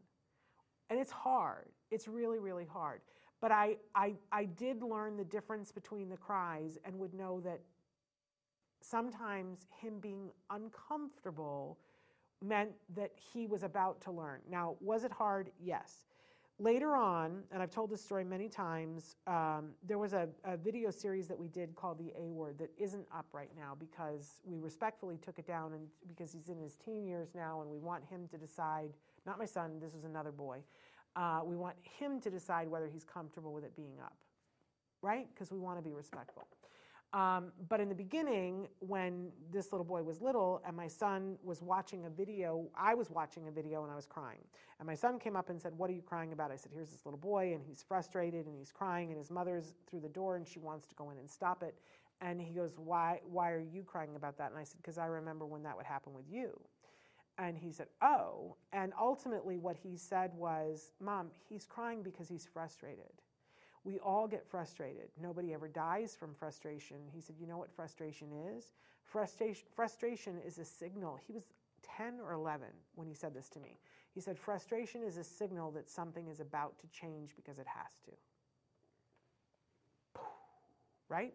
And 0.91 1.01
it's 1.01 1.11
hard. 1.11 1.69
It's 1.91 2.09
really, 2.09 2.39
really 2.39 2.67
hard. 2.67 3.01
But 3.41 3.53
I, 3.53 3.77
I, 3.95 4.15
I 4.33 4.45
did 4.45 4.83
learn 4.83 5.17
the 5.17 5.25
difference 5.25 5.73
between 5.73 6.09
the 6.11 6.17
cries 6.17 6.79
and 6.85 6.99
would 6.99 7.15
know 7.15 7.41
that 7.41 7.61
sometimes 8.83 9.67
him 9.81 9.99
being 10.01 10.31
uncomfortable 10.51 11.79
meant 12.43 12.71
that 12.95 13.13
he 13.33 13.47
was 13.47 13.63
about 13.63 14.01
to 14.03 14.13
learn. 14.13 14.41
Now, 14.51 14.77
was 14.81 15.05
it 15.05 15.13
hard? 15.13 15.51
Yes. 15.59 16.03
Later 16.59 16.97
on, 16.97 17.43
and 17.53 17.62
I've 17.62 17.70
told 17.70 17.91
this 17.91 18.03
story 18.03 18.24
many 18.24 18.49
times, 18.49 19.16
um, 19.27 19.73
there 19.87 19.99
was 19.99 20.15
a, 20.15 20.27
a, 20.45 20.57
video 20.57 20.91
series 20.91 21.28
that 21.28 21.39
we 21.39 21.49
did 21.49 21.74
called 21.74 21.99
The 21.99 22.15
A 22.19 22.33
Word 22.33 22.57
that 22.59 22.70
isn't 22.78 23.07
up 23.15 23.27
right 23.33 23.51
now 23.55 23.77
because 23.78 24.41
we 24.43 24.59
respectfully 24.59 25.19
took 25.19 25.39
it 25.39 25.47
down 25.47 25.74
and 25.74 25.87
because 26.09 26.33
he's 26.33 26.49
in 26.49 26.59
his 26.59 26.74
teen 26.77 27.05
years 27.05 27.35
now 27.35 27.61
and 27.61 27.70
we 27.70 27.77
want 27.77 28.05
him 28.07 28.27
to 28.28 28.39
decide, 28.39 28.89
not 29.27 29.39
my 29.39 29.45
son, 29.45 29.78
this 29.81 29.93
was 29.93 30.05
another 30.05 30.33
boy, 30.33 30.61
uh, 31.15 31.41
we 31.45 31.57
want 31.57 31.77
him 31.83 32.23
to 32.23 32.31
decide 32.31 32.69
whether 32.69 32.89
he's 32.89 33.05
comfortable 33.05 33.53
with 33.53 33.65
it 33.65 33.77
being 33.77 34.01
up, 34.03 34.16
right? 35.03 35.28
Because 35.35 35.53
we 35.53 35.59
want 35.59 35.77
to 35.77 35.83
be 35.83 35.93
respectful. 35.93 36.49
Um, 37.12 37.53
but 37.69 37.81
in 37.81 37.89
the 37.89 37.95
beginning, 37.95 38.69
when 38.81 39.31
this 39.51 39.73
little 39.73 39.85
boy 39.85 40.03
was 40.03 40.20
little 40.20 40.61
and 40.66 40.77
my 40.77 40.89
son 40.89 41.37
was 41.43 41.62
watching 41.62 42.05
a 42.05 42.11
video, 42.11 42.69
I 42.77 42.95
was 42.95 43.11
watching 43.11 43.49
a 43.49 43.51
video 43.51 43.85
and 43.85 43.93
I 43.93 43.95
was 43.95 44.07
crying. 44.07 44.45
And 44.78 44.87
my 44.87 44.95
son 44.95 45.19
came 45.19 45.37
up 45.37 45.49
and 45.49 45.61
said, 45.61 45.73
What 45.77 45.89
are 45.89 45.95
you 45.95 46.03
crying 46.03 46.33
about? 46.33 46.51
I 46.51 46.57
said, 46.57 46.73
Here's 46.74 46.91
this 46.91 47.07
little 47.07 47.19
boy 47.19 47.55
and 47.55 47.62
he's 47.62 47.83
frustrated 47.83 48.47
and 48.47 48.57
he's 48.57 48.73
crying 48.73 49.11
and 49.11 49.19
his 49.19 49.31
mother's 49.31 49.74
through 49.89 50.01
the 50.01 50.09
door 50.09 50.37
and 50.37 50.47
she 50.47 50.59
wants 50.59 50.87
to 50.89 50.95
go 50.95 51.11
in 51.11 51.19
and 51.19 51.31
stop 51.31 51.62
it. 51.62 51.77
And 52.20 52.41
he 52.41 52.53
goes, 52.53 52.74
Why, 52.77 53.20
why 53.24 53.53
are 53.53 53.61
you 53.61 53.83
crying 53.83 54.16
about 54.16 54.37
that? 54.39 54.51
And 54.51 54.59
I 54.59 54.65
said, 54.65 54.78
Because 54.78 54.99
I 54.99 55.07
remember 55.07 55.47
when 55.47 55.62
that 55.62 55.77
would 55.77 55.87
happen 55.87 56.12
with 56.12 56.27
you. 56.28 56.61
And 57.39 57.57
he 57.57 57.73
said, 57.73 57.87
Oh. 58.03 58.57
And 58.73 58.93
ultimately, 59.01 59.59
what 59.59 59.77
he 59.77 59.97
said 59.97 60.33
was, 60.35 60.93
Mom, 61.01 61.28
he's 61.49 61.65
crying 61.65 62.03
because 62.03 62.28
he's 62.28 62.47
frustrated. 62.53 63.12
We 63.87 64.01
all 64.01 64.27
get 64.27 64.45
frustrated. 64.45 65.11
Nobody 65.23 65.55
ever 65.55 65.69
dies 65.69 66.17
from 66.19 66.35
frustration. 66.35 66.97
He 67.15 67.21
said, 67.21 67.37
You 67.39 67.47
know 67.47 67.57
what 67.57 67.71
frustration 67.71 68.27
is? 68.57 68.73
Frustration, 69.05 69.63
frustration 69.77 70.39
is 70.45 70.59
a 70.59 70.65
signal. 70.65 71.21
He 71.25 71.33
was 71.33 71.45
10 71.97 72.15
or 72.21 72.33
11 72.33 72.67
when 72.97 73.07
he 73.07 73.15
said 73.15 73.33
this 73.33 73.49
to 73.51 73.61
me. 73.61 73.79
He 74.13 74.21
said, 74.21 74.37
Frustration 74.37 75.05
is 75.05 75.19
a 75.19 75.23
signal 75.23 75.71
that 75.71 75.89
something 75.89 76.27
is 76.27 76.41
about 76.41 76.77
to 76.81 76.89
change 76.89 77.37
because 77.37 77.61
it 77.61 77.67
has 77.69 77.93
to. 78.07 78.11
Right? 81.09 81.35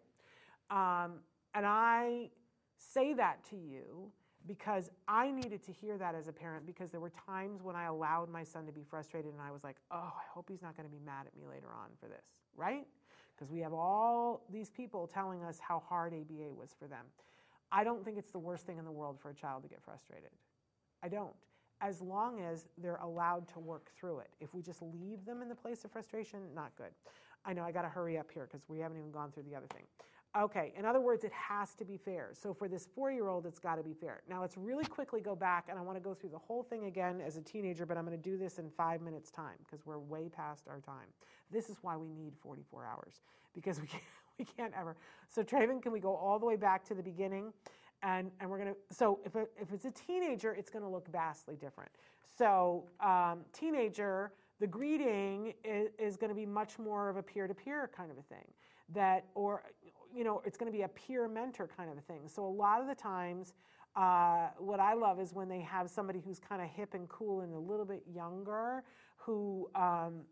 Um, 0.70 1.20
and 1.54 1.64
I 1.64 2.28
say 2.76 3.14
that 3.14 3.42
to 3.48 3.56
you 3.56 4.12
because 4.46 4.90
I 5.08 5.30
needed 5.30 5.64
to 5.64 5.72
hear 5.72 5.96
that 5.96 6.14
as 6.14 6.28
a 6.28 6.32
parent 6.32 6.66
because 6.66 6.90
there 6.90 7.00
were 7.00 7.12
times 7.26 7.62
when 7.62 7.76
I 7.76 7.84
allowed 7.84 8.28
my 8.28 8.44
son 8.44 8.66
to 8.66 8.72
be 8.72 8.82
frustrated 8.82 9.32
and 9.32 9.40
I 9.40 9.50
was 9.50 9.64
like, 9.64 9.76
oh, 9.90 10.12
I 10.14 10.24
hope 10.34 10.50
he's 10.50 10.60
not 10.60 10.76
going 10.76 10.86
to 10.86 10.94
be 10.94 11.00
mad 11.02 11.26
at 11.26 11.34
me 11.34 11.46
later 11.46 11.68
on 11.68 11.88
for 11.98 12.08
this 12.08 12.41
right? 12.56 12.86
Because 13.34 13.50
we 13.50 13.60
have 13.60 13.72
all 13.72 14.42
these 14.52 14.70
people 14.70 15.06
telling 15.06 15.42
us 15.42 15.58
how 15.58 15.82
hard 15.88 16.12
ABA 16.12 16.52
was 16.54 16.74
for 16.78 16.86
them. 16.86 17.04
I 17.70 17.84
don't 17.84 18.04
think 18.04 18.18
it's 18.18 18.30
the 18.30 18.38
worst 18.38 18.66
thing 18.66 18.78
in 18.78 18.84
the 18.84 18.92
world 18.92 19.18
for 19.18 19.30
a 19.30 19.34
child 19.34 19.62
to 19.62 19.68
get 19.68 19.82
frustrated. 19.82 20.30
I 21.02 21.08
don't. 21.08 21.32
As 21.80 22.00
long 22.00 22.40
as 22.40 22.68
they're 22.78 23.00
allowed 23.02 23.48
to 23.54 23.58
work 23.58 23.90
through 23.98 24.20
it. 24.20 24.28
If 24.40 24.54
we 24.54 24.62
just 24.62 24.82
leave 24.82 25.24
them 25.24 25.42
in 25.42 25.48
the 25.48 25.54
place 25.54 25.84
of 25.84 25.90
frustration, 25.90 26.40
not 26.54 26.70
good. 26.76 26.92
I 27.44 27.52
know 27.52 27.64
I 27.64 27.72
got 27.72 27.82
to 27.82 27.88
hurry 27.88 28.18
up 28.18 28.30
here 28.32 28.46
because 28.48 28.68
we 28.68 28.78
haven't 28.78 28.98
even 28.98 29.10
gone 29.10 29.32
through 29.32 29.44
the 29.44 29.56
other 29.56 29.66
thing. 29.68 29.82
Okay, 30.34 30.72
in 30.78 30.86
other 30.86 31.00
words, 31.00 31.24
it 31.24 31.32
has 31.32 31.74
to 31.74 31.84
be 31.84 31.98
fair. 31.98 32.30
So 32.32 32.54
for 32.54 32.66
this 32.66 32.88
four 32.94 33.12
year 33.12 33.28
old, 33.28 33.44
it's 33.44 33.58
got 33.58 33.74
to 33.74 33.82
be 33.82 33.92
fair. 33.92 34.22
Now 34.30 34.40
let's 34.40 34.56
really 34.56 34.84
quickly 34.84 35.20
go 35.20 35.36
back, 35.36 35.66
and 35.68 35.78
I 35.78 35.82
want 35.82 35.98
to 35.98 36.02
go 36.02 36.14
through 36.14 36.30
the 36.30 36.38
whole 36.38 36.62
thing 36.62 36.86
again 36.86 37.20
as 37.20 37.36
a 37.36 37.42
teenager, 37.42 37.84
but 37.84 37.98
I'm 37.98 38.06
going 38.06 38.16
to 38.16 38.30
do 38.30 38.38
this 38.38 38.58
in 38.58 38.70
five 38.70 39.02
minutes' 39.02 39.30
time 39.30 39.56
because 39.64 39.84
we're 39.84 39.98
way 39.98 40.30
past 40.30 40.68
our 40.68 40.80
time. 40.80 41.06
This 41.50 41.68
is 41.68 41.76
why 41.82 41.98
we 41.98 42.08
need 42.08 42.32
44 42.42 42.86
hours 42.86 43.20
because 43.54 43.78
we 43.78 43.86
can't, 43.88 44.02
we 44.38 44.44
can't 44.46 44.72
ever. 44.78 44.96
So, 45.28 45.42
Traven, 45.42 45.82
can 45.82 45.92
we 45.92 46.00
go 46.00 46.16
all 46.16 46.38
the 46.38 46.46
way 46.46 46.56
back 46.56 46.82
to 46.86 46.94
the 46.94 47.02
beginning? 47.02 47.52
And, 48.02 48.30
and 48.40 48.48
we're 48.48 48.58
going 48.58 48.74
to, 48.74 48.94
so 48.94 49.20
if, 49.26 49.36
if 49.36 49.72
it's 49.72 49.84
a 49.84 49.90
teenager, 49.90 50.54
it's 50.54 50.70
going 50.70 50.82
to 50.82 50.88
look 50.88 51.08
vastly 51.08 51.56
different. 51.56 51.90
So, 52.36 52.84
um, 53.00 53.40
teenager, 53.52 54.32
the 54.60 54.66
greeting 54.66 55.52
is, 55.62 55.90
is 55.98 56.16
going 56.16 56.30
to 56.30 56.34
be 56.34 56.46
much 56.46 56.78
more 56.78 57.10
of 57.10 57.16
a 57.16 57.22
peer 57.22 57.46
to 57.46 57.54
peer 57.54 57.90
kind 57.94 58.10
of 58.10 58.16
a 58.16 58.22
thing. 58.22 58.46
That, 58.94 59.26
or 59.34 59.62
you 60.14 60.24
know, 60.24 60.42
it's 60.44 60.56
going 60.56 60.70
to 60.70 60.76
be 60.76 60.82
a 60.82 60.88
peer 60.88 61.28
mentor 61.28 61.68
kind 61.76 61.90
of 61.90 61.98
a 61.98 62.00
thing. 62.02 62.28
So 62.28 62.44
a 62.44 62.48
lot 62.48 62.80
of 62.80 62.86
the 62.86 62.94
times, 62.94 63.54
uh, 63.96 64.48
what 64.58 64.80
I 64.80 64.94
love 64.94 65.20
is 65.20 65.34
when 65.34 65.48
they 65.48 65.60
have 65.60 65.90
somebody 65.90 66.22
who's 66.24 66.38
kind 66.38 66.62
of 66.62 66.68
hip 66.68 66.94
and 66.94 67.08
cool 67.08 67.40
and 67.40 67.52
a 67.54 67.58
little 67.58 67.84
bit 67.84 68.02
younger, 68.12 68.84
who 69.16 69.68
um, 69.74 70.22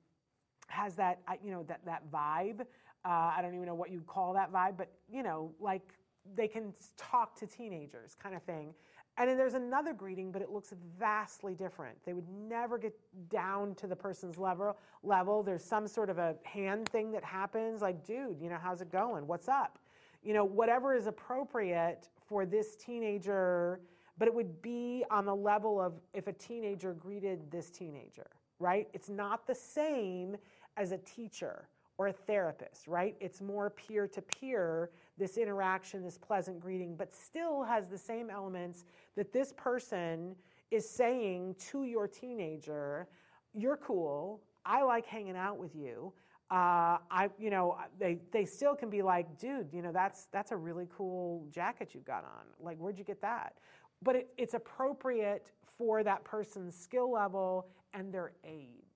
has 0.68 0.94
that, 0.96 1.20
you 1.44 1.50
know, 1.50 1.64
that 1.64 1.80
that 1.84 2.10
vibe. 2.10 2.60
Uh, 3.04 3.32
I 3.36 3.38
don't 3.40 3.54
even 3.54 3.66
know 3.66 3.74
what 3.74 3.90
you 3.90 4.02
call 4.06 4.34
that 4.34 4.52
vibe, 4.52 4.76
but 4.76 4.90
you 5.10 5.22
know, 5.22 5.52
like 5.60 5.94
they 6.34 6.48
can 6.48 6.74
talk 6.96 7.38
to 7.40 7.46
teenagers, 7.46 8.14
kind 8.22 8.34
of 8.34 8.42
thing. 8.42 8.74
And 9.16 9.28
then 9.28 9.36
there's 9.36 9.54
another 9.54 9.92
greeting, 9.92 10.32
but 10.32 10.40
it 10.40 10.50
looks 10.50 10.72
vastly 10.98 11.54
different. 11.54 11.96
They 12.04 12.14
would 12.14 12.28
never 12.28 12.78
get 12.78 12.98
down 13.28 13.74
to 13.76 13.86
the 13.86 13.96
person's 13.96 14.38
level. 14.38 14.76
Level. 15.02 15.42
There's 15.42 15.64
some 15.64 15.86
sort 15.86 16.08
of 16.08 16.18
a 16.18 16.36
hand 16.44 16.88
thing 16.88 17.12
that 17.12 17.24
happens, 17.24 17.82
like, 17.82 18.04
dude, 18.04 18.40
you 18.40 18.48
know, 18.48 18.58
how's 18.62 18.80
it 18.80 18.90
going? 18.90 19.26
What's 19.26 19.48
up? 19.48 19.78
You 20.22 20.32
know, 20.32 20.44
whatever 20.44 20.94
is 20.94 21.06
appropriate 21.06 22.08
for 22.26 22.46
this 22.46 22.76
teenager, 22.76 23.80
but 24.16 24.28
it 24.28 24.34
would 24.34 24.62
be 24.62 25.04
on 25.10 25.24
the 25.24 25.34
level 25.34 25.80
of 25.80 25.94
if 26.14 26.26
a 26.26 26.32
teenager 26.32 26.94
greeted 26.94 27.50
this 27.50 27.70
teenager, 27.70 28.26
right? 28.58 28.88
It's 28.92 29.08
not 29.08 29.46
the 29.46 29.54
same 29.54 30.36
as 30.76 30.92
a 30.92 30.98
teacher 30.98 31.68
or 31.98 32.08
a 32.08 32.12
therapist, 32.12 32.86
right? 32.86 33.16
It's 33.20 33.42
more 33.42 33.70
peer 33.70 34.06
to 34.08 34.22
peer, 34.22 34.90
this 35.20 35.36
interaction, 35.36 36.02
this 36.02 36.18
pleasant 36.18 36.58
greeting, 36.58 36.96
but 36.96 37.14
still 37.14 37.62
has 37.62 37.88
the 37.88 37.98
same 37.98 38.30
elements 38.30 38.84
that 39.14 39.32
this 39.32 39.52
person 39.56 40.34
is 40.72 40.88
saying 40.88 41.54
to 41.70 41.84
your 41.84 42.08
teenager, 42.08 43.06
you're 43.54 43.76
cool. 43.76 44.40
I 44.64 44.82
like 44.82 45.06
hanging 45.06 45.36
out 45.36 45.58
with 45.58 45.76
you. 45.76 46.12
Uh, 46.50 46.98
I, 47.10 47.28
you 47.38 47.50
know, 47.50 47.76
they, 47.98 48.18
they 48.32 48.44
still 48.44 48.74
can 48.74 48.90
be 48.90 49.02
like, 49.02 49.38
dude, 49.38 49.68
you 49.72 49.82
know, 49.82 49.92
that's, 49.92 50.26
that's 50.32 50.50
a 50.50 50.56
really 50.56 50.88
cool 50.96 51.46
jacket 51.50 51.90
you've 51.92 52.04
got 52.04 52.24
on. 52.24 52.46
Like, 52.58 52.78
where'd 52.78 52.98
you 52.98 53.04
get 53.04 53.20
that? 53.20 53.54
But 54.02 54.16
it, 54.16 54.28
it's 54.36 54.54
appropriate 54.54 55.52
for 55.78 56.02
that 56.02 56.24
person's 56.24 56.74
skill 56.74 57.12
level 57.12 57.68
and 57.94 58.12
their 58.12 58.32
age. 58.44 58.89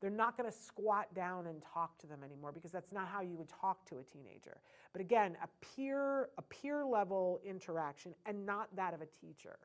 They're 0.00 0.10
not 0.10 0.36
going 0.36 0.50
to 0.50 0.56
squat 0.56 1.12
down 1.14 1.46
and 1.46 1.62
talk 1.62 1.98
to 1.98 2.06
them 2.06 2.20
anymore 2.24 2.52
because 2.52 2.70
that's 2.70 2.92
not 2.92 3.08
how 3.08 3.20
you 3.20 3.36
would 3.36 3.48
talk 3.48 3.84
to 3.90 3.98
a 3.98 4.02
teenager. 4.02 4.58
But 4.92 5.00
again, 5.00 5.36
a 5.42 5.48
peer, 5.64 6.30
a 6.38 6.42
peer 6.42 6.84
level 6.84 7.40
interaction 7.44 8.14
and 8.26 8.46
not 8.46 8.74
that 8.76 8.94
of 8.94 9.02
a 9.02 9.06
teacher 9.20 9.58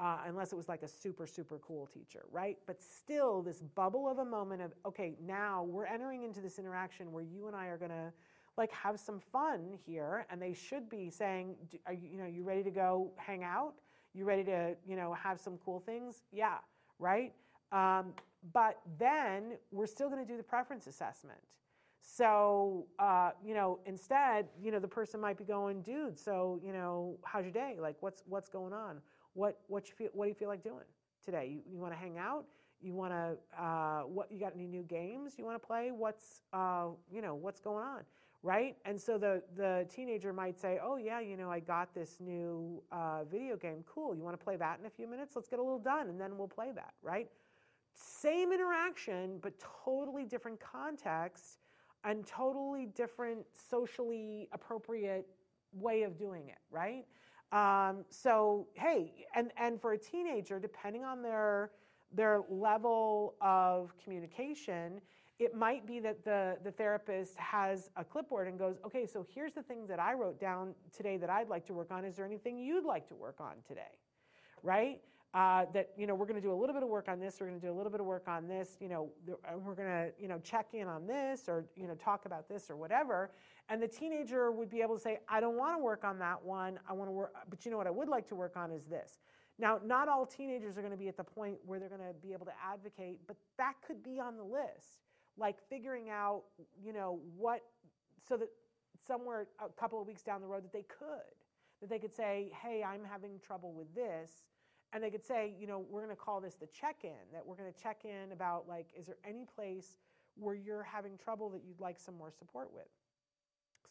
uh, 0.00 0.18
unless 0.26 0.52
it 0.52 0.56
was 0.56 0.68
like 0.68 0.82
a 0.82 0.88
super, 0.88 1.26
super 1.26 1.60
cool 1.60 1.86
teacher, 1.86 2.24
right? 2.32 2.58
But 2.66 2.82
still, 2.82 3.40
this 3.40 3.60
bubble 3.60 4.08
of 4.08 4.18
a 4.18 4.24
moment 4.24 4.60
of, 4.60 4.72
okay, 4.84 5.14
now 5.24 5.62
we're 5.62 5.86
entering 5.86 6.24
into 6.24 6.40
this 6.40 6.58
interaction 6.58 7.12
where 7.12 7.22
you 7.22 7.46
and 7.46 7.54
I 7.54 7.66
are 7.66 7.78
going 7.78 7.92
to 7.92 8.12
like 8.58 8.72
have 8.72 8.98
some 8.98 9.20
fun 9.20 9.78
here 9.86 10.26
and 10.30 10.42
they 10.42 10.52
should 10.52 10.88
be 10.90 11.08
saying 11.08 11.54
are 11.86 11.92
you, 11.92 12.08
you 12.12 12.18
know 12.18 12.26
you 12.26 12.42
ready 12.42 12.62
to 12.62 12.70
go 12.70 13.10
hang 13.16 13.42
out 13.42 13.72
you 14.12 14.26
ready 14.26 14.44
to 14.44 14.74
you 14.86 14.94
know 14.94 15.14
have 15.14 15.40
some 15.40 15.58
cool 15.64 15.80
things 15.80 16.24
yeah 16.32 16.58
right 16.98 17.32
um, 17.72 18.12
but 18.52 18.80
then 18.98 19.56
we're 19.70 19.86
still 19.86 20.08
going 20.08 20.24
to 20.24 20.30
do 20.30 20.36
the 20.36 20.42
preference 20.42 20.86
assessment 20.86 21.38
so 22.00 22.86
uh, 22.98 23.30
you 23.44 23.54
know 23.54 23.78
instead 23.86 24.48
you 24.60 24.72
know 24.72 24.80
the 24.80 24.88
person 24.88 25.20
might 25.20 25.38
be 25.38 25.44
going 25.44 25.82
dude 25.82 26.18
so 26.18 26.60
you 26.64 26.72
know 26.72 27.16
how's 27.24 27.44
your 27.44 27.52
day 27.52 27.76
like 27.80 27.96
what's 28.00 28.22
what's 28.26 28.48
going 28.48 28.72
on 28.72 28.98
what 29.34 29.58
what 29.68 29.88
you 29.88 29.94
feel? 29.94 30.08
What 30.12 30.26
do 30.26 30.28
you 30.28 30.34
feel 30.34 30.48
like 30.48 30.62
doing 30.62 30.84
today? 31.24 31.48
You, 31.50 31.60
you 31.72 31.80
want 31.80 31.92
to 31.92 31.98
hang 31.98 32.18
out? 32.18 32.44
You 32.80 32.94
want 32.94 33.12
to? 33.12 33.62
Uh, 33.62 34.02
what 34.02 34.30
you 34.30 34.38
got? 34.38 34.52
Any 34.54 34.66
new 34.66 34.82
games 34.82 35.34
you 35.38 35.44
want 35.44 35.60
to 35.60 35.66
play? 35.66 35.90
What's 35.90 36.42
uh, 36.52 36.88
you 37.10 37.22
know 37.22 37.34
what's 37.34 37.60
going 37.60 37.84
on, 37.84 38.02
right? 38.42 38.76
And 38.84 39.00
so 39.00 39.18
the 39.18 39.42
the 39.56 39.86
teenager 39.94 40.32
might 40.32 40.58
say, 40.58 40.78
oh 40.82 40.96
yeah, 40.96 41.20
you 41.20 41.36
know 41.36 41.50
I 41.50 41.60
got 41.60 41.94
this 41.94 42.16
new 42.20 42.82
uh, 42.92 43.24
video 43.24 43.56
game. 43.56 43.84
Cool. 43.86 44.14
You 44.14 44.22
want 44.22 44.38
to 44.38 44.44
play 44.44 44.56
that 44.56 44.80
in 44.80 44.86
a 44.86 44.90
few 44.90 45.08
minutes? 45.08 45.34
Let's 45.36 45.48
get 45.48 45.58
a 45.58 45.62
little 45.62 45.78
done, 45.78 46.08
and 46.08 46.20
then 46.20 46.36
we'll 46.36 46.48
play 46.48 46.72
that, 46.74 46.92
right? 47.02 47.28
Same 47.94 48.52
interaction, 48.52 49.38
but 49.42 49.52
totally 49.84 50.24
different 50.24 50.60
context 50.60 51.58
and 52.04 52.26
totally 52.26 52.86
different 52.86 53.44
socially 53.52 54.48
appropriate 54.52 55.26
way 55.72 56.02
of 56.02 56.18
doing 56.18 56.48
it, 56.48 56.58
right? 56.70 57.04
Um, 57.52 58.04
so 58.10 58.66
hey, 58.74 59.26
and 59.34 59.52
and 59.58 59.80
for 59.80 59.92
a 59.92 59.98
teenager, 59.98 60.58
depending 60.58 61.04
on 61.04 61.22
their 61.22 61.70
their 62.12 62.42
level 62.48 63.34
of 63.40 63.92
communication, 64.02 65.00
it 65.38 65.54
might 65.54 65.86
be 65.86 66.00
that 66.00 66.24
the 66.24 66.56
the 66.64 66.70
therapist 66.70 67.36
has 67.36 67.90
a 67.96 68.04
clipboard 68.04 68.48
and 68.48 68.58
goes, 68.58 68.76
okay, 68.84 69.06
so 69.06 69.24
here's 69.34 69.52
the 69.52 69.62
things 69.62 69.88
that 69.88 70.00
I 70.00 70.14
wrote 70.14 70.40
down 70.40 70.74
today 70.96 71.18
that 71.18 71.30
I'd 71.30 71.48
like 71.48 71.66
to 71.66 71.74
work 71.74 71.90
on. 71.90 72.04
Is 72.04 72.16
there 72.16 72.26
anything 72.26 72.58
you'd 72.58 72.84
like 72.84 73.06
to 73.08 73.14
work 73.14 73.36
on 73.40 73.54
today? 73.66 73.98
Right? 74.62 75.00
Uh, 75.34 75.64
that 75.72 75.92
you 75.96 76.06
know 76.06 76.14
we're 76.14 76.26
going 76.26 76.40
to 76.40 76.46
do 76.46 76.52
a 76.52 76.54
little 76.54 76.74
bit 76.74 76.82
of 76.82 76.90
work 76.90 77.08
on 77.08 77.18
this 77.18 77.38
we're 77.40 77.46
going 77.46 77.58
to 77.58 77.66
do 77.66 77.72
a 77.72 77.74
little 77.74 77.90
bit 77.90 78.00
of 78.00 78.06
work 78.06 78.28
on 78.28 78.46
this 78.46 78.76
you 78.80 78.88
know 78.88 79.08
we're 79.64 79.74
going 79.74 79.88
to 79.88 80.10
you 80.20 80.28
know 80.28 80.38
check 80.44 80.74
in 80.74 80.86
on 80.86 81.06
this 81.06 81.48
or 81.48 81.64
you 81.74 81.88
know 81.88 81.94
talk 81.94 82.26
about 82.26 82.46
this 82.50 82.68
or 82.68 82.76
whatever 82.76 83.30
and 83.68 83.82
the 83.82 83.88
teenager 83.88 84.50
would 84.50 84.70
be 84.70 84.82
able 84.82 84.96
to 84.96 85.00
say, 85.00 85.20
I 85.28 85.40
don't 85.40 85.56
want 85.56 85.74
to 85.74 85.82
work 85.82 86.04
on 86.04 86.18
that 86.18 86.44
one. 86.44 86.78
I 86.88 86.92
want 86.92 87.08
to 87.08 87.12
work, 87.12 87.32
but 87.48 87.64
you 87.64 87.70
know 87.70 87.76
what 87.76 87.86
I 87.86 87.90
would 87.90 88.08
like 88.08 88.28
to 88.28 88.34
work 88.34 88.56
on 88.56 88.70
is 88.70 88.84
this. 88.84 89.20
Now, 89.58 89.80
not 89.84 90.08
all 90.08 90.26
teenagers 90.26 90.76
are 90.76 90.80
going 90.80 90.92
to 90.92 90.98
be 90.98 91.08
at 91.08 91.16
the 91.16 91.24
point 91.24 91.56
where 91.64 91.78
they're 91.78 91.88
going 91.88 92.00
to 92.00 92.14
be 92.14 92.32
able 92.32 92.46
to 92.46 92.52
advocate, 92.62 93.20
but 93.26 93.36
that 93.58 93.74
could 93.86 94.02
be 94.02 94.18
on 94.18 94.36
the 94.36 94.42
list. 94.42 95.06
Like 95.38 95.56
figuring 95.68 96.10
out, 96.10 96.42
you 96.84 96.92
know, 96.92 97.20
what, 97.36 97.62
so 98.26 98.36
that 98.36 98.48
somewhere 99.06 99.46
a 99.58 99.68
couple 99.80 100.00
of 100.00 100.06
weeks 100.06 100.22
down 100.22 100.40
the 100.40 100.46
road 100.46 100.64
that 100.64 100.72
they 100.72 100.84
could, 100.88 101.34
that 101.80 101.88
they 101.88 101.98
could 101.98 102.14
say, 102.14 102.50
hey, 102.62 102.82
I'm 102.82 103.02
having 103.10 103.38
trouble 103.40 103.72
with 103.72 103.94
this. 103.94 104.30
And 104.92 105.02
they 105.02 105.10
could 105.10 105.24
say, 105.24 105.54
you 105.58 105.66
know, 105.66 105.84
we're 105.88 106.02
going 106.04 106.14
to 106.14 106.20
call 106.20 106.40
this 106.40 106.54
the 106.54 106.66
check 106.66 106.96
in, 107.04 107.32
that 107.32 107.46
we're 107.46 107.56
going 107.56 107.72
to 107.72 107.82
check 107.82 108.04
in 108.04 108.32
about, 108.32 108.68
like, 108.68 108.88
is 108.98 109.06
there 109.06 109.16
any 109.26 109.44
place 109.44 109.96
where 110.34 110.54
you're 110.54 110.82
having 110.82 111.16
trouble 111.16 111.48
that 111.50 111.62
you'd 111.66 111.80
like 111.80 111.98
some 111.98 112.16
more 112.16 112.30
support 112.30 112.70
with? 112.74 112.88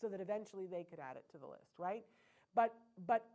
so 0.02 0.10
that 0.10 0.20
eventually 0.20 0.66
they 0.66 0.84
could 0.84 1.00
add 1.00 1.16
it 1.16 1.26
to 1.32 1.38
the 1.38 1.46
list, 1.46 1.78
right? 1.78 2.04
But 2.56 2.74
but 3.08 3.26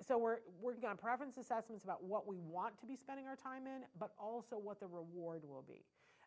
so 0.00 0.16
we're 0.16 0.38
working 0.60 0.88
on 0.88 0.96
preference 0.96 1.36
assessments 1.36 1.84
about 1.84 2.02
what 2.02 2.26
we 2.26 2.38
want 2.38 2.78
to 2.80 2.86
be 2.86 2.96
spending 2.96 3.26
our 3.26 3.36
time 3.36 3.66
in, 3.66 3.82
but 4.00 4.12
also 4.18 4.56
what 4.56 4.80
the 4.80 4.86
reward 4.86 5.42
will 5.46 5.64
be. 5.66 5.84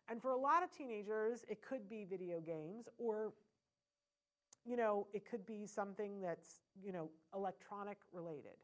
And 0.08 0.22
for 0.22 0.30
a 0.30 0.36
lot 0.36 0.62
of 0.62 0.70
teenagers, 0.70 1.44
it 1.48 1.60
could 1.60 1.88
be 1.88 2.06
video 2.08 2.40
games 2.40 2.88
or 2.98 3.32
you 4.64 4.76
know, 4.76 5.08
it 5.12 5.28
could 5.28 5.44
be 5.44 5.66
something 5.66 6.20
that's, 6.20 6.60
you 6.80 6.92
know, 6.92 7.10
electronic 7.34 7.98
related. 8.12 8.54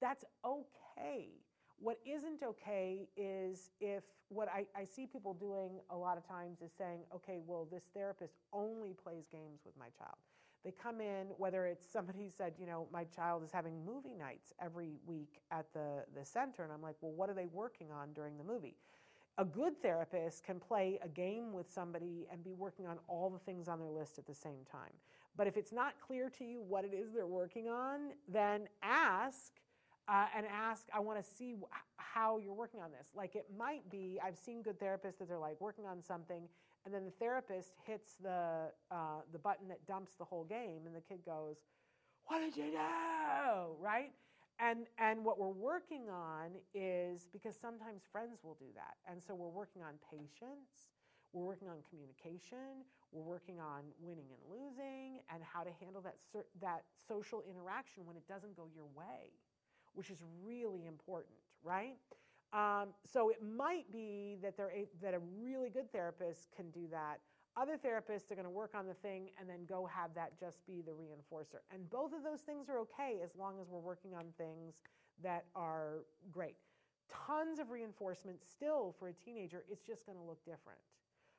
That's 0.00 0.24
okay. 0.44 1.30
What 1.78 1.98
isn't 2.06 2.42
okay 2.42 3.08
is 3.16 3.70
if 3.80 4.04
what 4.28 4.48
I, 4.48 4.66
I 4.76 4.84
see 4.84 5.06
people 5.06 5.34
doing 5.34 5.80
a 5.90 5.96
lot 5.96 6.16
of 6.16 6.26
times 6.26 6.62
is 6.62 6.72
saying, 6.76 7.00
okay, 7.14 7.40
well, 7.46 7.68
this 7.70 7.84
therapist 7.94 8.34
only 8.52 8.94
plays 8.94 9.26
games 9.30 9.60
with 9.64 9.76
my 9.78 9.88
child. 9.98 10.16
They 10.64 10.72
come 10.72 11.00
in, 11.00 11.26
whether 11.36 11.66
it's 11.66 11.84
somebody 11.90 12.24
who 12.24 12.30
said, 12.36 12.54
you 12.58 12.66
know, 12.66 12.86
my 12.92 13.04
child 13.04 13.42
is 13.44 13.50
having 13.52 13.84
movie 13.84 14.14
nights 14.14 14.52
every 14.60 14.94
week 15.06 15.40
at 15.50 15.66
the, 15.72 16.04
the 16.18 16.24
center. 16.24 16.64
And 16.64 16.72
I'm 16.72 16.82
like, 16.82 16.96
well, 17.00 17.12
what 17.12 17.28
are 17.28 17.34
they 17.34 17.46
working 17.52 17.90
on 17.92 18.12
during 18.14 18.38
the 18.38 18.44
movie? 18.44 18.76
A 19.36 19.44
good 19.44 19.82
therapist 19.82 20.44
can 20.44 20.60
play 20.60 20.98
a 21.02 21.08
game 21.08 21.52
with 21.52 21.70
somebody 21.70 22.28
and 22.30 22.44
be 22.44 22.54
working 22.54 22.86
on 22.86 22.98
all 23.08 23.28
the 23.30 23.40
things 23.40 23.66
on 23.66 23.80
their 23.80 23.90
list 23.90 24.16
at 24.16 24.26
the 24.26 24.34
same 24.34 24.64
time. 24.70 24.92
But 25.36 25.48
if 25.48 25.56
it's 25.56 25.72
not 25.72 25.94
clear 26.00 26.30
to 26.38 26.44
you 26.44 26.62
what 26.62 26.84
it 26.84 26.94
is 26.94 27.12
they're 27.12 27.26
working 27.26 27.68
on, 27.68 28.12
then 28.28 28.68
ask 28.82 29.52
uh, 30.08 30.26
and 30.36 30.46
ask, 30.46 30.86
I 30.94 31.00
want 31.00 31.22
to 31.22 31.28
see 31.28 31.54
how 31.96 32.38
you're 32.38 32.54
working 32.54 32.80
on 32.80 32.90
this. 32.90 33.08
Like 33.14 33.34
it 33.34 33.46
might 33.56 33.88
be, 33.90 34.20
I've 34.24 34.36
seen 34.36 34.62
good 34.62 34.78
therapists 34.78 35.18
that 35.18 35.28
they're 35.28 35.38
like 35.38 35.60
working 35.60 35.86
on 35.86 36.02
something 36.02 36.48
and 36.84 36.92
then 36.92 37.04
the 37.04 37.10
therapist 37.12 37.72
hits 37.86 38.16
the, 38.22 38.68
uh, 38.90 39.24
the 39.32 39.38
button 39.38 39.68
that 39.68 39.86
dumps 39.86 40.16
the 40.18 40.24
whole 40.24 40.44
game, 40.44 40.82
and 40.84 40.94
the 40.94 41.00
kid 41.00 41.24
goes, 41.24 41.56
What 42.26 42.40
did 42.40 42.56
you 42.56 42.72
do? 42.72 43.76
Right? 43.80 44.12
And, 44.60 44.86
and 44.98 45.24
what 45.24 45.40
we're 45.40 45.48
working 45.48 46.08
on 46.10 46.52
is 46.74 47.28
because 47.32 47.56
sometimes 47.56 48.02
friends 48.12 48.44
will 48.44 48.56
do 48.60 48.70
that. 48.76 48.94
And 49.10 49.20
so 49.20 49.34
we're 49.34 49.48
working 49.48 49.82
on 49.82 49.94
patience, 50.12 50.92
we're 51.32 51.42
working 51.42 51.68
on 51.68 51.82
communication, 51.90 52.84
we're 53.10 53.26
working 53.26 53.58
on 53.58 53.82
winning 53.98 54.28
and 54.30 54.42
losing, 54.46 55.24
and 55.32 55.42
how 55.42 55.64
to 55.64 55.70
handle 55.80 56.02
that, 56.02 56.14
that 56.60 56.84
social 57.08 57.42
interaction 57.48 58.06
when 58.06 58.14
it 58.14 58.28
doesn't 58.28 58.54
go 58.54 58.68
your 58.76 58.86
way, 58.94 59.32
which 59.94 60.10
is 60.10 60.22
really 60.44 60.86
important, 60.86 61.36
right? 61.62 61.96
Um, 62.52 62.90
so 63.04 63.30
it 63.30 63.42
might 63.42 63.90
be 63.90 64.36
that, 64.42 64.56
they're 64.56 64.70
a, 64.70 64.86
that 65.02 65.14
a 65.14 65.20
really 65.42 65.70
good 65.70 65.90
therapist 65.90 66.48
can 66.54 66.70
do 66.70 66.86
that. 66.92 67.18
Other 67.56 67.76
therapists 67.76 68.30
are 68.30 68.34
going 68.34 68.46
to 68.46 68.50
work 68.50 68.74
on 68.74 68.86
the 68.86 68.94
thing 68.94 69.30
and 69.38 69.48
then 69.48 69.64
go 69.68 69.86
have 69.86 70.14
that 70.14 70.38
just 70.38 70.64
be 70.66 70.82
the 70.82 70.92
reinforcer. 70.92 71.62
And 71.72 71.88
both 71.90 72.12
of 72.12 72.22
those 72.22 72.40
things 72.40 72.68
are 72.68 72.78
okay 72.80 73.18
as 73.22 73.30
long 73.36 73.60
as 73.60 73.68
we're 73.68 73.80
working 73.80 74.14
on 74.14 74.26
things 74.38 74.82
that 75.22 75.46
are 75.54 76.04
great. 76.30 76.56
Tons 77.08 77.58
of 77.58 77.70
reinforcement 77.70 78.38
still 78.42 78.94
for 78.98 79.08
a 79.08 79.12
teenager, 79.12 79.64
it's 79.70 79.82
just 79.82 80.06
going 80.06 80.18
to 80.18 80.24
look 80.24 80.44
different. 80.44 80.78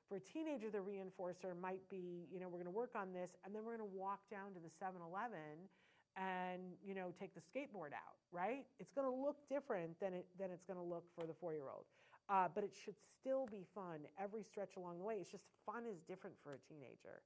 For 0.07 0.17
a 0.17 0.19
teenager, 0.19 0.69
the 0.69 0.79
reinforcer 0.79 1.59
might 1.59 1.81
be, 1.89 2.27
you 2.31 2.39
know, 2.39 2.47
we're 2.47 2.61
going 2.61 2.65
to 2.65 2.71
work 2.71 2.91
on 2.95 3.11
this 3.11 3.35
and 3.43 3.55
then 3.55 3.63
we're 3.65 3.75
going 3.75 3.89
to 3.89 3.97
walk 3.97 4.19
down 4.29 4.53
to 4.53 4.59
the 4.59 4.69
7 4.69 4.95
Eleven 5.01 5.67
and 6.17 6.61
you 6.85 6.95
know 6.95 7.13
take 7.19 7.33
the 7.33 7.41
skateboard 7.41 7.93
out 7.93 8.15
right? 8.31 8.65
It's 8.79 8.91
going 8.91 9.07
to 9.07 9.13
look 9.13 9.37
different 9.49 9.99
than 9.99 10.13
it 10.13 10.25
than 10.39 10.51
it's 10.51 10.63
going 10.65 10.79
to 10.79 10.83
look 10.85 11.05
for 11.15 11.25
the 11.25 11.33
four 11.33 11.53
year 11.53 11.69
old 11.73 11.85
uh, 12.29 12.47
but 12.53 12.63
it 12.63 12.73
should 12.73 12.95
still 13.19 13.47
be 13.51 13.65
fun 13.73 14.01
every 14.19 14.43
stretch 14.43 14.75
along 14.77 14.99
the 14.99 15.05
way. 15.05 15.15
It's 15.21 15.31
just 15.31 15.45
fun 15.65 15.83
is 15.85 15.99
different 16.07 16.35
for 16.43 16.53
a 16.53 16.61
teenager. 16.67 17.21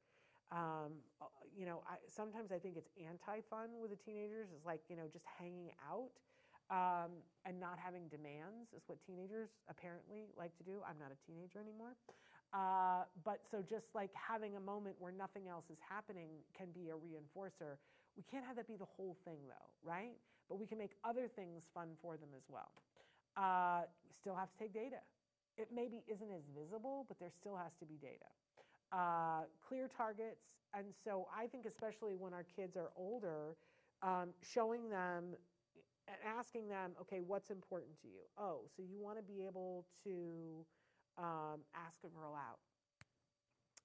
Um, 0.52 0.98
uh, 1.22 1.26
you 1.56 1.66
know 1.66 1.84
I, 1.86 2.02
sometimes 2.08 2.52
i 2.52 2.58
think 2.58 2.74
it's 2.76 2.90
anti-fun 2.98 3.70
with 3.80 3.92
the 3.92 4.02
teenagers. 4.02 4.50
Is 4.50 4.66
like 4.66 4.82
you 4.90 4.96
know 4.98 5.06
just 5.12 5.26
hanging 5.38 5.70
out 5.86 6.10
um, 6.74 7.12
and 7.46 7.60
not 7.60 7.78
having 7.78 8.08
demands 8.10 8.74
is 8.76 8.84
what 8.88 8.98
teenagers 9.06 9.50
apparently 9.70 10.26
like 10.38 10.56
to 10.58 10.64
do. 10.64 10.82
I'm 10.88 10.98
not 10.98 11.12
a 11.14 11.20
teenager 11.26 11.60
anymore. 11.60 11.94
Uh, 12.52 13.06
but 13.24 13.42
so 13.52 13.62
just 13.62 13.94
like 13.94 14.10
having 14.14 14.56
a 14.58 14.60
moment 14.60 14.96
where 14.98 15.12
nothing 15.14 15.48
else 15.48 15.66
is 15.70 15.78
happening 15.88 16.30
can 16.58 16.74
be 16.74 16.90
a 16.90 16.98
reinforcer 16.98 17.78
we 18.20 18.26
can't 18.32 18.46
have 18.46 18.58
that 18.58 18.68
be 18.68 18.78
the 18.78 18.86
whole 18.86 19.18
thing, 19.26 19.40
though, 19.48 19.72
right? 19.84 20.18
But 20.50 20.60
we 20.60 20.68
can 20.68 20.80
make 20.80 20.94
other 21.06 21.30
things 21.30 21.64
fun 21.74 21.90
for 22.04 22.18
them 22.18 22.30
as 22.38 22.44
well. 22.50 22.72
Uh, 23.38 23.84
we 24.08 24.14
still 24.14 24.36
have 24.36 24.52
to 24.52 24.60
take 24.60 24.74
data. 24.74 24.98
it 25.58 25.70
maybe 25.76 26.04
isn't 26.10 26.32
as 26.32 26.44
visible, 26.58 27.06
but 27.10 27.20
there 27.20 27.32
still 27.32 27.58
has 27.58 27.74
to 27.80 27.86
be 27.86 27.96
data. 28.02 28.32
Uh, 28.92 29.44
clear 29.68 29.90
targets. 29.90 30.56
And 30.74 30.88
so 31.06 31.28
I 31.36 31.48
think, 31.48 31.66
especially 31.68 32.16
when 32.16 32.34
our 32.34 32.46
kids 32.56 32.78
are 32.78 32.92
older, 32.98 33.58
um, 34.04 34.34
showing 34.42 34.90
them 34.90 35.36
and 36.08 36.18
asking 36.26 36.70
them, 36.70 36.94
okay, 37.02 37.22
what's 37.22 37.52
important 37.52 38.00
to 38.02 38.08
you? 38.08 38.24
Oh, 38.38 38.62
so 38.76 38.84
you 38.84 39.00
want 39.00 39.18
to 39.18 39.24
be 39.24 39.46
able 39.46 39.86
to 40.06 40.66
um, 41.18 41.62
ask 41.76 42.00
a 42.06 42.10
girl 42.10 42.36
out. 42.36 42.60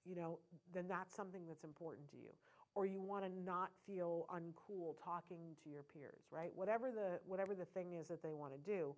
You 0.05 0.16
know, 0.16 0.40
then 0.73 0.86
that's 0.89 1.15
something 1.15 1.47
that's 1.48 1.65
important 1.65 2.11
to 2.11 2.16
you. 2.19 2.31
Or 2.75 2.87
you 2.87 3.01
want 3.01 3.25
to 3.25 3.31
not 3.45 3.71
feel 3.87 4.27
uncool 4.35 4.97
talking 5.03 5.55
to 5.63 5.71
your 5.71 5.85
peers, 5.85 6.25
right? 6.33 6.51
Whatever 6.57 6.91
the 6.91 7.21
whatever 7.27 7.55
the 7.55 7.67
thing 7.67 7.93
is 7.93 8.09
that 8.09 8.23
they 8.23 8.33
want 8.33 8.53
to 8.53 8.59
do, 8.59 8.95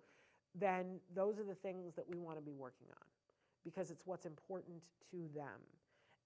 then 0.55 0.99
those 1.13 1.37
are 1.39 1.43
the 1.43 1.55
things 1.55 1.93
that 1.95 2.05
we 2.09 2.17
want 2.17 2.37
to 2.37 2.41
be 2.43 2.53
working 2.53 2.87
on 2.89 3.05
because 3.63 3.91
it's 3.91 4.03
what's 4.05 4.25
important 4.25 4.81
to 5.11 5.29
them. 5.35 5.59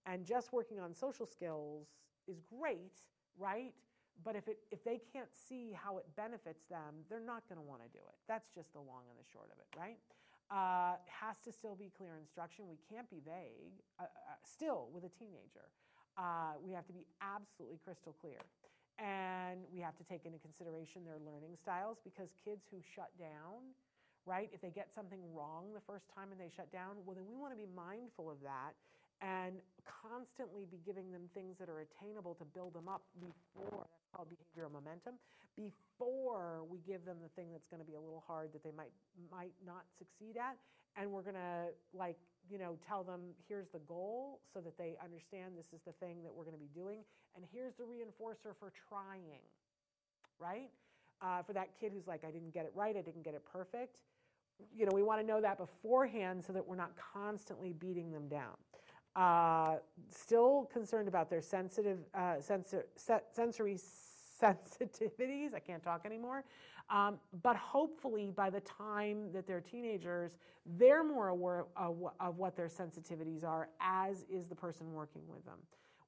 And 0.05 0.25
just 0.25 0.53
working 0.53 0.79
on 0.79 0.93
social 0.93 1.25
skills 1.25 1.87
is 2.27 2.41
great, 2.41 2.97
right? 3.37 3.73
But 4.23 4.35
if, 4.35 4.47
it, 4.47 4.59
if 4.71 4.83
they 4.83 4.99
can't 5.13 5.29
see 5.33 5.73
how 5.73 5.97
it 5.97 6.05
benefits 6.15 6.65
them, 6.69 7.05
they're 7.09 7.19
not 7.19 7.47
going 7.49 7.57
to 7.57 7.65
want 7.65 7.81
to 7.81 7.89
do 7.89 8.03
it. 8.07 8.15
That's 8.27 8.49
just 8.53 8.73
the 8.73 8.79
long 8.79 9.03
and 9.09 9.17
the 9.17 9.27
short 9.31 9.49
of 9.51 9.57
it, 9.57 9.67
right? 9.77 9.97
Uh, 10.51 10.97
has 11.07 11.39
to 11.45 11.51
still 11.51 11.75
be 11.75 11.91
clear 11.97 12.17
instruction. 12.19 12.65
We 12.69 12.77
can't 12.89 13.09
be 13.09 13.21
vague, 13.25 13.81
uh, 13.99 14.03
uh, 14.03 14.07
still 14.43 14.89
with 14.93 15.05
a 15.05 15.09
teenager. 15.09 15.71
Uh, 16.17 16.59
we 16.59 16.73
have 16.73 16.85
to 16.87 16.93
be 16.93 17.05
absolutely 17.21 17.79
crystal 17.83 18.15
clear. 18.19 18.39
And 18.99 19.65
we 19.73 19.81
have 19.81 19.97
to 19.97 20.05
take 20.05 20.25
into 20.29 20.37
consideration 20.37 21.01
their 21.07 21.17
learning 21.17 21.57
styles 21.57 21.97
because 22.03 22.29
kids 22.45 22.61
who 22.69 22.77
shut 22.93 23.09
down, 23.17 23.73
right, 24.29 24.51
if 24.53 24.61
they 24.61 24.69
get 24.69 24.93
something 24.93 25.19
wrong 25.33 25.73
the 25.73 25.81
first 25.87 26.05
time 26.13 26.29
and 26.29 26.37
they 26.37 26.53
shut 26.53 26.69
down, 26.69 27.01
well, 27.01 27.15
then 27.17 27.25
we 27.25 27.33
want 27.33 27.49
to 27.49 27.57
be 27.57 27.65
mindful 27.73 28.29
of 28.29 28.37
that 28.45 28.77
and 29.21 29.61
constantly 29.85 30.65
be 30.69 30.81
giving 30.85 31.13
them 31.13 31.29
things 31.33 31.57
that 31.61 31.69
are 31.69 31.85
attainable 31.85 32.33
to 32.33 32.45
build 32.45 32.73
them 32.73 32.89
up 32.89 33.05
before 33.21 33.85
that's 33.85 34.09
called 34.13 34.27
behavioral 34.29 34.73
momentum 34.73 35.13
before 35.55 36.65
we 36.65 36.79
give 36.87 37.05
them 37.05 37.17
the 37.21 37.29
thing 37.37 37.53
that's 37.53 37.69
going 37.69 37.79
to 37.79 37.85
be 37.85 37.93
a 37.93 38.01
little 38.01 38.23
hard 38.25 38.49
that 38.51 38.63
they 38.63 38.73
might 38.73 38.89
might 39.29 39.53
not 39.65 39.85
succeed 40.01 40.37
at 40.37 40.57
and 40.97 41.05
we're 41.11 41.21
going 41.21 41.37
to 41.37 41.69
like 41.93 42.17
you 42.51 42.59
know 42.59 42.77
tell 42.87 43.03
them 43.03 43.21
here's 43.47 43.69
the 43.69 43.79
goal 43.79 44.41
so 44.53 44.59
that 44.59 44.77
they 44.77 44.95
understand 45.03 45.53
this 45.57 45.73
is 45.73 45.81
the 45.85 45.93
thing 45.93 46.23
that 46.23 46.33
we're 46.33 46.43
going 46.43 46.55
to 46.55 46.59
be 46.59 46.69
doing 46.73 46.99
and 47.35 47.45
here's 47.53 47.73
the 47.75 47.83
reinforcer 47.83 48.53
for 48.59 48.71
trying 48.89 49.39
right 50.39 50.69
uh, 51.21 51.41
for 51.43 51.53
that 51.53 51.69
kid 51.79 51.91
who's 51.93 52.07
like 52.07 52.23
i 52.27 52.31
didn't 52.31 52.53
get 52.53 52.65
it 52.65 52.71
right 52.75 52.97
i 52.97 53.01
didn't 53.01 53.23
get 53.23 53.33
it 53.33 53.43
perfect 53.45 54.01
you 54.75 54.85
know 54.85 54.91
we 54.93 55.03
want 55.03 55.21
to 55.21 55.25
know 55.25 55.41
that 55.41 55.57
beforehand 55.57 56.43
so 56.43 56.53
that 56.53 56.67
we're 56.67 56.75
not 56.75 56.91
constantly 57.13 57.73
beating 57.73 58.11
them 58.11 58.27
down 58.27 58.55
uh, 59.15 59.75
still 60.09 60.69
concerned 60.71 61.07
about 61.07 61.29
their 61.29 61.41
sensitive 61.41 61.99
uh, 62.13 62.39
sensor, 62.39 62.85
se- 62.95 63.23
sensory 63.31 63.77
sensitivities. 64.41 65.53
I 65.53 65.59
can't 65.59 65.83
talk 65.83 66.05
anymore. 66.05 66.43
Um, 66.91 67.19
but 67.41 67.55
hopefully, 67.55 68.31
by 68.35 68.49
the 68.49 68.59
time 68.61 69.31
that 69.33 69.47
they're 69.47 69.61
teenagers, 69.61 70.31
they're 70.77 71.03
more 71.03 71.29
aware 71.29 71.65
of, 71.77 71.95
what 72.35 72.55
their 72.55 72.67
sensitivities 72.67 73.43
are, 73.43 73.69
as 73.79 74.25
is 74.29 74.47
the 74.47 74.55
person 74.55 74.91
working 74.93 75.23
with 75.27 75.43
them 75.45 75.57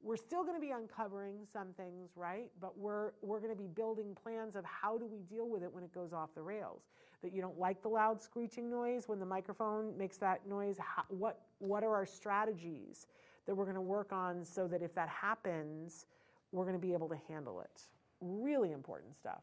we're 0.04 0.18
still 0.18 0.44
going 0.44 0.56
to 0.56 0.62
be 0.62 0.72
uncovering 0.72 1.38
some 1.52 1.70
things, 1.78 2.12
right? 2.16 2.52
But 2.60 2.78
we're 2.78 3.12
we're 3.22 3.40
going 3.40 3.56
to 3.56 3.58
be 3.58 3.68
building 3.68 4.16
plans 4.22 4.56
of 4.56 4.66
how 4.66 4.98
do 4.98 5.08
we 5.08 5.22
deal 5.22 5.48
with 5.48 5.64
it 5.64 5.74
when 5.74 5.84
it 5.84 5.94
goes 5.94 6.12
off 6.12 6.36
the 6.36 6.42
rails. 6.42 6.82
That 7.24 7.34
you 7.34 7.42
don't 7.42 7.58
like 7.58 7.82
the 7.82 7.88
loud 7.88 8.22
screeching 8.22 8.70
noise 8.70 9.08
when 9.08 9.20
the 9.20 9.26
microphone 9.26 9.98
makes 9.98 10.18
that 10.18 10.46
noise. 10.46 10.78
How, 10.78 11.04
what 11.08 11.40
what 11.60 11.84
are 11.84 11.96
our 11.96 12.06
strategies 12.06 13.08
that 13.46 13.56
we're 13.56 13.64
going 13.64 13.76
to 13.76 13.82
work 13.82 14.12
on 14.12 14.44
so 14.44 14.68
that 14.68 14.82
if 14.82 14.94
that 14.96 15.10
happens, 15.10 16.06
we're 16.52 16.66
going 16.66 16.80
to 16.80 16.86
be 16.86 16.94
able 16.94 17.10
to 17.10 17.18
handle 17.30 17.62
it. 17.62 17.82
Really 18.20 18.72
important 18.72 19.16
stuff. 19.18 19.42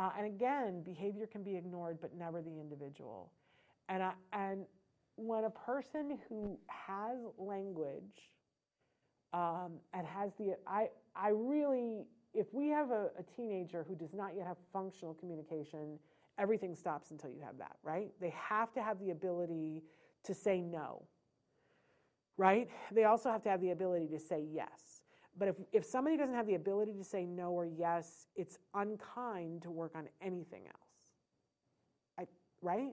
Uh, 0.00 0.08
and 0.16 0.26
again, 0.26 0.82
behavior 0.82 1.26
can 1.26 1.42
be 1.42 1.56
ignored, 1.56 1.98
but 2.00 2.16
never 2.16 2.40
the 2.40 2.58
individual. 2.58 3.30
And 3.90 4.02
I, 4.02 4.12
and 4.32 4.64
when 5.16 5.44
a 5.44 5.50
person 5.50 6.18
who 6.26 6.58
has 6.68 7.18
language 7.36 8.00
um, 9.34 9.72
and 9.92 10.06
has 10.06 10.32
the 10.38 10.56
I 10.66 10.88
I 11.14 11.28
really 11.28 12.06
if 12.32 12.46
we 12.54 12.68
have 12.68 12.90
a, 12.90 13.10
a 13.18 13.22
teenager 13.36 13.84
who 13.86 13.94
does 13.94 14.14
not 14.14 14.34
yet 14.34 14.46
have 14.46 14.56
functional 14.72 15.12
communication, 15.12 15.98
everything 16.38 16.74
stops 16.74 17.10
until 17.10 17.28
you 17.28 17.42
have 17.44 17.58
that, 17.58 17.76
right? 17.82 18.10
They 18.22 18.30
have 18.30 18.72
to 18.74 18.82
have 18.82 18.98
the 19.00 19.10
ability 19.10 19.82
to 20.24 20.32
say 20.32 20.62
no, 20.62 21.02
right? 22.38 22.70
They 22.90 23.04
also 23.04 23.30
have 23.30 23.42
to 23.42 23.50
have 23.50 23.60
the 23.60 23.72
ability 23.72 24.06
to 24.08 24.18
say 24.18 24.46
yes. 24.50 24.99
But 25.40 25.48
if, 25.48 25.56
if 25.72 25.84
somebody 25.86 26.18
doesn't 26.18 26.34
have 26.34 26.46
the 26.46 26.54
ability 26.54 26.92
to 26.92 27.02
say 27.02 27.24
no 27.24 27.50
or 27.50 27.64
yes, 27.64 28.26
it's 28.36 28.58
unkind 28.74 29.62
to 29.62 29.70
work 29.70 29.92
on 29.96 30.06
anything 30.20 30.64
else. 30.66 30.90
I, 32.18 32.26
right? 32.60 32.92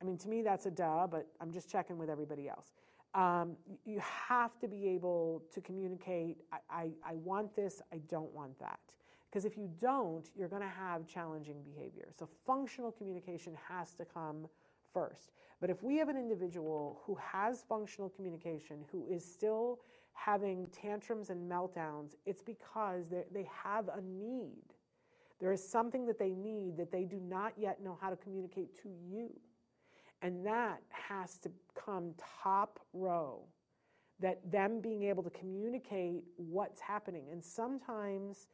I 0.00 0.04
mean, 0.04 0.16
to 0.16 0.28
me, 0.28 0.40
that's 0.40 0.64
a 0.64 0.70
duh, 0.70 1.06
but 1.06 1.26
I'm 1.38 1.52
just 1.52 1.68
checking 1.70 1.98
with 1.98 2.08
everybody 2.08 2.48
else. 2.48 2.72
Um, 3.14 3.56
you 3.84 4.00
have 4.00 4.58
to 4.60 4.68
be 4.68 4.88
able 4.88 5.42
to 5.52 5.60
communicate 5.60 6.38
I, 6.50 6.56
I, 6.70 6.90
I 7.04 7.14
want 7.16 7.54
this, 7.54 7.82
I 7.92 7.98
don't 8.08 8.32
want 8.32 8.58
that. 8.58 8.80
Because 9.28 9.44
if 9.44 9.58
you 9.58 9.68
don't, 9.78 10.30
you're 10.34 10.48
going 10.48 10.62
to 10.62 10.68
have 10.68 11.06
challenging 11.06 11.62
behavior. 11.62 12.08
So 12.18 12.26
functional 12.46 12.90
communication 12.90 13.54
has 13.68 13.92
to 13.96 14.06
come 14.06 14.46
first. 14.94 15.32
But 15.60 15.68
if 15.68 15.82
we 15.82 15.98
have 15.98 16.08
an 16.08 16.16
individual 16.16 17.02
who 17.04 17.16
has 17.16 17.64
functional 17.68 18.08
communication, 18.08 18.78
who 18.90 19.06
is 19.10 19.22
still 19.22 19.80
having 20.12 20.66
tantrums 20.68 21.30
and 21.30 21.50
meltdowns, 21.50 22.14
it's 22.26 22.42
because 22.42 23.04
they 23.10 23.48
have 23.64 23.88
a 23.88 24.00
need. 24.00 24.62
There 25.40 25.52
is 25.52 25.66
something 25.66 26.06
that 26.06 26.18
they 26.18 26.34
need 26.34 26.76
that 26.76 26.92
they 26.92 27.04
do 27.04 27.18
not 27.20 27.52
yet 27.56 27.82
know 27.82 27.98
how 28.00 28.10
to 28.10 28.16
communicate 28.16 28.80
to 28.82 28.88
you. 28.88 29.30
And 30.20 30.46
that 30.46 30.82
has 30.90 31.38
to 31.38 31.50
come 31.74 32.14
top 32.42 32.78
row. 32.92 33.40
That 34.20 34.38
them 34.52 34.80
being 34.80 35.02
able 35.02 35.24
to 35.24 35.30
communicate 35.30 36.22
what's 36.36 36.80
happening. 36.80 37.24
And 37.32 37.42
sometimes 37.42 38.46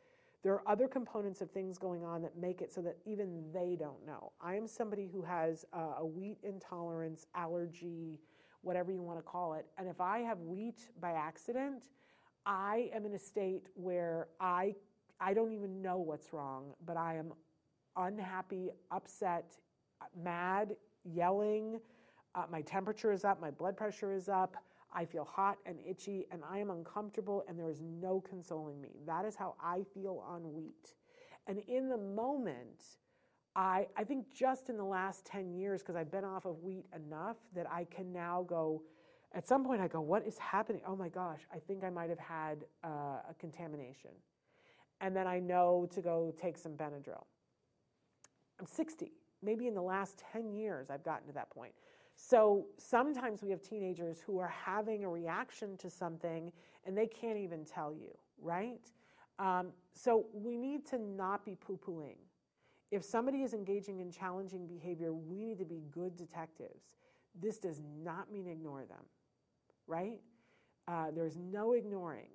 there 0.42 0.54
are 0.54 0.62
other 0.66 0.88
components 0.88 1.42
of 1.42 1.50
things 1.50 1.76
going 1.76 2.04
on 2.04 2.22
that 2.22 2.38
make 2.38 2.62
it 2.62 2.72
so 2.72 2.80
that 2.82 2.96
even 3.04 3.44
they 3.52 3.76
don't 3.78 4.06
know. 4.06 4.32
I 4.40 4.54
am 4.54 4.66
somebody 4.66 5.10
who 5.12 5.20
has 5.20 5.66
a 5.74 6.06
wheat 6.06 6.38
intolerance, 6.42 7.26
allergy, 7.34 8.18
whatever 8.62 8.92
you 8.92 9.02
want 9.02 9.18
to 9.18 9.22
call 9.22 9.54
it. 9.54 9.66
And 9.78 9.88
if 9.88 10.00
I 10.00 10.20
have 10.20 10.38
wheat 10.40 10.90
by 11.00 11.12
accident, 11.12 11.84
I 12.46 12.90
am 12.94 13.04
in 13.06 13.14
a 13.14 13.18
state 13.18 13.68
where 13.74 14.28
I 14.40 14.74
I 15.20 15.34
don't 15.34 15.52
even 15.52 15.82
know 15.82 15.98
what's 15.98 16.32
wrong, 16.32 16.74
but 16.86 16.96
I 16.96 17.16
am 17.16 17.32
unhappy, 17.96 18.70
upset, 18.92 19.56
mad, 20.16 20.76
yelling. 21.04 21.80
Uh, 22.34 22.44
my 22.50 22.60
temperature 22.62 23.10
is 23.10 23.24
up, 23.24 23.40
my 23.40 23.50
blood 23.50 23.76
pressure 23.76 24.12
is 24.12 24.28
up. 24.28 24.56
I 24.92 25.04
feel 25.04 25.24
hot 25.24 25.58
and 25.66 25.78
itchy, 25.86 26.26
and 26.30 26.42
I 26.48 26.58
am 26.58 26.70
uncomfortable, 26.70 27.44
and 27.48 27.58
there 27.58 27.68
is 27.68 27.82
no 27.82 28.20
consoling 28.20 28.80
me. 28.80 29.00
That 29.06 29.24
is 29.24 29.34
how 29.36 29.54
I 29.62 29.82
feel 29.92 30.24
on 30.26 30.54
wheat. 30.54 30.94
And 31.46 31.58
in 31.68 31.88
the 31.88 31.98
moment, 31.98 32.84
I, 33.58 33.88
I 33.96 34.04
think 34.04 34.32
just 34.32 34.68
in 34.70 34.76
the 34.76 34.84
last 34.84 35.24
10 35.24 35.52
years, 35.52 35.82
because 35.82 35.96
I've 35.96 36.12
been 36.12 36.24
off 36.24 36.44
of 36.44 36.62
wheat 36.62 36.86
enough 36.94 37.38
that 37.56 37.68
I 37.68 37.86
can 37.90 38.12
now 38.12 38.44
go, 38.48 38.82
at 39.34 39.48
some 39.48 39.64
point, 39.64 39.80
I 39.80 39.88
go, 39.88 40.00
What 40.00 40.24
is 40.24 40.38
happening? 40.38 40.80
Oh 40.86 40.94
my 40.94 41.08
gosh, 41.08 41.40
I 41.52 41.58
think 41.58 41.82
I 41.82 41.90
might 41.90 42.08
have 42.08 42.20
had 42.20 42.64
uh, 42.84 43.20
a 43.28 43.34
contamination. 43.40 44.12
And 45.00 45.14
then 45.14 45.26
I 45.26 45.40
know 45.40 45.88
to 45.92 46.00
go 46.00 46.32
take 46.40 46.56
some 46.56 46.72
Benadryl. 46.72 47.24
I'm 48.60 48.66
60 48.66 49.10
maybe 49.42 49.66
in 49.66 49.74
the 49.74 49.82
last 49.82 50.22
10 50.32 50.52
years 50.52 50.90
I've 50.90 51.04
gotten 51.04 51.26
to 51.28 51.32
that 51.34 51.50
point. 51.50 51.72
So 52.16 52.66
sometimes 52.78 53.42
we 53.42 53.50
have 53.50 53.62
teenagers 53.62 54.20
who 54.20 54.38
are 54.38 54.48
having 54.48 55.04
a 55.04 55.08
reaction 55.08 55.76
to 55.78 55.90
something 55.90 56.52
and 56.84 56.96
they 56.96 57.06
can't 57.06 57.38
even 57.38 57.64
tell 57.64 57.92
you, 57.92 58.16
right? 58.40 58.80
Um, 59.38 59.68
so 59.92 60.26
we 60.32 60.56
need 60.56 60.86
to 60.86 60.98
not 60.98 61.44
be 61.44 61.54
poo 61.54 61.78
pooing. 61.78 62.16
If 62.90 63.04
somebody 63.04 63.42
is 63.42 63.52
engaging 63.52 64.00
in 64.00 64.10
challenging 64.10 64.66
behavior, 64.66 65.12
we 65.12 65.44
need 65.44 65.58
to 65.58 65.64
be 65.64 65.82
good 65.90 66.16
detectives. 66.16 66.96
This 67.40 67.58
does 67.58 67.80
not 68.02 68.32
mean 68.32 68.48
ignore 68.48 68.84
them, 68.86 69.04
right? 69.86 70.20
Uh, 70.86 71.10
there's 71.14 71.36
no 71.36 71.72
ignoring 71.72 72.28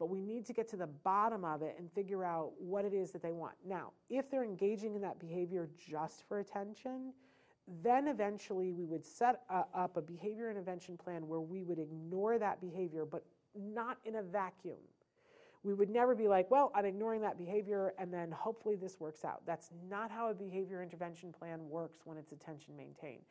but 0.00 0.08
we 0.08 0.22
need 0.22 0.46
to 0.46 0.54
get 0.54 0.66
to 0.66 0.76
the 0.78 0.86
bottom 0.86 1.44
of 1.44 1.60
it 1.60 1.76
and 1.78 1.92
figure 1.92 2.24
out 2.24 2.52
what 2.58 2.86
it 2.86 2.94
is 2.94 3.12
that 3.12 3.22
they 3.22 3.32
want. 3.32 3.52
Now, 3.66 3.92
if 4.08 4.30
they're 4.30 4.44
engaging 4.44 4.94
in 4.94 5.02
that 5.02 5.20
behavior 5.20 5.68
just 5.76 6.26
for 6.26 6.38
attention, 6.38 7.12
then 7.82 8.08
eventually 8.08 8.72
we 8.72 8.86
would 8.86 9.04
set 9.04 9.42
up 9.50 9.96
a 9.96 10.00
behavior 10.00 10.50
intervention 10.50 10.96
plan 10.96 11.28
where 11.28 11.40
we 11.40 11.62
would 11.62 11.78
ignore 11.78 12.38
that 12.38 12.62
behavior, 12.62 13.04
but 13.04 13.24
not 13.54 13.98
in 14.06 14.16
a 14.16 14.22
vacuum. 14.22 14.78
We 15.62 15.74
would 15.74 15.90
never 15.90 16.14
be 16.14 16.26
like, 16.26 16.50
well, 16.50 16.72
I'm 16.74 16.86
ignoring 16.86 17.20
that 17.20 17.36
behavior 17.36 17.92
and 17.98 18.12
then 18.12 18.30
hopefully 18.30 18.76
this 18.76 18.98
works 18.98 19.24
out. 19.24 19.42
That's 19.46 19.70
not 19.90 20.10
how 20.10 20.30
a 20.30 20.34
behavior 20.34 20.82
intervention 20.82 21.32
plan 21.32 21.68
works 21.68 22.00
when 22.04 22.16
it's 22.16 22.32
attention 22.32 22.76
maintained. 22.76 23.22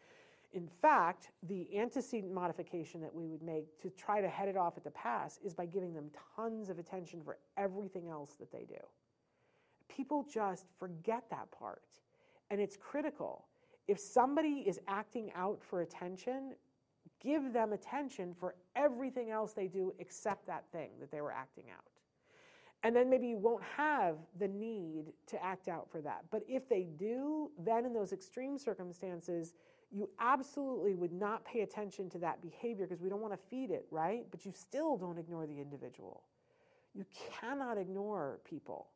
In 0.53 0.67
fact, 0.81 1.31
the 1.43 1.67
antecedent 1.77 2.33
modification 2.33 3.01
that 3.01 3.13
we 3.13 3.27
would 3.27 3.41
make 3.41 3.79
to 3.81 3.89
try 3.91 4.19
to 4.21 4.27
head 4.27 4.47
it 4.47 4.57
off 4.57 4.77
at 4.77 4.83
the 4.83 4.91
pass 4.91 5.39
is 5.43 5.53
by 5.53 5.65
giving 5.65 5.93
them 5.93 6.09
tons 6.35 6.69
of 6.69 6.79
attention 6.79 7.21
for 7.23 7.37
everything 7.57 8.09
else 8.09 8.35
that 8.39 8.51
they 8.51 8.65
do. 8.67 8.79
People 9.87 10.25
just 10.31 10.65
forget 10.79 11.23
that 11.29 11.51
part. 11.51 11.83
And 12.49 12.59
it's 12.59 12.77
critical. 12.77 13.45
If 13.87 13.99
somebody 13.99 14.63
is 14.67 14.79
acting 14.87 15.31
out 15.35 15.63
for 15.63 15.81
attention, 15.81 16.53
give 17.23 17.53
them 17.53 17.73
attention 17.73 18.33
for 18.39 18.55
everything 18.75 19.29
else 19.29 19.53
they 19.53 19.67
do 19.67 19.93
except 19.99 20.47
that 20.47 20.63
thing 20.71 20.91
that 20.99 21.11
they 21.11 21.21
were 21.21 21.31
acting 21.31 21.65
out. 21.71 21.98
And 22.83 22.95
then 22.95 23.09
maybe 23.09 23.27
you 23.27 23.37
won't 23.37 23.63
have 23.75 24.15
the 24.39 24.47
need 24.47 25.11
to 25.27 25.43
act 25.43 25.67
out 25.67 25.91
for 25.91 26.01
that. 26.01 26.23
But 26.31 26.43
if 26.47 26.69
they 26.69 26.87
do, 26.97 27.51
then 27.57 27.85
in 27.85 27.93
those 27.93 28.13
extreme 28.13 28.57
circumstances, 28.57 29.53
you 29.91 30.09
absolutely 30.19 30.95
would 30.95 31.11
not 31.11 31.43
pay 31.43 31.61
attention 31.61 32.09
to 32.11 32.19
that 32.19 32.41
behavior 32.41 32.85
because 32.85 33.01
we 33.01 33.09
don't 33.09 33.21
want 33.21 33.33
to 33.33 33.39
feed 33.49 33.69
it, 33.71 33.85
right? 33.91 34.25
But 34.31 34.45
you 34.45 34.53
still 34.55 34.95
don't 34.95 35.17
ignore 35.17 35.45
the 35.45 35.59
individual. 35.59 36.23
You 36.93 37.05
cannot 37.41 37.77
ignore 37.77 38.39
people. 38.45 38.87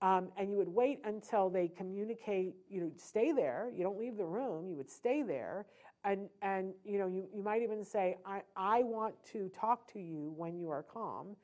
Um, 0.00 0.28
and 0.36 0.50
you 0.50 0.56
would 0.58 0.68
wait 0.68 1.00
until 1.04 1.50
they 1.50 1.68
communicate, 1.68 2.54
you 2.68 2.80
know, 2.80 2.90
stay 2.96 3.32
there. 3.32 3.70
You 3.74 3.82
don't 3.82 3.98
leave 3.98 4.16
the 4.16 4.24
room, 4.24 4.68
you 4.68 4.76
would 4.76 4.90
stay 4.90 5.22
there. 5.22 5.66
And, 6.04 6.28
and 6.42 6.72
you 6.84 6.98
know, 6.98 7.08
you, 7.08 7.26
you 7.34 7.42
might 7.42 7.62
even 7.62 7.84
say, 7.84 8.18
I, 8.24 8.42
I 8.56 8.82
want 8.84 9.14
to 9.32 9.48
talk 9.48 9.90
to 9.92 9.98
you 9.98 10.32
when 10.36 10.58
you 10.58 10.70
are 10.70 10.84
calm. 10.84 11.36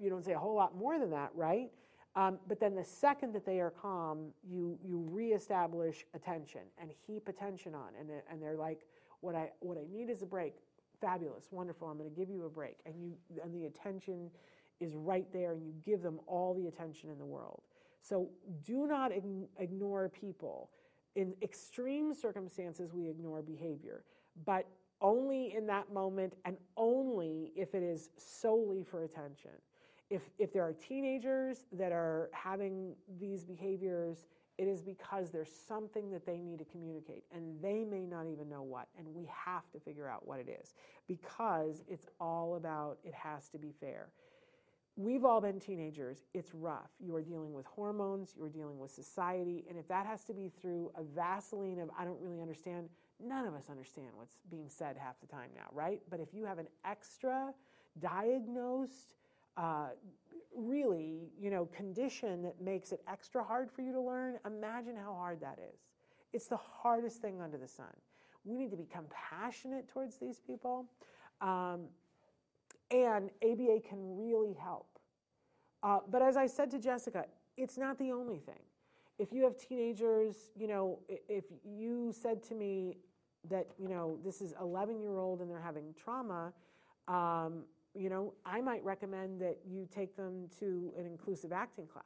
You 0.00 0.10
don't 0.10 0.24
say 0.24 0.32
a 0.32 0.38
whole 0.38 0.54
lot 0.54 0.76
more 0.76 0.98
than 0.98 1.10
that, 1.10 1.30
right? 1.34 1.70
Um, 2.16 2.38
but 2.46 2.60
then 2.60 2.74
the 2.74 2.84
second 2.84 3.32
that 3.34 3.44
they 3.44 3.60
are 3.60 3.70
calm, 3.70 4.28
you 4.48 4.78
you 4.82 5.04
reestablish 5.10 6.04
attention 6.14 6.60
and 6.78 6.90
heap 7.06 7.28
attention 7.28 7.74
on, 7.74 7.88
and 7.98 8.08
and 8.30 8.40
they're 8.40 8.56
like, 8.56 8.86
what 9.20 9.34
I 9.34 9.50
what 9.60 9.76
I 9.78 9.84
need 9.92 10.10
is 10.10 10.22
a 10.22 10.26
break. 10.26 10.54
Fabulous, 11.00 11.48
wonderful. 11.50 11.88
I'm 11.88 11.98
going 11.98 12.08
to 12.08 12.16
give 12.16 12.30
you 12.30 12.44
a 12.44 12.48
break, 12.48 12.76
and 12.86 12.94
you 13.00 13.14
and 13.42 13.52
the 13.52 13.66
attention 13.66 14.30
is 14.80 14.94
right 14.94 15.26
there, 15.32 15.52
and 15.52 15.62
you 15.62 15.72
give 15.84 16.02
them 16.02 16.20
all 16.26 16.54
the 16.54 16.68
attention 16.68 17.10
in 17.10 17.18
the 17.18 17.24
world. 17.24 17.62
So 18.00 18.28
do 18.64 18.86
not 18.86 19.10
ignore 19.58 20.08
people. 20.08 20.70
In 21.16 21.34
extreme 21.42 22.12
circumstances, 22.12 22.92
we 22.92 23.08
ignore 23.08 23.40
behavior, 23.40 24.04
but 24.44 24.66
only 25.00 25.54
in 25.54 25.66
that 25.66 25.92
moment, 25.92 26.34
and 26.44 26.56
only 26.76 27.52
if 27.56 27.74
it 27.74 27.82
is 27.82 28.10
solely 28.16 28.84
for 28.84 29.04
attention 29.04 29.52
if, 30.10 30.22
if 30.38 30.52
there 30.52 30.62
are 30.62 30.72
teenagers 30.72 31.64
that 31.72 31.92
are 31.92 32.30
having 32.32 32.94
these 33.18 33.44
behaviors, 33.44 34.26
it 34.58 34.68
is 34.68 34.82
because 34.82 35.30
there's 35.30 35.50
something 35.50 36.10
that 36.10 36.24
they 36.26 36.38
need 36.38 36.58
to 36.58 36.64
communicate 36.64 37.24
and 37.34 37.60
they 37.60 37.84
may 37.84 38.06
not 38.06 38.26
even 38.26 38.48
know 38.48 38.62
what. 38.62 38.86
And 38.98 39.06
we 39.12 39.28
have 39.28 39.68
to 39.72 39.80
figure 39.80 40.08
out 40.08 40.26
what 40.26 40.38
it 40.38 40.48
is 40.48 40.74
because 41.08 41.82
it's 41.88 42.06
all 42.20 42.54
about 42.56 42.98
it 43.04 43.14
has 43.14 43.48
to 43.50 43.58
be 43.58 43.72
fair. 43.80 44.08
We've 44.96 45.24
all 45.24 45.40
been 45.40 45.58
teenagers. 45.58 46.24
It's 46.34 46.54
rough. 46.54 46.90
You 47.00 47.16
are 47.16 47.22
dealing 47.22 47.52
with 47.52 47.66
hormones, 47.66 48.34
you 48.36 48.44
are 48.44 48.48
dealing 48.48 48.78
with 48.78 48.92
society. 48.92 49.64
And 49.68 49.76
if 49.76 49.88
that 49.88 50.06
has 50.06 50.22
to 50.24 50.34
be 50.34 50.52
through 50.60 50.92
a 50.94 51.02
Vaseline 51.02 51.80
of, 51.80 51.90
I 51.98 52.04
don't 52.04 52.20
really 52.20 52.40
understand, 52.40 52.88
none 53.20 53.44
of 53.44 53.54
us 53.54 53.64
understand 53.68 54.10
what's 54.14 54.36
being 54.52 54.68
said 54.68 54.96
half 54.96 55.20
the 55.20 55.26
time 55.26 55.48
now, 55.56 55.66
right? 55.72 56.00
But 56.10 56.20
if 56.20 56.32
you 56.32 56.44
have 56.44 56.58
an 56.58 56.68
extra 56.84 57.52
diagnosed, 57.98 59.14
uh, 59.56 59.88
really, 60.56 61.32
you 61.40 61.50
know, 61.50 61.66
condition 61.66 62.42
that 62.42 62.60
makes 62.60 62.92
it 62.92 63.02
extra 63.08 63.42
hard 63.42 63.70
for 63.70 63.82
you 63.82 63.92
to 63.92 64.00
learn, 64.00 64.38
imagine 64.46 64.96
how 64.96 65.14
hard 65.14 65.40
that 65.40 65.58
is. 65.58 65.80
It's 66.32 66.46
the 66.46 66.56
hardest 66.56 67.20
thing 67.20 67.40
under 67.40 67.56
the 67.56 67.68
sun. 67.68 67.86
We 68.44 68.56
need 68.56 68.70
to 68.70 68.76
be 68.76 68.86
compassionate 68.92 69.88
towards 69.88 70.16
these 70.16 70.40
people. 70.40 70.86
Um, 71.40 71.86
and 72.90 73.30
ABA 73.42 73.80
can 73.88 74.16
really 74.16 74.54
help. 74.54 74.86
Uh, 75.82 75.98
but 76.10 76.22
as 76.22 76.36
I 76.36 76.46
said 76.46 76.70
to 76.72 76.78
Jessica, 76.78 77.24
it's 77.56 77.76
not 77.76 77.98
the 77.98 78.12
only 78.12 78.38
thing. 78.38 78.60
If 79.18 79.32
you 79.32 79.44
have 79.44 79.56
teenagers, 79.56 80.50
you 80.56 80.66
know, 80.66 80.98
if 81.08 81.44
you 81.64 82.12
said 82.12 82.42
to 82.44 82.54
me 82.54 82.98
that, 83.48 83.68
you 83.78 83.88
know, 83.88 84.18
this 84.24 84.40
is 84.40 84.54
11 84.60 85.00
year 85.00 85.18
old 85.18 85.40
and 85.40 85.50
they're 85.50 85.60
having 85.60 85.94
trauma, 86.02 86.52
um, 87.06 87.64
you 87.94 88.10
know, 88.10 88.34
I 88.44 88.60
might 88.60 88.84
recommend 88.84 89.40
that 89.40 89.58
you 89.66 89.88
take 89.92 90.16
them 90.16 90.48
to 90.58 90.92
an 90.98 91.06
inclusive 91.06 91.52
acting 91.52 91.86
class, 91.86 92.04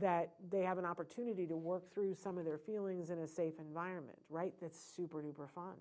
that 0.00 0.34
they 0.50 0.60
have 0.62 0.78
an 0.78 0.84
opportunity 0.84 1.46
to 1.46 1.56
work 1.56 1.92
through 1.92 2.14
some 2.14 2.38
of 2.38 2.44
their 2.44 2.58
feelings 2.58 3.10
in 3.10 3.18
a 3.18 3.26
safe 3.26 3.54
environment, 3.58 4.18
right? 4.28 4.52
That's 4.60 4.78
super 4.78 5.22
duper 5.22 5.48
fun, 5.48 5.74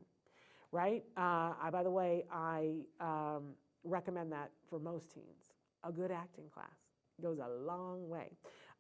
right? 0.72 1.03
Uh, 1.18 1.53
I, 1.61 1.69
by 1.72 1.84
the 1.84 1.91
way, 1.91 2.26
I 2.31 2.73
um, 2.99 3.53
recommend 3.84 4.31
that 4.31 4.52
for 4.69 4.80
most 4.80 5.11
teens. 5.14 5.53
A 5.84 5.91
good 5.91 6.11
acting 6.11 6.45
class 6.53 6.68
goes 7.22 7.40
a 7.40 7.49
long 7.65 8.10
way. 8.10 8.30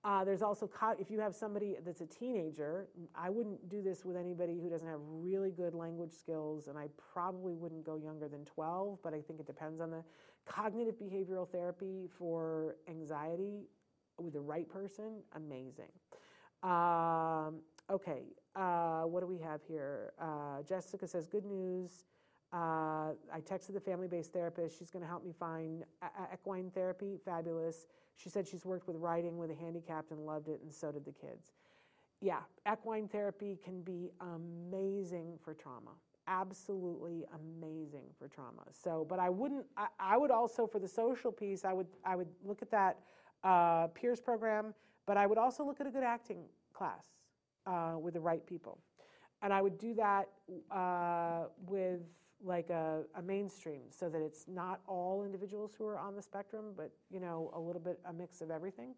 Uh, 0.05 0.25
there's 0.25 0.41
also, 0.41 0.69
if 0.99 1.09
you 1.09 1.19
have 1.19 1.33
somebody 1.33 1.77
that's 1.85 2.01
a 2.01 2.05
teenager, 2.05 2.87
I 3.15 3.29
wouldn't 3.29 3.69
do 3.69 3.81
this 3.81 4.03
with 4.03 4.17
anybody 4.17 4.59
who 4.61 4.69
doesn't 4.69 4.87
have 4.87 4.99
really 5.07 5.51
good 5.51 5.73
language 5.73 6.11
skills, 6.11 6.67
and 6.67 6.77
I 6.77 6.87
probably 7.13 7.55
wouldn't 7.55 7.85
go 7.85 7.95
younger 7.95 8.27
than 8.27 8.43
12, 8.43 8.99
but 9.01 9.13
I 9.13 9.21
think 9.21 9.39
it 9.39 9.47
depends 9.47 9.79
on 9.79 9.91
the 9.91 10.03
cognitive 10.45 10.95
behavioral 10.95 11.47
therapy 11.47 12.09
for 12.17 12.75
anxiety 12.89 13.69
with 14.19 14.33
the 14.33 14.41
right 14.41 14.67
person, 14.67 15.21
amazing. 15.37 15.91
Um, 16.63 17.61
okay, 17.89 18.23
uh, 18.57 19.03
what 19.03 19.21
do 19.21 19.27
we 19.27 19.37
have 19.37 19.61
here? 19.65 20.11
Uh, 20.19 20.63
Jessica 20.67 21.07
says, 21.07 21.27
good 21.27 21.45
news. 21.45 22.03
Uh, 22.53 23.13
I 23.33 23.41
texted 23.41 23.73
the 23.73 23.79
family 23.79 24.07
based 24.07 24.31
therapist. 24.31 24.77
She's 24.77 24.91
going 24.91 25.01
to 25.01 25.09
help 25.09 25.25
me 25.25 25.33
find 25.37 25.83
equine 26.31 26.69
therapy. 26.69 27.17
Fabulous. 27.25 27.87
She 28.15 28.29
said 28.29 28.47
she's 28.47 28.63
worked 28.63 28.87
with 28.87 28.97
riding 28.97 29.37
with 29.37 29.49
a 29.49 29.55
handicapped 29.55 30.11
and 30.11 30.23
loved 30.23 30.49
it, 30.49 30.59
and 30.61 30.71
so 30.71 30.91
did 30.91 31.03
the 31.03 31.11
kids. 31.11 31.53
Yeah, 32.21 32.41
equine 32.71 33.07
therapy 33.07 33.57
can 33.63 33.81
be 33.81 34.11
amazing 34.21 35.39
for 35.43 35.55
trauma. 35.55 35.91
Absolutely 36.27 37.25
amazing 37.33 38.05
for 38.19 38.27
trauma. 38.27 38.61
So, 38.71 39.05
but 39.09 39.19
I 39.19 39.29
wouldn't. 39.29 39.65
I, 39.75 39.87
I 39.99 40.17
would 40.17 40.31
also 40.31 40.67
for 40.67 40.77
the 40.79 40.87
social 40.87 41.31
piece. 41.31 41.65
I 41.65 41.73
would. 41.73 41.87
I 42.05 42.15
would 42.15 42.29
look 42.45 42.61
at 42.61 42.69
that 42.69 42.99
uh, 43.43 43.87
peers 43.87 44.21
program, 44.21 44.75
but 45.07 45.17
I 45.17 45.25
would 45.25 45.39
also 45.39 45.65
look 45.65 45.81
at 45.81 45.87
a 45.87 45.91
good 45.91 46.03
acting 46.03 46.43
class 46.71 47.03
uh, 47.65 47.95
with 47.99 48.13
the 48.13 48.21
right 48.21 48.45
people, 48.45 48.77
and 49.41 49.51
I 49.51 49.61
would 49.61 49.77
do 49.79 49.95
that 49.95 50.29
uh, 50.71 51.47
with 51.65 52.01
like 52.43 52.69
a, 52.69 53.03
a, 53.15 53.21
mainstream 53.21 53.81
so 53.89 54.09
that 54.09 54.21
it's 54.21 54.45
not 54.47 54.81
all 54.87 55.23
individuals 55.23 55.73
who 55.77 55.85
are 55.85 55.97
on 55.97 56.15
the 56.15 56.21
spectrum, 56.21 56.73
but 56.75 56.91
you 57.09 57.19
know, 57.19 57.51
a 57.55 57.59
little 57.59 57.81
bit 57.81 57.99
a 58.05 58.13
mix 58.13 58.41
of 58.41 58.51
everything. 58.51 58.93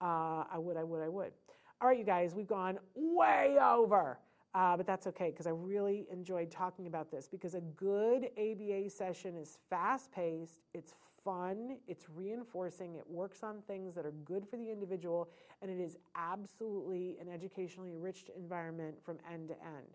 Uh, 0.00 0.44
I 0.50 0.58
would, 0.58 0.76
I 0.76 0.84
would, 0.84 1.02
I 1.02 1.08
would. 1.08 1.32
All 1.80 1.88
right, 1.88 1.98
you 1.98 2.04
guys, 2.04 2.34
we've 2.34 2.46
gone 2.46 2.78
way 2.94 3.56
over. 3.60 4.18
Uh, 4.54 4.76
but 4.76 4.86
that's 4.86 5.06
okay 5.06 5.30
because 5.30 5.46
I 5.46 5.50
really 5.50 6.06
enjoyed 6.10 6.50
talking 6.50 6.86
about 6.86 7.10
this 7.10 7.28
because 7.28 7.54
a 7.54 7.60
good 7.60 8.30
ABA 8.38 8.88
session 8.90 9.36
is 9.36 9.58
fast 9.68 10.10
paced, 10.10 10.60
it's 10.72 10.94
fun, 11.22 11.76
it's 11.86 12.06
reinforcing, 12.14 12.94
it 12.94 13.04
works 13.06 13.42
on 13.42 13.60
things 13.66 13.94
that 13.94 14.06
are 14.06 14.14
good 14.24 14.48
for 14.48 14.56
the 14.56 14.70
individual, 14.70 15.28
and 15.60 15.70
it 15.70 15.78
is 15.78 15.98
absolutely 16.16 17.18
an 17.20 17.28
educationally 17.28 17.90
enriched 17.90 18.30
environment 18.36 18.94
from 19.04 19.18
end 19.30 19.48
to 19.48 19.54
end. 19.62 19.86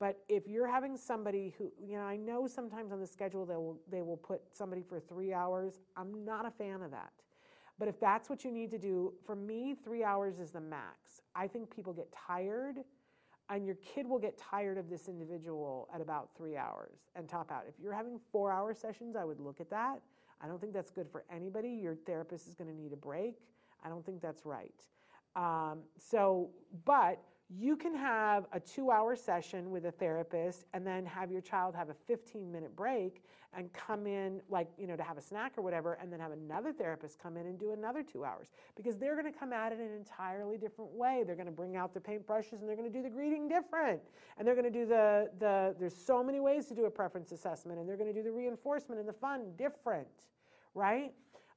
But 0.00 0.18
if 0.28 0.46
you're 0.46 0.68
having 0.68 0.96
somebody 0.96 1.54
who, 1.58 1.72
you 1.84 1.96
know, 1.96 2.04
I 2.04 2.16
know 2.16 2.46
sometimes 2.46 2.92
on 2.92 3.00
the 3.00 3.06
schedule 3.06 3.44
they 3.44 3.56
will 3.56 3.80
they 3.90 4.02
will 4.02 4.16
put 4.16 4.40
somebody 4.52 4.82
for 4.82 5.00
three 5.00 5.32
hours. 5.32 5.80
I'm 5.96 6.24
not 6.24 6.46
a 6.46 6.50
fan 6.50 6.82
of 6.82 6.90
that. 6.92 7.12
But 7.78 7.88
if 7.88 7.98
that's 8.00 8.28
what 8.28 8.44
you 8.44 8.50
need 8.50 8.70
to 8.72 8.78
do, 8.78 9.12
for 9.24 9.36
me, 9.36 9.74
three 9.84 10.02
hours 10.02 10.40
is 10.40 10.50
the 10.50 10.60
max. 10.60 11.22
I 11.34 11.46
think 11.46 11.74
people 11.74 11.92
get 11.92 12.12
tired, 12.12 12.78
and 13.50 13.64
your 13.64 13.76
kid 13.76 14.06
will 14.06 14.18
get 14.18 14.36
tired 14.36 14.78
of 14.78 14.90
this 14.90 15.08
individual 15.08 15.88
at 15.94 16.00
about 16.00 16.30
three 16.36 16.56
hours 16.56 16.98
and 17.14 17.28
top 17.28 17.52
out. 17.52 17.64
If 17.68 17.74
you're 17.80 17.94
having 17.94 18.18
four 18.32 18.50
hour 18.50 18.74
sessions, 18.74 19.14
I 19.14 19.24
would 19.24 19.38
look 19.40 19.60
at 19.60 19.70
that. 19.70 20.00
I 20.40 20.46
don't 20.48 20.60
think 20.60 20.72
that's 20.72 20.90
good 20.90 21.08
for 21.10 21.24
anybody. 21.32 21.70
Your 21.70 21.94
therapist 21.94 22.48
is 22.48 22.54
going 22.54 22.68
to 22.68 22.76
need 22.76 22.92
a 22.92 22.96
break. 22.96 23.36
I 23.84 23.88
don't 23.88 24.04
think 24.04 24.20
that's 24.20 24.44
right. 24.44 24.74
Um, 25.36 25.80
so, 25.98 26.50
but 26.84 27.20
you 27.50 27.76
can 27.76 27.94
have 27.94 28.46
a 28.52 28.60
two 28.60 28.90
hour 28.90 29.16
session 29.16 29.70
with 29.70 29.86
a 29.86 29.90
therapist 29.90 30.66
and 30.74 30.86
then 30.86 31.06
have 31.06 31.30
your 31.30 31.40
child 31.40 31.74
have 31.74 31.88
a 31.88 31.94
15 31.94 32.52
minute 32.52 32.74
break 32.76 33.22
and 33.54 33.72
come 33.72 34.06
in 34.06 34.42
like 34.50 34.68
you 34.76 34.86
know 34.86 34.96
to 34.96 35.02
have 35.02 35.16
a 35.16 35.22
snack 35.22 35.52
or 35.56 35.62
whatever 35.62 35.94
and 35.94 36.12
then 36.12 36.20
have 36.20 36.32
another 36.32 36.72
therapist 36.72 37.18
come 37.18 37.38
in 37.38 37.46
and 37.46 37.58
do 37.58 37.72
another 37.72 38.02
two 38.02 38.22
hours. 38.22 38.48
Because 38.76 38.98
they're 38.98 39.18
going 39.18 39.32
to 39.32 39.38
come 39.38 39.54
at 39.54 39.72
it 39.72 39.80
in 39.80 39.86
an 39.86 39.96
entirely 39.96 40.58
different 40.58 40.92
way. 40.92 41.22
They're 41.26 41.36
going 41.36 41.46
to 41.46 41.52
bring 41.52 41.74
out 41.74 41.94
the 41.94 42.00
paintbrushes 42.00 42.60
and 42.60 42.68
they're 42.68 42.76
going 42.76 42.90
to 42.90 42.96
do 42.96 43.02
the 43.02 43.08
greeting 43.08 43.48
different. 43.48 44.00
And 44.36 44.46
they're 44.46 44.54
going 44.54 44.70
to 44.70 44.78
do 44.78 44.84
the 44.84 45.30
the 45.38 45.74
there's 45.80 45.96
so 45.96 46.22
many 46.22 46.40
ways 46.40 46.66
to 46.66 46.74
do 46.74 46.84
a 46.84 46.90
preference 46.90 47.32
assessment 47.32 47.78
and 47.78 47.88
they're 47.88 47.96
going 47.96 48.12
to 48.12 48.18
do 48.18 48.22
the 48.22 48.32
reinforcement 48.32 49.00
and 49.00 49.08
the 49.08 49.14
fun 49.14 49.52
different 49.56 50.08
right? 50.74 51.12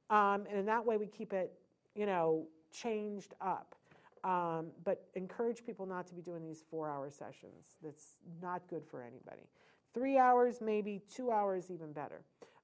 Um, 0.10 0.46
and 0.50 0.58
in 0.58 0.66
that 0.66 0.86
way 0.86 0.98
we 0.98 1.08
keep 1.08 1.34
it 1.34 1.54
you 1.96 2.06
know 2.06 2.48
changed 2.72 3.34
up 3.42 3.76
Um, 4.24 4.68
but 4.84 5.08
encourage 5.16 5.66
people 5.66 5.86
not 5.86 6.06
to 6.08 6.14
be 6.14 6.22
doing 6.22 6.44
these 6.44 6.64
four 6.70 6.90
hour 6.90 7.10
sessions. 7.10 7.78
That's 7.84 8.18
not 8.42 8.62
good 8.70 8.84
for 8.86 9.02
anybody. 9.02 9.48
Three 9.94 10.18
hours, 10.18 10.62
maybe 10.62 11.02
two 11.14 11.32
hours, 11.32 11.72
even 11.72 11.92
better. 11.92 12.22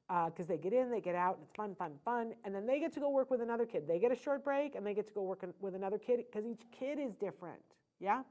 Because 0.08 0.46
uh, 0.46 0.54
they 0.54 0.58
get 0.58 0.72
in, 0.72 0.90
they 0.90 1.02
get 1.02 1.16
out, 1.16 1.38
it's 1.42 1.52
fun, 1.52 1.76
fun, 1.76 1.92
fun. 2.06 2.34
And 2.46 2.56
then 2.56 2.66
they 2.66 2.80
get 2.80 2.94
to 2.94 3.00
go 3.02 3.10
work 3.10 3.30
with 3.30 3.42
another 3.42 3.66
kid. 3.66 3.88
They 3.88 4.00
get 4.00 4.12
a 4.12 4.16
short 4.16 4.44
break 4.44 4.76
and 4.76 4.86
they 4.86 4.94
get 4.94 5.08
to 5.08 5.14
go 5.14 5.24
work 5.24 5.44
with 5.60 5.76
another 5.76 5.98
kid 5.98 6.24
because 6.32 6.48
each 6.48 6.62
kid 6.72 6.98
is 6.98 7.14
different. 7.16 7.60
Yeah? 8.00 8.22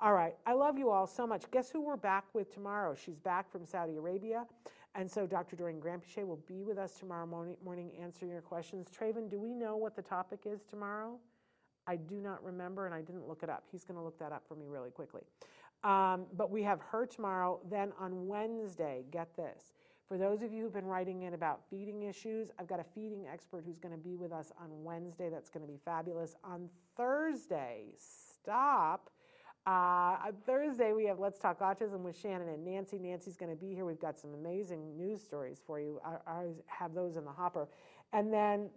All 0.00 0.14
right. 0.14 0.34
I 0.46 0.54
love 0.54 0.78
you 0.78 0.88
all 0.88 1.06
so 1.06 1.26
much. 1.26 1.50
Guess 1.50 1.70
who 1.70 1.82
we're 1.82 1.96
back 1.98 2.24
with 2.32 2.54
tomorrow? 2.54 2.94
She's 2.94 3.18
back 3.18 3.50
from 3.52 3.66
Saudi 3.66 3.96
Arabia. 3.96 4.46
And 4.94 5.10
so 5.10 5.26
Dr. 5.26 5.56
Doreen 5.56 5.78
Granpeesheh 5.78 6.26
will 6.26 6.42
be 6.48 6.62
with 6.62 6.78
us 6.78 6.94
tomorrow 6.94 7.26
morning, 7.26 7.56
morning 7.62 7.90
answering 8.00 8.30
your 8.30 8.40
questions. 8.40 8.88
Traven, 8.90 9.30
do 9.30 9.38
we 9.38 9.52
know 9.52 9.76
what 9.76 9.94
the 9.94 10.02
topic 10.02 10.40
is 10.46 10.62
tomorrow? 10.64 11.18
I 11.86 11.96
do 11.96 12.16
not 12.16 12.42
remember, 12.44 12.86
and 12.86 12.94
I 12.94 13.00
didn't 13.00 13.26
look 13.26 13.42
it 13.42 13.50
up. 13.50 13.64
He's 13.70 13.84
going 13.84 13.96
to 13.96 14.02
look 14.02 14.18
that 14.18 14.32
up 14.32 14.44
for 14.46 14.54
me 14.54 14.66
really 14.68 14.90
quickly. 14.90 15.22
Um, 15.82 16.26
but 16.36 16.50
we 16.50 16.62
have 16.62 16.80
her 16.80 17.06
tomorrow. 17.06 17.60
Then 17.70 17.92
on 17.98 18.26
Wednesday, 18.26 19.04
get 19.10 19.34
this. 19.36 19.72
For 20.08 20.18
those 20.18 20.42
of 20.42 20.52
you 20.52 20.64
who've 20.64 20.72
been 20.72 20.86
writing 20.86 21.22
in 21.22 21.34
about 21.34 21.60
feeding 21.70 22.02
issues, 22.02 22.50
I've 22.58 22.66
got 22.66 22.80
a 22.80 22.84
feeding 22.84 23.26
expert 23.32 23.62
who's 23.64 23.78
going 23.78 23.94
to 23.94 24.00
be 24.00 24.16
with 24.16 24.32
us 24.32 24.50
on 24.60 24.68
Wednesday. 24.82 25.30
That's 25.30 25.48
going 25.48 25.64
to 25.64 25.70
be 25.70 25.78
fabulous. 25.84 26.34
On 26.42 26.68
Thursday, 26.96 27.84
stop. 27.96 29.08
Uh, 29.66 30.16
on 30.26 30.32
Thursday, 30.46 30.92
we 30.92 31.04
have 31.04 31.20
Let's 31.20 31.38
Talk 31.38 31.60
Autism 31.60 32.00
with 32.00 32.18
Shannon 32.18 32.48
and 32.48 32.64
Nancy. 32.64 32.98
Nancy's 32.98 33.36
going 33.36 33.52
to 33.52 33.56
be 33.56 33.72
here. 33.72 33.84
We've 33.84 34.00
got 34.00 34.18
some 34.18 34.34
amazing 34.34 34.96
news 34.96 35.22
stories 35.22 35.60
for 35.64 35.78
you. 35.78 36.00
I, 36.04 36.16
I 36.30 36.44
have 36.66 36.92
those 36.92 37.16
in 37.16 37.24
the 37.24 37.30
hopper. 37.30 37.68
And 38.12 38.32
then 38.32 38.70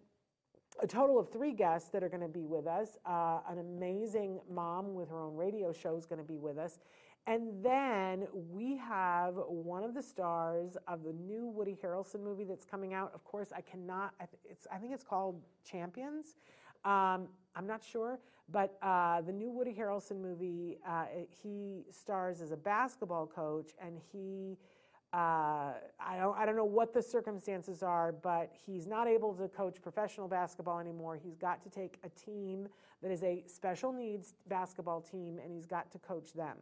a 0.82 0.88
total 0.88 1.20
of 1.20 1.30
three 1.30 1.54
guests 1.54 1.90
that 1.90 2.04
are 2.04 2.10
going 2.10 2.22
to 2.22 2.28
be 2.28 2.46
with 2.46 2.68
us. 2.68 2.98
Uh, 3.06 3.40
an 3.50 3.60
amazing 3.60 4.40
mom 4.50 4.94
with 4.94 5.10
her 5.10 5.22
own 5.22 5.36
radio 5.36 5.72
show 5.72 5.96
is 5.96 6.06
going 6.06 6.20
to 6.20 6.28
be 6.28 6.38
with 6.38 6.58
us. 6.58 6.80
And 7.26 7.64
then 7.64 8.28
we 8.52 8.76
have 8.78 9.36
one 9.48 9.84
of 9.84 9.94
the 9.94 10.04
stars 10.04 10.76
of 10.88 11.04
the 11.04 11.14
new 11.14 11.46
Woody 11.46 11.78
Harrelson 11.82 12.22
movie 12.22 12.44
that's 12.44 12.66
coming 12.66 12.94
out. 12.94 13.12
Of 13.14 13.24
course, 13.24 13.54
I 13.56 13.62
cannot, 13.62 14.14
I, 14.20 14.26
it's, 14.44 14.68
I 14.72 14.78
think 14.78 14.94
it's 14.94 15.06
called 15.06 15.42
Champions. 15.64 16.36
Um, 16.84 17.30
I'm 17.56 17.66
not 17.66 17.82
sure, 17.82 18.20
but 18.52 18.78
uh, 18.82 19.22
the 19.22 19.32
new 19.32 19.52
Woody 19.52 19.74
Harrelson 19.74 20.20
movie, 20.20 20.80
uh, 20.86 21.06
he 21.30 21.86
stars 21.92 22.42
as 22.42 22.52
a 22.52 22.58
basketball 22.58 23.26
coach 23.26 23.72
and 23.82 23.98
he 24.12 24.58
uh, 25.14 25.74
I, 26.00 26.18
don't, 26.18 26.36
I 26.36 26.46
don't 26.46 26.56
know 26.56 26.66
what 26.66 26.92
the 26.92 27.02
circumstances 27.02 27.84
are, 27.84 28.12
but 28.12 28.52
he's 28.66 28.88
not 28.88 29.08
able 29.08 29.34
to 29.36 29.48
coach 29.48 29.80
professional 29.80 30.28
basketball 30.28 30.80
anymore. 30.80 31.20
He's 31.24 31.38
got 31.38 31.64
to 31.64 31.70
take 31.70 32.00
a 32.04 32.10
team 32.10 32.68
that 33.04 33.12
is 33.12 33.22
a 33.22 33.44
special 33.46 33.94
needs 33.94 34.34
basketball 34.48 35.02
team 35.02 35.40
and 35.44 35.52
he's 35.54 35.68
got 35.68 35.92
to 35.92 36.00
coach 36.00 36.34
them. 36.34 36.58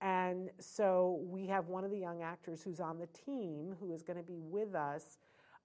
And 0.00 0.50
so 0.60 1.20
we 1.24 1.46
have 1.46 1.66
one 1.66 1.82
of 1.82 1.90
the 1.90 1.98
young 1.98 2.22
actors 2.22 2.62
who's 2.62 2.78
on 2.78 3.00
the 3.00 3.08
team 3.08 3.74
who 3.80 3.90
is 3.90 4.02
going 4.02 4.16
to 4.16 4.22
be 4.22 4.38
with 4.38 4.76
us, 4.76 5.18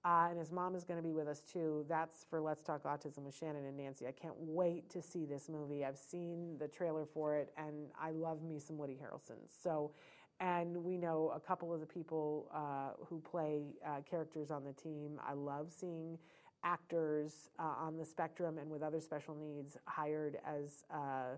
uh, 0.03 0.27
and 0.29 0.39
his 0.39 0.51
mom 0.51 0.73
is 0.75 0.83
going 0.83 0.97
to 0.97 1.03
be 1.07 1.13
with 1.13 1.27
us 1.27 1.41
too. 1.41 1.85
That's 1.87 2.25
for 2.29 2.41
Let's 2.41 2.63
Talk 2.63 2.83
Autism 2.83 3.19
with 3.19 3.35
Shannon 3.35 3.63
and 3.65 3.77
Nancy. 3.77 4.07
I 4.07 4.11
can't 4.11 4.33
wait 4.39 4.89
to 4.89 5.03
see 5.03 5.25
this 5.25 5.49
movie. 5.49 5.85
I've 5.85 5.99
seen 5.99 6.57
the 6.57 6.67
trailer 6.67 7.05
for 7.05 7.35
it, 7.35 7.53
and 7.57 7.89
I 8.01 8.09
love 8.09 8.41
me 8.41 8.57
some 8.57 8.77
Woody 8.77 8.97
Harrelson. 9.01 9.37
So 9.47 9.91
and 10.39 10.83
we 10.83 10.97
know 10.97 11.31
a 11.35 11.39
couple 11.39 11.73
of 11.73 11.79
the 11.79 11.85
people 11.85 12.49
uh, 12.53 13.03
who 13.07 13.19
play 13.19 13.75
uh, 13.85 14.01
characters 14.09 14.51
on 14.51 14.63
the 14.63 14.73
team. 14.73 15.19
I 15.25 15.33
love 15.33 15.71
seeing 15.71 16.17
actors 16.63 17.49
uh, 17.59 17.73
on 17.79 17.97
the 17.97 18.05
spectrum 18.05 18.57
and 18.57 18.69
with 18.69 18.81
other 18.81 18.99
special 18.99 19.35
needs 19.35 19.77
hired 19.85 20.37
as 20.45 20.85
uh, 20.93 21.37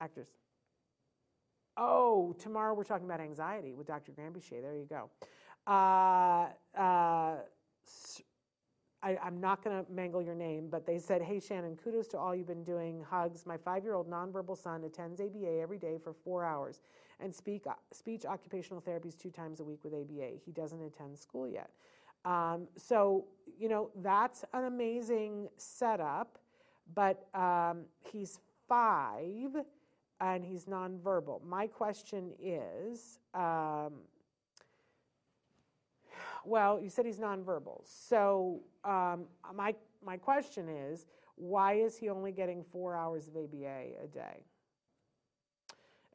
actors. 0.00 0.28
Oh, 1.76 2.34
tomorrow 2.38 2.74
we're 2.74 2.84
talking 2.84 3.06
about 3.06 3.20
anxiety 3.20 3.74
with 3.74 3.86
Dr. 3.86 4.12
Granpeesheh. 4.12 4.60
There 4.60 4.76
you 4.76 4.86
go. 4.88 5.10
Uh, 5.66 6.48
uh, 6.78 7.36
I, 9.02 9.16
am 9.24 9.40
not 9.40 9.64
going 9.64 9.84
to 9.84 9.90
mangle 9.90 10.22
your 10.22 10.34
name, 10.34 10.68
but 10.70 10.86
they 10.86 10.98
said, 10.98 11.22
Hey, 11.22 11.40
Shannon, 11.40 11.76
kudos 11.82 12.06
to 12.08 12.18
all 12.18 12.34
you've 12.34 12.46
been 12.46 12.64
doing. 12.64 13.04
Hugs. 13.08 13.46
My 13.46 13.56
five 13.56 13.84
year 13.84 13.94
old 13.94 14.10
nonverbal 14.10 14.58
son 14.60 14.84
attends 14.84 15.20
ABA 15.20 15.60
every 15.60 15.78
day 15.78 15.98
for 16.02 16.12
four 16.12 16.44
hours 16.44 16.80
and 17.22 17.34
speak, 17.34 17.66
uh, 17.66 17.72
speech 17.92 18.24
occupational 18.24 18.80
therapies 18.80 19.16
two 19.16 19.30
times 19.30 19.60
a 19.60 19.64
week 19.64 19.84
with 19.84 19.94
ABA. 19.94 20.32
He 20.44 20.52
doesn't 20.52 20.82
attend 20.82 21.18
school 21.18 21.48
yet. 21.48 21.70
Um, 22.24 22.68
so, 22.76 23.26
you 23.58 23.68
know, 23.68 23.90
that's 23.96 24.44
an 24.52 24.64
amazing 24.64 25.48
setup, 25.56 26.38
but 26.94 27.26
um, 27.34 27.84
he's 28.00 28.40
five 28.68 29.56
and 30.20 30.44
he's 30.44 30.66
nonverbal. 30.66 31.42
My 31.44 31.66
question 31.66 32.32
is 32.42 33.18
um, 33.34 33.92
well, 36.44 36.80
you 36.80 36.88
said 36.88 37.06
he's 37.06 37.18
nonverbal. 37.18 37.82
So, 37.84 38.60
um, 38.84 39.24
my, 39.54 39.74
my 40.04 40.16
question 40.16 40.68
is 40.68 41.06
why 41.36 41.74
is 41.74 41.96
he 41.96 42.08
only 42.08 42.32
getting 42.32 42.62
four 42.62 42.96
hours 42.96 43.28
of 43.28 43.36
ABA 43.36 44.02
a 44.04 44.06
day? 44.06 44.44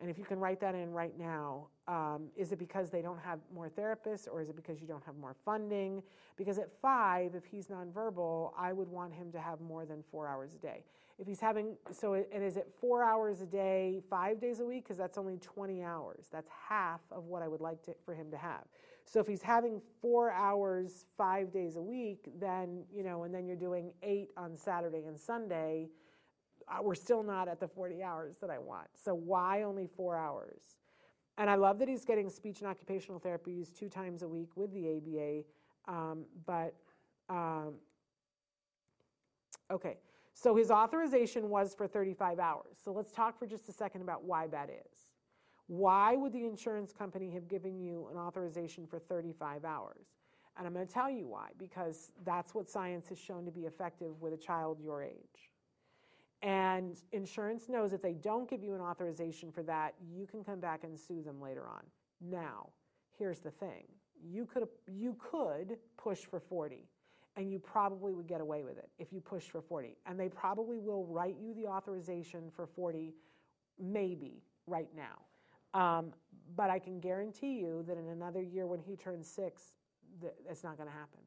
And 0.01 0.09
if 0.09 0.17
you 0.17 0.26
can 0.26 0.39
write 0.39 0.59
that 0.59 0.76
in 0.76 0.91
right 0.91 1.17
now, 1.17 1.67
um, 1.88 2.27
is 2.35 2.51
it 2.51 2.59
because 2.59 2.89
they 2.89 3.01
don't 3.01 3.19
have 3.19 3.39
more 3.53 3.69
therapists 3.69 4.27
or 4.30 4.41
is 4.41 4.49
it 4.49 4.55
because 4.55 4.81
you 4.81 4.88
don't 4.88 5.03
have 5.05 5.15
more 5.15 5.35
funding? 5.45 6.03
Because 6.35 6.57
at 6.57 6.69
five, 6.81 7.34
if 7.34 7.45
he's 7.45 7.67
nonverbal, 7.67 8.51
I 8.57 8.73
would 8.73 8.89
want 8.89 9.13
him 9.13 9.31
to 9.31 9.39
have 9.39 9.61
more 9.61 9.85
than 9.85 10.03
four 10.11 10.27
hours 10.27 10.53
a 10.53 10.57
day. 10.57 10.84
If 11.17 11.27
he's 11.27 11.39
having, 11.39 11.77
so, 11.93 12.13
and 12.13 12.43
is 12.43 12.57
it 12.57 12.69
four 12.81 13.03
hours 13.05 13.39
a 13.39 13.45
day, 13.45 14.01
five 14.09 14.41
days 14.41 14.59
a 14.59 14.65
week? 14.65 14.84
Because 14.84 14.97
that's 14.97 15.17
only 15.17 15.38
20 15.38 15.81
hours. 15.81 16.26
That's 16.30 16.49
half 16.49 16.99
of 17.09 17.26
what 17.26 17.41
I 17.41 17.47
would 17.47 17.61
like 17.61 17.81
to, 17.84 17.95
for 18.03 18.13
him 18.13 18.30
to 18.31 18.38
have. 18.38 18.65
So 19.05 19.22
if 19.22 19.27
he's 19.27 19.41
having 19.41 19.81
four 20.01 20.31
hours, 20.31 21.05
five 21.17 21.53
days 21.53 21.77
a 21.77 21.81
week, 21.81 22.31
then, 22.38 22.84
you 22.93 23.03
know, 23.03 23.23
and 23.23 23.34
then 23.34 23.45
you're 23.45 23.55
doing 23.55 23.93
eight 24.03 24.31
on 24.35 24.57
Saturday 24.57 25.05
and 25.07 25.17
Sunday, 25.17 25.88
we're 26.81 26.95
still 26.95 27.23
not 27.23 27.47
at 27.47 27.59
the 27.59 27.67
40 27.67 28.01
hours 28.01 28.37
that 28.41 28.49
I 28.49 28.57
want. 28.57 28.87
So 28.93 29.13
why 29.13 29.63
only 29.63 29.87
four 29.87 30.17
hours? 30.17 30.77
And 31.37 31.49
I 31.49 31.55
love 31.55 31.79
that 31.79 31.87
he's 31.87 32.05
getting 32.05 32.29
speech 32.29 32.59
and 32.61 32.67
occupational 32.67 33.19
therapies 33.19 33.73
two 33.77 33.89
times 33.89 34.23
a 34.23 34.27
week 34.27 34.49
with 34.55 34.73
the 34.73 34.97
ABA. 34.97 35.43
Um, 35.87 36.25
but 36.45 36.73
um, 37.29 37.75
okay, 39.69 39.97
so 40.33 40.55
his 40.55 40.71
authorization 40.71 41.49
was 41.49 41.75
for 41.75 41.87
35 41.87 42.39
hours. 42.39 42.77
So 42.83 42.91
let's 42.91 43.11
talk 43.11 43.37
for 43.37 43.45
just 43.45 43.69
a 43.69 43.73
second 43.73 44.01
about 44.01 44.23
why 44.23 44.47
that 44.47 44.69
is. 44.69 45.07
Why 45.67 46.15
would 46.15 46.31
the 46.31 46.45
insurance 46.45 46.93
company 46.93 47.31
have 47.31 47.47
given 47.47 47.79
you 47.79 48.07
an 48.11 48.17
authorization 48.17 48.85
for 48.85 48.99
35 48.99 49.65
hours? 49.65 50.05
And 50.57 50.65
I'm 50.65 50.73
going 50.73 50.87
to 50.87 50.93
tell 50.93 51.09
you 51.09 51.27
why, 51.27 51.49
because 51.57 52.11
that's 52.23 52.53
what 52.53 52.69
science 52.69 53.09
has 53.09 53.19
shown 53.19 53.45
to 53.45 53.51
be 53.51 53.61
effective 53.61 54.21
with 54.21 54.33
a 54.33 54.37
child 54.37 54.79
your 54.79 55.03
age. 55.03 55.51
And 56.41 56.98
insurance 57.12 57.70
knows 57.70 57.94
if 57.94 58.02
they 58.02 58.14
don't 58.14 58.49
give 58.49 58.64
you 58.64 58.76
an 58.76 58.82
authorization 58.82 59.52
for 59.52 59.64
that, 59.64 59.95
you 60.14 60.28
can 60.28 60.44
come 60.44 60.60
back 60.60 60.84
and 60.84 60.98
sue 60.98 61.22
them 61.24 61.41
later 61.41 61.68
on. 61.68 61.82
Now, 62.22 62.70
here's 63.18 63.40
the 63.40 63.52
thing 63.52 63.86
you 64.24 64.45
could, 64.45 64.68
you 64.88 65.16
could 65.20 65.78
push 65.98 66.20
for 66.20 66.40
40, 66.40 66.88
and 67.36 67.52
you 67.52 67.60
probably 67.60 68.14
would 68.14 68.28
get 68.28 68.41
away 68.41 68.64
with 68.64 68.78
it 68.78 68.90
if 68.98 69.12
you 69.12 69.20
pushed 69.20 69.52
for 69.52 69.62
40. 69.62 69.98
And 70.06 70.20
they 70.20 70.30
probably 70.30 70.80
will 70.80 71.06
write 71.06 71.36
you 71.41 71.53
the 71.53 71.68
authorization 71.68 72.49
for 72.56 72.66
40, 72.66 73.14
maybe 73.80 74.41
right 74.68 74.90
now. 74.95 75.80
Um, 75.80 76.14
but 76.56 76.70
I 76.70 76.80
can 76.80 76.99
guarantee 76.99 77.60
you 77.60 77.84
that 77.88 77.98
in 77.98 78.07
another 78.07 78.41
year 78.41 78.66
when 78.66 78.80
he 78.80 78.95
turns 78.95 79.28
six, 79.28 79.74
it's 80.49 80.64
not 80.64 80.78
going 80.78 80.88
to 80.88 80.95
happen. 80.95 81.20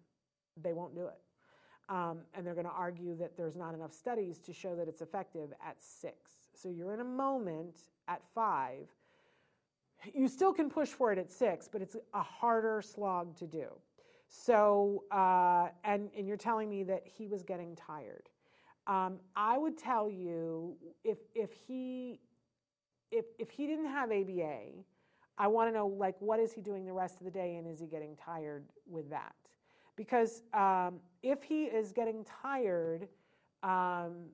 They 0.62 0.72
won't 0.72 0.94
do 0.94 1.06
it. 1.06 1.18
Um, 1.88 2.18
and 2.34 2.46
they're 2.46 2.54
going 2.54 2.66
to 2.66 2.72
argue 2.72 3.16
that 3.16 3.36
there's 3.36 3.56
not 3.56 3.74
enough 3.74 3.94
studies 3.94 4.38
to 4.40 4.52
show 4.52 4.76
that 4.76 4.88
it's 4.88 5.00
effective 5.00 5.52
at 5.66 5.82
six. 5.82 6.32
So 6.54 6.68
you're 6.68 6.92
in 6.92 7.00
a 7.00 7.04
moment 7.04 7.78
at 8.08 8.20
five. 8.34 8.88
You 10.14 10.28
still 10.28 10.52
can 10.52 10.68
push 10.68 10.88
for 10.88 11.12
it 11.12 11.18
at 11.18 11.30
six, 11.30 11.66
but 11.66 11.80
it's 11.80 11.96
a 12.12 12.22
harder 12.22 12.82
slog 12.82 13.36
to 13.38 13.46
do. 13.46 13.68
So, 14.28 15.04
uh, 15.10 15.68
and, 15.84 16.10
and 16.16 16.26
you're 16.26 16.36
telling 16.36 16.68
me 16.68 16.84
that 16.84 17.02
he 17.04 17.26
was 17.26 17.42
getting 17.42 17.74
tired. 17.74 18.28
Um, 18.86 19.18
I 19.34 19.56
would 19.58 19.78
tell 19.78 20.10
you 20.10 20.76
if, 21.04 21.18
if, 21.34 21.52
he, 21.52 22.20
if, 23.10 23.24
if 23.38 23.50
he 23.50 23.66
didn't 23.66 23.86
have 23.88 24.10
ABA, 24.10 24.84
I 25.38 25.46
want 25.46 25.68
to 25.68 25.72
know 25.72 25.86
like 25.86 26.16
what 26.20 26.40
is 26.40 26.52
he 26.52 26.60
doing 26.60 26.84
the 26.84 26.92
rest 26.92 27.18
of 27.18 27.24
the 27.24 27.30
day 27.30 27.56
and 27.56 27.66
is 27.66 27.78
he 27.78 27.86
getting 27.86 28.16
tired 28.16 28.64
with 28.86 29.08
that? 29.10 29.34
Because 29.96 30.42
um, 30.52 31.00
if 31.22 31.42
he 31.42 31.64
is 31.64 31.92
getting 31.92 32.24
tired 32.24 33.08
um, 33.62 34.26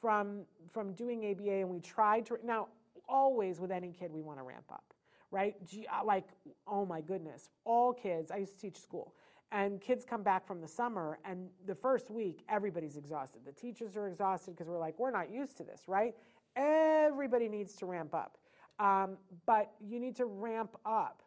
from, 0.00 0.42
from 0.72 0.92
doing 0.94 1.30
ABA 1.30 1.52
and 1.60 1.68
we 1.68 1.80
tried 1.80 2.26
to, 2.26 2.38
now 2.44 2.68
always 3.08 3.60
with 3.60 3.70
any 3.70 3.92
kid 3.92 4.10
we 4.12 4.22
want 4.22 4.38
to 4.38 4.42
ramp 4.42 4.64
up, 4.70 4.94
right? 5.30 5.54
Uh, 5.92 6.04
like, 6.04 6.28
oh 6.66 6.84
my 6.84 7.00
goodness, 7.00 7.50
all 7.64 7.92
kids, 7.92 8.30
I 8.30 8.38
used 8.38 8.54
to 8.54 8.60
teach 8.60 8.80
school, 8.80 9.14
And 9.52 9.80
kids 9.80 10.04
come 10.04 10.22
back 10.22 10.46
from 10.46 10.60
the 10.60 10.68
summer, 10.68 11.18
and 11.24 11.48
the 11.66 11.74
first 11.74 12.10
week, 12.10 12.42
everybody's 12.48 12.96
exhausted. 12.96 13.42
The 13.44 13.52
teachers 13.52 13.96
are 13.96 14.08
exhausted 14.08 14.52
because 14.52 14.68
we're 14.68 14.78
like, 14.78 14.98
we're 14.98 15.10
not 15.10 15.30
used 15.30 15.56
to 15.58 15.64
this, 15.64 15.82
right? 15.86 16.14
Everybody 16.56 17.48
needs 17.48 17.74
to 17.76 17.86
ramp 17.86 18.14
up. 18.14 18.38
Um, 18.78 19.16
but 19.46 19.72
you 19.80 20.00
need 20.00 20.16
to 20.16 20.26
ramp 20.26 20.76
up. 20.84 21.22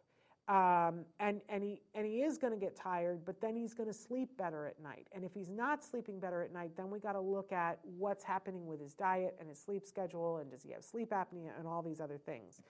Um, 0.50 1.06
and, 1.20 1.42
and, 1.48 1.64
he, 1.64 1.80
and 1.94 2.08
he 2.08 2.24
is 2.24 2.40
going 2.40 2.52
to 2.52 2.60
get 2.60 2.76
tired, 2.76 3.24
but 3.24 3.40
then 3.40 3.56
he's 3.56 3.76
going 3.76 3.88
to 3.88 3.94
sleep 3.94 4.36
better 4.36 4.66
at 4.66 4.82
night. 4.82 5.06
And 5.14 5.24
if 5.24 5.32
he's 5.32 5.48
not 5.48 5.84
sleeping 5.84 6.20
better 6.20 6.42
at 6.42 6.52
night, 6.52 6.72
then 6.76 6.90
we 6.90 7.00
got 7.00 7.12
to 7.12 7.20
look 7.20 7.52
at 7.52 7.78
what's 7.84 8.24
happening 8.24 8.66
with 8.66 8.82
his 8.82 8.96
diet 8.96 9.36
and 9.40 9.48
his 9.48 9.60
sleep 9.60 9.86
schedule, 9.86 10.38
and 10.38 10.50
does 10.50 10.64
he 10.64 10.72
have 10.72 10.84
sleep 10.84 11.12
apnea 11.12 11.52
and 11.60 11.68
all 11.68 11.84
these 11.84 12.02
other 12.02 12.18
things. 12.18 12.62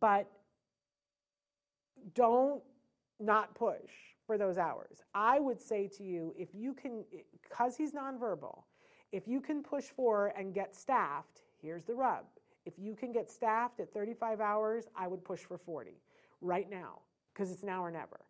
But 0.00 0.28
don't 2.16 2.60
not 3.20 3.54
push 3.54 3.92
for 4.26 4.36
those 4.36 4.58
hours. 4.58 5.04
I 5.14 5.38
would 5.38 5.60
say 5.60 5.88
to 5.98 6.02
you, 6.02 6.34
if 6.36 6.48
you 6.52 6.74
can, 6.74 7.04
because 7.48 7.76
he's 7.76 7.92
nonverbal, 7.92 8.64
if 9.12 9.28
you 9.28 9.40
can 9.40 9.62
push 9.62 9.84
for 9.84 10.32
and 10.36 10.52
get 10.52 10.74
staffed, 10.74 11.42
here's 11.62 11.84
the 11.84 11.94
rub. 11.94 12.24
If 12.66 12.74
you 12.76 12.96
can 12.96 13.12
get 13.12 13.30
staffed 13.30 13.78
at 13.78 13.92
35 13.92 14.40
hours, 14.40 14.88
I 14.96 15.06
would 15.06 15.24
push 15.24 15.40
for 15.40 15.58
40 15.58 15.92
right 16.40 16.68
now 16.68 16.98
because 17.40 17.50
it's 17.50 17.62
now 17.62 17.82
or 17.82 17.90
never. 17.90 18.20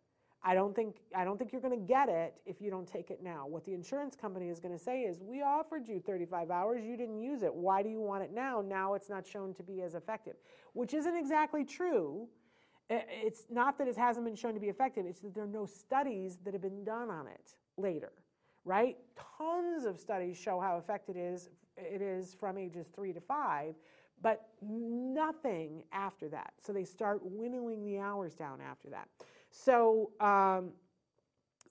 I 0.41 0.55
don't 0.55 0.73
think 0.73 0.95
I 1.13 1.25
don't 1.25 1.37
think 1.37 1.51
you're 1.51 1.61
going 1.61 1.77
to 1.77 1.85
get 1.85 2.07
it 2.07 2.35
if 2.45 2.61
you 2.61 2.71
don't 2.71 2.87
take 2.87 3.11
it 3.11 3.21
now. 3.21 3.45
What 3.45 3.65
the 3.65 3.73
insurance 3.73 4.15
company 4.15 4.47
is 4.47 4.59
going 4.59 4.75
to 4.75 4.83
say 4.83 5.01
is, 5.01 5.21
"We 5.21 5.41
offered 5.41 5.87
you 5.87 5.99
35 5.99 6.49
hours, 6.49 6.83
you 6.83 6.95
didn't 6.95 7.19
use 7.19 7.43
it. 7.43 7.53
Why 7.53 7.83
do 7.83 7.89
you 7.89 7.99
want 7.99 8.23
it 8.23 8.31
now? 8.31 8.63
Now 8.65 8.93
it's 8.93 9.09
not 9.09 9.27
shown 9.27 9.53
to 9.55 9.63
be 9.63 9.81
as 9.81 9.95
effective." 9.95 10.37
Which 10.73 10.93
isn't 10.93 11.15
exactly 11.15 11.65
true. 11.65 12.27
It's 12.89 13.45
not 13.49 13.77
that 13.77 13.87
it 13.87 13.97
hasn't 13.97 14.25
been 14.25 14.35
shown 14.35 14.53
to 14.53 14.59
be 14.59 14.69
effective, 14.69 15.05
it's 15.05 15.19
that 15.21 15.33
there 15.35 15.43
are 15.43 15.47
no 15.47 15.65
studies 15.65 16.37
that 16.43 16.53
have 16.53 16.61
been 16.61 16.83
done 16.83 17.09
on 17.09 17.27
it 17.27 17.55
later, 17.77 18.11
right? 18.65 18.97
Tons 19.37 19.85
of 19.85 19.99
studies 19.99 20.37
show 20.37 20.59
how 20.59 20.77
effective 20.77 21.15
it 21.15 21.19
is 21.19 21.49
it 21.77 22.01
is 22.01 22.33
from 22.33 22.57
ages 22.57 22.87
3 22.93 23.13
to 23.13 23.21
5, 23.21 23.75
but 24.21 24.49
nothing 24.61 25.83
after 25.91 26.29
that. 26.29 26.53
So 26.61 26.73
they 26.73 26.83
start 26.83 27.21
winnowing 27.23 27.83
the 27.83 27.99
hours 27.99 28.35
down 28.35 28.59
after 28.61 28.89
that. 28.89 29.07
So, 29.49 30.11
um, 30.19 30.71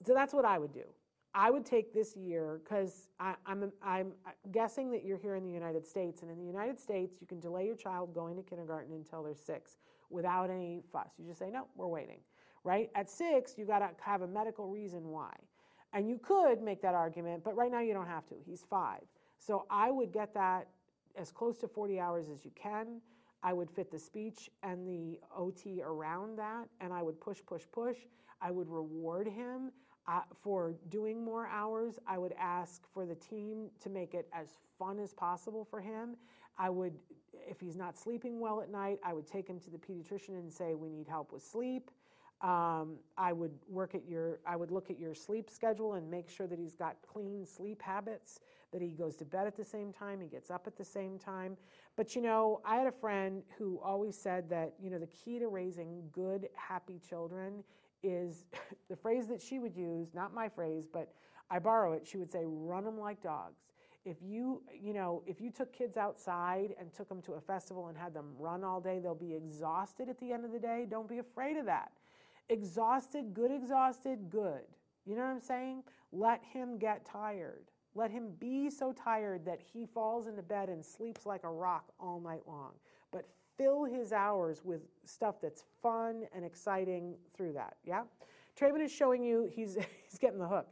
so 0.05 0.13
that's 0.13 0.33
what 0.33 0.45
I 0.45 0.57
would 0.57 0.73
do. 0.73 0.83
I 1.33 1.49
would 1.49 1.65
take 1.65 1.93
this 1.93 2.17
year 2.17 2.59
because 2.63 3.07
I'm, 3.45 3.71
I'm 3.81 4.11
guessing 4.51 4.91
that 4.91 5.05
you're 5.05 5.17
here 5.17 5.35
in 5.35 5.45
the 5.45 5.51
United 5.51 5.87
States, 5.87 6.23
and 6.23 6.29
in 6.29 6.37
the 6.37 6.45
United 6.45 6.77
States, 6.77 7.17
you 7.21 7.27
can 7.27 7.39
delay 7.39 7.65
your 7.65 7.77
child 7.77 8.13
going 8.13 8.35
to 8.35 8.43
kindergarten 8.43 8.93
until 8.93 9.23
they're 9.23 9.33
six 9.33 9.77
without 10.09 10.49
any 10.49 10.83
fuss. 10.91 11.11
You 11.17 11.27
just 11.27 11.39
say, 11.39 11.49
no, 11.49 11.67
we're 11.77 11.87
waiting, 11.87 12.19
right? 12.65 12.89
At 12.95 13.09
six, 13.09 13.57
you 13.57 13.65
got 13.65 13.79
to 13.79 13.89
have 14.01 14.23
a 14.23 14.27
medical 14.27 14.67
reason 14.67 15.07
why. 15.07 15.31
And 15.93 16.09
you 16.09 16.17
could 16.17 16.61
make 16.61 16.81
that 16.81 16.95
argument, 16.95 17.45
but 17.45 17.55
right 17.55 17.71
now 17.71 17.79
you 17.79 17.93
don't 17.93 18.07
have 18.07 18.25
to. 18.27 18.35
He's 18.45 18.65
five. 18.69 19.01
So 19.37 19.65
I 19.69 19.89
would 19.89 20.11
get 20.11 20.33
that 20.33 20.67
as 21.15 21.31
close 21.31 21.57
to 21.59 21.67
40 21.67 21.99
hours 21.99 22.29
as 22.29 22.43
you 22.45 22.51
can. 22.55 23.01
I 23.43 23.53
would 23.53 23.71
fit 23.71 23.89
the 23.91 23.99
speech 23.99 24.49
and 24.61 24.87
the 24.87 25.19
OT 25.35 25.81
around 25.83 26.37
that, 26.37 26.67
and 26.79 26.93
I 26.93 27.01
would 27.01 27.19
push, 27.19 27.39
push, 27.45 27.63
push. 27.71 27.97
I 28.41 28.51
would 28.51 28.69
reward 28.69 29.27
him 29.27 29.71
uh, 30.07 30.21
for 30.41 30.75
doing 30.89 31.23
more 31.23 31.47
hours. 31.47 31.97
I 32.07 32.17
would 32.17 32.33
ask 32.39 32.83
for 32.93 33.05
the 33.05 33.15
team 33.15 33.69
to 33.81 33.89
make 33.89 34.13
it 34.13 34.27
as 34.33 34.59
fun 34.77 34.99
as 34.99 35.13
possible 35.13 35.65
for 35.65 35.79
him. 35.79 36.15
I 36.57 36.69
would, 36.69 36.93
if 37.33 37.59
he's 37.59 37.75
not 37.75 37.97
sleeping 37.97 38.39
well 38.39 38.61
at 38.61 38.69
night, 38.69 38.99
I 39.03 39.13
would 39.13 39.27
take 39.27 39.47
him 39.47 39.59
to 39.61 39.69
the 39.71 39.77
pediatrician 39.77 40.37
and 40.39 40.51
say, 40.51 40.75
We 40.75 40.89
need 40.89 41.07
help 41.07 41.31
with 41.31 41.43
sleep. 41.43 41.89
Um, 42.41 42.97
I 43.17 43.33
would 43.33 43.53
work 43.69 43.93
at 43.93 44.07
your, 44.07 44.39
I 44.47 44.55
would 44.55 44.71
look 44.71 44.89
at 44.89 44.99
your 44.99 45.13
sleep 45.13 45.49
schedule 45.49 45.93
and 45.93 46.09
make 46.09 46.27
sure 46.27 46.47
that 46.47 46.57
he's 46.57 46.73
got 46.73 46.95
clean 47.07 47.45
sleep 47.45 47.81
habits, 47.81 48.39
that 48.71 48.81
he 48.81 48.89
goes 48.89 49.15
to 49.17 49.25
bed 49.25 49.47
at 49.47 49.55
the 49.55 49.63
same 49.63 49.91
time, 49.91 50.21
he 50.21 50.27
gets 50.27 50.49
up 50.49 50.67
at 50.67 50.77
the 50.77 50.85
same 50.85 51.17
time. 51.19 51.57
But 51.95 52.15
you 52.15 52.21
know, 52.21 52.61
I 52.65 52.77
had 52.77 52.87
a 52.87 52.91
friend 52.91 53.43
who 53.57 53.79
always 53.83 54.17
said 54.17 54.49
that, 54.49 54.73
you 54.81 54.89
know, 54.89 54.99
the 54.99 55.07
key 55.07 55.39
to 55.39 55.47
raising 55.47 56.03
good, 56.11 56.49
happy 56.55 56.99
children 56.99 57.63
is 58.03 58.45
the 58.89 58.95
phrase 58.95 59.27
that 59.27 59.41
she 59.41 59.59
would 59.59 59.75
use, 59.75 60.13
not 60.13 60.33
my 60.33 60.49
phrase, 60.49 60.85
but 60.91 61.13
I 61.49 61.59
borrow 61.59 61.93
it. 61.93 62.07
She 62.07 62.17
would 62.17 62.31
say, 62.31 62.43
run 62.45 62.85
them 62.85 62.99
like 62.99 63.21
dogs. 63.21 63.59
If 64.03 64.17
you, 64.23 64.63
you 64.73 64.93
know, 64.93 65.21
if 65.27 65.39
you 65.39 65.51
took 65.51 65.71
kids 65.71 65.95
outside 65.95 66.73
and 66.79 66.91
took 66.91 67.07
them 67.07 67.21
to 67.23 67.33
a 67.33 67.41
festival 67.41 67.87
and 67.89 67.97
had 67.97 68.15
them 68.15 68.33
run 68.39 68.63
all 68.63 68.81
day, 68.81 68.99
they'll 68.99 69.13
be 69.13 69.35
exhausted 69.35 70.09
at 70.09 70.19
the 70.19 70.31
end 70.31 70.43
of 70.43 70.51
the 70.51 70.59
day. 70.59 70.87
Don't 70.89 71.07
be 71.07 71.19
afraid 71.19 71.57
of 71.57 71.65
that 71.65 71.91
exhausted, 72.51 73.33
good 73.33 73.51
exhausted, 73.51 74.29
good. 74.29 74.63
You 75.05 75.15
know 75.15 75.23
what 75.23 75.31
I'm 75.31 75.41
saying? 75.41 75.83
Let 76.11 76.43
him 76.43 76.77
get 76.77 77.05
tired. 77.05 77.71
Let 77.95 78.11
him 78.11 78.31
be 78.39 78.69
so 78.69 78.93
tired 78.93 79.45
that 79.45 79.59
he 79.61 79.85
falls 79.85 80.27
into 80.27 80.41
bed 80.41 80.69
and 80.69 80.85
sleeps 80.85 81.25
like 81.25 81.43
a 81.43 81.51
rock 81.51 81.91
all 81.99 82.19
night 82.19 82.43
long. 82.47 82.71
But 83.11 83.27
fill 83.57 83.83
his 83.83 84.13
hours 84.13 84.63
with 84.63 84.81
stuff 85.05 85.41
that's 85.41 85.65
fun 85.81 86.23
and 86.33 86.45
exciting 86.45 87.15
through 87.35 87.53
that. 87.53 87.75
Yeah? 87.85 88.03
Traven 88.59 88.81
is 88.81 88.91
showing 88.91 89.23
you 89.23 89.49
he's, 89.51 89.75
he's 90.09 90.19
getting 90.19 90.39
the 90.39 90.47
hook. 90.47 90.67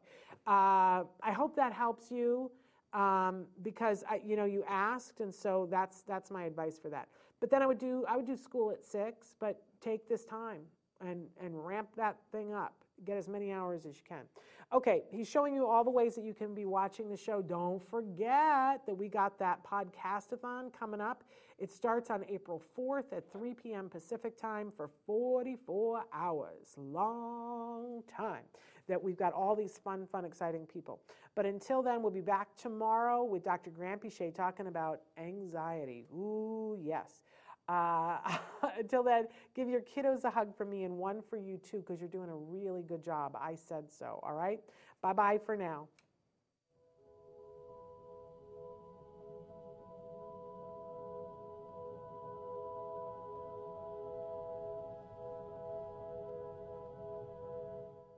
Uh, 0.47 1.03
I 1.21 1.31
hope 1.31 1.55
that 1.55 1.73
helps 1.73 2.11
you 2.11 2.51
um, 2.93 3.45
because 3.61 4.03
I, 4.09 4.21
you 4.25 4.35
know 4.35 4.45
you 4.45 4.63
asked, 4.67 5.19
and 5.19 5.33
so 5.33 5.67
that's 5.69 6.01
that's 6.01 6.31
my 6.31 6.45
advice 6.45 6.79
for 6.79 6.89
that. 6.89 7.07
But 7.39 7.49
then 7.51 7.61
I 7.61 7.67
would 7.67 7.77
do 7.77 8.03
I 8.07 8.17
would 8.17 8.25
do 8.25 8.35
school 8.35 8.71
at 8.71 8.83
six, 8.83 9.35
but 9.39 9.61
take 9.81 10.09
this 10.09 10.25
time 10.25 10.61
and, 11.01 11.27
and 11.41 11.65
ramp 11.65 11.89
that 11.95 12.17
thing 12.31 12.53
up. 12.53 12.73
Get 13.05 13.17
as 13.17 13.27
many 13.27 13.51
hours 13.51 13.85
as 13.85 13.95
you 13.97 14.03
can. 14.07 14.23
Okay, 14.71 15.03
he's 15.09 15.27
showing 15.27 15.55
you 15.55 15.65
all 15.65 15.83
the 15.83 15.89
ways 15.89 16.15
that 16.15 16.23
you 16.23 16.33
can 16.33 16.53
be 16.53 16.65
watching 16.65 17.09
the 17.09 17.17
show. 17.17 17.41
Don't 17.41 17.81
forget 17.89 18.85
that 18.85 18.95
we 18.95 19.07
got 19.07 19.39
that 19.39 19.59
podcastathon 19.63 20.71
coming 20.77 21.01
up. 21.01 21.23
It 21.57 21.71
starts 21.71 22.09
on 22.09 22.23
April 22.29 22.61
4th 22.77 23.11
at 23.11 23.31
3 23.33 23.53
p.m. 23.53 23.89
Pacific 23.89 24.39
time 24.39 24.71
for 24.75 24.89
44 25.05 26.05
hours. 26.13 26.75
Long 26.77 28.03
time 28.15 28.43
that 28.87 29.01
we've 29.01 29.17
got 29.17 29.33
all 29.33 29.55
these 29.55 29.77
fun, 29.77 30.07
fun, 30.11 30.25
exciting 30.25 30.65
people. 30.65 30.99
But 31.35 31.45
until 31.45 31.81
then, 31.81 32.01
we'll 32.01 32.11
be 32.11 32.21
back 32.21 32.55
tomorrow 32.55 33.23
with 33.23 33.43
Dr. 33.43 33.71
Granpeesheh 33.71 34.33
talking 34.33 34.67
about 34.67 35.01
anxiety. 35.17 36.05
Ooh, 36.13 36.77
yes. 36.81 37.23
Uh, 37.69 38.17
until 38.79 39.03
then, 39.03 39.27
give 39.55 39.69
your 39.69 39.81
kiddos 39.81 40.23
a 40.23 40.29
hug 40.29 40.57
from 40.57 40.71
me 40.71 40.83
and 40.85 40.97
one 40.97 41.21
for 41.29 41.37
you 41.37 41.57
too, 41.57 41.77
because 41.77 41.99
you're 41.99 42.09
doing 42.09 42.29
a 42.29 42.35
really 42.35 42.81
good 42.81 43.03
job. 43.03 43.37
I 43.39 43.53
said 43.53 43.91
so. 43.91 44.19
All 44.23 44.33
right? 44.33 44.59
Bye 45.01 45.13
bye 45.13 45.39
for 45.45 45.55
now. 45.55 45.87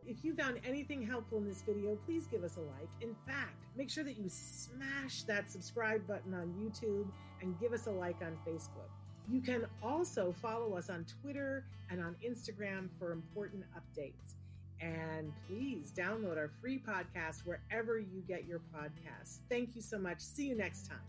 If 0.07 0.25
you 0.25 0.33
found 0.33 0.59
anything 0.65 1.01
helpful 1.01 1.37
in 1.37 1.47
this 1.47 1.61
video, 1.61 1.97
please 2.05 2.27
give 2.27 2.43
us 2.43 2.57
a 2.57 2.61
like. 2.61 2.89
In 3.01 3.15
fact, 3.25 3.65
make 3.77 3.89
sure 3.89 4.03
that 4.03 4.17
you 4.17 4.27
smash 4.27 5.23
that 5.23 5.49
subscribe 5.49 6.05
button 6.07 6.33
on 6.33 6.53
YouTube 6.53 7.07
and 7.41 7.57
give 7.59 7.73
us 7.73 7.87
a 7.87 7.91
like 7.91 8.17
on 8.21 8.37
Facebook. 8.45 9.00
You 9.29 9.41
can 9.41 9.65
also 9.81 10.33
follow 10.41 10.77
us 10.77 10.89
on 10.89 11.05
Twitter 11.21 11.63
and 11.89 12.01
on 12.01 12.15
Instagram 12.25 12.89
for 12.99 13.11
important 13.11 13.63
updates. 13.75 14.35
And 14.81 15.31
please 15.47 15.93
download 15.95 16.37
our 16.37 16.49
free 16.59 16.79
podcast 16.79 17.45
wherever 17.45 17.99
you 17.99 18.23
get 18.27 18.47
your 18.47 18.61
podcasts. 18.75 19.37
Thank 19.49 19.75
you 19.75 19.81
so 19.81 19.99
much. 19.99 20.19
See 20.19 20.47
you 20.47 20.55
next 20.55 20.87
time. 20.87 20.99